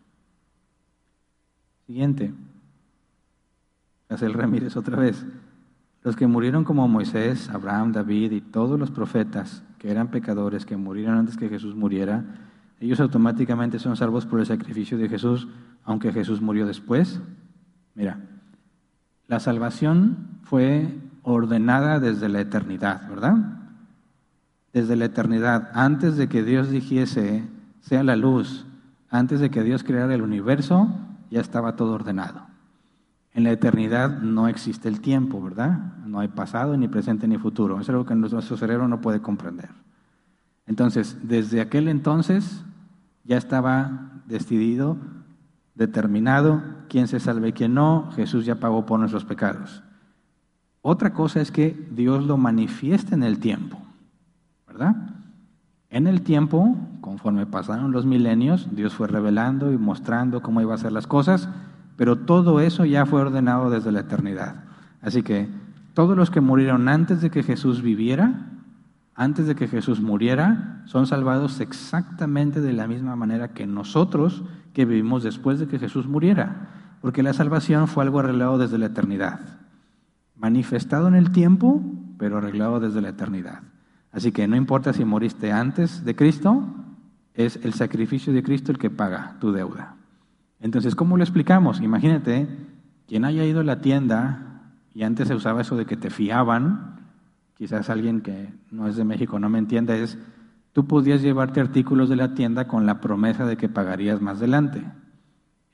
Siguiente. 1.86 2.32
el 4.08 4.34
Ramírez 4.34 4.76
otra 4.76 4.98
vez. 4.98 5.26
Los 6.02 6.16
que 6.16 6.26
murieron 6.26 6.64
como 6.64 6.86
Moisés, 6.86 7.50
Abraham, 7.50 7.92
David 7.92 8.32
y 8.32 8.40
todos 8.40 8.78
los 8.78 8.90
profetas 8.90 9.62
que 9.78 9.90
eran 9.90 10.10
pecadores, 10.10 10.64
que 10.64 10.76
murieron 10.76 11.18
antes 11.18 11.36
que 11.36 11.48
Jesús 11.48 11.74
muriera, 11.74 12.47
ellos 12.80 13.00
automáticamente 13.00 13.78
son 13.78 13.96
salvos 13.96 14.26
por 14.26 14.40
el 14.40 14.46
sacrificio 14.46 14.98
de 14.98 15.08
Jesús, 15.08 15.48
aunque 15.84 16.12
Jesús 16.12 16.40
murió 16.40 16.66
después. 16.66 17.20
Mira, 17.94 18.20
la 19.26 19.40
salvación 19.40 20.38
fue 20.42 20.94
ordenada 21.22 21.98
desde 21.98 22.28
la 22.28 22.40
eternidad, 22.40 23.08
¿verdad? 23.08 23.36
Desde 24.72 24.96
la 24.96 25.06
eternidad, 25.06 25.70
antes 25.74 26.16
de 26.16 26.28
que 26.28 26.44
Dios 26.44 26.70
dijese, 26.70 27.44
sea 27.80 28.02
la 28.04 28.16
luz, 28.16 28.66
antes 29.10 29.40
de 29.40 29.50
que 29.50 29.62
Dios 29.62 29.82
creara 29.82 30.14
el 30.14 30.22
universo, 30.22 30.88
ya 31.30 31.40
estaba 31.40 31.76
todo 31.76 31.92
ordenado. 31.92 32.46
En 33.34 33.44
la 33.44 33.50
eternidad 33.50 34.20
no 34.20 34.48
existe 34.48 34.88
el 34.88 35.00
tiempo, 35.00 35.42
¿verdad? 35.42 35.96
No 36.06 36.20
hay 36.20 36.28
pasado, 36.28 36.76
ni 36.76 36.88
presente, 36.88 37.28
ni 37.28 37.38
futuro. 37.38 37.80
Es 37.80 37.88
algo 37.88 38.04
que 38.04 38.14
nuestro 38.14 38.56
cerebro 38.56 38.88
no 38.88 39.00
puede 39.00 39.20
comprender. 39.20 39.70
Entonces, 40.66 41.18
desde 41.22 41.60
aquel 41.60 41.88
entonces 41.88 42.64
ya 43.28 43.36
estaba 43.36 44.22
decidido, 44.26 44.96
determinado, 45.74 46.62
quién 46.88 47.08
se 47.08 47.20
salve 47.20 47.48
y 47.48 47.52
quién 47.52 47.74
no, 47.74 48.10
Jesús 48.16 48.46
ya 48.46 48.56
pagó 48.56 48.86
por 48.86 48.98
nuestros 48.98 49.26
pecados. 49.26 49.82
Otra 50.80 51.12
cosa 51.12 51.42
es 51.42 51.52
que 51.52 51.88
Dios 51.90 52.24
lo 52.24 52.38
manifiesta 52.38 53.14
en 53.14 53.22
el 53.22 53.38
tiempo, 53.38 53.78
¿verdad? 54.66 54.96
En 55.90 56.06
el 56.06 56.22
tiempo, 56.22 56.74
conforme 57.02 57.44
pasaron 57.44 57.92
los 57.92 58.06
milenios, 58.06 58.68
Dios 58.72 58.94
fue 58.94 59.08
revelando 59.08 59.72
y 59.72 59.76
mostrando 59.76 60.40
cómo 60.40 60.62
iba 60.62 60.74
a 60.74 60.78
ser 60.78 60.92
las 60.92 61.06
cosas, 61.06 61.50
pero 61.96 62.16
todo 62.16 62.60
eso 62.60 62.86
ya 62.86 63.04
fue 63.04 63.20
ordenado 63.20 63.68
desde 63.68 63.92
la 63.92 64.00
eternidad. 64.00 64.64
Así 65.02 65.22
que 65.22 65.48
todos 65.92 66.16
los 66.16 66.30
que 66.30 66.40
murieron 66.40 66.88
antes 66.88 67.20
de 67.20 67.30
que 67.30 67.42
Jesús 67.42 67.82
viviera, 67.82 68.57
antes 69.18 69.48
de 69.48 69.56
que 69.56 69.66
Jesús 69.66 70.00
muriera, 70.00 70.80
son 70.84 71.08
salvados 71.08 71.58
exactamente 71.58 72.60
de 72.60 72.72
la 72.72 72.86
misma 72.86 73.16
manera 73.16 73.48
que 73.48 73.66
nosotros 73.66 74.44
que 74.72 74.84
vivimos 74.84 75.24
después 75.24 75.58
de 75.58 75.66
que 75.66 75.80
Jesús 75.80 76.06
muriera, 76.06 76.68
porque 77.00 77.24
la 77.24 77.32
salvación 77.32 77.88
fue 77.88 78.04
algo 78.04 78.20
arreglado 78.20 78.58
desde 78.58 78.78
la 78.78 78.86
eternidad, 78.86 79.40
manifestado 80.36 81.08
en 81.08 81.16
el 81.16 81.32
tiempo, 81.32 81.82
pero 82.16 82.38
arreglado 82.38 82.78
desde 82.78 83.00
la 83.00 83.08
eternidad. 83.08 83.62
Así 84.12 84.30
que 84.30 84.46
no 84.46 84.54
importa 84.54 84.92
si 84.92 85.04
moriste 85.04 85.50
antes 85.50 86.04
de 86.04 86.14
Cristo, 86.14 86.68
es 87.34 87.58
el 87.64 87.74
sacrificio 87.74 88.32
de 88.32 88.44
Cristo 88.44 88.70
el 88.70 88.78
que 88.78 88.88
paga 88.88 89.34
tu 89.40 89.50
deuda. 89.50 89.96
Entonces, 90.60 90.94
¿cómo 90.94 91.16
lo 91.16 91.24
explicamos? 91.24 91.80
Imagínate, 91.80 92.46
quien 93.08 93.24
haya 93.24 93.44
ido 93.44 93.62
a 93.62 93.64
la 93.64 93.80
tienda 93.80 94.62
y 94.94 95.02
antes 95.02 95.26
se 95.26 95.34
usaba 95.34 95.62
eso 95.62 95.74
de 95.74 95.86
que 95.86 95.96
te 95.96 96.08
fiaban, 96.08 96.97
quizás 97.58 97.90
alguien 97.90 98.20
que 98.20 98.54
no 98.70 98.86
es 98.86 98.96
de 98.96 99.04
México 99.04 99.38
no 99.38 99.50
me 99.50 99.58
entienda, 99.58 99.96
es 99.96 100.16
tú 100.72 100.86
podías 100.86 101.20
llevarte 101.20 101.60
artículos 101.60 102.08
de 102.08 102.14
la 102.16 102.34
tienda 102.34 102.68
con 102.68 102.86
la 102.86 103.00
promesa 103.00 103.44
de 103.44 103.56
que 103.56 103.68
pagarías 103.68 104.22
más 104.22 104.38
adelante. 104.38 104.82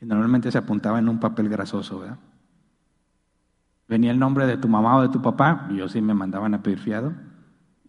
Y 0.00 0.06
normalmente 0.06 0.50
se 0.50 0.58
apuntaba 0.58 0.98
en 0.98 1.10
un 1.10 1.20
papel 1.20 1.50
grasoso, 1.50 2.00
¿verdad? 2.00 2.18
Venía 3.86 4.10
el 4.10 4.18
nombre 4.18 4.46
de 4.46 4.56
tu 4.56 4.66
mamá 4.66 4.96
o 4.96 5.02
de 5.02 5.10
tu 5.10 5.20
papá, 5.20 5.68
y 5.70 5.76
yo 5.76 5.88
sí 5.88 6.00
me 6.00 6.14
mandaban 6.14 6.54
a 6.54 6.62
pedir 6.62 6.78
fiado, 6.78 7.12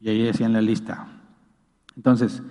y 0.02 0.10
ahí 0.10 0.22
decían 0.22 0.52
la 0.52 0.62
lista. 0.62 1.08
Entonces, 1.96 2.44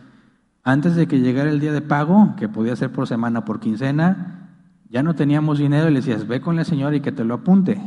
antes 0.62 0.96
de 0.96 1.06
que 1.06 1.20
llegara 1.20 1.50
el 1.50 1.60
día 1.60 1.72
de 1.72 1.82
pago, 1.82 2.34
que 2.38 2.48
podía 2.48 2.74
ser 2.74 2.90
por 2.90 3.06
semana 3.06 3.40
o 3.40 3.44
por 3.44 3.60
quincena, 3.60 4.48
ya 4.88 5.02
no 5.02 5.14
teníamos 5.14 5.58
dinero 5.58 5.88
y 5.88 5.92
le 5.92 6.00
decías, 6.00 6.26
ve 6.26 6.40
con 6.40 6.56
la 6.56 6.64
señora 6.64 6.96
y 6.96 7.00
que 7.00 7.12
te 7.12 7.24
lo 7.24 7.34
apunte. 7.34 7.82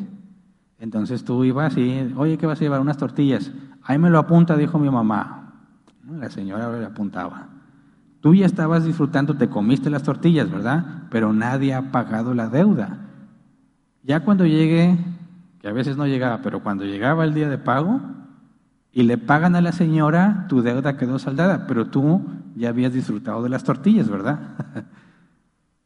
Entonces 0.80 1.24
tú 1.24 1.44
ibas 1.44 1.76
y, 1.78 2.14
oye, 2.16 2.38
¿qué 2.38 2.46
vas 2.46 2.60
a 2.60 2.64
llevar? 2.64 2.82
Unas 2.82 2.98
tortillas. 2.98 3.52
Ahí 3.84 3.98
me 3.98 4.10
lo 4.10 4.20
apunta, 4.20 4.56
dijo 4.56 4.78
mi 4.78 4.90
mamá. 4.90 5.54
La 6.10 6.30
señora 6.30 6.72
le 6.72 6.86
apuntaba. 6.86 7.48
Tú 8.22 8.36
ya 8.36 8.46
estabas 8.46 8.86
disfrutando, 8.86 9.36
te 9.36 9.50
comiste 9.50 9.90
las 9.90 10.04
tortillas, 10.04 10.50
¿verdad? 10.50 11.04
Pero 11.10 11.34
nadie 11.34 11.74
ha 11.74 11.92
pagado 11.92 12.34
la 12.34 12.50
deuda. 12.50 12.98
Ya 14.04 14.22
cuando 14.22 14.46
llegue, 14.46 14.98
que 15.62 15.68
a 15.68 15.74
veces 15.74 15.98
no 15.98 16.08
llegaba, 16.08 16.42
pero 16.42 16.64
cuando 16.64 16.86
llegaba 16.86 17.26
el 17.26 17.34
día 17.34 17.50
de 17.50 17.58
pago 17.58 18.02
y 18.92 19.04
le 19.04 19.18
pagan 19.18 19.56
a 19.56 19.62
la 19.62 19.72
señora, 19.72 20.46
tu 20.48 20.62
deuda 20.62 20.98
quedó 20.98 21.20
saldada, 21.20 21.68
pero 21.68 21.88
tú 21.88 22.22
ya 22.56 22.70
habías 22.70 22.94
disfrutado 22.94 23.44
de 23.44 23.50
las 23.50 23.64
tortillas, 23.64 24.10
¿verdad? 24.10 24.40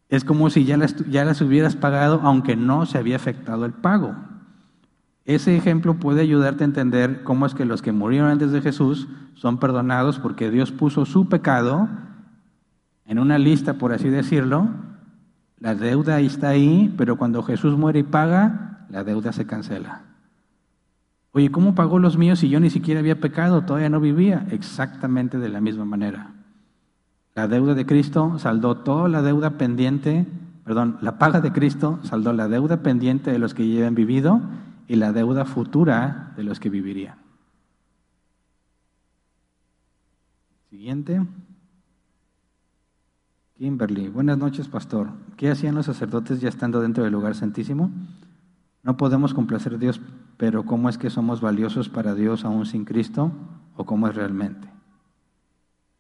es 0.09 0.23
como 0.23 0.49
si 0.49 0.65
ya 0.65 0.77
las, 0.77 0.95
ya 1.09 1.25
las 1.25 1.41
hubieras 1.41 1.75
pagado 1.75 2.21
aunque 2.23 2.55
no 2.55 2.85
se 2.85 2.97
había 2.97 3.15
afectado 3.15 3.65
el 3.65 3.73
pago. 3.73 4.15
Ese 5.25 5.55
ejemplo 5.55 5.95
puede 5.95 6.21
ayudarte 6.21 6.63
a 6.63 6.67
entender 6.67 7.23
cómo 7.23 7.45
es 7.45 7.53
que 7.53 7.65
los 7.65 7.81
que 7.81 7.91
murieron 7.91 8.29
antes 8.29 8.51
de 8.51 8.61
Jesús 8.61 9.07
son 9.35 9.59
perdonados 9.59 10.19
porque 10.19 10.49
Dios 10.49 10.71
puso 10.71 11.05
su 11.05 11.29
pecado 11.29 11.89
en 13.05 13.19
una 13.19 13.37
lista, 13.37 13.75
por 13.75 13.93
así 13.93 14.09
decirlo. 14.09 14.69
La 15.59 15.75
deuda 15.75 16.19
está 16.19 16.49
ahí, 16.49 16.93
pero 16.97 17.17
cuando 17.17 17.43
Jesús 17.43 17.77
muere 17.77 17.99
y 17.99 18.03
paga, 18.03 18.87
la 18.89 19.03
deuda 19.03 19.31
se 19.31 19.45
cancela. 19.45 20.01
Oye, 21.33 21.51
¿cómo 21.51 21.75
pagó 21.75 21.99
los 21.99 22.17
míos 22.17 22.39
si 22.39 22.49
yo 22.49 22.59
ni 22.59 22.71
siquiera 22.71 22.99
había 22.99 23.19
pecado, 23.19 23.61
todavía 23.61 23.89
no 23.89 23.99
vivía? 23.99 24.47
Exactamente 24.49 25.37
de 25.37 25.49
la 25.49 25.61
misma 25.61 25.85
manera. 25.85 26.31
La 27.35 27.47
deuda 27.47 27.75
de 27.75 27.85
Cristo 27.85 28.39
saldó 28.39 28.77
toda 28.77 29.07
la 29.07 29.21
deuda 29.21 29.51
pendiente, 29.51 30.25
perdón, 30.65 30.97
la 31.01 31.19
paga 31.19 31.39
de 31.39 31.53
Cristo 31.53 31.99
saldó 32.01 32.33
la 32.33 32.49
deuda 32.49 32.77
pendiente 32.77 33.31
de 33.31 33.39
los 33.39 33.53
que 33.53 33.69
ya 33.69 33.87
han 33.87 33.95
vivido 33.95 34.41
y 34.91 34.97
la 34.97 35.13
deuda 35.13 35.45
futura 35.45 36.33
de 36.35 36.43
los 36.43 36.59
que 36.59 36.69
vivirían. 36.69 37.15
Siguiente. 40.69 41.25
Kimberly, 43.57 44.09
buenas 44.09 44.37
noches, 44.37 44.67
pastor. 44.67 45.07
¿Qué 45.37 45.49
hacían 45.49 45.75
los 45.75 45.85
sacerdotes 45.85 46.41
ya 46.41 46.49
estando 46.49 46.81
dentro 46.81 47.05
del 47.05 47.13
lugar 47.13 47.35
santísimo? 47.35 47.89
No 48.83 48.97
podemos 48.97 49.33
complacer 49.33 49.75
a 49.75 49.77
Dios, 49.77 50.01
pero 50.35 50.65
¿cómo 50.65 50.89
es 50.89 50.97
que 50.97 51.09
somos 51.09 51.39
valiosos 51.39 51.87
para 51.87 52.13
Dios 52.13 52.43
aún 52.43 52.65
sin 52.65 52.83
Cristo? 52.83 53.31
¿O 53.77 53.85
cómo 53.85 54.09
es 54.09 54.15
realmente? 54.15 54.67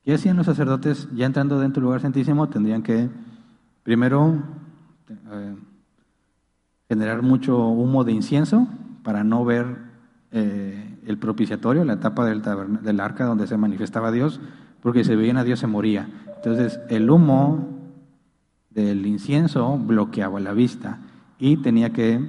¿Qué 0.03 0.15
hacían 0.15 0.35
los 0.35 0.47
sacerdotes 0.47 1.07
ya 1.15 1.27
entrando 1.27 1.61
dentro 1.61 1.79
del 1.79 1.85
lugar 1.85 2.01
santísimo? 2.01 2.49
Tendrían 2.49 2.83
que, 2.83 3.09
primero, 3.83 4.43
eh, 5.31 5.55
generar 6.89 7.21
mucho 7.21 7.57
humo 7.57 8.03
de 8.03 8.11
incienso 8.11 8.67
para 9.03 9.23
no 9.23 9.43
ver 9.45 9.77
eh, 10.31 10.97
el 11.05 11.17
propiciatorio, 11.17 11.83
la 11.83 11.93
etapa 11.93 12.25
del, 12.25 12.41
del 12.81 12.99
arca 12.99 13.25
donde 13.25 13.47
se 13.47 13.57
manifestaba 13.57 14.11
Dios, 14.11 14.39
porque 14.81 15.03
si 15.03 15.15
veían 15.15 15.37
a 15.37 15.43
Dios 15.43 15.59
se 15.59 15.67
moría. 15.67 16.09
Entonces 16.37 16.79
el 16.89 17.09
humo 17.09 17.79
del 18.69 19.05
incienso 19.05 19.77
bloqueaba 19.77 20.39
la 20.39 20.53
vista 20.53 20.99
y 21.37 21.57
tenía 21.57 21.91
que 21.91 22.19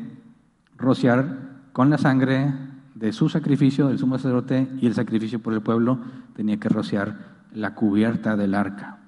rociar 0.76 1.38
con 1.72 1.90
la 1.90 1.98
sangre 1.98 2.52
de 2.94 3.12
su 3.12 3.28
sacrificio, 3.28 3.88
del 3.88 3.98
sumo 3.98 4.18
sacerdote 4.18 4.68
y 4.80 4.86
el 4.86 4.94
sacrificio 4.94 5.40
por 5.40 5.54
el 5.54 5.60
pueblo, 5.60 5.98
tenía 6.34 6.58
que 6.58 6.68
rociar 6.68 7.32
la 7.52 7.74
cubierta 7.74 8.36
del 8.36 8.54
arca. 8.54 8.98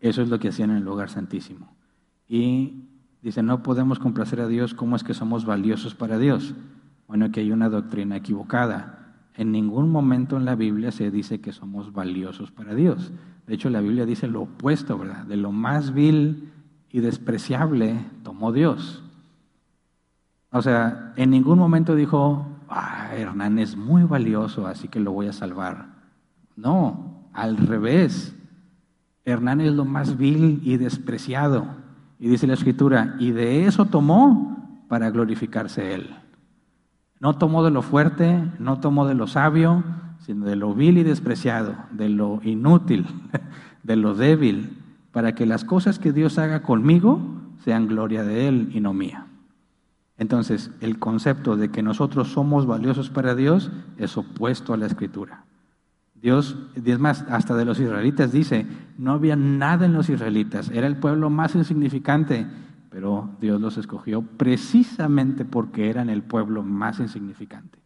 Eso 0.00 0.22
es 0.22 0.28
lo 0.28 0.38
que 0.38 0.48
hacían 0.48 0.70
en 0.70 0.78
el 0.78 0.84
lugar 0.84 1.10
santísimo. 1.10 1.68
Y 2.28 2.90
Dice, 3.22 3.42
no 3.42 3.62
podemos 3.62 3.98
complacer 3.98 4.40
a 4.40 4.48
Dios, 4.48 4.72
¿cómo 4.74 4.96
es 4.96 5.04
que 5.04 5.12
somos 5.12 5.44
valiosos 5.44 5.94
para 5.94 6.18
Dios? 6.18 6.54
Bueno, 7.10 7.32
que 7.32 7.40
hay 7.40 7.50
una 7.50 7.68
doctrina 7.68 8.14
equivocada. 8.14 9.16
En 9.34 9.50
ningún 9.50 9.90
momento 9.90 10.36
en 10.36 10.44
la 10.44 10.54
Biblia 10.54 10.92
se 10.92 11.10
dice 11.10 11.40
que 11.40 11.50
somos 11.50 11.92
valiosos 11.92 12.52
para 12.52 12.72
Dios. 12.72 13.10
De 13.48 13.54
hecho, 13.54 13.68
la 13.68 13.80
Biblia 13.80 14.06
dice 14.06 14.28
lo 14.28 14.42
opuesto, 14.42 14.96
¿verdad? 14.96 15.24
De 15.24 15.36
lo 15.36 15.50
más 15.50 15.92
vil 15.92 16.52
y 16.88 17.00
despreciable 17.00 17.98
tomó 18.22 18.52
Dios. 18.52 19.02
O 20.52 20.62
sea, 20.62 21.12
en 21.16 21.30
ningún 21.30 21.58
momento 21.58 21.96
dijo, 21.96 22.46
ah, 22.68 23.08
Hernán 23.12 23.58
es 23.58 23.76
muy 23.76 24.04
valioso, 24.04 24.68
así 24.68 24.86
que 24.86 25.00
lo 25.00 25.10
voy 25.10 25.26
a 25.26 25.32
salvar. 25.32 25.86
No, 26.54 27.26
al 27.32 27.56
revés. 27.56 28.36
Hernán 29.24 29.60
es 29.60 29.72
lo 29.72 29.84
más 29.84 30.16
vil 30.16 30.60
y 30.62 30.76
despreciado. 30.76 31.66
Y 32.20 32.28
dice 32.28 32.46
la 32.46 32.54
escritura, 32.54 33.16
y 33.18 33.32
de 33.32 33.66
eso 33.66 33.86
tomó 33.86 34.84
para 34.86 35.10
glorificarse 35.10 35.92
él. 35.92 36.14
No 37.20 37.34
tomó 37.34 37.62
de 37.62 37.70
lo 37.70 37.82
fuerte, 37.82 38.42
no 38.58 38.80
tomó 38.80 39.06
de 39.06 39.14
lo 39.14 39.26
sabio, 39.26 39.84
sino 40.20 40.46
de 40.46 40.56
lo 40.56 40.74
vil 40.74 40.98
y 40.98 41.02
despreciado, 41.02 41.76
de 41.92 42.08
lo 42.08 42.40
inútil, 42.42 43.06
de 43.82 43.96
lo 43.96 44.14
débil, 44.14 44.78
para 45.12 45.34
que 45.34 45.46
las 45.46 45.64
cosas 45.64 45.98
que 45.98 46.12
Dios 46.12 46.38
haga 46.38 46.62
conmigo 46.62 47.20
sean 47.64 47.88
gloria 47.88 48.24
de 48.24 48.48
Él 48.48 48.70
y 48.72 48.80
no 48.80 48.94
mía. 48.94 49.26
Entonces, 50.16 50.70
el 50.80 50.98
concepto 50.98 51.56
de 51.56 51.70
que 51.70 51.82
nosotros 51.82 52.28
somos 52.28 52.66
valiosos 52.66 53.10
para 53.10 53.34
Dios 53.34 53.70
es 53.96 54.16
opuesto 54.16 54.72
a 54.72 54.76
la 54.76 54.86
escritura. 54.86 55.44
Dios, 56.14 56.58
es 56.74 56.98
más, 56.98 57.22
hasta 57.30 57.54
de 57.54 57.64
los 57.64 57.80
israelitas 57.80 58.30
dice, 58.30 58.66
no 58.98 59.12
había 59.12 59.36
nada 59.36 59.86
en 59.86 59.94
los 59.94 60.10
israelitas, 60.10 60.70
era 60.70 60.86
el 60.86 60.96
pueblo 60.96 61.30
más 61.30 61.54
insignificante, 61.54 62.46
pero 62.90 63.30
Dios 63.40 63.60
los 63.60 63.78
escogió 63.78 64.22
precisamente 64.22 65.44
porque 65.44 65.88
eran 65.88 66.10
el 66.10 66.22
pueblo 66.22 66.62
más 66.62 67.00
insignificante. 67.00 67.78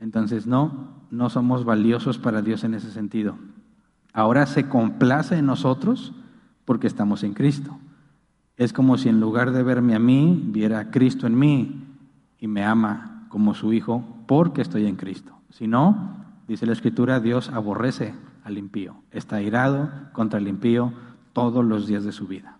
Entonces, 0.00 0.46
no, 0.46 1.02
no 1.10 1.28
somos 1.28 1.64
valiosos 1.64 2.18
para 2.18 2.40
Dios 2.40 2.64
en 2.64 2.74
ese 2.74 2.90
sentido. 2.90 3.36
Ahora 4.12 4.46
se 4.46 4.68
complace 4.68 5.36
en 5.36 5.46
nosotros 5.46 6.14
porque 6.64 6.86
estamos 6.86 7.24
en 7.24 7.34
Cristo. 7.34 7.76
Es 8.56 8.72
como 8.72 8.96
si 8.96 9.08
en 9.08 9.20
lugar 9.20 9.50
de 9.52 9.62
verme 9.62 9.94
a 9.94 9.98
mí, 9.98 10.42
viera 10.46 10.78
a 10.78 10.90
Cristo 10.90 11.26
en 11.26 11.38
mí 11.38 11.84
y 12.38 12.48
me 12.48 12.64
ama 12.64 13.26
como 13.28 13.54
su 13.54 13.72
Hijo 13.72 14.04
porque 14.26 14.62
estoy 14.62 14.86
en 14.86 14.96
Cristo. 14.96 15.34
Si 15.50 15.66
no, 15.66 16.18
Dice 16.48 16.64
la 16.64 16.72
Escritura, 16.72 17.20
Dios 17.20 17.50
aborrece 17.50 18.14
al 18.42 18.56
impío, 18.56 18.96
está 19.10 19.42
irado 19.42 19.90
contra 20.12 20.38
el 20.40 20.48
impío 20.48 20.94
todos 21.34 21.62
los 21.62 21.86
días 21.86 22.04
de 22.04 22.12
su 22.12 22.26
vida. 22.26 22.57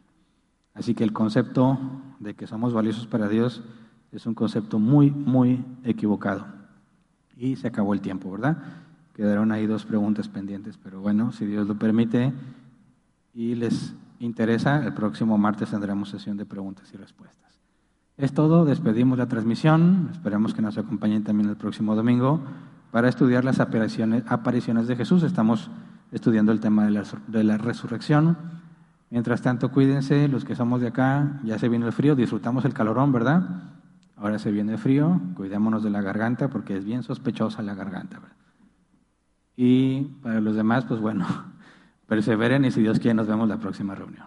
Así 0.78 0.94
que 0.94 1.04
el 1.04 1.12
concepto 1.12 1.78
de 2.20 2.34
que 2.34 2.46
somos 2.46 2.72
valiosos 2.72 3.06
para 3.06 3.28
Dios 3.28 3.62
es 4.12 4.26
un 4.26 4.34
concepto 4.34 4.78
muy, 4.78 5.10
muy 5.10 5.64
equivocado. 5.84 6.46
Y 7.36 7.56
se 7.56 7.68
acabó 7.68 7.94
el 7.94 8.00
tiempo, 8.00 8.30
¿verdad? 8.30 8.58
Quedaron 9.14 9.52
ahí 9.52 9.66
dos 9.66 9.84
preguntas 9.84 10.28
pendientes, 10.28 10.78
pero 10.82 11.00
bueno, 11.00 11.32
si 11.32 11.46
Dios 11.46 11.66
lo 11.66 11.78
permite 11.78 12.32
y 13.34 13.54
les 13.54 13.94
interesa, 14.20 14.84
el 14.84 14.94
próximo 14.94 15.36
martes 15.38 15.70
tendremos 15.70 16.10
sesión 16.10 16.36
de 16.36 16.46
preguntas 16.46 16.90
y 16.94 16.96
respuestas. 16.96 17.60
Es 18.16 18.32
todo, 18.32 18.64
despedimos 18.64 19.18
la 19.18 19.26
transmisión, 19.26 20.08
esperamos 20.12 20.54
que 20.54 20.62
nos 20.62 20.78
acompañen 20.78 21.22
también 21.22 21.48
el 21.48 21.56
próximo 21.56 21.94
domingo 21.94 22.40
para 22.90 23.08
estudiar 23.08 23.44
las 23.44 23.60
apariciones, 23.60 24.24
apariciones 24.26 24.88
de 24.88 24.96
Jesús. 24.96 25.22
Estamos 25.22 25.70
estudiando 26.10 26.52
el 26.52 26.60
tema 26.60 26.84
de 26.84 26.90
la, 26.90 27.04
de 27.28 27.44
la, 27.44 27.58
resurrección. 27.58 28.36
Mientras 29.10 29.40
tanto, 29.40 29.70
cuídense, 29.70 30.28
los 30.28 30.44
que 30.44 30.54
somos 30.54 30.80
de 30.80 30.88
acá, 30.88 31.40
ya 31.44 31.58
se 31.58 31.68
vino 31.68 31.86
el 31.86 31.92
frío, 31.92 32.14
disfrutamos 32.14 32.64
el 32.64 32.74
calorón, 32.74 33.10
¿verdad? 33.12 33.42
Ahora 34.16 34.38
se 34.38 34.50
viene 34.50 34.76
frío, 34.76 35.20
cuidémonos 35.34 35.82
de 35.82 35.90
la 35.90 36.02
garganta 36.02 36.48
porque 36.48 36.76
es 36.76 36.84
bien 36.84 37.02
sospechosa 37.02 37.62
la 37.62 37.74
garganta. 37.74 38.20
Y 39.56 40.02
para 40.22 40.40
los 40.40 40.56
demás, 40.56 40.84
pues 40.84 41.00
bueno, 41.00 41.26
perseveren 42.06 42.64
y 42.64 42.70
si 42.70 42.82
Dios 42.82 42.98
quiere 42.98 43.14
nos 43.14 43.26
vemos 43.26 43.48
la 43.48 43.58
próxima 43.58 43.94
reunión. 43.94 44.26